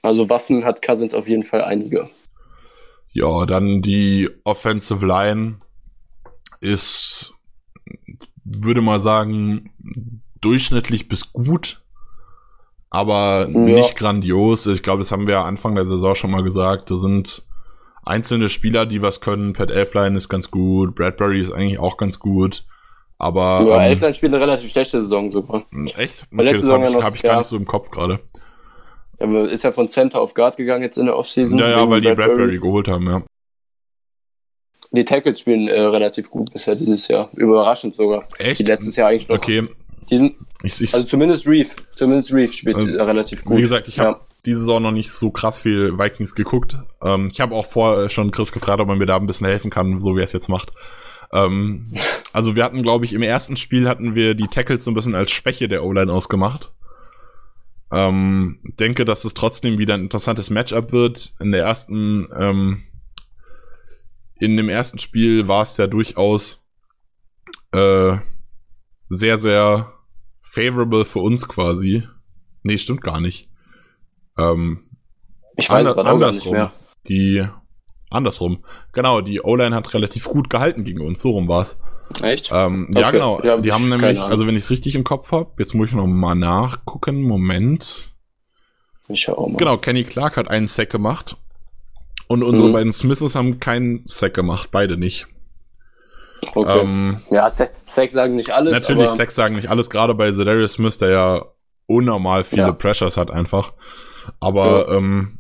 Also 0.01 0.30
Waffen 0.30 0.64
hat 0.64 0.82
Cousins 0.82 1.14
auf 1.14 1.28
jeden 1.28 1.43
Fall 1.43 1.64
einige. 1.64 2.10
Ja, 3.16 3.45
dann 3.45 3.82
die 3.82 4.30
Offensive 4.43 5.05
Line 5.05 5.61
ist, 6.59 7.34
würde 8.43 8.82
mal 8.82 8.99
sagen, 8.99 9.72
durchschnittlich 10.41 11.07
bis 11.07 11.32
gut, 11.32 11.82
aber 12.89 13.47
ja. 13.49 13.57
nicht 13.57 13.95
grandios. 13.95 14.68
Ich 14.68 14.84
glaube, 14.84 14.99
das 14.99 15.13
haben 15.13 15.28
wir 15.28 15.39
Anfang 15.39 15.76
der 15.76 15.86
Saison 15.86 16.13
schon 16.13 16.30
mal 16.30 16.43
gesagt. 16.43 16.91
Da 16.91 16.97
sind 16.97 17.45
einzelne 18.03 18.49
Spieler, 18.49 18.86
die 18.86 19.01
was 19.01 19.22
können. 19.22 19.53
Pat 19.53 19.72
Elfline 19.72 20.18
ist 20.18 20.28
ganz 20.28 20.51
gut, 20.51 20.93
Bradbury 20.93 21.39
ist 21.39 21.51
eigentlich 21.51 21.80
auch 21.80 21.95
ganz 21.95 22.20
gut. 22.20 22.66
Aber. 23.18 23.63
Ja, 23.66 23.76
ähm, 23.76 23.91
Elfline 23.91 24.13
spielt 24.13 24.34
eine 24.34 24.43
relativ 24.43 24.72
schlechte 24.72 24.97
Saison 25.01 25.32
sogar. 25.32 25.63
Echt? 25.95 26.28
Okay, 26.34 26.51
das 26.51 26.70
habe 26.70 26.86
ich, 26.86 26.95
hab 26.95 27.16
ich 27.16 27.24
gar 27.24 27.38
nicht 27.38 27.47
so 27.47 27.55
im 27.55 27.66
Kopf 27.66 27.91
gerade. 27.91 28.20
Er 29.18 29.49
ist 29.49 29.63
ja 29.63 29.72
von 29.72 29.88
Center 29.88 30.20
auf 30.20 30.34
Guard 30.34 30.57
gegangen 30.57 30.84
jetzt 30.84 30.97
in 30.97 31.05
der 31.05 31.18
Offseason. 31.18 31.57
Ja, 31.57 31.70
ja, 31.70 31.89
weil 31.89 32.01
die 32.01 32.07
Bradbury. 32.07 32.28
Bradbury 32.28 32.59
geholt 32.59 32.88
haben, 32.88 33.07
ja. 33.07 33.24
Die 34.91 35.05
Tackles 35.05 35.39
spielen 35.39 35.68
äh, 35.68 35.82
relativ 35.82 36.30
gut 36.30 36.53
bisher 36.53 36.76
dieses 36.76 37.07
Jahr. 37.07 37.30
Überraschend 37.36 37.95
sogar. 37.95 38.28
Echt? 38.38 38.59
Die 38.59 38.63
letztes 38.63 38.95
Jahr 38.95 39.09
eigentlich 39.09 39.28
noch. 39.28 39.38
Okay. 39.38 39.68
Diesen, 40.09 40.36
ich, 40.63 40.82
ich, 40.82 40.93
also 40.93 41.05
zumindest 41.05 41.47
Reef. 41.47 41.76
Zumindest 41.95 42.34
Reef 42.34 42.53
spielt 42.53 42.76
also, 42.76 42.88
relativ 42.88 43.43
gut. 43.43 43.57
Wie 43.57 43.61
gesagt, 43.61 43.88
ich 43.88 43.99
habe 43.99 44.20
ja. 44.20 44.26
diese 44.45 44.59
Saison 44.59 44.82
noch 44.82 44.91
nicht 44.91 45.11
so 45.11 45.32
krass 45.32 45.59
viel 45.59 45.97
Vikings 45.97 46.36
geguckt. 46.36 46.78
Ähm, 47.03 47.30
ich 47.32 47.41
habe 47.41 47.55
auch 47.55 47.66
vorher 47.66 48.09
schon 48.09 48.32
Chris 48.32 48.51
gefragt, 48.51 48.80
ob 48.80 48.89
er 48.89 48.95
mir 48.95 49.05
da 49.05 49.18
ein 49.18 49.28
bisschen 49.28 49.47
helfen 49.47 49.72
kann, 49.72 50.01
so 50.01 50.16
wie 50.16 50.22
er 50.22 50.26
es 50.26 50.34
jetzt 50.34 50.49
macht. 50.49 50.72
Ähm, 51.34 51.91
also 52.34 52.55
wir 52.55 52.63
hatten, 52.63 52.84
glaube 52.84 53.05
ich, 53.05 53.13
im 53.13 53.24
ersten 53.24 53.55
Spiel 53.57 53.89
hatten 53.89 54.16
wir 54.16 54.36
die 54.36 54.47
Tackles 54.47 54.84
so 54.84 54.91
ein 54.91 54.95
bisschen 54.95 55.16
als 55.16 55.32
Schwäche 55.32 55.68
der 55.68 55.84
O-Line 55.84 56.11
ausgemacht. 56.11 56.72
Ähm, 57.91 58.59
denke, 58.79 59.05
dass 59.05 59.25
es 59.25 59.33
trotzdem 59.33 59.77
wieder 59.77 59.93
ein 59.93 60.03
interessantes 60.03 60.49
Matchup 60.49 60.91
wird. 60.91 61.33
In 61.39 61.51
der 61.51 61.63
ersten, 61.63 62.27
ähm, 62.38 62.83
in 64.39 64.57
dem 64.57 64.69
ersten 64.69 64.99
Spiel 64.99 65.47
war 65.47 65.63
es 65.63 65.77
ja 65.77 65.88
durchaus 65.88 66.65
äh, 67.71 68.17
sehr, 69.09 69.38
sehr 69.38 69.93
favorable 70.41 71.05
für 71.05 71.19
uns 71.19 71.47
quasi. 71.47 72.03
Nee, 72.63 72.77
stimmt 72.77 73.01
gar 73.01 73.21
nicht. 73.21 73.49
Ähm, 74.38 74.89
ich 75.57 75.69
weiß 75.69 75.95
ander, 75.95 76.11
andersrum. 76.11 76.53
Nicht 76.53 76.61
mehr. 76.61 76.73
Die 77.07 77.47
andersrum. 78.09 78.65
Genau, 78.93 79.21
die 79.21 79.41
O-Line 79.41 79.75
hat 79.75 79.93
relativ 79.93 80.25
gut 80.25 80.49
gehalten 80.49 80.83
gegen 80.83 81.01
uns. 81.01 81.21
So 81.21 81.31
rum 81.31 81.47
war's. 81.47 81.79
Echt? 82.22 82.49
Ähm, 82.53 82.88
okay. 82.89 83.01
Ja, 83.01 83.12
genau. 83.12 83.41
Ja, 83.43 83.58
die 83.58 83.72
haben 83.72 83.89
nämlich, 83.89 84.22
also 84.22 84.47
wenn 84.47 84.56
ich 84.56 84.64
es 84.64 84.70
richtig 84.70 84.95
im 84.95 85.03
Kopf 85.03 85.32
habe, 85.32 85.51
jetzt 85.60 85.74
muss 85.74 85.89
ich 85.89 85.93
noch 85.93 86.08
mal 86.08 86.36
nachgucken. 86.36 87.22
Moment. 87.24 88.14
Ich 89.08 89.22
schau 89.22 89.47
mal. 89.47 89.58
Genau, 89.58 89.78
Kenny 89.78 90.03
Clark 90.03 90.38
hat 90.38 90.47
einen 90.47 90.68
Sack 90.68 90.89
gemacht. 90.89 91.38
Und 92.28 92.43
unsere 92.43 92.70
mhm. 92.70 92.74
beiden 92.74 92.91
Smiths 92.91 93.36
haben 93.36 93.60
keinen 93.60 94.03
Sack 94.06 94.34
gemacht, 94.34 94.70
beide 94.72 94.97
nicht. 94.97 95.28
Okay. 96.53 96.80
Ähm, 96.80 97.22
ja, 97.30 97.49
Sack 97.49 97.72
sagen 97.86 98.36
nicht 98.36 98.51
alles. 98.51 98.74
Natürlich, 98.74 99.10
Sack 99.10 99.32
sagen 99.32 99.56
nicht 99.56 99.70
alles, 99.70 99.89
gerade 99.89 100.16
bei 100.16 100.32
Zedarius 100.32 100.74
Smith, 100.74 100.97
der 100.97 101.10
ja 101.10 101.45
unnormal 101.88 102.43
viele 102.43 102.64
ja. 102.64 102.72
Pressures 102.72 103.18
hat 103.18 103.30
einfach. 103.30 103.74
Aber 104.39 104.89
ja. 104.89 104.97
ähm, 104.97 105.39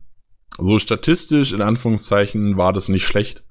so 0.57 0.77
statistisch, 0.77 1.53
in 1.53 1.61
Anführungszeichen, 1.61 2.57
war 2.57 2.71
das 2.71 2.87
nicht 2.87 3.05
schlecht 3.05 3.44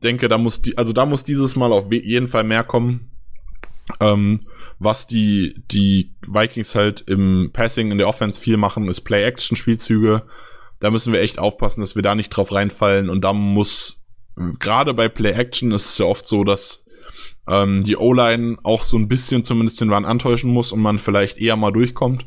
denke, 0.00 0.28
da 0.28 0.38
muss 0.38 0.62
die, 0.62 0.78
also 0.78 0.92
da 0.92 1.06
muss 1.06 1.24
dieses 1.24 1.56
Mal 1.56 1.72
auf 1.72 1.92
jeden 1.92 2.28
Fall 2.28 2.44
mehr 2.44 2.64
kommen. 2.64 3.10
Ähm, 4.00 4.40
was 4.78 5.06
die, 5.06 5.62
die 5.70 6.14
Vikings 6.26 6.74
halt 6.74 7.02
im 7.02 7.50
Passing, 7.52 7.90
in 7.90 7.98
der 7.98 8.08
Offense 8.08 8.40
viel 8.40 8.56
machen, 8.56 8.88
ist 8.88 9.02
Play-Action-Spielzüge. 9.02 10.22
Da 10.80 10.90
müssen 10.90 11.12
wir 11.12 11.20
echt 11.20 11.38
aufpassen, 11.38 11.80
dass 11.80 11.94
wir 11.94 12.02
da 12.02 12.14
nicht 12.14 12.30
drauf 12.30 12.52
reinfallen. 12.52 13.08
Und 13.08 13.22
da 13.22 13.32
muss, 13.32 14.02
gerade 14.58 14.94
bei 14.94 15.08
Play-Action 15.08 15.70
ist 15.72 15.90
es 15.90 15.98
ja 15.98 16.06
oft 16.06 16.26
so, 16.26 16.42
dass 16.42 16.84
ähm, 17.46 17.84
die 17.84 17.96
O-Line 17.96 18.56
auch 18.62 18.82
so 18.82 18.96
ein 18.96 19.08
bisschen 19.08 19.44
zumindest 19.44 19.80
den 19.80 19.92
Run 19.92 20.04
antäuschen 20.04 20.50
muss 20.50 20.72
und 20.72 20.80
man 20.80 20.98
vielleicht 20.98 21.38
eher 21.38 21.56
mal 21.56 21.72
durchkommt. 21.72 22.26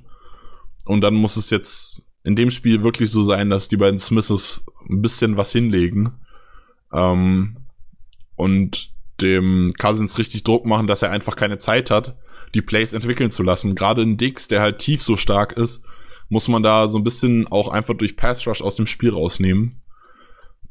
Und 0.86 1.02
dann 1.02 1.16
muss 1.16 1.36
es 1.36 1.50
jetzt 1.50 2.06
in 2.24 2.36
dem 2.36 2.50
Spiel 2.50 2.84
wirklich 2.84 3.12
so 3.12 3.24
sein, 3.24 3.50
dass 3.50 3.68
die 3.68 3.78
beiden 3.78 4.00
Smiths 4.00 4.66
ein 4.90 5.02
bisschen 5.02 5.38
was 5.38 5.52
hinlegen. 5.52 6.14
Ähm, 6.94 7.58
und 8.36 8.92
dem 9.22 9.72
Cousins 9.78 10.18
richtig 10.18 10.44
Druck 10.44 10.66
machen, 10.66 10.88
dass 10.88 11.02
er 11.02 11.12
einfach 11.12 11.36
keine 11.36 11.58
Zeit 11.58 11.90
hat. 11.90 12.18
die 12.54 12.62
Plays 12.62 12.94
entwickeln 12.94 13.32
zu 13.32 13.44
lassen. 13.44 13.76
Gerade 13.76 14.02
in 14.02 14.16
Dix, 14.18 14.48
der 14.48 14.62
halt 14.62 14.80
tief 14.80 15.02
so 15.02 15.18
stark 15.18 15.54
ist, 15.54 15.82
muss 16.30 16.48
man 16.48 16.64
da 16.64 16.88
so 16.88 16.98
ein 16.98 17.04
bisschen 17.04 17.48
auch 17.48 17.68
einfach 17.68 17.96
durch 17.96 18.16
Pass 18.16 18.48
Rush 18.48 18.62
aus 18.62 18.76
dem 18.76 18.88
Spiel 18.88 19.12
rausnehmen. 19.12 19.72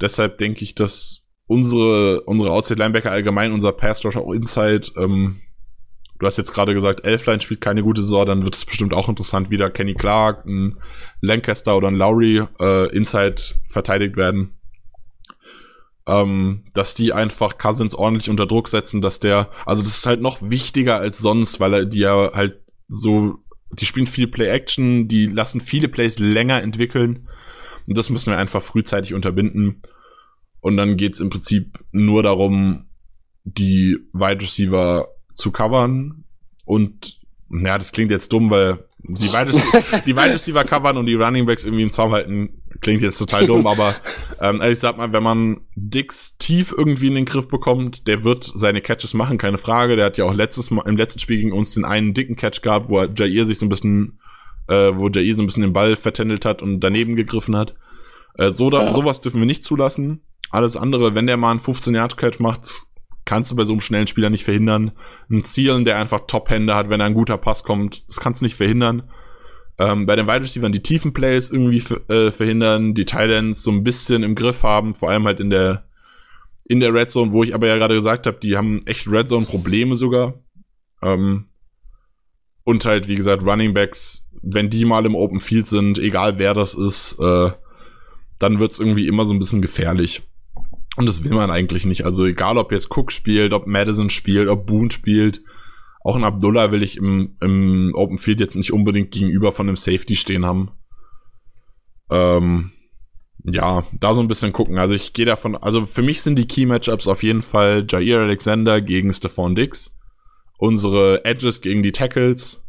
Deshalb 0.00 0.38
denke 0.38 0.64
ich, 0.64 0.74
dass 0.74 1.26
unsere, 1.46 2.22
unsere 2.22 2.50
Outside 2.50 2.82
Linebacker 2.82 3.10
allgemein, 3.10 3.52
unser 3.52 3.72
Pass 3.72 4.04
Rush 4.04 4.16
auch 4.16 4.32
Inside, 4.32 4.92
ähm, 4.96 5.40
du 6.18 6.26
hast 6.26 6.38
jetzt 6.38 6.52
gerade 6.52 6.74
gesagt, 6.74 7.04
Elfline 7.04 7.40
spielt 7.40 7.60
keine 7.60 7.82
gute 7.82 8.02
Saison, 8.02 8.26
dann 8.26 8.44
wird 8.44 8.56
es 8.56 8.64
bestimmt 8.64 8.94
auch 8.94 9.08
interessant, 9.08 9.50
wieder 9.50 9.70
Kenny 9.70 9.94
Clark, 9.94 10.46
ein 10.46 10.78
Lancaster 11.20 11.76
oder 11.76 11.88
ein 11.88 11.96
Lowry 11.96 12.42
äh, 12.60 12.96
Inside 12.96 13.42
verteidigt 13.68 14.16
werden. 14.16 14.53
Ähm, 16.06 16.64
dass 16.74 16.94
die 16.94 17.14
einfach 17.14 17.56
Cousins 17.56 17.94
ordentlich 17.94 18.28
unter 18.28 18.46
Druck 18.46 18.68
setzen, 18.68 19.00
dass 19.00 19.20
der, 19.20 19.50
also 19.64 19.82
das 19.82 19.96
ist 19.96 20.06
halt 20.06 20.20
noch 20.20 20.38
wichtiger 20.42 20.98
als 20.98 21.18
sonst, 21.18 21.60
weil 21.60 21.72
er 21.72 21.84
die 21.86 22.00
ja 22.00 22.32
halt 22.34 22.60
so, 22.88 23.38
die 23.72 23.86
spielen 23.86 24.06
viel 24.06 24.26
Play-Action, 24.26 25.08
die 25.08 25.26
lassen 25.26 25.60
viele 25.60 25.88
Plays 25.88 26.18
länger 26.18 26.62
entwickeln. 26.62 27.28
Und 27.86 27.96
das 27.96 28.10
müssen 28.10 28.30
wir 28.30 28.38
einfach 28.38 28.62
frühzeitig 28.62 29.14
unterbinden. 29.14 29.80
Und 30.60 30.76
dann 30.76 30.96
geht's 30.96 31.20
im 31.20 31.30
Prinzip 31.30 31.78
nur 31.92 32.22
darum, 32.22 32.86
die 33.44 33.98
Wide 34.12 34.42
Receiver 34.42 35.08
zu 35.34 35.52
covern. 35.52 36.24
Und 36.64 37.20
ja, 37.50 37.76
das 37.76 37.92
klingt 37.92 38.10
jetzt 38.10 38.32
dumm, 38.32 38.50
weil 38.50 38.84
die 38.98 39.32
Wide, 39.32 39.52
die 40.06 40.16
Wide 40.16 40.32
Receiver 40.32 40.64
covern 40.64 40.96
und 40.96 41.06
die 41.06 41.14
Running 41.14 41.44
Backs 41.46 41.64
irgendwie 41.64 41.82
im 41.82 41.90
Zaum 41.90 42.12
halten, 42.12 42.62
klingt 42.80 43.02
jetzt 43.02 43.18
total 43.18 43.46
dumm, 43.46 43.66
aber 43.68 43.96
ähm, 44.40 44.60
also 44.60 44.72
ich 44.72 44.78
sag 44.78 44.96
mal, 44.96 45.12
wenn 45.12 45.22
man 45.22 45.60
Dix 45.74 46.36
tief 46.38 46.74
irgendwie 46.76 47.08
in 47.08 47.14
den 47.14 47.24
Griff 47.24 47.48
bekommt, 47.48 48.06
der 48.06 48.24
wird 48.24 48.50
seine 48.54 48.80
Catches 48.80 49.14
machen, 49.14 49.38
keine 49.38 49.58
Frage. 49.58 49.96
Der 49.96 50.06
hat 50.06 50.18
ja 50.18 50.24
auch 50.24 50.34
letztes 50.34 50.70
Mal, 50.70 50.86
im 50.86 50.96
letzten 50.96 51.18
Spiel 51.18 51.38
gegen 51.38 51.52
uns 51.52 51.74
den 51.74 51.84
einen 51.84 52.14
dicken 52.14 52.36
Catch 52.36 52.62
gehabt, 52.62 52.88
wo 52.88 53.02
Jair 53.02 53.46
sich 53.46 53.58
so 53.58 53.66
ein 53.66 53.70
bisschen, 53.70 54.20
äh, 54.68 54.92
wo 54.94 55.08
Jair 55.08 55.34
so 55.34 55.42
ein 55.42 55.46
bisschen 55.46 55.62
den 55.62 55.72
Ball 55.72 55.96
vertändelt 55.96 56.44
hat 56.44 56.62
und 56.62 56.80
daneben 56.80 57.16
gegriffen 57.16 57.56
hat. 57.56 57.74
Äh, 58.36 58.50
so 58.50 58.70
da, 58.70 58.84
ja. 58.84 58.90
Sowas 58.90 59.20
dürfen 59.20 59.40
wir 59.40 59.46
nicht 59.46 59.64
zulassen. 59.64 60.22
Alles 60.50 60.76
andere, 60.76 61.14
wenn 61.14 61.26
der 61.26 61.36
mal 61.36 61.50
einen 61.50 61.60
15-Yard-Catch 61.60 62.40
macht, 62.40 62.68
kannst 63.24 63.50
du 63.50 63.56
bei 63.56 63.64
so 63.64 63.72
einem 63.72 63.80
schnellen 63.80 64.06
Spieler 64.06 64.30
nicht 64.30 64.44
verhindern. 64.44 64.92
Ein 65.30 65.44
Zielen, 65.44 65.84
der 65.84 65.98
einfach 65.98 66.26
Top-Hände 66.26 66.74
hat, 66.74 66.90
wenn 66.90 67.00
ein 67.00 67.14
guter 67.14 67.38
Pass 67.38 67.64
kommt, 67.64 68.04
das 68.08 68.20
kannst 68.20 68.40
du 68.40 68.44
nicht 68.44 68.56
verhindern. 68.56 69.04
Ähm, 69.78 70.06
bei 70.06 70.14
den 70.14 70.26
Wide 70.26 70.40
Receivers 70.42 70.72
die 70.72 70.82
tiefen 70.82 71.12
Plays 71.12 71.50
irgendwie 71.50 71.82
äh, 72.12 72.30
verhindern, 72.30 72.94
die 72.94 73.04
Titans 73.04 73.62
so 73.62 73.72
ein 73.72 73.82
bisschen 73.82 74.22
im 74.22 74.34
Griff 74.34 74.62
haben, 74.62 74.94
vor 74.94 75.10
allem 75.10 75.24
halt 75.24 75.40
in 75.40 75.50
der 75.50 75.84
in 76.66 76.80
der 76.80 76.94
Red 76.94 77.10
Zone, 77.10 77.32
wo 77.32 77.42
ich 77.42 77.54
aber 77.54 77.66
ja 77.66 77.76
gerade 77.76 77.94
gesagt 77.94 78.26
habe, 78.26 78.38
die 78.40 78.56
haben 78.56 78.80
echt 78.86 79.06
Red 79.06 79.28
Zone 79.28 79.44
Probleme 79.44 79.96
sogar. 79.96 80.34
Ähm, 81.02 81.44
und 82.64 82.86
halt 82.86 83.08
wie 83.08 83.16
gesagt 83.16 83.44
Running 83.44 83.74
Backs, 83.74 84.26
wenn 84.42 84.70
die 84.70 84.84
mal 84.84 85.04
im 85.04 85.14
Open 85.14 85.40
Field 85.40 85.66
sind, 85.66 85.98
egal 85.98 86.38
wer 86.38 86.54
das 86.54 86.74
ist, 86.74 87.18
äh, 87.20 87.50
dann 88.38 88.60
wird's 88.60 88.78
irgendwie 88.78 89.06
immer 89.06 89.24
so 89.24 89.34
ein 89.34 89.38
bisschen 89.38 89.60
gefährlich. 89.60 90.22
Und 90.96 91.06
das 91.06 91.24
will 91.24 91.32
man 91.32 91.50
eigentlich 91.50 91.84
nicht. 91.84 92.04
Also 92.04 92.24
egal, 92.24 92.56
ob 92.56 92.72
jetzt 92.72 92.96
Cook 92.96 93.10
spielt, 93.10 93.52
ob 93.52 93.66
Madison 93.66 94.10
spielt, 94.10 94.48
ob 94.48 94.66
Boone 94.66 94.90
spielt, 94.90 95.42
auch 96.04 96.16
ein 96.16 96.24
Abdullah 96.24 96.70
will 96.70 96.82
ich 96.82 96.98
im, 96.98 97.36
im 97.40 97.92
Open 97.94 98.18
Field 98.18 98.38
jetzt 98.38 98.56
nicht 98.56 98.72
unbedingt 98.72 99.10
gegenüber 99.10 99.52
von 99.52 99.66
einem 99.66 99.76
Safety 99.76 100.16
stehen 100.16 100.44
haben. 100.44 100.70
Ähm, 102.10 102.72
ja, 103.42 103.84
da 103.98 104.12
so 104.12 104.20
ein 104.20 104.28
bisschen 104.28 104.52
gucken. 104.52 104.78
Also 104.78 104.94
ich 104.94 105.14
gehe 105.14 105.24
davon, 105.24 105.56
also 105.56 105.86
für 105.86 106.02
mich 106.02 106.20
sind 106.20 106.36
die 106.36 106.46
Key 106.46 106.66
Matchups 106.66 107.08
auf 107.08 107.22
jeden 107.22 107.40
Fall 107.40 107.86
Jair 107.88 108.20
Alexander 108.20 108.82
gegen 108.82 109.14
Stephon 109.14 109.54
Dix, 109.54 109.98
unsere 110.58 111.24
Edges 111.24 111.62
gegen 111.62 111.82
die 111.82 111.92
Tackles 111.92 112.62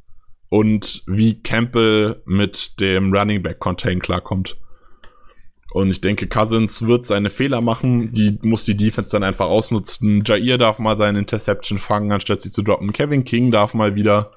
und 0.48 1.04
wie 1.06 1.42
Campbell 1.42 2.22
mit 2.26 2.80
dem 2.80 3.14
Running 3.14 3.44
Back 3.44 3.60
Contain 3.60 4.00
klarkommt. 4.00 4.58
Und 5.76 5.92
ich 5.92 6.00
denke, 6.00 6.28
Cousins 6.28 6.88
wird 6.88 7.06
seine 7.06 7.30
Fehler 7.30 7.60
machen. 7.60 8.10
Die 8.14 8.40
muss 8.42 8.64
die 8.64 8.78
Defense 8.78 9.12
dann 9.12 9.24
einfach 9.24 9.48
ausnutzen. 9.48 10.24
Jair 10.26 10.58
darf 10.58 10.80
mal 10.80 10.96
seine 10.96 11.20
Interception 11.20 11.80
fangen, 11.80 12.14
anstatt 12.14 12.40
sie 12.40 12.50
zu 12.50 12.62
droppen. 12.62 12.94
Kevin 12.94 13.26
King 13.26 13.52
darf 13.52 13.74
mal 13.74 13.94
wieder 13.94 14.32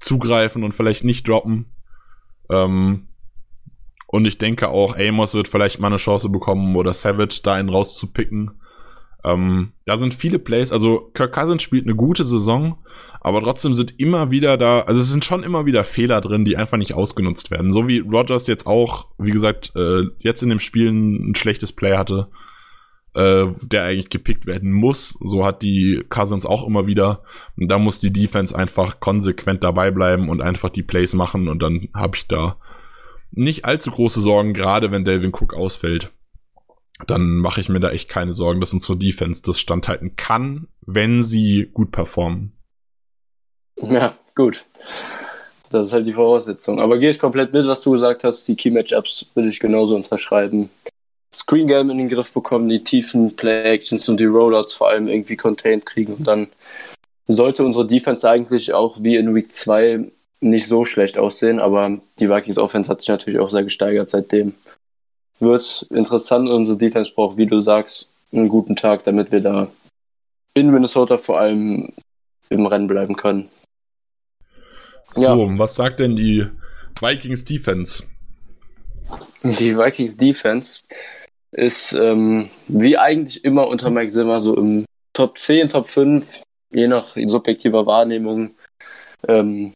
zugreifen 0.00 0.64
und 0.64 0.72
vielleicht 0.72 1.04
nicht 1.04 1.28
droppen. 1.28 1.66
Ähm, 2.50 3.06
und 4.08 4.24
ich 4.24 4.38
denke 4.38 4.70
auch, 4.70 4.96
Amos 4.96 5.32
wird 5.32 5.46
vielleicht 5.46 5.78
mal 5.78 5.86
eine 5.86 5.98
Chance 5.98 6.28
bekommen 6.28 6.74
oder 6.74 6.92
Savage 6.92 7.38
da 7.44 7.54
einen 7.54 7.68
rauszupicken. 7.68 8.60
Ähm, 9.22 9.74
da 9.86 9.96
sind 9.96 10.12
viele 10.12 10.40
Plays. 10.40 10.72
Also 10.72 11.12
Kirk 11.14 11.32
Cousins 11.32 11.62
spielt 11.62 11.84
eine 11.84 11.94
gute 11.94 12.24
Saison. 12.24 12.78
Aber 13.20 13.42
trotzdem 13.42 13.74
sind 13.74 14.00
immer 14.00 14.30
wieder 14.30 14.56
da, 14.56 14.80
also 14.80 15.00
es 15.00 15.10
sind 15.10 15.24
schon 15.24 15.42
immer 15.42 15.66
wieder 15.66 15.84
Fehler 15.84 16.22
drin, 16.22 16.46
die 16.46 16.56
einfach 16.56 16.78
nicht 16.78 16.94
ausgenutzt 16.94 17.50
werden. 17.50 17.70
So 17.72 17.86
wie 17.86 17.98
Rogers 17.98 18.46
jetzt 18.46 18.66
auch, 18.66 19.08
wie 19.18 19.30
gesagt, 19.30 19.72
äh, 19.76 20.04
jetzt 20.18 20.42
in 20.42 20.48
dem 20.48 20.58
Spiel 20.58 20.90
ein, 20.90 21.34
schlechtes 21.34 21.72
Play 21.72 21.98
hatte, 21.98 22.28
äh, 23.14 23.46
der 23.62 23.84
eigentlich 23.84 24.08
gepickt 24.08 24.46
werden 24.46 24.72
muss. 24.72 25.18
So 25.20 25.44
hat 25.44 25.62
die 25.62 26.02
Cousins 26.08 26.46
auch 26.46 26.66
immer 26.66 26.86
wieder. 26.86 27.22
Und 27.58 27.68
da 27.68 27.78
muss 27.78 28.00
die 28.00 28.12
Defense 28.12 28.56
einfach 28.56 29.00
konsequent 29.00 29.62
dabei 29.62 29.90
bleiben 29.90 30.30
und 30.30 30.40
einfach 30.40 30.70
die 30.70 30.82
Plays 30.82 31.12
machen. 31.12 31.48
Und 31.48 31.62
dann 31.62 31.88
habe 31.94 32.16
ich 32.16 32.26
da 32.26 32.56
nicht 33.32 33.66
allzu 33.66 33.90
große 33.90 34.22
Sorgen, 34.22 34.54
gerade 34.54 34.90
wenn 34.92 35.04
Delvin 35.04 35.32
Cook 35.34 35.52
ausfällt. 35.52 36.10
Dann 37.06 37.36
mache 37.36 37.60
ich 37.60 37.68
mir 37.68 37.80
da 37.80 37.90
echt 37.90 38.08
keine 38.08 38.32
Sorgen, 38.32 38.60
dass 38.60 38.72
unsere 38.72 38.96
Defense 38.96 39.42
das 39.42 39.60
standhalten 39.60 40.16
kann, 40.16 40.68
wenn 40.86 41.22
sie 41.22 41.68
gut 41.72 41.92
performen. 41.92 42.52
Ja, 43.90 44.14
gut. 44.34 44.64
Das 45.70 45.86
ist 45.86 45.92
halt 45.92 46.06
die 46.06 46.12
Voraussetzung. 46.12 46.80
Aber 46.80 46.98
gehe 46.98 47.10
ich 47.10 47.18
komplett 47.18 47.52
mit, 47.52 47.66
was 47.66 47.82
du 47.82 47.92
gesagt 47.92 48.24
hast. 48.24 48.46
Die 48.48 48.56
Key 48.56 48.70
Matchups 48.70 49.26
würde 49.34 49.48
ich 49.48 49.60
genauso 49.60 49.94
unterschreiben. 49.94 50.68
Screen 51.32 51.68
Game 51.68 51.90
in 51.90 51.98
den 51.98 52.08
Griff 52.08 52.32
bekommen, 52.32 52.68
die 52.68 52.82
tiefen 52.82 53.36
Play 53.36 53.62
Actions 53.72 54.08
und 54.08 54.18
die 54.18 54.24
Rollouts 54.24 54.72
vor 54.72 54.88
allem 54.88 55.06
irgendwie 55.06 55.36
contained 55.36 55.86
kriegen 55.86 56.14
und 56.14 56.26
dann 56.26 56.48
sollte 57.28 57.64
unsere 57.64 57.86
Defense 57.86 58.28
eigentlich 58.28 58.72
auch 58.72 58.96
wie 59.00 59.16
in 59.16 59.32
Week 59.32 59.52
2 59.52 60.10
nicht 60.40 60.66
so 60.66 60.84
schlecht 60.84 61.18
aussehen, 61.18 61.60
aber 61.60 61.98
die 62.18 62.28
Vikings 62.28 62.58
Offense 62.58 62.90
hat 62.90 63.00
sich 63.00 63.08
natürlich 63.08 63.38
auch 63.38 63.50
sehr 63.50 63.62
gesteigert 63.62 64.10
seitdem. 64.10 64.54
Wird 65.38 65.86
interessant, 65.90 66.48
unsere 66.48 66.76
Defense 66.76 67.12
braucht, 67.14 67.36
wie 67.36 67.46
du 67.46 67.60
sagst, 67.60 68.10
einen 68.32 68.48
guten 68.48 68.74
Tag, 68.74 69.04
damit 69.04 69.30
wir 69.30 69.40
da 69.40 69.68
in 70.54 70.70
Minnesota 70.70 71.18
vor 71.18 71.38
allem 71.38 71.92
im 72.48 72.66
Rennen 72.66 72.88
bleiben 72.88 73.16
können. 73.16 73.48
So, 75.12 75.22
ja. 75.22 75.58
was 75.58 75.74
sagt 75.74 76.00
denn 76.00 76.16
die 76.16 76.46
Vikings 77.00 77.44
Defense? 77.44 78.04
Die 79.42 79.76
Vikings 79.76 80.16
Defense 80.16 80.82
ist 81.52 81.92
ähm, 81.92 82.48
wie 82.68 82.96
eigentlich 82.96 83.44
immer 83.44 83.66
unter 83.66 83.90
Mike 83.90 84.10
Zimmer 84.10 84.40
so 84.40 84.56
im 84.56 84.84
Top 85.12 85.36
10, 85.38 85.70
Top 85.70 85.86
5, 85.86 86.42
je 86.72 86.86
nach 86.86 87.16
subjektiver 87.26 87.86
Wahrnehmung. 87.86 88.52
Ähm, 89.26 89.72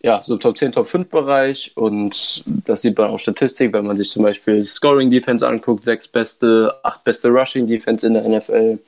ja, 0.00 0.22
so 0.22 0.36
Top 0.36 0.56
10, 0.56 0.72
Top 0.72 0.88
5 0.88 1.10
Bereich 1.10 1.72
und 1.76 2.44
das 2.66 2.82
sieht 2.82 2.96
man 2.96 3.10
auch 3.10 3.18
Statistik, 3.18 3.72
wenn 3.72 3.86
man 3.86 3.96
sich 3.96 4.10
zum 4.10 4.22
Beispiel 4.22 4.64
Scoring 4.64 5.10
Defense 5.10 5.46
anguckt, 5.46 5.84
sechs 5.84 6.08
beste, 6.08 6.74
acht 6.82 7.04
beste 7.04 7.28
Rushing 7.28 7.66
Defense 7.66 8.06
in 8.06 8.14
der 8.14 8.26
NFL. 8.26 8.78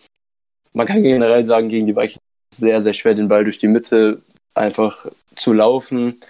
Man 0.73 0.87
kann 0.87 1.03
generell 1.03 1.45
sagen, 1.45 1.69
gegen 1.69 1.87
die 1.87 1.97
Vikings 1.97 2.21
sehr, 2.55 2.81
sehr 2.81 2.93
schwer, 2.93 3.15
den 3.15 3.29
Ball 3.29 3.45
durch 3.45 3.59
die 3.59 3.69
Mitte 3.69 4.23
einfach 4.55 5.07
zu 5.37 5.53
laufen. 5.53 6.21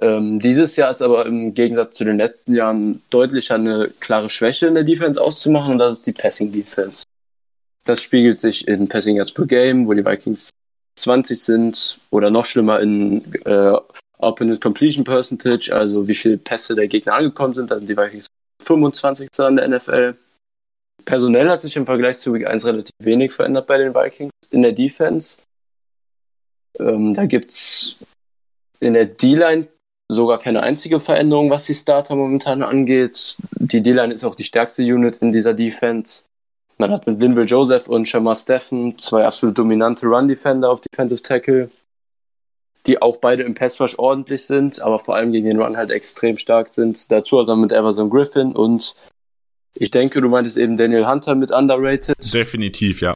Ähm, 0.00 0.40
dieses 0.40 0.76
Jahr 0.76 0.90
ist 0.90 1.02
aber 1.02 1.26
im 1.26 1.54
Gegensatz 1.54 1.96
zu 1.96 2.04
den 2.04 2.16
letzten 2.16 2.54
Jahren 2.54 3.02
deutlicher 3.10 3.56
eine 3.56 3.90
klare 4.00 4.30
Schwäche 4.30 4.66
in 4.66 4.74
der 4.74 4.84
Defense 4.84 5.20
auszumachen 5.20 5.72
und 5.72 5.78
das 5.78 5.98
ist 5.98 6.06
die 6.06 6.12
Passing 6.12 6.50
Defense. 6.50 7.04
Das 7.84 8.00
spiegelt 8.00 8.40
sich 8.40 8.66
in 8.68 8.88
Passing 8.88 9.16
Yards 9.16 9.32
per 9.32 9.46
Game, 9.46 9.86
wo 9.86 9.92
die 9.92 10.04
Vikings 10.04 10.50
20 10.98 11.42
sind 11.42 11.98
oder 12.10 12.30
noch 12.30 12.46
schlimmer 12.46 12.80
in 12.80 13.24
äh, 13.44 13.76
Open 14.18 14.58
Completion 14.60 15.04
Percentage, 15.04 15.74
also 15.74 16.06
wie 16.06 16.14
viele 16.14 16.38
Pässe 16.38 16.74
der 16.74 16.86
Gegner 16.86 17.14
angekommen 17.14 17.54
sind. 17.54 17.70
Da 17.70 17.78
sind 17.78 17.90
die 17.90 17.96
Vikings 17.96 18.26
25. 18.62 19.28
an 19.38 19.56
der 19.56 19.68
NFL. 19.68 20.14
Personell 21.04 21.50
hat 21.50 21.60
sich 21.60 21.76
im 21.76 21.86
Vergleich 21.86 22.18
zu 22.18 22.32
Week 22.32 22.46
1 22.46 22.64
relativ 22.64 22.92
wenig 23.00 23.32
verändert 23.32 23.66
bei 23.66 23.78
den 23.78 23.94
Vikings 23.94 24.30
in 24.50 24.62
der 24.62 24.72
Defense. 24.72 25.38
Ähm, 26.78 27.14
da 27.14 27.26
gibt 27.26 27.52
es 27.52 27.96
in 28.80 28.94
der 28.94 29.06
D-Line 29.06 29.68
sogar 30.08 30.38
keine 30.38 30.62
einzige 30.62 31.00
Veränderung, 31.00 31.50
was 31.50 31.66
die 31.66 31.74
Starter 31.74 32.16
momentan 32.16 32.62
angeht. 32.62 33.36
Die 33.58 33.82
D-Line 33.82 34.12
ist 34.12 34.24
auch 34.24 34.34
die 34.34 34.44
stärkste 34.44 34.82
Unit 34.82 35.18
in 35.18 35.32
dieser 35.32 35.54
Defense. 35.54 36.24
Man 36.78 36.90
hat 36.90 37.06
mit 37.06 37.20
Linville 37.20 37.46
Joseph 37.46 37.88
und 37.88 38.08
Shamar 38.08 38.36
Steffen 38.36 38.98
zwei 38.98 39.24
absolut 39.24 39.56
dominante 39.56 40.06
Run-Defender 40.06 40.70
auf 40.70 40.80
Defensive 40.80 41.22
Tackle, 41.22 41.70
die 42.86 43.00
auch 43.00 43.18
beide 43.18 43.44
im 43.44 43.54
Pass 43.54 43.80
Rush 43.80 43.98
ordentlich 43.98 44.44
sind, 44.44 44.80
aber 44.82 44.98
vor 44.98 45.14
allem 45.14 45.32
gegen 45.32 45.46
den 45.46 45.60
Run 45.60 45.76
halt 45.76 45.90
extrem 45.90 46.38
stark 46.38 46.70
sind. 46.70 47.10
Dazu 47.10 47.38
hat 47.38 47.46
man 47.46 47.60
mit 47.60 47.72
Everson 47.72 48.10
Griffin 48.10 48.52
und 48.52 48.96
ich 49.74 49.90
denke, 49.90 50.20
du 50.20 50.28
meintest 50.28 50.58
eben 50.58 50.76
Daniel 50.76 51.06
Hunter 51.06 51.34
mit 51.34 51.50
underrated. 51.50 52.34
Definitiv, 52.34 53.00
ja 53.00 53.14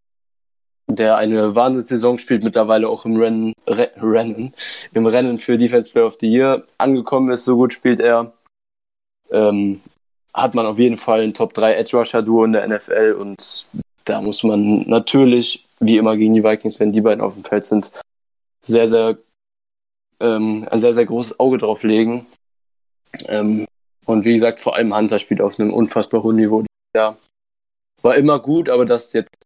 der 0.98 1.16
eine 1.16 1.54
Wahnsinnssaison 1.54 2.18
spielt, 2.18 2.44
mittlerweile 2.44 2.88
auch 2.88 3.04
im 3.04 3.16
Rennen, 3.16 3.52
Re 3.66 3.90
Rennen, 4.00 4.52
im 4.92 5.06
Rennen 5.06 5.38
für 5.38 5.56
Defense 5.56 5.90
Player 5.90 6.06
of 6.06 6.18
the 6.20 6.28
Year 6.28 6.64
angekommen 6.78 7.30
ist. 7.30 7.44
So 7.44 7.56
gut 7.56 7.72
spielt 7.72 8.00
er. 8.00 8.32
Ähm, 9.30 9.80
hat 10.32 10.54
man 10.54 10.66
auf 10.66 10.78
jeden 10.78 10.98
Fall 10.98 11.22
ein 11.22 11.34
Top 11.34 11.54
3 11.54 11.74
Edge 11.74 11.96
Rusher 11.96 12.22
Duo 12.22 12.44
in 12.44 12.52
der 12.52 12.68
NFL 12.68 13.16
und 13.18 13.68
da 14.04 14.20
muss 14.20 14.42
man 14.42 14.82
natürlich, 14.88 15.66
wie 15.80 15.96
immer 15.96 16.16
gegen 16.16 16.34
die 16.34 16.44
Vikings, 16.44 16.78
wenn 16.78 16.92
die 16.92 17.00
beiden 17.00 17.22
auf 17.22 17.34
dem 17.34 17.44
Feld 17.44 17.66
sind, 17.66 17.90
sehr, 18.62 18.86
sehr, 18.86 19.18
ähm, 20.20 20.66
ein 20.70 20.80
sehr, 20.80 20.92
sehr 20.92 21.06
großes 21.06 21.40
Auge 21.40 21.58
drauf 21.58 21.82
legen. 21.82 22.26
Ähm, 23.28 23.66
und 24.04 24.24
wie 24.24 24.34
gesagt, 24.34 24.60
vor 24.60 24.76
allem 24.76 24.94
Hunter 24.94 25.18
spielt 25.18 25.40
auf 25.40 25.58
einem 25.58 25.72
unfassbar 25.72 26.22
hohen 26.22 26.36
Niveau. 26.36 26.64
Ja, 26.94 27.16
war 28.02 28.16
immer 28.16 28.38
gut, 28.38 28.68
aber 28.68 28.84
das 28.84 29.12
jetzt 29.12 29.45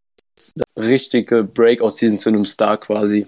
richtige 0.76 1.44
Breakout-Season 1.44 2.18
zu 2.18 2.28
einem 2.28 2.44
Star 2.44 2.76
quasi. 2.78 3.26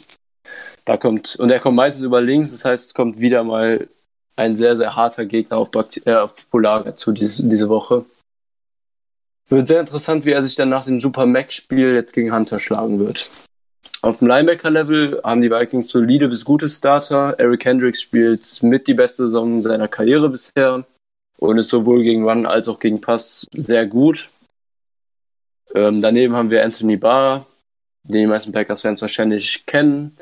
Da 0.85 0.97
kommt, 0.97 1.37
und 1.37 1.51
er 1.51 1.61
kommt 1.61 1.77
meistens 1.77 2.05
über 2.05 2.21
links, 2.21 2.51
das 2.51 2.65
heißt, 2.65 2.87
es 2.87 2.95
kommt 2.95 3.21
wieder 3.21 3.45
mal 3.45 3.89
ein 4.37 4.55
sehr, 4.55 4.77
sehr 4.77 4.97
harter 4.97 5.27
Gegner 5.27 5.59
auf, 5.59 5.71
äh, 6.05 6.15
auf 6.15 6.51
Polar 6.51 6.97
zu 6.97 7.13
diese, 7.13 7.49
diese 7.49 7.69
Woche. 7.69 8.05
Wird 9.49 9.69
sehr 9.69 9.81
interessant, 9.81 10.25
wie 10.25 10.33
er 10.33 10.43
sich 10.43 10.55
dann 10.55 10.71
nach 10.71 10.85
dem 10.85 11.01
Super 11.01 11.27
Mac-Spiel 11.27 11.95
jetzt 11.95 12.15
gegen 12.15 12.35
Hunter 12.35 12.59
schlagen 12.59 12.99
wird. 12.99 13.29
Auf 14.01 14.19
dem 14.19 14.29
Linebacker-Level 14.29 15.21
haben 15.23 15.43
die 15.43 15.51
Vikings 15.51 15.89
solide 15.89 16.29
bis 16.29 16.45
gute 16.45 16.69
Starter. 16.69 17.37
Eric 17.39 17.65
Hendricks 17.65 18.01
spielt 18.01 18.63
mit 18.63 18.89
die 18.89 18.95
beste 18.95 19.25
Saison 19.25 19.63
seiner 19.63 19.89
Karriere 19.89 20.29
bisher 20.29 20.85
und 21.39 21.59
ist 21.59 21.69
sowohl 21.69 22.03
gegen 22.03 22.29
Run 22.29 22.47
als 22.47 22.69
auch 22.69 22.81
gegen 22.81 23.01
Pass 23.01 23.47
sehr 23.55 23.87
gut. 23.87 24.31
Ähm, 25.75 26.01
daneben 26.01 26.35
haben 26.35 26.51
wir 26.51 26.65
Anthony 26.65 26.97
Barr, 26.97 27.47
den 28.05 28.23
die 28.23 28.27
meisten 28.27 28.53
Packers-Fans 28.53 29.03
wahrscheinlich 29.03 29.65
kennen, 29.67 30.17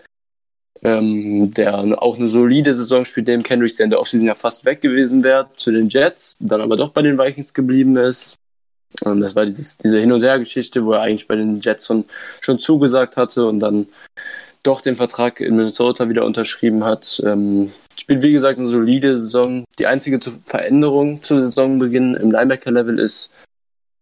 ähm, 0.83 1.53
der 1.55 2.03
auch 2.03 2.19
eine 2.19 2.29
solide 2.29 2.75
Saison 2.75 3.05
spielt, 3.05 3.27
neben 3.27 3.43
Kendricks, 3.43 3.77
der 3.77 3.85
in 3.85 3.91
der 3.91 4.01
Offseason 4.01 4.27
ja 4.27 4.35
fast 4.35 4.65
weg 4.65 4.81
gewesen 4.81 5.23
wäre 5.23 5.49
zu 5.57 5.73
den 5.73 5.89
Jets, 5.89 6.37
dann 6.39 6.61
aber 6.61 6.77
doch 6.77 6.91
bei 6.91 7.03
den 7.03 7.19
Vikings 7.19 7.55
geblieben 7.55 7.97
ist. 7.97 8.37
Ähm, 9.05 9.21
das 9.21 9.35
war 9.35 9.47
dieses, 9.47 9.79
diese 9.79 9.99
Hin- 9.99 10.13
und 10.13 10.23
Her-Geschichte, 10.23 10.85
wo 10.85 10.93
er 10.93 11.03
eigentlich 11.03 11.29
bei 11.29 11.37
den 11.37 11.61
Jets 11.61 11.87
schon, 11.87 12.05
schon 12.41 12.59
zugesagt 12.59 13.17
hatte 13.17 13.47
und 13.47 13.61
dann 13.61 13.89
doch 14.63 14.81
den 14.81 14.97
Vertrag 14.97 15.41
in 15.41 15.57
Minnesota 15.57 16.09
wieder 16.09 16.25
unterschrieben 16.25 16.85
hat. 16.85 17.23
Ähm, 17.25 17.73
spielt 17.99 18.23
wie 18.23 18.33
gesagt 18.33 18.59
eine 18.59 18.69
solide 18.69 19.19
Saison. 19.21 19.65
Die 19.79 19.87
einzige 19.87 20.21
Veränderung 20.21 21.23
zu 21.23 21.39
Saisonbeginn 21.41 22.15
im 22.15 22.31
Linebacker-Level 22.31 22.99
ist, 22.99 23.33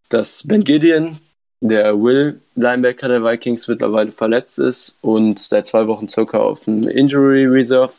dass 0.08 0.42
Ben 0.46 0.64
Gideon, 0.64 1.18
der 1.60 2.00
Will 2.00 2.40
Linebacker 2.54 3.08
der 3.08 3.24
Vikings 3.24 3.66
mittlerweile 3.68 4.12
verletzt 4.12 4.58
ist 4.58 4.98
und 5.02 5.38
seit 5.38 5.66
zwei 5.66 5.86
Wochen 5.86 6.08
circa 6.08 6.38
auf 6.38 6.64
dem 6.64 6.88
Injury 6.88 7.46
Reserve 7.46 7.92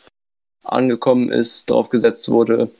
angekommen 0.64 1.30
ist, 1.30 1.68
drauf 1.68 1.90
gesetzt 1.90 2.28
wurde. 2.30 2.70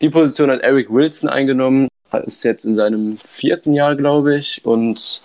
Die 0.00 0.10
Position 0.10 0.50
hat 0.50 0.60
Eric 0.60 0.92
Wilson 0.92 1.28
eingenommen, 1.28 1.88
ist 2.24 2.44
jetzt 2.44 2.64
in 2.64 2.74
seinem 2.74 3.18
vierten 3.18 3.72
Jahr, 3.72 3.96
glaube 3.96 4.36
ich, 4.36 4.64
und 4.64 5.22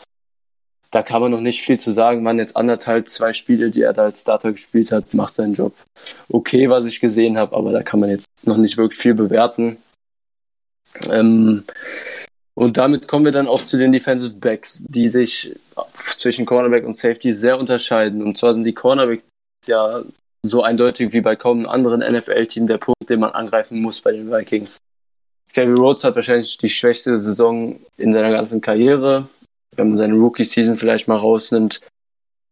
da 0.92 1.02
kann 1.04 1.22
man 1.22 1.32
noch 1.32 1.42
nicht 1.42 1.62
viel 1.62 1.80
zu 1.80 1.92
sagen. 1.92 2.24
Man 2.24 2.38
jetzt 2.38 2.56
anderthalb, 2.56 3.10
zwei 3.10 3.34
Spiele, 3.34 3.70
die 3.70 3.82
er 3.82 3.92
da 3.92 4.04
als 4.04 4.22
Starter 4.22 4.52
gespielt 4.54 4.92
hat, 4.92 5.14
macht 5.14 5.36
seinen 5.36 5.54
Job 5.54 5.74
okay, 6.30 6.70
was 6.70 6.86
ich 6.86 7.00
gesehen 7.00 7.38
habe, 7.38 7.56
aber 7.56 7.72
da 7.72 7.84
kann 7.84 8.00
man 8.00 8.10
jetzt 8.10 8.28
noch 8.44 8.58
nicht 8.58 8.78
wirklich 8.78 9.00
viel 9.00 9.14
bewerten. 9.14 9.78
Ähm, 11.10 11.66
und 12.56 12.78
damit 12.78 13.08
kommen 13.08 13.26
wir 13.26 13.34
dann 13.34 13.48
auch 13.48 13.64
zu 13.66 13.78
den 13.78 13.92
Defensive 13.92 14.34
Backs, 14.36 14.86
die 14.88 15.10
sich 15.10 15.54
zwischen 16.18 16.46
Cornerback 16.46 16.86
und 16.86 16.98
Safety 16.98 17.34
sehr 17.34 17.60
unterscheiden. 17.60 18.24
Und 18.24 18.38
zwar 18.38 18.54
sind 18.54 18.64
die 18.64 18.74
Cornerbacks 18.74 19.26
ja 19.68 20.04
so 20.42 20.64
eindeutig 20.64 21.12
wie 21.12 21.22
bei 21.22 21.36
kaum 21.36 21.60
einem 21.60 21.68
anderen 21.68 22.00
NFL-Team 22.00 22.68
der 22.68 22.78
Punkt, 22.78 23.10
den 23.10 23.20
man 23.20 23.32
angreifen 23.32 23.82
muss 23.82 24.00
bei 24.00 24.14
den 24.14 24.32
Vikings. 24.32 24.78
Xavier 25.50 25.76
Rhodes 25.76 26.04
hat 26.06 26.16
wahrscheinlich 26.16 26.58
die 26.58 26.70
schwächste 26.70 27.20
Saison 27.20 27.80
in 27.98 28.14
seiner 28.14 28.32
ganzen 28.32 28.62
Karriere. 28.62 29.28
Wenn 29.76 29.90
man 29.90 29.98
seine 29.98 30.16
Rookie-Season 30.16 30.76
vielleicht 30.76 31.10
mal 31.10 31.18
rausnimmt, 31.18 31.82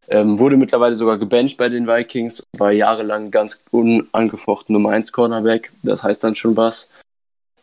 ähm, 0.09 0.38
wurde 0.38 0.57
mittlerweile 0.57 0.97
sogar 0.97 1.17
gebencht 1.17 1.57
bei 1.57 1.69
den 1.69 1.88
Vikings, 1.88 2.43
war 2.57 2.71
jahrelang 2.71 3.31
ganz 3.31 3.63
unangefochten 3.71 4.73
Nummer 4.73 4.89
1 4.89 5.13
Cornerback. 5.13 5.71
Das 5.81 6.03
heißt 6.03 6.23
dann 6.25 6.35
schon 6.35 6.57
was. 6.57 6.89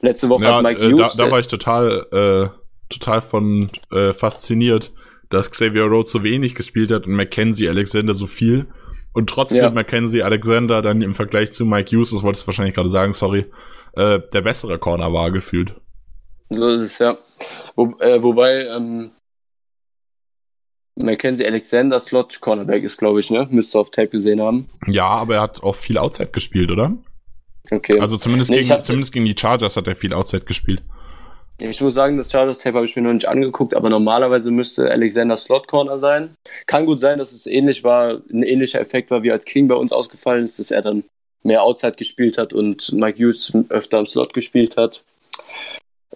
Letzte 0.03 0.29
Woche 0.29 0.45
ja, 0.45 0.57
hat 0.57 0.63
Mike 0.63 0.81
äh, 0.81 0.93
Hughes. 0.93 1.17
Da, 1.17 1.27
da 1.27 1.31
war 1.31 1.41
ich 1.41 1.47
total, 1.47 2.07
äh, 2.13 2.49
total 2.89 3.23
von 3.23 3.71
äh, 3.93 4.13
fasziniert, 4.13 4.93
dass 5.29 5.51
Xavier 5.51 5.85
Rhodes 5.85 6.11
so 6.11 6.23
wenig 6.23 6.55
gespielt 6.55 6.91
hat 6.91 7.07
und 7.07 7.13
Mackenzie 7.13 7.69
Alexander 7.69 8.15
so 8.15 8.27
viel. 8.27 8.67
Und 9.13 9.29
trotzdem 9.29 9.59
Ja. 9.59 9.71
Mackenzie 9.71 10.23
Alexander 10.23 10.83
dann 10.83 11.03
im 11.03 11.15
Vergleich 11.15 11.53
zu 11.53 11.67
Mike 11.67 11.95
Hughes, 11.95 12.11
das 12.11 12.23
wolltest 12.23 12.45
du 12.45 12.47
wahrscheinlich 12.49 12.75
gerade 12.75 12.89
sagen, 12.89 13.13
sorry, 13.13 13.47
äh, 13.95 14.21
der 14.33 14.41
bessere 14.41 14.79
Corner 14.79 15.13
war 15.13 15.31
gefühlt. 15.31 15.75
So 16.49 16.69
ist 16.69 16.83
es, 16.83 16.99
ja. 16.99 17.19
Wo, 17.75 17.95
äh, 17.99 18.23
wobei, 18.23 18.67
ähm, 18.67 19.11
Mackenzie 20.97 21.47
Alexander 21.47 21.99
Slot 21.99 22.41
Cornerback 22.41 22.83
ist, 22.83 22.99
glaube 22.99 23.21
ich, 23.21 23.31
ne? 23.31 23.49
Müsste 23.51 23.79
auf 23.79 23.91
Tape 23.91 24.09
gesehen 24.09 24.41
haben. 24.41 24.69
Ja, 24.87 25.07
aber 25.07 25.37
er 25.37 25.43
hat 25.43 25.63
auch 25.63 25.75
viel 25.75 25.99
Outside 25.99 26.31
gespielt, 26.31 26.71
oder? 26.71 26.97
Okay. 27.71 27.99
Also 28.01 28.17
zumindest, 28.17 28.51
Nee, 28.51 28.59
gegen, 28.59 28.71
hab- 28.71 28.85
zumindest 28.87 29.13
gegen 29.13 29.25
die 29.25 29.35
Chargers 29.39 29.77
hat 29.77 29.87
er 29.89 29.95
viel 29.95 30.13
Outside 30.13 30.45
gespielt. 30.45 30.83
Ich 31.63 31.81
muss 31.83 31.93
sagen, 31.93 32.17
das 32.17 32.31
Chargers 32.33 32.59
Tape 32.59 32.77
habe 32.77 32.87
ich 32.87 32.97
mir 32.97 33.03
noch 33.03 33.13
nicht 33.13 33.29
angeguckt, 33.29 33.75
aber 33.75 33.91
normalerweise 33.91 34.51
müsste 34.51 34.91
Alexander 34.91 35.37
Slot 35.37 35.69
Corner 35.69 35.99
sein. 35.99 36.35
Kann 36.67 36.87
gut 36.87 37.01
sein, 37.01 37.19
dass 37.19 37.33
es 37.33 37.47
ähnlich 37.47 37.85
war, 37.85 38.23
ein 38.33 38.43
ähnlicher 38.43 38.81
Effekt 38.81 39.11
war, 39.11 39.23
wie 39.23 39.31
als 39.31 39.45
King 39.45 39.69
bei 39.69 39.75
uns 39.75 39.93
ausgefallen 39.93 40.45
ist, 40.45 40.59
dass 40.59 40.71
er 40.71 40.81
dann 40.81 41.05
mehr 41.43 41.63
Outside 41.63 41.97
gespielt 41.97 42.39
hat 42.39 42.55
und 42.55 42.93
Mike 42.93 43.19
Hughes 43.23 43.53
öfter 43.69 43.99
im 43.99 44.07
Slot 44.07 44.33
gespielt 44.33 44.79
hat. 44.79 45.05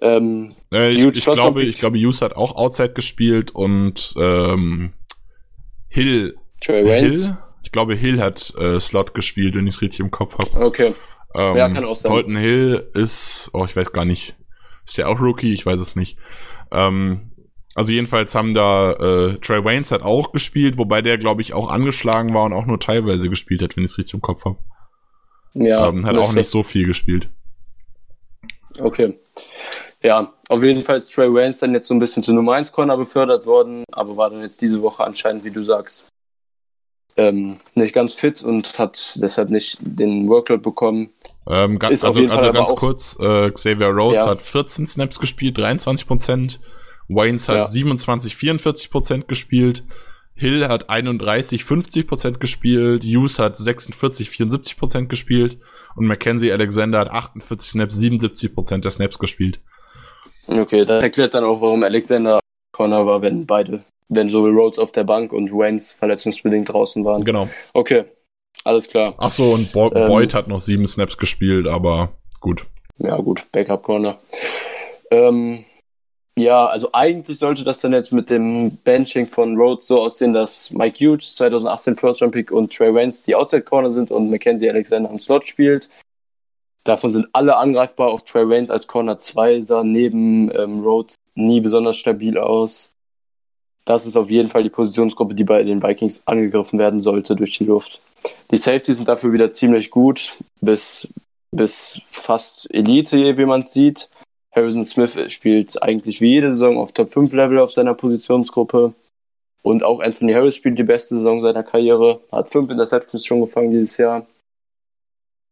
Ähm, 0.00 0.54
Äh, 0.72 0.90
ich, 0.90 0.98
ich 1.18 1.24
glaube, 1.24 1.62
ich 1.62 1.78
glaube, 1.78 1.98
Hughes 1.98 2.22
hat 2.22 2.34
auch 2.36 2.56
Outside 2.56 2.94
gespielt 2.94 3.50
und 3.54 4.14
ähm, 4.18 4.92
Hill, 5.88 6.34
Trey. 6.62 6.84
Hill, 7.00 7.36
ich 7.62 7.70
glaube, 7.70 7.94
Hill 7.94 8.20
hat 8.20 8.52
äh, 8.58 8.80
Slot 8.80 9.14
gespielt, 9.14 9.54
wenn 9.54 9.66
ich 9.66 9.76
es 9.76 9.82
richtig 9.82 10.00
im 10.00 10.10
Kopf 10.10 10.38
habe. 10.38 10.64
Okay. 10.64 10.94
Ähm, 11.34 11.56
Ja, 11.56 11.68
kann 11.68 11.84
auch 11.84 11.96
sein. 11.96 12.12
Colton 12.12 12.36
Hill 12.36 12.90
ist, 12.94 13.50
oh, 13.52 13.64
ich 13.64 13.74
weiß 13.74 13.92
gar 13.92 14.04
nicht, 14.04 14.36
ist 14.84 14.98
der 14.98 15.08
auch 15.08 15.20
Rookie? 15.20 15.52
Ich 15.52 15.64
weiß 15.64 15.80
es 15.80 15.96
nicht. 15.96 16.18
Ähm, 16.70 17.32
also 17.74 17.92
jedenfalls 17.92 18.34
haben 18.34 18.54
da 18.54 18.92
äh, 18.92 19.38
Trey 19.38 19.64
Waynes 19.64 19.90
hat 19.90 20.02
auch 20.02 20.32
gespielt, 20.32 20.78
wobei 20.78 21.02
der, 21.02 21.18
glaube 21.18 21.42
ich, 21.42 21.54
auch 21.54 21.68
angeschlagen 21.68 22.32
war 22.32 22.44
und 22.44 22.52
auch 22.52 22.66
nur 22.66 22.78
teilweise 22.78 23.28
gespielt 23.28 23.62
hat, 23.62 23.76
wenn 23.76 23.84
ich 23.84 23.92
es 23.92 23.98
richtig 23.98 24.14
im 24.14 24.20
Kopf 24.20 24.44
habe. 24.44 24.58
Ja, 25.54 25.88
ähm, 25.88 26.06
hat 26.06 26.16
auch 26.16 26.32
nicht 26.32 26.48
so 26.48 26.62
viel 26.62 26.86
gespielt. 26.86 27.28
Okay. 28.80 29.18
Ja, 30.02 30.32
auf 30.48 30.62
jeden 30.62 30.82
Fall 30.82 30.98
ist 30.98 31.12
Trey 31.12 31.32
Waynes 31.32 31.58
dann 31.58 31.72
jetzt 31.72 31.88
so 31.88 31.94
ein 31.94 31.98
bisschen 32.00 32.22
zu 32.22 32.32
Nummer 32.32 32.52
1 32.54 32.72
Corner 32.72 32.96
befördert 32.96 33.46
worden, 33.46 33.84
aber 33.92 34.16
war 34.16 34.30
dann 34.30 34.42
jetzt 34.42 34.60
diese 34.60 34.82
Woche 34.82 35.02
anscheinend, 35.02 35.44
wie 35.44 35.50
du 35.50 35.62
sagst, 35.62 36.06
ähm, 37.16 37.56
nicht 37.74 37.94
ganz 37.94 38.14
fit 38.14 38.42
und 38.42 38.78
hat 38.78 39.18
deshalb 39.22 39.50
nicht 39.50 39.78
den 39.80 40.28
Workload 40.28 40.62
bekommen. 40.62 41.10
Ähm, 41.48 41.78
ganz, 41.78 41.92
Ist 41.94 42.04
also 42.04 42.20
jeden 42.20 42.30
Fall 42.32 42.38
also 42.44 42.50
aber 42.50 42.66
ganz 42.66 42.78
kurz, 42.78 43.16
äh, 43.20 43.50
Xavier 43.50 43.88
Rhodes 43.88 44.20
Ja. 44.24 44.30
hat 44.30 44.42
14 44.42 44.86
Snaps 44.86 45.18
gespielt, 45.18 45.58
23 45.58 46.06
Prozent. 46.06 46.60
Waynes 47.08 47.48
hat 47.48 47.56
Ja. 47.56 47.66
27, 47.66 48.34
44 48.34 48.90
Prozent 48.90 49.28
gespielt. 49.28 49.84
Hill 50.36 50.66
hat 50.66 50.88
31, 50.90 51.62
50 51.64 52.08
Prozent 52.08 52.40
gespielt. 52.40 53.04
Hughes 53.04 53.38
hat 53.38 53.56
46, 53.56 54.28
74 54.30 54.76
Prozent 54.76 55.08
gespielt. 55.08 55.58
Und 55.94 56.06
Mackenzie 56.06 56.50
Alexander 56.50 56.98
hat 56.98 57.10
48 57.10 57.70
Snaps, 57.70 57.94
77 57.96 58.52
Prozent 58.54 58.84
der 58.84 58.90
Snaps 58.90 59.18
gespielt. 59.18 59.60
Okay, 60.48 60.84
das 60.84 61.02
erklärt 61.04 61.34
dann 61.34 61.44
auch, 61.44 61.60
warum 61.60 61.84
Alexander 61.84 62.40
Corner 62.72 63.06
war, 63.06 63.22
wenn 63.22 63.46
beide, 63.46 63.84
wenn 64.08 64.28
sowohl 64.28 64.56
Rhodes 64.56 64.78
auf 64.78 64.92
der 64.92 65.04
Bank 65.04 65.32
und 65.32 65.52
Waynes 65.52 65.92
verletzungsbedingt 65.92 66.72
draußen 66.72 67.04
waren. 67.04 67.24
Genau. 67.24 67.48
Okay, 67.72 68.04
alles 68.64 68.88
klar. 68.88 69.14
Ach 69.18 69.30
so, 69.30 69.52
und 69.52 69.72
Bo 69.72 69.90
Ähm. 69.94 70.08
Boyd 70.08 70.34
hat 70.34 70.48
noch 70.48 70.60
sieben 70.60 70.86
Snaps 70.86 71.16
gespielt, 71.16 71.66
aber 71.66 72.12
gut. 72.40 72.66
Ja, 72.98 73.16
gut, 73.16 73.44
Backup 73.52 73.82
Corner. 73.82 74.18
Ähm, 75.10 75.64
ja, 76.36 76.66
also 76.66 76.88
eigentlich 76.92 77.38
sollte 77.38 77.62
das 77.62 77.78
dann 77.78 77.92
jetzt 77.92 78.12
mit 78.12 78.28
dem 78.28 78.76
Benching 78.78 79.28
von 79.28 79.56
Rhodes 79.56 79.86
so 79.86 80.00
aussehen, 80.00 80.32
dass 80.32 80.70
Mike 80.72 80.98
Hughes 80.98 81.36
2018 81.36 81.94
First 81.94 82.22
Round 82.22 82.32
Pick 82.32 82.50
und 82.50 82.72
Trey 82.72 82.92
Waynes 82.92 83.22
die 83.22 83.36
Outside 83.36 83.62
Corner 83.62 83.92
sind 83.92 84.10
und 84.10 84.30
Mackenzie 84.30 84.68
Alexander 84.68 85.10
am 85.10 85.20
Slot 85.20 85.46
spielt. 85.46 85.88
Davon 86.82 87.12
sind 87.12 87.28
alle 87.32 87.56
angreifbar, 87.56 88.08
auch 88.08 88.20
Trey 88.20 88.48
Waynes 88.48 88.70
als 88.70 88.86
Corner 88.88 89.16
2 89.16 89.60
sah 89.60 89.84
neben 89.84 90.50
ähm, 90.56 90.82
Rhodes 90.82 91.14
nie 91.36 91.60
besonders 91.60 91.96
stabil 91.96 92.36
aus. 92.36 92.90
Das 93.84 94.06
ist 94.06 94.16
auf 94.16 94.30
jeden 94.30 94.48
Fall 94.48 94.62
die 94.62 94.70
Positionsgruppe, 94.70 95.34
die 95.34 95.44
bei 95.44 95.62
den 95.62 95.82
Vikings 95.82 96.22
angegriffen 96.26 96.78
werden 96.78 97.00
sollte 97.00 97.36
durch 97.36 97.58
die 97.58 97.64
Luft. 97.64 98.00
Die 98.50 98.56
Safeties 98.56 98.96
sind 98.96 99.08
dafür 99.08 99.32
wieder 99.32 99.50
ziemlich 99.50 99.90
gut, 99.90 100.38
bis, 100.60 101.06
bis 101.50 102.00
fast 102.08 102.72
Elite, 102.72 103.36
wie 103.36 103.44
man 103.44 103.62
es 103.62 103.72
sieht. 103.72 104.08
Harrison 104.54 104.84
Smith 104.84 105.18
spielt 105.32 105.82
eigentlich 105.82 106.20
wie 106.20 106.28
jede 106.28 106.50
Saison 106.50 106.78
auf 106.78 106.92
Top 106.92 107.08
5 107.08 107.32
Level 107.32 107.58
auf 107.58 107.72
seiner 107.72 107.94
Positionsgruppe. 107.94 108.94
Und 109.62 109.82
auch 109.82 110.00
Anthony 110.00 110.32
Harris 110.32 110.56
spielt 110.56 110.78
die 110.78 110.84
beste 110.84 111.16
Saison 111.16 111.42
seiner 111.42 111.62
Karriere, 111.62 112.20
hat 112.30 112.50
fünf 112.50 112.70
Interceptions 112.70 113.24
schon 113.24 113.40
gefangen 113.40 113.70
dieses 113.70 113.96
Jahr. 113.96 114.26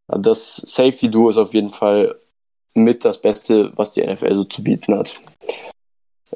Das 0.06 0.56
Safety-Duo 0.56 1.30
ist 1.30 1.38
auf 1.38 1.54
jeden 1.54 1.70
Fall 1.70 2.16
mit 2.74 3.04
das 3.04 3.20
Beste, 3.20 3.72
was 3.76 3.94
die 3.94 4.02
NFL 4.02 4.34
so 4.34 4.44
zu 4.44 4.62
bieten 4.62 4.94
hat. 4.94 5.18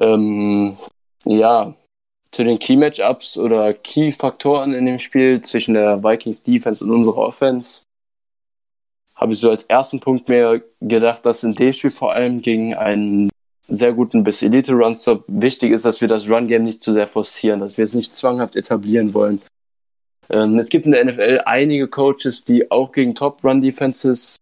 Ähm, 0.00 0.76
ja, 1.24 1.74
zu 2.30 2.44
den 2.44 2.58
Key-Matchups 2.58 3.38
oder 3.38 3.72
Key-Faktoren 3.74 4.74
in 4.74 4.86
dem 4.86 4.98
Spiel 4.98 5.40
zwischen 5.42 5.74
der 5.74 6.02
Vikings 6.02 6.42
Defense 6.42 6.84
und 6.84 6.90
unserer 6.90 7.18
Offense 7.18 7.82
habe 9.16 9.32
ich 9.32 9.40
so 9.40 9.50
als 9.50 9.64
ersten 9.64 9.98
Punkt 9.98 10.28
mir 10.28 10.62
gedacht, 10.80 11.24
dass 11.24 11.42
in 11.42 11.54
dem 11.54 11.72
Spiel 11.72 11.90
vor 11.90 12.12
allem 12.12 12.42
gegen 12.42 12.74
einen 12.74 13.30
sehr 13.66 13.92
guten 13.92 14.22
bis 14.22 14.42
Elite 14.42 14.74
Runstop 14.74 15.24
wichtig 15.26 15.72
ist, 15.72 15.84
dass 15.84 16.00
wir 16.00 16.08
das 16.08 16.28
Run-Game 16.28 16.62
nicht 16.62 16.82
zu 16.82 16.92
sehr 16.92 17.08
forcieren, 17.08 17.60
dass 17.60 17.78
wir 17.78 17.84
es 17.84 17.94
nicht 17.94 18.14
zwanghaft 18.14 18.54
etablieren 18.54 19.14
wollen. 19.14 19.40
Ähm, 20.28 20.58
es 20.58 20.68
gibt 20.68 20.86
in 20.86 20.92
der 20.92 21.04
NFL 21.04 21.42
einige 21.46 21.88
Coaches, 21.88 22.44
die 22.44 22.70
auch 22.70 22.92
gegen 22.92 23.14
Top-Run-Defenses, 23.14 24.36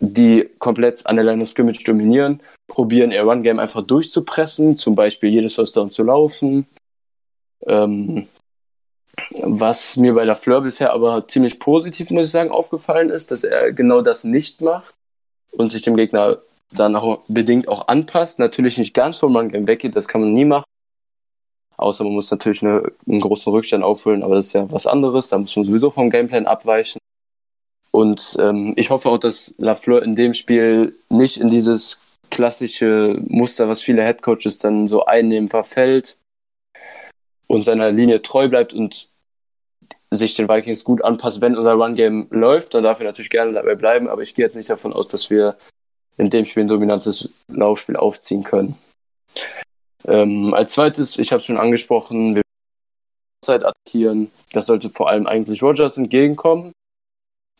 die 0.00 0.48
komplett 0.58 1.06
an 1.06 1.16
der 1.16 1.24
Line 1.24 1.42
of 1.42 1.48
Scrimmage 1.48 1.84
dominieren, 1.84 2.40
probieren 2.68 3.12
ihr 3.12 3.22
Run-Game 3.22 3.58
einfach 3.58 3.82
durchzupressen, 3.82 4.76
zum 4.76 4.94
Beispiel 4.94 5.30
jedes 5.30 5.54
First 5.54 5.76
Down 5.76 5.90
zu 5.90 6.02
laufen. 6.02 6.66
Ähm, 7.66 8.26
was 9.42 9.96
mir 9.96 10.14
bei 10.14 10.24
der 10.24 10.36
Fleur 10.36 10.62
bisher 10.62 10.92
aber 10.92 11.26
ziemlich 11.28 11.58
positiv, 11.58 12.10
muss 12.10 12.26
ich 12.26 12.32
sagen, 12.32 12.50
aufgefallen 12.50 13.10
ist, 13.10 13.30
dass 13.30 13.44
er 13.44 13.72
genau 13.72 14.00
das 14.00 14.24
nicht 14.24 14.60
macht 14.60 14.94
und 15.52 15.70
sich 15.70 15.82
dem 15.82 15.96
Gegner 15.96 16.38
dann 16.70 16.96
auch 16.96 17.20
bedingt 17.28 17.68
auch 17.68 17.88
anpasst. 17.88 18.38
Natürlich 18.38 18.78
nicht 18.78 18.94
ganz 18.94 19.18
vom 19.18 19.36
Run-Game 19.36 19.66
weggeht, 19.66 19.96
das 19.96 20.08
kann 20.08 20.22
man 20.22 20.32
nie 20.32 20.44
machen. 20.44 20.64
Außer 21.76 22.04
man 22.04 22.14
muss 22.14 22.30
natürlich 22.30 22.62
eine, 22.62 22.92
einen 23.06 23.20
großen 23.20 23.52
Rückstand 23.52 23.84
aufholen, 23.84 24.22
aber 24.22 24.36
das 24.36 24.46
ist 24.46 24.52
ja 24.52 24.70
was 24.70 24.86
anderes. 24.86 25.28
Da 25.28 25.38
muss 25.38 25.56
man 25.56 25.64
sowieso 25.64 25.90
vom 25.90 26.10
Gameplan 26.10 26.46
abweichen. 26.46 26.98
Und 27.90 28.36
ähm, 28.40 28.72
ich 28.76 28.90
hoffe 28.90 29.10
auch, 29.10 29.18
dass 29.18 29.54
Lafleur 29.58 30.02
in 30.02 30.14
dem 30.14 30.32
Spiel 30.32 30.96
nicht 31.10 31.38
in 31.38 31.50
dieses 31.50 32.00
klassische 32.30 33.20
Muster, 33.26 33.68
was 33.68 33.82
viele 33.82 34.02
Headcoaches 34.02 34.58
dann 34.58 34.88
so 34.88 35.04
einnehmen, 35.04 35.48
verfällt 35.48 36.16
und 37.52 37.64
seiner 37.64 37.92
Linie 37.92 38.22
treu 38.22 38.48
bleibt 38.48 38.72
und 38.72 39.10
sich 40.10 40.34
den 40.34 40.48
Vikings 40.48 40.84
gut 40.84 41.04
anpasst. 41.04 41.42
Wenn 41.42 41.54
unser 41.54 41.74
Run-Game 41.74 42.28
läuft, 42.30 42.72
dann 42.72 42.82
darf 42.82 43.00
er 43.00 43.04
natürlich 43.04 43.28
gerne 43.28 43.52
dabei 43.52 43.74
bleiben, 43.74 44.08
aber 44.08 44.22
ich 44.22 44.34
gehe 44.34 44.46
jetzt 44.46 44.56
nicht 44.56 44.70
davon 44.70 44.94
aus, 44.94 45.08
dass 45.08 45.28
wir 45.28 45.58
in 46.16 46.30
dem 46.30 46.46
Spiel 46.46 46.62
ein 46.62 46.68
dominantes 46.68 47.28
Laufspiel 47.48 47.96
aufziehen 47.96 48.42
können. 48.42 48.78
Ähm, 50.06 50.54
als 50.54 50.72
zweites, 50.72 51.18
ich 51.18 51.30
habe 51.30 51.40
es 51.40 51.46
schon 51.46 51.58
angesprochen, 51.58 52.36
wir 52.36 52.42
Zeit 53.44 53.64
attackieren. 53.64 54.30
Das 54.52 54.64
sollte 54.64 54.88
vor 54.88 55.10
allem 55.10 55.26
eigentlich 55.26 55.62
Rogers 55.62 55.98
entgegenkommen, 55.98 56.72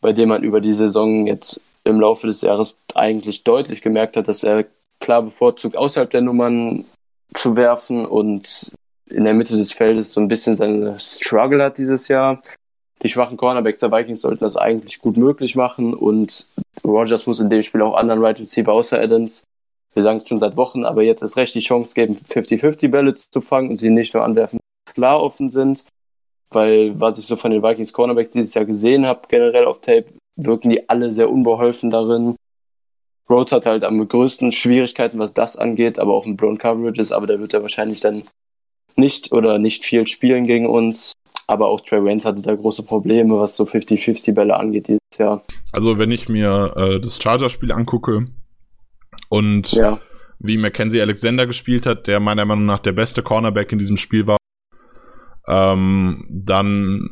bei 0.00 0.14
dem 0.14 0.30
man 0.30 0.42
über 0.42 0.62
die 0.62 0.72
Saison 0.72 1.26
jetzt 1.26 1.66
im 1.84 2.00
Laufe 2.00 2.26
des 2.26 2.40
Jahres 2.40 2.78
eigentlich 2.94 3.44
deutlich 3.44 3.82
gemerkt 3.82 4.16
hat, 4.16 4.26
dass 4.26 4.42
er 4.42 4.64
klar 5.00 5.20
bevorzugt, 5.20 5.76
außerhalb 5.76 6.10
der 6.10 6.22
Nummern 6.22 6.86
zu 7.34 7.56
werfen 7.56 8.06
und 8.06 8.72
in 9.12 9.24
der 9.24 9.34
Mitte 9.34 9.56
des 9.56 9.72
Feldes 9.72 10.12
so 10.12 10.20
ein 10.20 10.28
bisschen 10.28 10.56
seine 10.56 10.98
Struggle 10.98 11.62
hat 11.62 11.78
dieses 11.78 12.08
Jahr. 12.08 12.42
Die 13.02 13.08
schwachen 13.08 13.36
Cornerbacks 13.36 13.80
der 13.80 13.92
Vikings 13.92 14.20
sollten 14.20 14.44
das 14.44 14.56
eigentlich 14.56 15.00
gut 15.00 15.16
möglich 15.16 15.56
machen 15.56 15.94
und 15.94 16.46
Rogers 16.84 17.26
muss 17.26 17.40
in 17.40 17.50
dem 17.50 17.62
Spiel 17.62 17.82
auch 17.82 17.96
anderen 17.96 18.22
Right 18.22 18.38
Receiver 18.40 18.72
außer 18.72 19.00
Adams, 19.00 19.44
wir 19.94 20.02
sagen 20.02 20.18
es 20.18 20.28
schon 20.28 20.38
seit 20.38 20.56
Wochen, 20.56 20.84
aber 20.84 21.02
jetzt 21.02 21.22
ist 21.22 21.36
recht 21.36 21.54
die 21.54 21.60
Chance 21.60 21.94
geben, 21.94 22.16
50-50 22.16 22.88
Bälle 22.88 23.14
zu 23.14 23.40
fangen 23.40 23.70
und 23.70 23.78
sie 23.78 23.90
nicht 23.90 24.14
nur 24.14 24.24
anwerfen, 24.24 24.58
klar 24.86 25.22
offen 25.22 25.50
sind. 25.50 25.84
Weil, 26.50 26.98
was 27.00 27.18
ich 27.18 27.26
so 27.26 27.36
von 27.36 27.50
den 27.50 27.62
Vikings 27.62 27.92
Cornerbacks 27.92 28.30
dieses 28.30 28.54
Jahr 28.54 28.64
gesehen 28.64 29.06
habe, 29.06 29.22
generell 29.28 29.64
auf 29.64 29.80
Tape, 29.80 30.06
wirken 30.36 30.70
die 30.70 30.88
alle 30.88 31.12
sehr 31.12 31.30
unbeholfen 31.30 31.90
darin. 31.90 32.36
Rhodes 33.28 33.52
hat 33.52 33.66
halt 33.66 33.84
am 33.84 34.06
größten 34.06 34.52
Schwierigkeiten, 34.52 35.18
was 35.18 35.32
das 35.32 35.56
angeht, 35.56 35.98
aber 35.98 36.12
auch 36.12 36.26
in 36.26 36.36
Blown 36.36 36.58
Coverages, 36.58 37.12
aber 37.12 37.26
da 37.26 37.40
wird 37.40 37.54
er 37.54 37.62
wahrscheinlich 37.62 38.00
dann 38.00 38.24
nicht 38.96 39.32
oder 39.32 39.58
nicht 39.58 39.84
viel 39.84 40.06
spielen 40.06 40.46
gegen 40.46 40.66
uns. 40.66 41.12
Aber 41.46 41.68
auch 41.68 41.80
Trey 41.80 42.02
Waynes 42.02 42.24
hatte 42.24 42.40
da 42.40 42.54
große 42.54 42.82
Probleme, 42.82 43.38
was 43.38 43.56
so 43.56 43.64
50-50 43.64 44.32
Bälle 44.32 44.56
angeht 44.56 44.88
dieses 44.88 45.00
Jahr. 45.18 45.42
Also 45.72 45.98
wenn 45.98 46.10
ich 46.10 46.28
mir 46.28 46.72
äh, 46.76 47.00
das 47.00 47.20
Chargers-Spiel 47.22 47.72
angucke 47.72 48.26
und 49.28 49.72
ja. 49.72 49.98
wie 50.38 50.56
Mackenzie 50.56 51.00
Alexander 51.00 51.46
gespielt 51.46 51.84
hat, 51.84 52.06
der 52.06 52.20
meiner 52.20 52.44
Meinung 52.44 52.64
nach 52.64 52.78
der 52.78 52.92
beste 52.92 53.22
Cornerback 53.22 53.72
in 53.72 53.78
diesem 53.78 53.96
Spiel 53.96 54.26
war, 54.26 54.38
ähm, 55.48 56.26
dann 56.30 57.10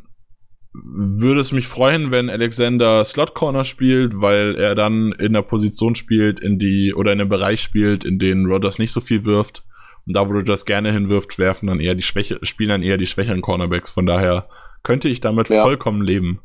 würde 0.72 1.40
es 1.40 1.52
mich 1.52 1.66
freuen, 1.66 2.12
wenn 2.12 2.30
Alexander 2.30 3.04
Slot 3.04 3.34
Corner 3.34 3.64
spielt, 3.64 4.20
weil 4.20 4.54
er 4.54 4.74
dann 4.74 5.12
in 5.12 5.32
der 5.32 5.42
Position 5.42 5.96
spielt, 5.96 6.38
in 6.40 6.58
die 6.58 6.94
oder 6.94 7.12
in 7.12 7.20
einem 7.20 7.28
Bereich 7.28 7.60
spielt, 7.60 8.04
in 8.04 8.18
den 8.18 8.46
Rodgers 8.46 8.78
nicht 8.78 8.92
so 8.92 9.00
viel 9.00 9.24
wirft. 9.24 9.64
Und 10.10 10.14
da, 10.14 10.28
wo 10.28 10.32
du 10.32 10.42
das 10.42 10.64
gerne 10.64 10.92
hinwirft, 10.92 11.38
werfen 11.38 11.68
dann 11.68 11.78
eher 11.78 11.94
die 11.94 12.02
Schwäche, 12.02 12.40
spielen 12.42 12.70
dann 12.70 12.82
eher 12.82 12.98
die 12.98 13.06
schwächeren 13.06 13.42
Cornerbacks. 13.42 13.90
Von 13.90 14.06
daher 14.06 14.48
könnte 14.82 15.08
ich 15.08 15.20
damit 15.20 15.48
ja. 15.48 15.62
vollkommen 15.62 16.02
leben. 16.02 16.40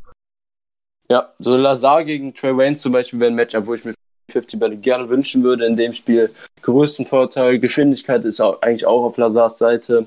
Ja, 1.10 1.34
so 1.40 1.58
Lazar 1.58 2.04
gegen 2.04 2.36
Trey 2.36 2.56
Wayne 2.56 2.76
zum 2.76 2.92
Beispiel 2.92 3.20
wäre 3.20 3.32
ein 3.32 3.36
Matchup, 3.36 3.66
wo 3.66 3.74
ich 3.74 3.84
mir 3.84 3.96
50 4.30 4.60
Bälle 4.60 4.78
gerne 4.78 5.10
wünschen 5.10 5.44
würde. 5.44 5.66
In 5.66 5.78
dem 5.78 5.94
Spiel 5.94 6.30
größten 6.62 7.08
Vorteil, 7.08 7.58
Geschwindigkeit 7.58 8.24
ist 8.24 8.40
auch, 8.40 8.62
eigentlich 8.62 8.86
auch 8.86 9.04
auf 9.04 9.18
Lazars 9.18 9.58
Seite. 9.58 10.06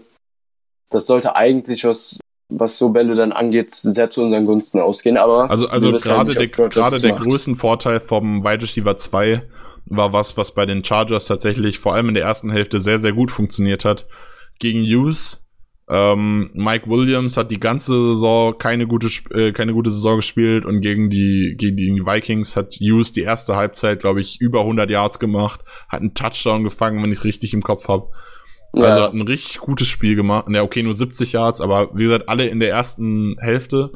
Das 0.91 1.07
sollte 1.07 1.35
eigentlich 1.35 1.83
was, 1.83 2.21
was 2.49 2.79
so 2.79 2.91
Bälle 2.91 3.17
dann 3.17 3.33
angeht, 3.33 3.75
sehr 3.75 4.09
zu 4.09 4.23
unseren 4.23 4.47
Gunsten 4.47 4.79
ausgehen. 4.79 5.17
Aber 5.17 5.51
also, 5.51 5.67
also 5.69 5.91
gerade 5.91 6.33
der, 6.33 6.47
gerade 6.47 7.01
der 7.01 7.17
größten 7.17 7.57
Vorteil 7.57 7.99
vom 7.99 8.45
Wide 8.45 8.63
Receiver 8.63 8.97
2 8.97 9.43
war 9.90 10.12
was, 10.12 10.36
was 10.36 10.55
bei 10.55 10.66
den 10.66 10.85
Chargers 10.85 11.27
tatsächlich 11.27 11.78
vor 11.78 11.94
allem 11.94 12.09
in 12.09 12.15
der 12.15 12.24
ersten 12.24 12.51
Hälfte 12.51 12.81
sehr, 12.81 12.98
sehr 12.98 13.12
gut 13.12 13.31
funktioniert 13.31 13.85
hat. 13.85 14.06
Gegen 14.59 14.82
Hughes. 14.82 15.44
Ähm, 15.90 16.51
Mike 16.52 16.89
Williams 16.90 17.39
hat 17.39 17.51
die 17.51 17.60
ganze 17.60 18.01
Saison 18.02 18.59
keine 18.59 18.86
gute, 18.86 19.09
äh, 19.31 19.52
keine 19.52 19.73
gute 19.73 19.90
Saison 19.90 20.16
gespielt 20.16 20.66
und 20.66 20.82
gegen 20.82 21.09
die, 21.09 21.55
gegen 21.56 21.77
die 21.77 22.05
Vikings 22.05 22.56
hat 22.56 22.74
Hughes 22.74 23.12
die 23.12 23.23
erste 23.23 23.56
Halbzeit, 23.56 24.01
glaube 24.01 24.20
ich, 24.20 24.39
über 24.39 24.60
100 24.60 24.90
Yards 24.90 25.19
gemacht, 25.19 25.60
hat 25.89 26.01
einen 26.01 26.12
Touchdown 26.12 26.62
gefangen, 26.62 27.02
wenn 27.02 27.10
ich 27.10 27.20
es 27.20 27.24
richtig 27.24 27.55
im 27.55 27.62
Kopf 27.62 27.89
habe. 27.89 28.10
Ja. 28.74 28.85
Also 28.85 29.02
hat 29.02 29.15
ein 29.15 29.23
richtig 29.23 29.59
gutes 29.60 29.89
Spiel 29.89 30.15
gemacht. 30.15 30.47
Ja, 30.51 30.62
okay, 30.62 30.82
nur 30.82 30.93
70 30.93 31.32
Yards, 31.32 31.62
aber 31.62 31.90
wie 31.94 32.05
gesagt, 32.05 32.28
alle 32.28 32.47
in 32.47 32.60
der 32.60 32.70
ersten 32.70 33.36
Hälfte. 33.40 33.93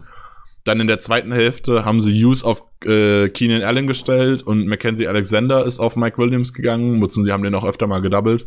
Dann 0.65 0.81
in 0.81 0.87
der 0.87 1.01
zweiten 1.01 1.33
Hälfte 1.33 1.85
haben 1.85 2.01
sie 2.01 2.13
Hughes 2.13 2.45
auf 2.45 2.65
äh, 2.85 3.29
Keenan 3.31 3.63
Allen 3.63 3.87
gestellt 3.87 4.43
und 4.43 4.67
Mackenzie 4.67 5.09
Alexander 5.09 5.65
ist 5.65 5.81
auf 5.81 5.97
Mike 5.97 6.19
Williams 6.19 6.53
gegangen. 6.55 7.01
Nutzen 7.01 7.25
sie 7.25 7.33
haben 7.33 7.43
den 7.43 7.55
auch 7.55 7.65
öfter 7.65 7.87
mal 7.87 8.01
gedoubled. 8.01 8.47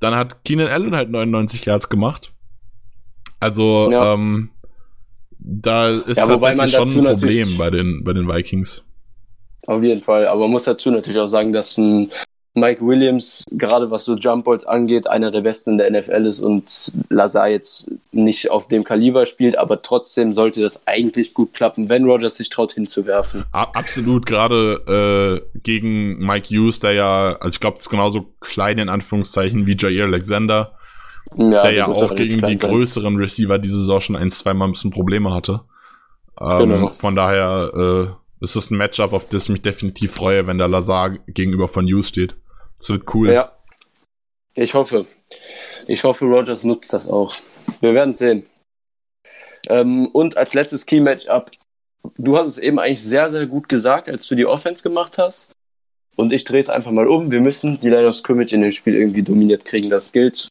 Dann 0.00 0.14
hat 0.14 0.44
Keenan 0.44 0.68
Allen 0.68 0.96
halt 0.96 1.10
99 1.10 1.64
Yards 1.64 1.88
gemacht. 1.88 2.32
Also, 3.38 3.90
ja. 3.90 4.14
ähm, 4.14 4.50
da 5.38 5.90
ist 5.90 6.16
ja, 6.16 6.26
tatsächlich 6.26 6.72
schon 6.72 7.06
ein 7.06 7.16
Problem 7.16 7.58
bei 7.58 7.70
den, 7.70 8.02
bei 8.02 8.12
den 8.12 8.28
Vikings. 8.28 8.82
Auf 9.66 9.82
jeden 9.82 10.02
Fall. 10.02 10.26
Aber 10.28 10.42
man 10.42 10.52
muss 10.52 10.64
dazu 10.64 10.90
natürlich 10.90 11.18
auch 11.18 11.26
sagen, 11.26 11.52
dass 11.52 11.76
ein 11.76 12.10
Mike 12.56 12.84
Williams, 12.84 13.44
gerade 13.50 13.90
was 13.90 14.06
so 14.06 14.16
Jump 14.16 14.46
Balls 14.46 14.64
angeht, 14.64 15.06
einer 15.06 15.30
der 15.30 15.42
besten 15.42 15.72
in 15.72 15.78
der 15.78 15.90
NFL 15.90 16.24
ist 16.24 16.40
und 16.40 16.92
Lazar 17.10 17.48
jetzt 17.48 17.92
nicht 18.12 18.50
auf 18.50 18.66
dem 18.66 18.82
Kaliber 18.82 19.26
spielt, 19.26 19.58
aber 19.58 19.82
trotzdem 19.82 20.32
sollte 20.32 20.62
das 20.62 20.86
eigentlich 20.86 21.34
gut 21.34 21.52
klappen, 21.52 21.90
wenn 21.90 22.06
Rogers 22.06 22.36
sich 22.36 22.48
traut 22.48 22.72
hinzuwerfen. 22.72 23.44
Absolut, 23.52 24.24
gerade 24.24 25.42
äh, 25.54 25.58
gegen 25.60 26.16
Mike 26.18 26.48
Hughes, 26.48 26.80
der 26.80 26.92
ja, 26.92 27.36
also 27.38 27.54
ich 27.54 27.60
glaube, 27.60 27.76
das 27.76 27.84
ist 27.84 27.90
genauso 27.90 28.32
klein 28.40 28.78
in 28.78 28.88
Anführungszeichen 28.88 29.66
wie 29.66 29.76
Jair 29.78 30.04
Alexander, 30.04 30.72
ja, 31.36 31.62
der 31.62 31.72
ja 31.72 31.86
auch 31.86 32.14
gegen 32.14 32.40
die 32.40 32.56
sein. 32.56 32.70
größeren 32.70 33.16
Receiver 33.16 33.58
diese 33.58 33.80
Saison 33.80 34.00
schon 34.00 34.16
ein, 34.16 34.30
zweimal 34.30 34.68
ein 34.68 34.72
bisschen 34.72 34.90
Probleme 34.90 35.34
hatte. 35.34 35.60
Ähm, 36.40 36.58
genau. 36.58 36.92
Von 36.92 37.14
daher 37.14 38.16
äh, 38.40 38.42
ist 38.42 38.56
es 38.56 38.70
ein 38.70 38.78
Matchup, 38.78 39.12
auf 39.12 39.28
das 39.28 39.44
ich 39.44 39.48
mich 39.50 39.62
definitiv 39.62 40.12
freue, 40.12 40.46
wenn 40.46 40.56
der 40.56 40.68
Lazar 40.68 41.10
gegenüber 41.26 41.68
von 41.68 41.84
Hughes 41.84 42.08
steht. 42.08 42.34
Das 42.78 42.90
wird 42.90 43.14
cool. 43.14 43.32
Ja. 43.32 43.52
Ich 44.54 44.74
hoffe. 44.74 45.06
Ich 45.86 46.04
hoffe, 46.04 46.24
Rogers 46.24 46.64
nutzt 46.64 46.92
das 46.92 47.08
auch. 47.08 47.34
Wir 47.80 47.94
werden 47.94 48.14
sehen. 48.14 48.46
Ähm, 49.68 50.06
und 50.06 50.36
als 50.36 50.54
letztes 50.54 50.86
Key-Matchup, 50.86 51.50
du 52.16 52.36
hast 52.36 52.48
es 52.48 52.58
eben 52.58 52.78
eigentlich 52.78 53.02
sehr, 53.02 53.28
sehr 53.28 53.46
gut 53.46 53.68
gesagt, 53.68 54.08
als 54.08 54.26
du 54.26 54.34
die 54.34 54.46
Offense 54.46 54.82
gemacht 54.82 55.18
hast. 55.18 55.50
Und 56.16 56.32
ich 56.32 56.44
drehe 56.44 56.60
es 56.60 56.70
einfach 56.70 56.92
mal 56.92 57.08
um. 57.08 57.30
Wir 57.30 57.40
müssen 57.40 57.78
die 57.80 57.90
Line 57.90 58.08
of 58.08 58.14
Scrimmage 58.14 58.54
in 58.54 58.62
dem 58.62 58.72
Spiel 58.72 58.94
irgendwie 58.94 59.22
dominiert 59.22 59.64
kriegen. 59.64 59.90
Das 59.90 60.12
gilt 60.12 60.48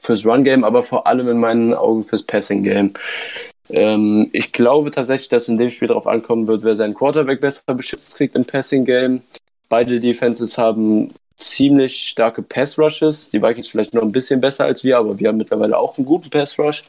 fürs 0.00 0.26
Run-Game, 0.26 0.64
aber 0.64 0.82
vor 0.82 1.06
allem 1.06 1.28
in 1.28 1.38
meinen 1.38 1.72
Augen 1.72 2.04
fürs 2.04 2.24
Passing-Game. 2.24 2.92
Ähm, 3.70 4.28
ich 4.32 4.52
glaube 4.52 4.90
tatsächlich, 4.90 5.28
dass 5.28 5.48
in 5.48 5.56
dem 5.56 5.70
Spiel 5.70 5.88
darauf 5.88 6.06
ankommen 6.06 6.48
wird, 6.48 6.64
wer 6.64 6.76
seinen 6.76 6.94
Quarterback 6.94 7.40
besser 7.40 7.74
beschützt 7.74 8.16
kriegt 8.16 8.34
im 8.34 8.44
Passing-Game. 8.44 9.22
Beide 9.68 10.00
Defenses 10.00 10.58
haben 10.58 11.14
ziemlich 11.36 12.08
starke 12.08 12.42
Pass-Rushes. 12.42 13.30
Die 13.30 13.42
Vikings 13.42 13.68
vielleicht 13.68 13.94
noch 13.94 14.02
ein 14.02 14.12
bisschen 14.12 14.40
besser 14.40 14.64
als 14.64 14.84
wir, 14.84 14.98
aber 14.98 15.18
wir 15.18 15.28
haben 15.28 15.38
mittlerweile 15.38 15.78
auch 15.78 15.98
einen 15.98 16.06
guten 16.06 16.30
Pass-Rush. 16.30 16.82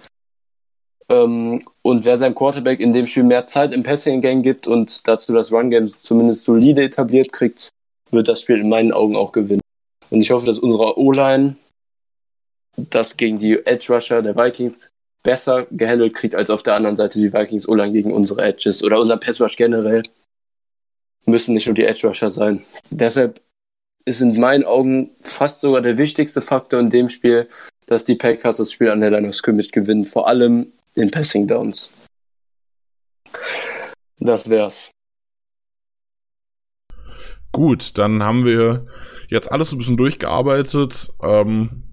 Ähm, 1.09 1.61
und 1.81 2.05
wer 2.05 2.17
seinem 2.17 2.35
Quarterback 2.35 2.79
in 2.79 2.93
dem 2.93 3.07
Spiel 3.07 3.23
mehr 3.23 3.45
Zeit 3.45 3.73
im 3.73 3.83
Passing 3.83 4.21
Game 4.21 4.41
gibt 4.41 4.67
und 4.67 5.07
dazu 5.07 5.33
das 5.33 5.51
Run 5.51 5.69
Game 5.69 5.87
zumindest 6.01 6.45
solide 6.45 6.83
etabliert 6.83 7.31
kriegt, 7.31 7.69
wird 8.11 8.27
das 8.27 8.41
Spiel 8.41 8.59
in 8.59 8.69
meinen 8.69 8.91
Augen 8.91 9.15
auch 9.15 9.31
gewinnen. 9.31 9.61
Und 10.09 10.21
ich 10.21 10.31
hoffe, 10.31 10.45
dass 10.45 10.59
unsere 10.59 10.97
O-Line 10.97 11.55
das 12.77 13.17
gegen 13.17 13.39
die 13.39 13.65
Edge 13.65 13.93
Rusher 13.93 14.21
der 14.21 14.35
Vikings 14.35 14.89
besser 15.23 15.65
gehandelt 15.71 16.13
kriegt 16.13 16.35
als 16.35 16.49
auf 16.49 16.63
der 16.63 16.75
anderen 16.75 16.97
Seite 16.97 17.19
die 17.19 17.33
Vikings 17.33 17.67
O-Line 17.67 17.93
gegen 17.93 18.13
unsere 18.13 18.43
Edges 18.43 18.83
oder 18.83 18.99
unser 18.99 19.17
Pass 19.17 19.41
Rush 19.41 19.55
generell. 19.55 20.03
Müssen 21.25 21.53
nicht 21.53 21.65
nur 21.65 21.75
die 21.75 21.85
Edge 21.85 22.07
Rusher 22.07 22.29
sein. 22.29 22.63
Deshalb 22.89 23.41
ist 24.05 24.21
in 24.21 24.39
meinen 24.39 24.63
Augen 24.63 25.11
fast 25.21 25.61
sogar 25.61 25.81
der 25.81 25.97
wichtigste 25.97 26.41
Faktor 26.41 26.79
in 26.79 26.89
dem 26.89 27.09
Spiel, 27.09 27.49
dass 27.87 28.05
die 28.05 28.15
Packers 28.15 28.57
das 28.57 28.71
Spiel 28.71 28.89
an 28.89 29.01
der 29.01 29.11
Line 29.11 29.27
of 29.27 29.35
Scrimmage 29.35 29.71
gewinnen, 29.71 30.05
vor 30.05 30.27
allem 30.27 30.71
in 30.93 31.11
Passing 31.11 31.47
Downs. 31.47 31.91
Das 34.19 34.49
wär's. 34.49 34.91
Gut, 37.51 37.97
dann 37.97 38.23
haben 38.23 38.45
wir 38.45 38.85
jetzt 39.29 39.51
alles 39.51 39.71
ein 39.71 39.77
bisschen 39.77 39.97
durchgearbeitet. 39.97 41.09
Ähm, 41.23 41.83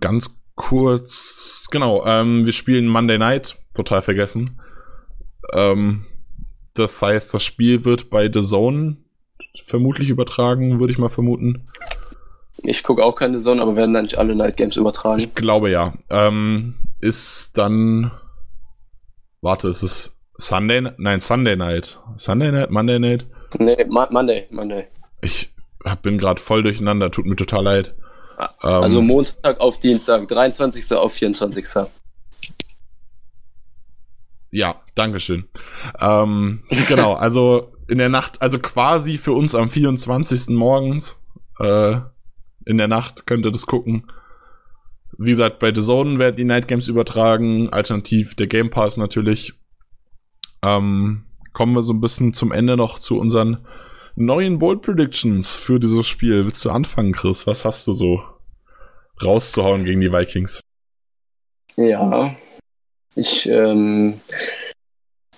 ganz 0.00 0.42
kurz, 0.54 1.68
genau, 1.70 2.04
ähm, 2.06 2.44
wir 2.44 2.52
spielen 2.52 2.86
Monday 2.86 3.18
Night, 3.18 3.58
total 3.74 4.02
vergessen. 4.02 4.60
Ähm, 5.52 6.06
das 6.74 7.00
heißt, 7.00 7.32
das 7.32 7.44
Spiel 7.44 7.84
wird 7.84 8.10
bei 8.10 8.30
The 8.32 8.42
Zone 8.42 8.96
vermutlich 9.64 10.08
übertragen, 10.08 10.80
würde 10.80 10.92
ich 10.92 10.98
mal 10.98 11.08
vermuten. 11.08 11.68
Ich 12.62 12.82
gucke 12.82 13.04
auch 13.04 13.14
keine 13.14 13.38
Zone, 13.38 13.62
aber 13.62 13.76
werden 13.76 13.94
dann 13.94 14.04
nicht 14.04 14.18
alle 14.18 14.34
Night 14.34 14.56
Games 14.56 14.76
übertragen? 14.76 15.20
Ich 15.20 15.34
glaube 15.34 15.70
ja. 15.70 15.94
Ähm, 16.10 16.74
ist 17.00 17.56
dann. 17.58 18.10
Warte, 19.40 19.68
ist 19.68 19.82
es 19.82 20.16
Sunday? 20.38 20.82
Nein, 20.96 21.20
Sunday 21.20 21.56
Night. 21.56 21.98
Sunday 22.18 22.50
Night? 22.50 22.70
Monday 22.70 22.98
Night? 22.98 23.26
Nee, 23.58 23.84
Ma 23.88 24.08
Monday, 24.10 24.46
Monday. 24.50 24.86
Ich 25.22 25.50
bin 26.02 26.18
gerade 26.18 26.40
voll 26.40 26.62
durcheinander, 26.62 27.10
tut 27.10 27.26
mir 27.26 27.36
total 27.36 27.62
leid. 27.64 27.94
Also 28.60 28.98
ähm, 29.00 29.06
Montag 29.06 29.60
auf 29.60 29.80
Dienstag, 29.80 30.28
23. 30.28 30.92
auf 30.92 31.12
24. 31.12 31.66
Ja, 34.50 34.82
Dankeschön. 34.94 35.48
Ähm, 36.00 36.62
genau, 36.88 37.14
also 37.14 37.72
in 37.88 37.98
der 37.98 38.08
Nacht, 38.08 38.42
also 38.42 38.58
quasi 38.58 39.18
für 39.18 39.32
uns 39.32 39.54
am 39.54 39.70
24. 39.70 40.48
morgens, 40.50 41.22
äh, 41.60 41.96
in 42.64 42.78
der 42.78 42.88
Nacht 42.88 43.26
könnt 43.26 43.46
ihr 43.46 43.52
das 43.52 43.66
gucken. 43.66 44.10
Wie 45.18 45.30
gesagt, 45.30 45.60
bei 45.60 45.72
The 45.72 45.82
Zone 45.82 46.18
werden 46.18 46.36
die 46.36 46.44
Night 46.44 46.68
Games 46.68 46.88
übertragen, 46.88 47.70
alternativ 47.70 48.34
der 48.34 48.48
Game 48.48 48.70
Pass 48.70 48.96
natürlich. 48.96 49.54
Ähm, 50.62 51.24
kommen 51.52 51.74
wir 51.74 51.82
so 51.82 51.92
ein 51.92 52.00
bisschen 52.00 52.34
zum 52.34 52.52
Ende 52.52 52.76
noch 52.76 52.98
zu 52.98 53.18
unseren 53.18 53.64
neuen 54.14 54.58
Bold 54.58 54.82
Predictions 54.82 55.54
für 55.54 55.78
dieses 55.78 56.06
Spiel. 56.06 56.44
Willst 56.44 56.64
du 56.64 56.70
anfangen, 56.70 57.12
Chris? 57.12 57.46
Was 57.46 57.64
hast 57.64 57.86
du 57.86 57.92
so 57.92 58.22
rauszuhauen 59.24 59.84
gegen 59.84 60.00
die 60.00 60.12
Vikings? 60.12 60.60
Ja, 61.76 62.34
ich 63.14 63.48
ähm, 63.48 64.20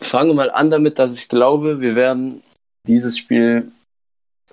fange 0.09 0.35
mal 0.35 0.51
an 0.51 0.70
damit, 0.70 0.98
dass 0.98 1.14
ich 1.18 1.28
glaube, 1.28 1.80
wir 1.80 1.94
werden 1.94 2.43
dieses 2.86 3.18
Spiel 3.18 3.70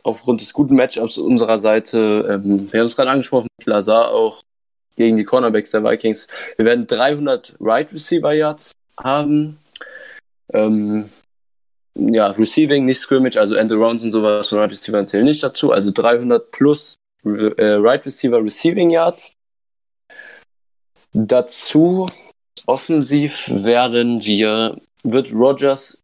aufgrund 0.04 0.42
des 0.42 0.54
guten 0.54 0.76
Matchups 0.76 1.18
unserer 1.18 1.58
Seite, 1.60 2.28
ähm, 2.30 2.72
wir 2.72 2.80
haben 2.80 2.88
es 2.88 2.96
gerade 2.96 3.10
angesprochen, 3.10 3.48
mit 3.58 3.68
Lazar 3.68 4.12
auch 4.12 4.44
gegen 4.96 5.18
die 5.18 5.24
Cornerbacks 5.24 5.72
der 5.72 5.84
Vikings, 5.84 6.28
wir 6.58 6.66
werden 6.66 6.88
300 6.88 7.56
Right 7.60 7.92
Receiver 7.92 8.34
Yards 8.34 8.74
haben. 8.98 9.58
Ähm, 10.54 11.10
ja, 11.98 12.28
Receiving, 12.28 12.86
nicht 12.86 13.00
Scrimmage, 13.00 13.38
also 13.38 13.56
End 13.56 13.72
Arounds 13.72 14.04
und 14.04 14.12
sowas 14.12 14.50
von 14.50 14.60
Right 14.60 14.72
Receiver 14.72 15.06
zählen 15.06 15.26
nicht 15.26 15.42
dazu. 15.42 15.72
Also 15.72 15.92
300 15.92 16.52
plus 16.52 16.96
äh, 17.24 17.30
Right 17.64 18.06
Receiver 18.06 18.44
Receiving 18.44 18.90
Yards. 18.92 19.34
Dazu 21.14 22.06
offensiv 22.66 23.50
werden 23.50 24.24
wir, 24.24 24.78
wird 25.06 25.34
Rogers 25.34 26.04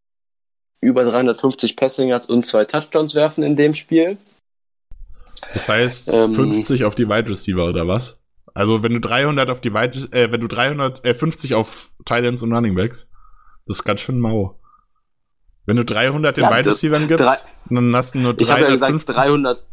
über 0.80 1.04
350 1.04 1.76
Passing 1.76 2.10
Yards 2.10 2.28
und 2.28 2.46
zwei 2.46 2.66
Touchdowns 2.66 3.16
werfen 3.16 3.44
in 3.44 3.56
dem 3.56 3.74
Spiel. 3.74 4.18
Das 5.54 5.68
heißt 5.68 6.14
ähm, 6.14 6.34
50 6.34 6.86
auf 6.86 6.96
die 6.96 7.08
Wide 7.08 7.30
Receiver 7.30 7.66
oder 7.66 7.88
was? 7.88 8.18
Also 8.54 8.84
wenn 8.84 8.94
du 8.94 9.00
300 9.00 9.50
auf 9.50 9.62
die 9.62 9.74
Wide, 9.74 10.10
äh, 10.12 10.32
wenn 10.32 10.42
du 10.42 10.48
300, 10.48 11.06
äh, 11.06 11.14
50 11.14 11.56
auf 11.56 11.92
Titans 12.06 12.44
und 12.44 12.54
Running 12.54 12.76
Backs, 12.76 13.08
das 13.66 13.78
ist 13.78 13.84
ganz 13.84 14.02
schön 14.02 14.20
mau. 14.20 14.60
Wenn 15.66 15.78
du 15.78 15.86
300 15.86 16.38
den 16.38 16.44
ja, 16.44 16.58
Wide 16.58 16.70
Receivers 16.70 17.08
gibst, 17.08 17.26
drei, 17.26 17.36
dann 17.70 17.96
hast 17.96 18.16
du 18.16 18.20
nur 18.20 18.34
350. 18.34 18.42
Ich 18.42 18.52
habe 18.52 18.64
ja 18.64 18.94
gesagt 18.94 19.18
300, 19.18 19.64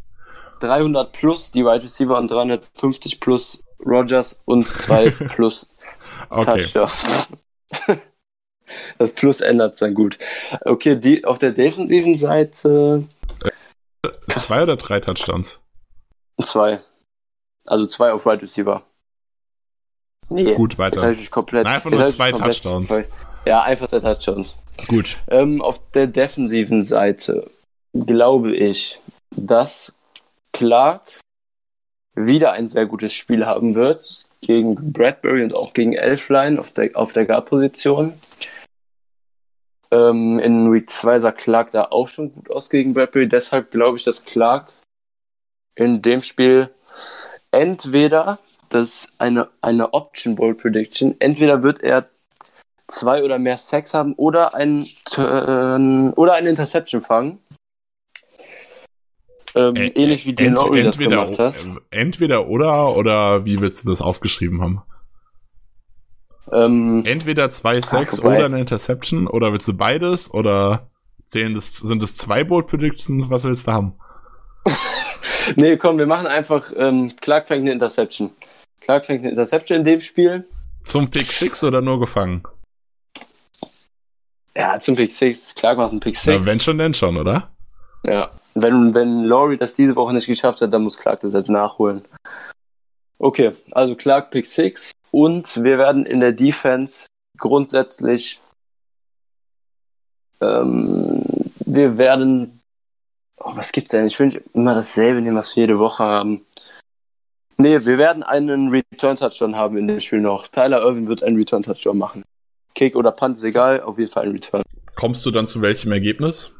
300 0.60 1.12
plus 1.12 1.50
die 1.50 1.64
Wide 1.64 1.82
Receiver 1.82 2.18
und 2.18 2.30
350 2.30 3.20
plus 3.20 3.64
Rogers 3.84 4.42
und 4.44 4.66
zwei 4.66 5.10
plus 5.28 5.68
okay. 6.30 6.62
Touchdown. 6.62 6.90
Das 8.98 9.12
Plus 9.12 9.40
ändert 9.40 9.74
es 9.74 9.80
dann 9.80 9.94
gut. 9.94 10.18
Okay, 10.64 10.96
die 10.96 11.24
auf 11.24 11.38
der 11.38 11.52
defensiven 11.52 12.16
Seite. 12.16 13.04
Zwei 14.28 14.62
oder 14.62 14.76
drei 14.76 15.00
Touchdowns? 15.00 15.60
Zwei. 16.42 16.80
Also 17.66 17.86
zwei 17.86 18.12
auf 18.12 18.26
Right 18.26 18.42
Receiver. 18.42 18.82
Nee, 20.30 20.54
gut, 20.54 20.78
weiter. 20.78 21.10
Ich 21.10 21.30
komplett, 21.30 21.64
Nein, 21.64 21.76
einfach 21.76 21.90
nur 21.90 22.06
zwei 22.08 22.32
Touchdowns. 22.32 22.92
Ja, 23.46 23.62
einfach 23.62 23.86
zwei 23.86 24.00
Touchdowns. 24.00 24.56
Gut. 24.86 25.18
Ähm, 25.28 25.62
auf 25.62 25.80
der 25.92 26.06
defensiven 26.06 26.84
Seite 26.84 27.50
glaube 27.94 28.54
ich, 28.54 29.00
dass 29.30 29.94
Clark 30.52 31.02
wieder 32.14 32.52
ein 32.52 32.68
sehr 32.68 32.86
gutes 32.86 33.12
Spiel 33.12 33.46
haben 33.46 33.74
wird 33.74 34.26
gegen 34.40 34.92
Bradbury 34.92 35.42
und 35.42 35.54
auch 35.54 35.72
gegen 35.72 35.94
Elfline 35.94 36.58
auf 36.58 36.72
der, 36.72 36.90
auf 36.94 37.12
der 37.12 37.26
Guard-Position. 37.26 38.14
Ähm, 39.90 40.38
in 40.38 40.72
Week 40.72 40.90
2 40.90 41.20
sah 41.20 41.32
Clark 41.32 41.72
da 41.72 41.84
auch 41.84 42.08
schon 42.08 42.32
gut 42.32 42.50
aus 42.50 42.68
gegen 42.68 42.94
Bradbury. 42.94 43.28
Deshalb 43.28 43.70
glaube 43.70 43.96
ich, 43.96 44.04
dass 44.04 44.24
Clark 44.24 44.72
in 45.74 46.02
dem 46.02 46.22
Spiel 46.22 46.70
entweder, 47.52 48.38
das 48.68 48.88
ist 48.88 49.12
eine, 49.18 49.48
eine 49.62 49.94
Option 49.94 50.34
Bowl 50.34 50.54
Prediction, 50.54 51.16
entweder 51.20 51.62
wird 51.62 51.82
er 51.82 52.06
zwei 52.86 53.22
oder 53.22 53.38
mehr 53.38 53.58
Sacks 53.58 53.94
haben 53.94 54.14
oder 54.14 54.54
ein 54.54 54.88
Turn, 55.04 56.12
oder 56.14 56.34
eine 56.34 56.50
Interception 56.50 57.00
fangen. 57.00 57.38
Ähm, 59.54 59.76
äh, 59.76 59.88
ähnlich 59.88 60.26
wie 60.26 60.34
Dean 60.34 60.54
Lowry 60.54 60.82
das 60.82 60.98
gemacht 60.98 61.38
hast. 61.38 61.66
Entweder 61.90 62.48
oder 62.48 62.96
oder 62.96 63.44
wie 63.44 63.60
willst 63.60 63.84
du 63.84 63.90
das 63.90 64.02
aufgeschrieben 64.02 64.60
haben? 64.60 64.82
Ähm, 66.52 67.02
Entweder 67.04 67.50
zwei 67.50 67.80
Sacks 67.80 68.20
oder 68.20 68.46
eine 68.46 68.60
Interception 68.60 69.26
oder 69.26 69.52
willst 69.52 69.68
du 69.68 69.74
beides 69.74 70.32
oder 70.32 70.88
zählen 71.26 71.54
das, 71.54 71.76
sind 71.76 72.02
es 72.02 72.16
zwei 72.16 72.44
Bold 72.44 72.66
Predictions? 72.66 73.30
Was 73.30 73.44
willst 73.44 73.66
du 73.66 73.72
haben? 73.72 73.94
nee, 75.56 75.76
komm, 75.76 75.98
wir 75.98 76.06
machen 76.06 76.26
einfach 76.26 76.72
ähm, 76.76 77.14
Clark 77.20 77.48
fängt 77.48 77.62
eine 77.62 77.72
Interception. 77.72 78.30
Clark 78.80 79.04
fängt 79.04 79.20
eine 79.20 79.30
Interception 79.30 79.78
in 79.78 79.84
dem 79.84 80.00
Spiel. 80.00 80.46
Zum 80.84 81.08
Pick 81.08 81.30
6 81.30 81.64
oder 81.64 81.80
nur 81.82 82.00
gefangen? 82.00 82.42
Ja, 84.56 84.78
zum 84.78 84.96
Pick 84.96 85.12
6. 85.12 85.54
Clark 85.54 85.76
macht 85.78 85.90
einen 85.90 86.00
Pick 86.00 86.16
6. 86.16 86.46
Ja, 86.46 86.52
wenn 86.52 86.60
schon, 86.60 86.78
denn 86.78 86.94
schon, 86.94 87.16
oder? 87.16 87.50
Ja. 88.04 88.30
Wenn, 88.54 88.94
wenn 88.94 89.24
Laurie 89.24 89.56
das 89.56 89.74
diese 89.74 89.94
Woche 89.94 90.14
nicht 90.14 90.26
geschafft 90.26 90.60
hat, 90.62 90.72
dann 90.72 90.82
muss 90.82 90.96
Clark 90.96 91.20
das 91.20 91.34
jetzt 91.34 91.50
nachholen. 91.50 92.02
Okay, 93.18 93.52
also 93.72 93.94
Clark 93.94 94.30
Pick 94.30 94.46
6 94.46 94.92
und 95.10 95.62
wir 95.62 95.78
werden 95.78 96.06
in 96.06 96.20
der 96.20 96.32
Defense 96.32 97.06
grundsätzlich 97.36 98.40
ähm, 100.40 101.24
wir 101.64 101.98
werden 101.98 102.58
oh, 103.40 103.56
was 103.56 103.72
gibt's 103.72 103.90
denn? 103.90 104.06
Ich 104.06 104.18
will 104.18 104.42
immer 104.54 104.74
dasselbe 104.74 105.20
nehmen, 105.20 105.36
was 105.36 105.54
wir 105.56 105.62
jede 105.62 105.78
Woche 105.78 106.04
haben. 106.04 106.44
Nee, 107.56 107.84
wir 107.84 107.98
werden 107.98 108.22
einen 108.22 108.68
Return-Touchdown 108.68 109.56
haben 109.56 109.76
in 109.76 109.88
dem 109.88 110.00
Spiel 110.00 110.20
noch. 110.20 110.46
Tyler 110.48 110.82
Irvin 110.82 111.08
wird 111.08 111.22
einen 111.22 111.36
Return-Touchdown 111.36 111.98
machen. 111.98 112.24
Kick 112.74 112.94
oder 112.94 113.10
Punt 113.10 113.36
ist 113.36 113.42
egal, 113.42 113.80
auf 113.80 113.98
jeden 113.98 114.10
Fall 114.10 114.26
ein 114.26 114.32
Return. 114.32 114.62
Kommst 114.94 115.26
du 115.26 115.30
dann 115.30 115.48
zu 115.48 115.60
welchem 115.60 115.90
Ergebnis? 115.90 116.52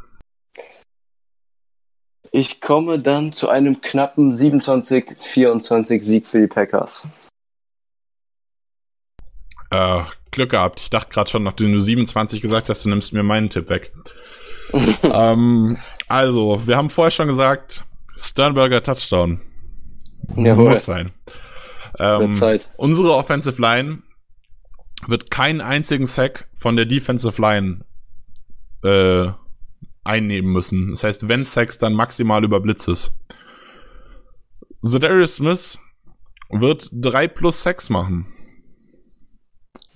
Ich 2.32 2.60
komme 2.60 2.98
dann 2.98 3.32
zu 3.32 3.48
einem 3.48 3.80
knappen 3.80 4.32
27-24 4.32 6.02
Sieg 6.02 6.26
für 6.26 6.40
die 6.40 6.46
Packers. 6.46 7.02
Äh, 9.70 10.02
Glück 10.30 10.50
gehabt. 10.50 10.80
Ich 10.80 10.90
dachte 10.90 11.10
gerade 11.10 11.30
schon, 11.30 11.42
nachdem 11.42 11.72
du 11.72 11.80
27 11.80 12.40
gesagt 12.40 12.68
hast, 12.68 12.84
du 12.84 12.88
nimmst 12.88 13.12
mir 13.12 13.22
meinen 13.22 13.50
Tipp 13.50 13.68
weg. 13.68 13.92
ähm, 15.02 15.78
also, 16.06 16.66
wir 16.66 16.76
haben 16.76 16.90
vorher 16.90 17.10
schon 17.10 17.28
gesagt, 17.28 17.84
Sternberger 18.16 18.82
Touchdown. 18.82 19.40
Jawohl. 20.36 20.70
Muss 20.70 20.84
sein. 20.84 21.12
Ähm, 21.98 22.32
Zeit. 22.32 22.70
Unsere 22.76 23.14
Offensive 23.14 23.60
Line 23.60 24.02
wird 25.06 25.30
keinen 25.30 25.60
einzigen 25.60 26.06
Sack 26.06 26.48
von 26.54 26.76
der 26.76 26.86
Defensive 26.86 27.40
Line 27.40 27.84
äh, 28.82 29.30
einnehmen 30.04 30.52
müssen. 30.52 30.90
Das 30.90 31.04
heißt, 31.04 31.28
wenn 31.28 31.44
Sacks, 31.44 31.78
dann 31.78 31.94
maximal 31.94 32.44
über 32.44 32.60
Blitzes. 32.60 33.12
Zedarius 34.78 35.36
Smith 35.36 35.80
wird 36.50 36.88
drei 36.92 37.28
plus 37.28 37.62
Sacks 37.62 37.90
machen. 37.90 38.32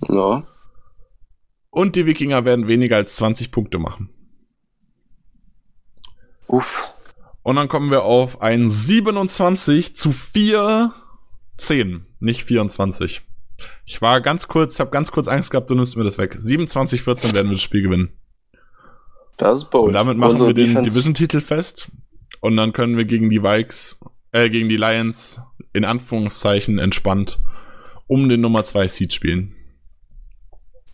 Ja. 0.09 0.43
Und 1.69 1.95
die 1.95 2.05
Wikinger 2.05 2.45
werden 2.45 2.67
weniger 2.67 2.97
als 2.97 3.15
20 3.15 3.51
Punkte 3.51 3.79
machen. 3.79 4.09
Uff. 6.47 6.93
Und 7.41 7.55
dann 7.55 7.67
kommen 7.67 7.91
wir 7.91 8.03
auf 8.03 8.41
ein 8.41 8.69
27 8.69 9.95
zu 9.95 10.11
4, 10.11 10.93
10, 11.57 12.05
nicht 12.19 12.43
24. 12.43 13.21
Ich 13.85 14.01
war 14.01 14.21
ganz 14.21 14.47
kurz, 14.47 14.79
habe 14.79 14.91
ganz 14.91 15.11
kurz 15.11 15.27
Angst 15.27 15.51
gehabt, 15.51 15.69
du 15.69 15.75
nimmst 15.75 15.97
mir 15.97 16.03
das 16.03 16.17
weg. 16.17 16.35
27, 16.37 17.01
14 17.01 17.33
werden 17.33 17.47
wir 17.49 17.55
das 17.55 17.61
Spiel 17.61 17.81
gewinnen. 17.81 18.13
Das 19.37 19.59
ist 19.59 19.71
bold. 19.71 19.87
Und 19.87 19.93
damit 19.93 20.17
machen 20.17 20.31
Unsere 20.31 20.49
wir 20.49 20.53
den 20.53 20.67
Defense- 20.67 20.89
Division-Titel 20.89 21.41
fest. 21.41 21.91
Und 22.39 22.55
dann 22.55 22.71
können 22.71 22.97
wir 22.97 23.05
gegen 23.05 23.29
die 23.29 23.41
Vikes, 23.41 23.99
äh, 24.31 24.49
gegen 24.49 24.69
die 24.69 24.77
Lions 24.77 25.41
in 25.73 25.85
Anführungszeichen 25.85 26.77
entspannt 26.77 27.39
um 28.07 28.29
den 28.29 28.41
Nummer 28.41 28.63
2 28.63 28.87
Seed 28.87 29.13
spielen. 29.13 29.55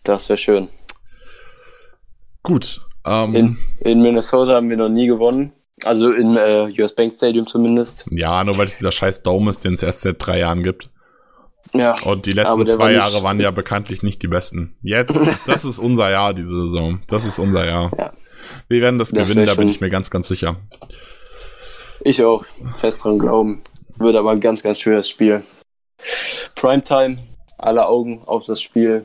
Das 0.04 0.28
wäre 0.28 0.38
schön. 0.38 0.68
Gut. 2.42 2.80
Ähm, 3.06 3.34
In, 3.34 3.58
in 3.80 4.00
Minnesota 4.00 4.54
haben 4.54 4.70
wir 4.70 4.76
noch 4.76 4.88
nie 4.88 5.06
gewonnen. 5.06 5.52
Also 5.84 6.10
im 6.12 6.36
äh, 6.36 6.70
US 6.80 6.94
Bank 6.94 7.12
Stadium 7.12 7.46
zumindest. 7.46 8.06
ja, 8.10 8.44
nur 8.44 8.58
weil 8.58 8.66
es 8.66 8.76
dieser 8.76 8.90
scheiß 8.90 9.22
Dome 9.22 9.50
ist, 9.50 9.64
den 9.64 9.74
es 9.74 9.82
erst 9.82 10.02
seit 10.02 10.16
drei 10.18 10.38
Jahren 10.38 10.62
gibt. 10.62 10.90
Ja. 11.72 11.94
Und 12.04 12.26
die 12.26 12.32
letzten 12.32 12.66
zwei 12.66 12.78
war 12.78 12.90
Jahre 12.90 13.22
waren 13.22 13.40
ja 13.40 13.50
bekanntlich 13.50 14.02
nicht 14.02 14.22
die 14.22 14.28
besten. 14.28 14.74
Jetzt, 14.82 15.14
das 15.46 15.64
ist 15.64 15.78
unser 15.78 16.10
Jahr, 16.10 16.34
diese 16.34 16.66
Saison. 16.66 17.00
Das 17.08 17.24
ist 17.24 17.38
unser 17.38 17.66
Jahr. 17.66 17.90
Ja. 17.96 18.12
Wir 18.68 18.80
werden 18.82 18.98
das, 18.98 19.10
Das 19.10 19.28
gewinnen, 19.28 19.46
da 19.46 19.54
bin 19.54 19.68
ich 19.68 19.80
mir 19.80 19.90
ganz, 19.90 20.10
ganz 20.10 20.28
sicher. 20.28 20.56
Ich 22.02 22.22
auch. 22.24 22.44
Fest 22.74 23.04
dran 23.04 23.18
glauben. 23.18 23.62
Wird 23.96 24.16
aber 24.16 24.32
ein 24.32 24.40
ganz, 24.40 24.62
ganz 24.62 24.80
schweres 24.80 25.08
Spiel. 25.08 25.42
Primetime. 26.56 27.18
Alle 27.58 27.86
Augen 27.86 28.22
auf 28.26 28.44
das 28.44 28.60
Spiel. 28.60 29.04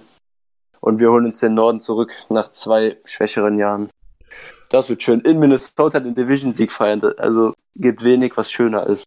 Und 0.85 0.99
wir 0.99 1.09
holen 1.09 1.25
uns 1.25 1.39
den 1.39 1.55
Norden 1.55 1.79
zurück 1.79 2.11
nach 2.29 2.51
zwei 2.51 2.97
schwächeren 3.05 3.57
Jahren. 3.57 3.89
Das 4.69 4.87
wird 4.87 5.01
schön. 5.01 5.19
In 5.21 5.39
Minnesota 5.39 5.99
den 5.99 6.13
Division-Sieg 6.13 6.71
feiern. 6.71 7.01
Also 7.17 7.53
gibt 7.75 8.03
wenig, 8.03 8.37
was 8.37 8.51
schöner 8.51 8.85
ist. 8.85 9.05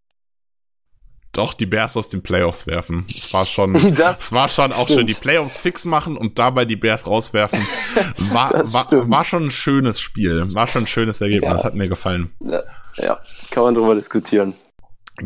Doch, 1.32 1.54
die 1.54 1.66
Bears 1.66 1.96
aus 1.96 2.08
den 2.08 2.20
Playoffs 2.20 2.66
werfen. 2.66 3.06
Es 3.14 3.32
war 3.32 3.44
schon, 3.46 3.76
es 3.96 4.32
war 4.32 4.48
schon 4.48 4.72
auch 4.72 4.88
stimmt. 4.88 4.90
schön. 4.90 5.06
Die 5.06 5.14
Playoffs 5.14 5.56
fix 5.56 5.84
machen 5.84 6.16
und 6.16 6.40
dabei 6.40 6.64
die 6.64 6.74
Bears 6.74 7.06
rauswerfen. 7.06 7.60
War, 8.32 8.50
war, 8.72 9.08
war 9.08 9.24
schon 9.24 9.44
ein 9.44 9.50
schönes 9.52 10.00
Spiel. 10.00 10.52
War 10.54 10.66
schon 10.66 10.82
ein 10.82 10.86
schönes 10.88 11.20
Ergebnis. 11.20 11.48
Ja. 11.48 11.62
Hat 11.62 11.74
mir 11.74 11.88
gefallen. 11.88 12.32
Ja, 12.40 12.62
ja, 12.96 13.20
kann 13.50 13.62
man 13.62 13.74
drüber 13.74 13.94
diskutieren. 13.94 14.54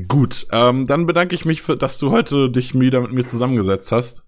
Gut, 0.09 0.47
ähm, 0.53 0.87
dann 0.87 1.07
bedanke 1.07 1.35
ich 1.35 1.45
mich, 1.45 1.62
für, 1.62 1.77
dass 1.77 1.99
du 1.99 2.11
heute 2.11 2.51
dich 2.51 2.79
wieder 2.79 3.01
mit 3.01 3.12
mir 3.12 3.24
zusammengesetzt 3.24 3.93
hast. 3.93 4.24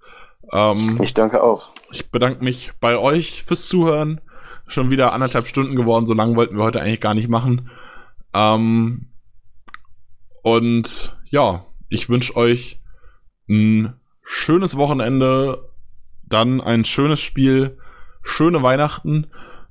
Ähm, 0.53 0.97
Ich 1.03 1.15
danke 1.15 1.43
auch. 1.43 1.73
Ich 1.91 2.11
bedanke 2.11 2.43
mich 2.43 2.73
bei 2.81 2.99
euch 2.99 3.43
fürs 3.45 3.69
Zuhören. 3.69 4.21
Schon 4.66 4.91
wieder 4.91 5.12
anderthalb 5.12 5.47
Stunden 5.47 5.77
geworden, 5.77 6.07
so 6.07 6.15
lange 6.15 6.37
wollten 6.37 6.57
wir 6.57 6.65
heute 6.65 6.81
eigentlich 6.81 7.01
gar 7.01 7.15
nicht 7.15 7.29
machen. 7.29 7.71
Ähm, 8.35 9.09
und 10.43 11.16
ja, 11.31 11.66
ich 11.89 12.09
wünsche 12.09 12.37
euch 12.37 12.81
ein 13.49 13.95
schönes 14.23 14.77
Wochenende, 14.77 15.71
dann 16.23 16.61
ein 16.61 16.85
schönes 16.85 17.21
Spiel, 17.21 17.79
schöne 18.23 18.62
Weihnachten. 18.62 19.27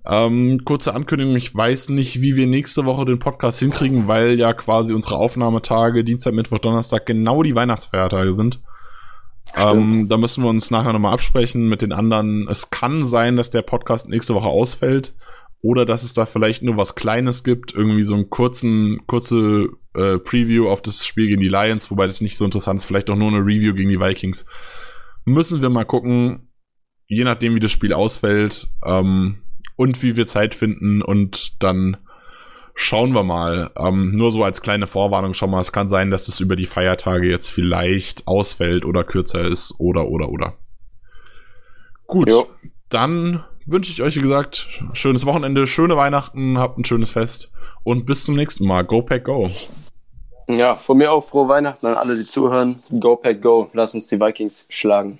Ähm, 0.05 0.63
kurze 0.65 0.93
Ankündigung, 0.93 1.35
ich 1.35 1.55
weiß 1.55 1.89
nicht, 1.89 2.21
wie 2.21 2.35
wir 2.35 2.45
nächste 2.45 2.85
Woche 2.85 3.05
den 3.05 3.19
Podcast 3.19 3.59
hinkriegen, 3.59 4.07
weil 4.07 4.37
ja 4.37 4.53
quasi 4.53 4.93
unsere 4.93 5.15
Aufnahmetage 5.15 6.03
Dienstag, 6.03 6.33
Mittwoch, 6.33 6.59
Donnerstag 6.59 7.05
genau 7.05 7.41
die 7.41 7.55
Weihnachtsfeiertage 7.55 8.33
sind. 8.33 8.59
Ähm, 9.55 10.07
da 10.09 10.17
müssen 10.17 10.43
wir 10.43 10.49
uns 10.49 10.71
nachher 10.71 10.93
nochmal 10.93 11.13
absprechen 11.13 11.67
mit 11.67 11.81
den 11.81 11.91
anderen. 11.91 12.47
Es 12.49 12.69
kann 12.69 13.03
sein, 13.03 13.35
dass 13.35 13.51
der 13.51 13.61
Podcast 13.61 14.07
nächste 14.09 14.33
Woche 14.33 14.47
ausfällt 14.47 15.13
oder 15.61 15.85
dass 15.85 16.03
es 16.03 16.13
da 16.13 16.25
vielleicht 16.25 16.61
nur 16.63 16.75
was 16.75 16.95
Kleines 16.95 17.43
gibt, 17.43 17.73
irgendwie 17.73 18.03
so 18.03 18.15
einen 18.15 18.29
kurzen, 18.29 19.01
kurze 19.07 19.69
äh, 19.93 20.19
Preview 20.19 20.67
auf 20.67 20.81
das 20.81 21.05
Spiel 21.05 21.27
gegen 21.27 21.41
die 21.41 21.49
Lions, 21.49 21.89
wobei 21.89 22.05
das 22.05 22.19
nicht 22.19 22.37
so 22.37 22.45
interessant 22.45 22.81
ist, 22.81 22.85
vielleicht 22.85 23.09
auch 23.09 23.15
nur 23.15 23.29
eine 23.29 23.45
Review 23.45 23.73
gegen 23.73 23.89
die 23.89 23.99
Vikings. 23.99 24.45
Müssen 25.23 25.61
wir 25.61 25.69
mal 25.69 25.85
gucken, 25.85 26.49
je 27.07 27.23
nachdem 27.23 27.55
wie 27.55 27.61
das 27.61 27.71
Spiel 27.71 27.93
ausfällt 27.93 28.67
ähm, 28.85 29.37
und 29.77 30.01
wie 30.03 30.17
wir 30.17 30.27
Zeit 30.27 30.53
finden 30.53 31.01
und 31.01 31.61
dann 31.63 31.97
Schauen 32.75 33.13
wir 33.13 33.23
mal. 33.23 33.71
Ähm, 33.77 34.15
nur 34.15 34.31
so 34.31 34.43
als 34.43 34.61
kleine 34.61 34.87
Vorwarnung 34.87 35.33
schon 35.33 35.51
mal. 35.51 35.61
Es 35.61 35.71
kann 35.71 35.89
sein, 35.89 36.09
dass 36.11 36.27
es 36.27 36.39
über 36.39 36.55
die 36.55 36.65
Feiertage 36.65 37.29
jetzt 37.29 37.49
vielleicht 37.49 38.27
ausfällt 38.27 38.83
oder 38.85 39.03
kürzer 39.03 39.41
ist 39.41 39.75
oder 39.79 40.07
oder 40.07 40.29
oder. 40.29 40.53
Gut, 42.07 42.29
Jo. 42.29 42.47
dann 42.89 43.43
wünsche 43.65 43.91
ich 43.91 44.01
euch, 44.01 44.15
wie 44.17 44.21
gesagt, 44.21 44.67
schönes 44.93 45.25
Wochenende, 45.25 45.67
schöne 45.67 45.95
Weihnachten, 45.95 46.59
habt 46.59 46.77
ein 46.77 46.85
schönes 46.85 47.11
Fest 47.11 47.51
und 47.83 48.05
bis 48.05 48.23
zum 48.23 48.35
nächsten 48.35 48.65
Mal. 48.65 48.83
Go 48.83 49.01
Pack 49.03 49.25
Go. 49.25 49.49
Ja, 50.49 50.75
von 50.75 50.97
mir 50.97 51.11
auch 51.11 51.23
frohe 51.23 51.47
Weihnachten 51.47 51.85
an 51.85 51.95
alle, 51.95 52.17
die 52.17 52.25
zuhören. 52.25 52.83
Go 52.99 53.15
Pack 53.15 53.41
Go. 53.41 53.69
Lass 53.73 53.95
uns 53.95 54.07
die 54.07 54.19
Vikings 54.19 54.67
schlagen. 54.69 55.19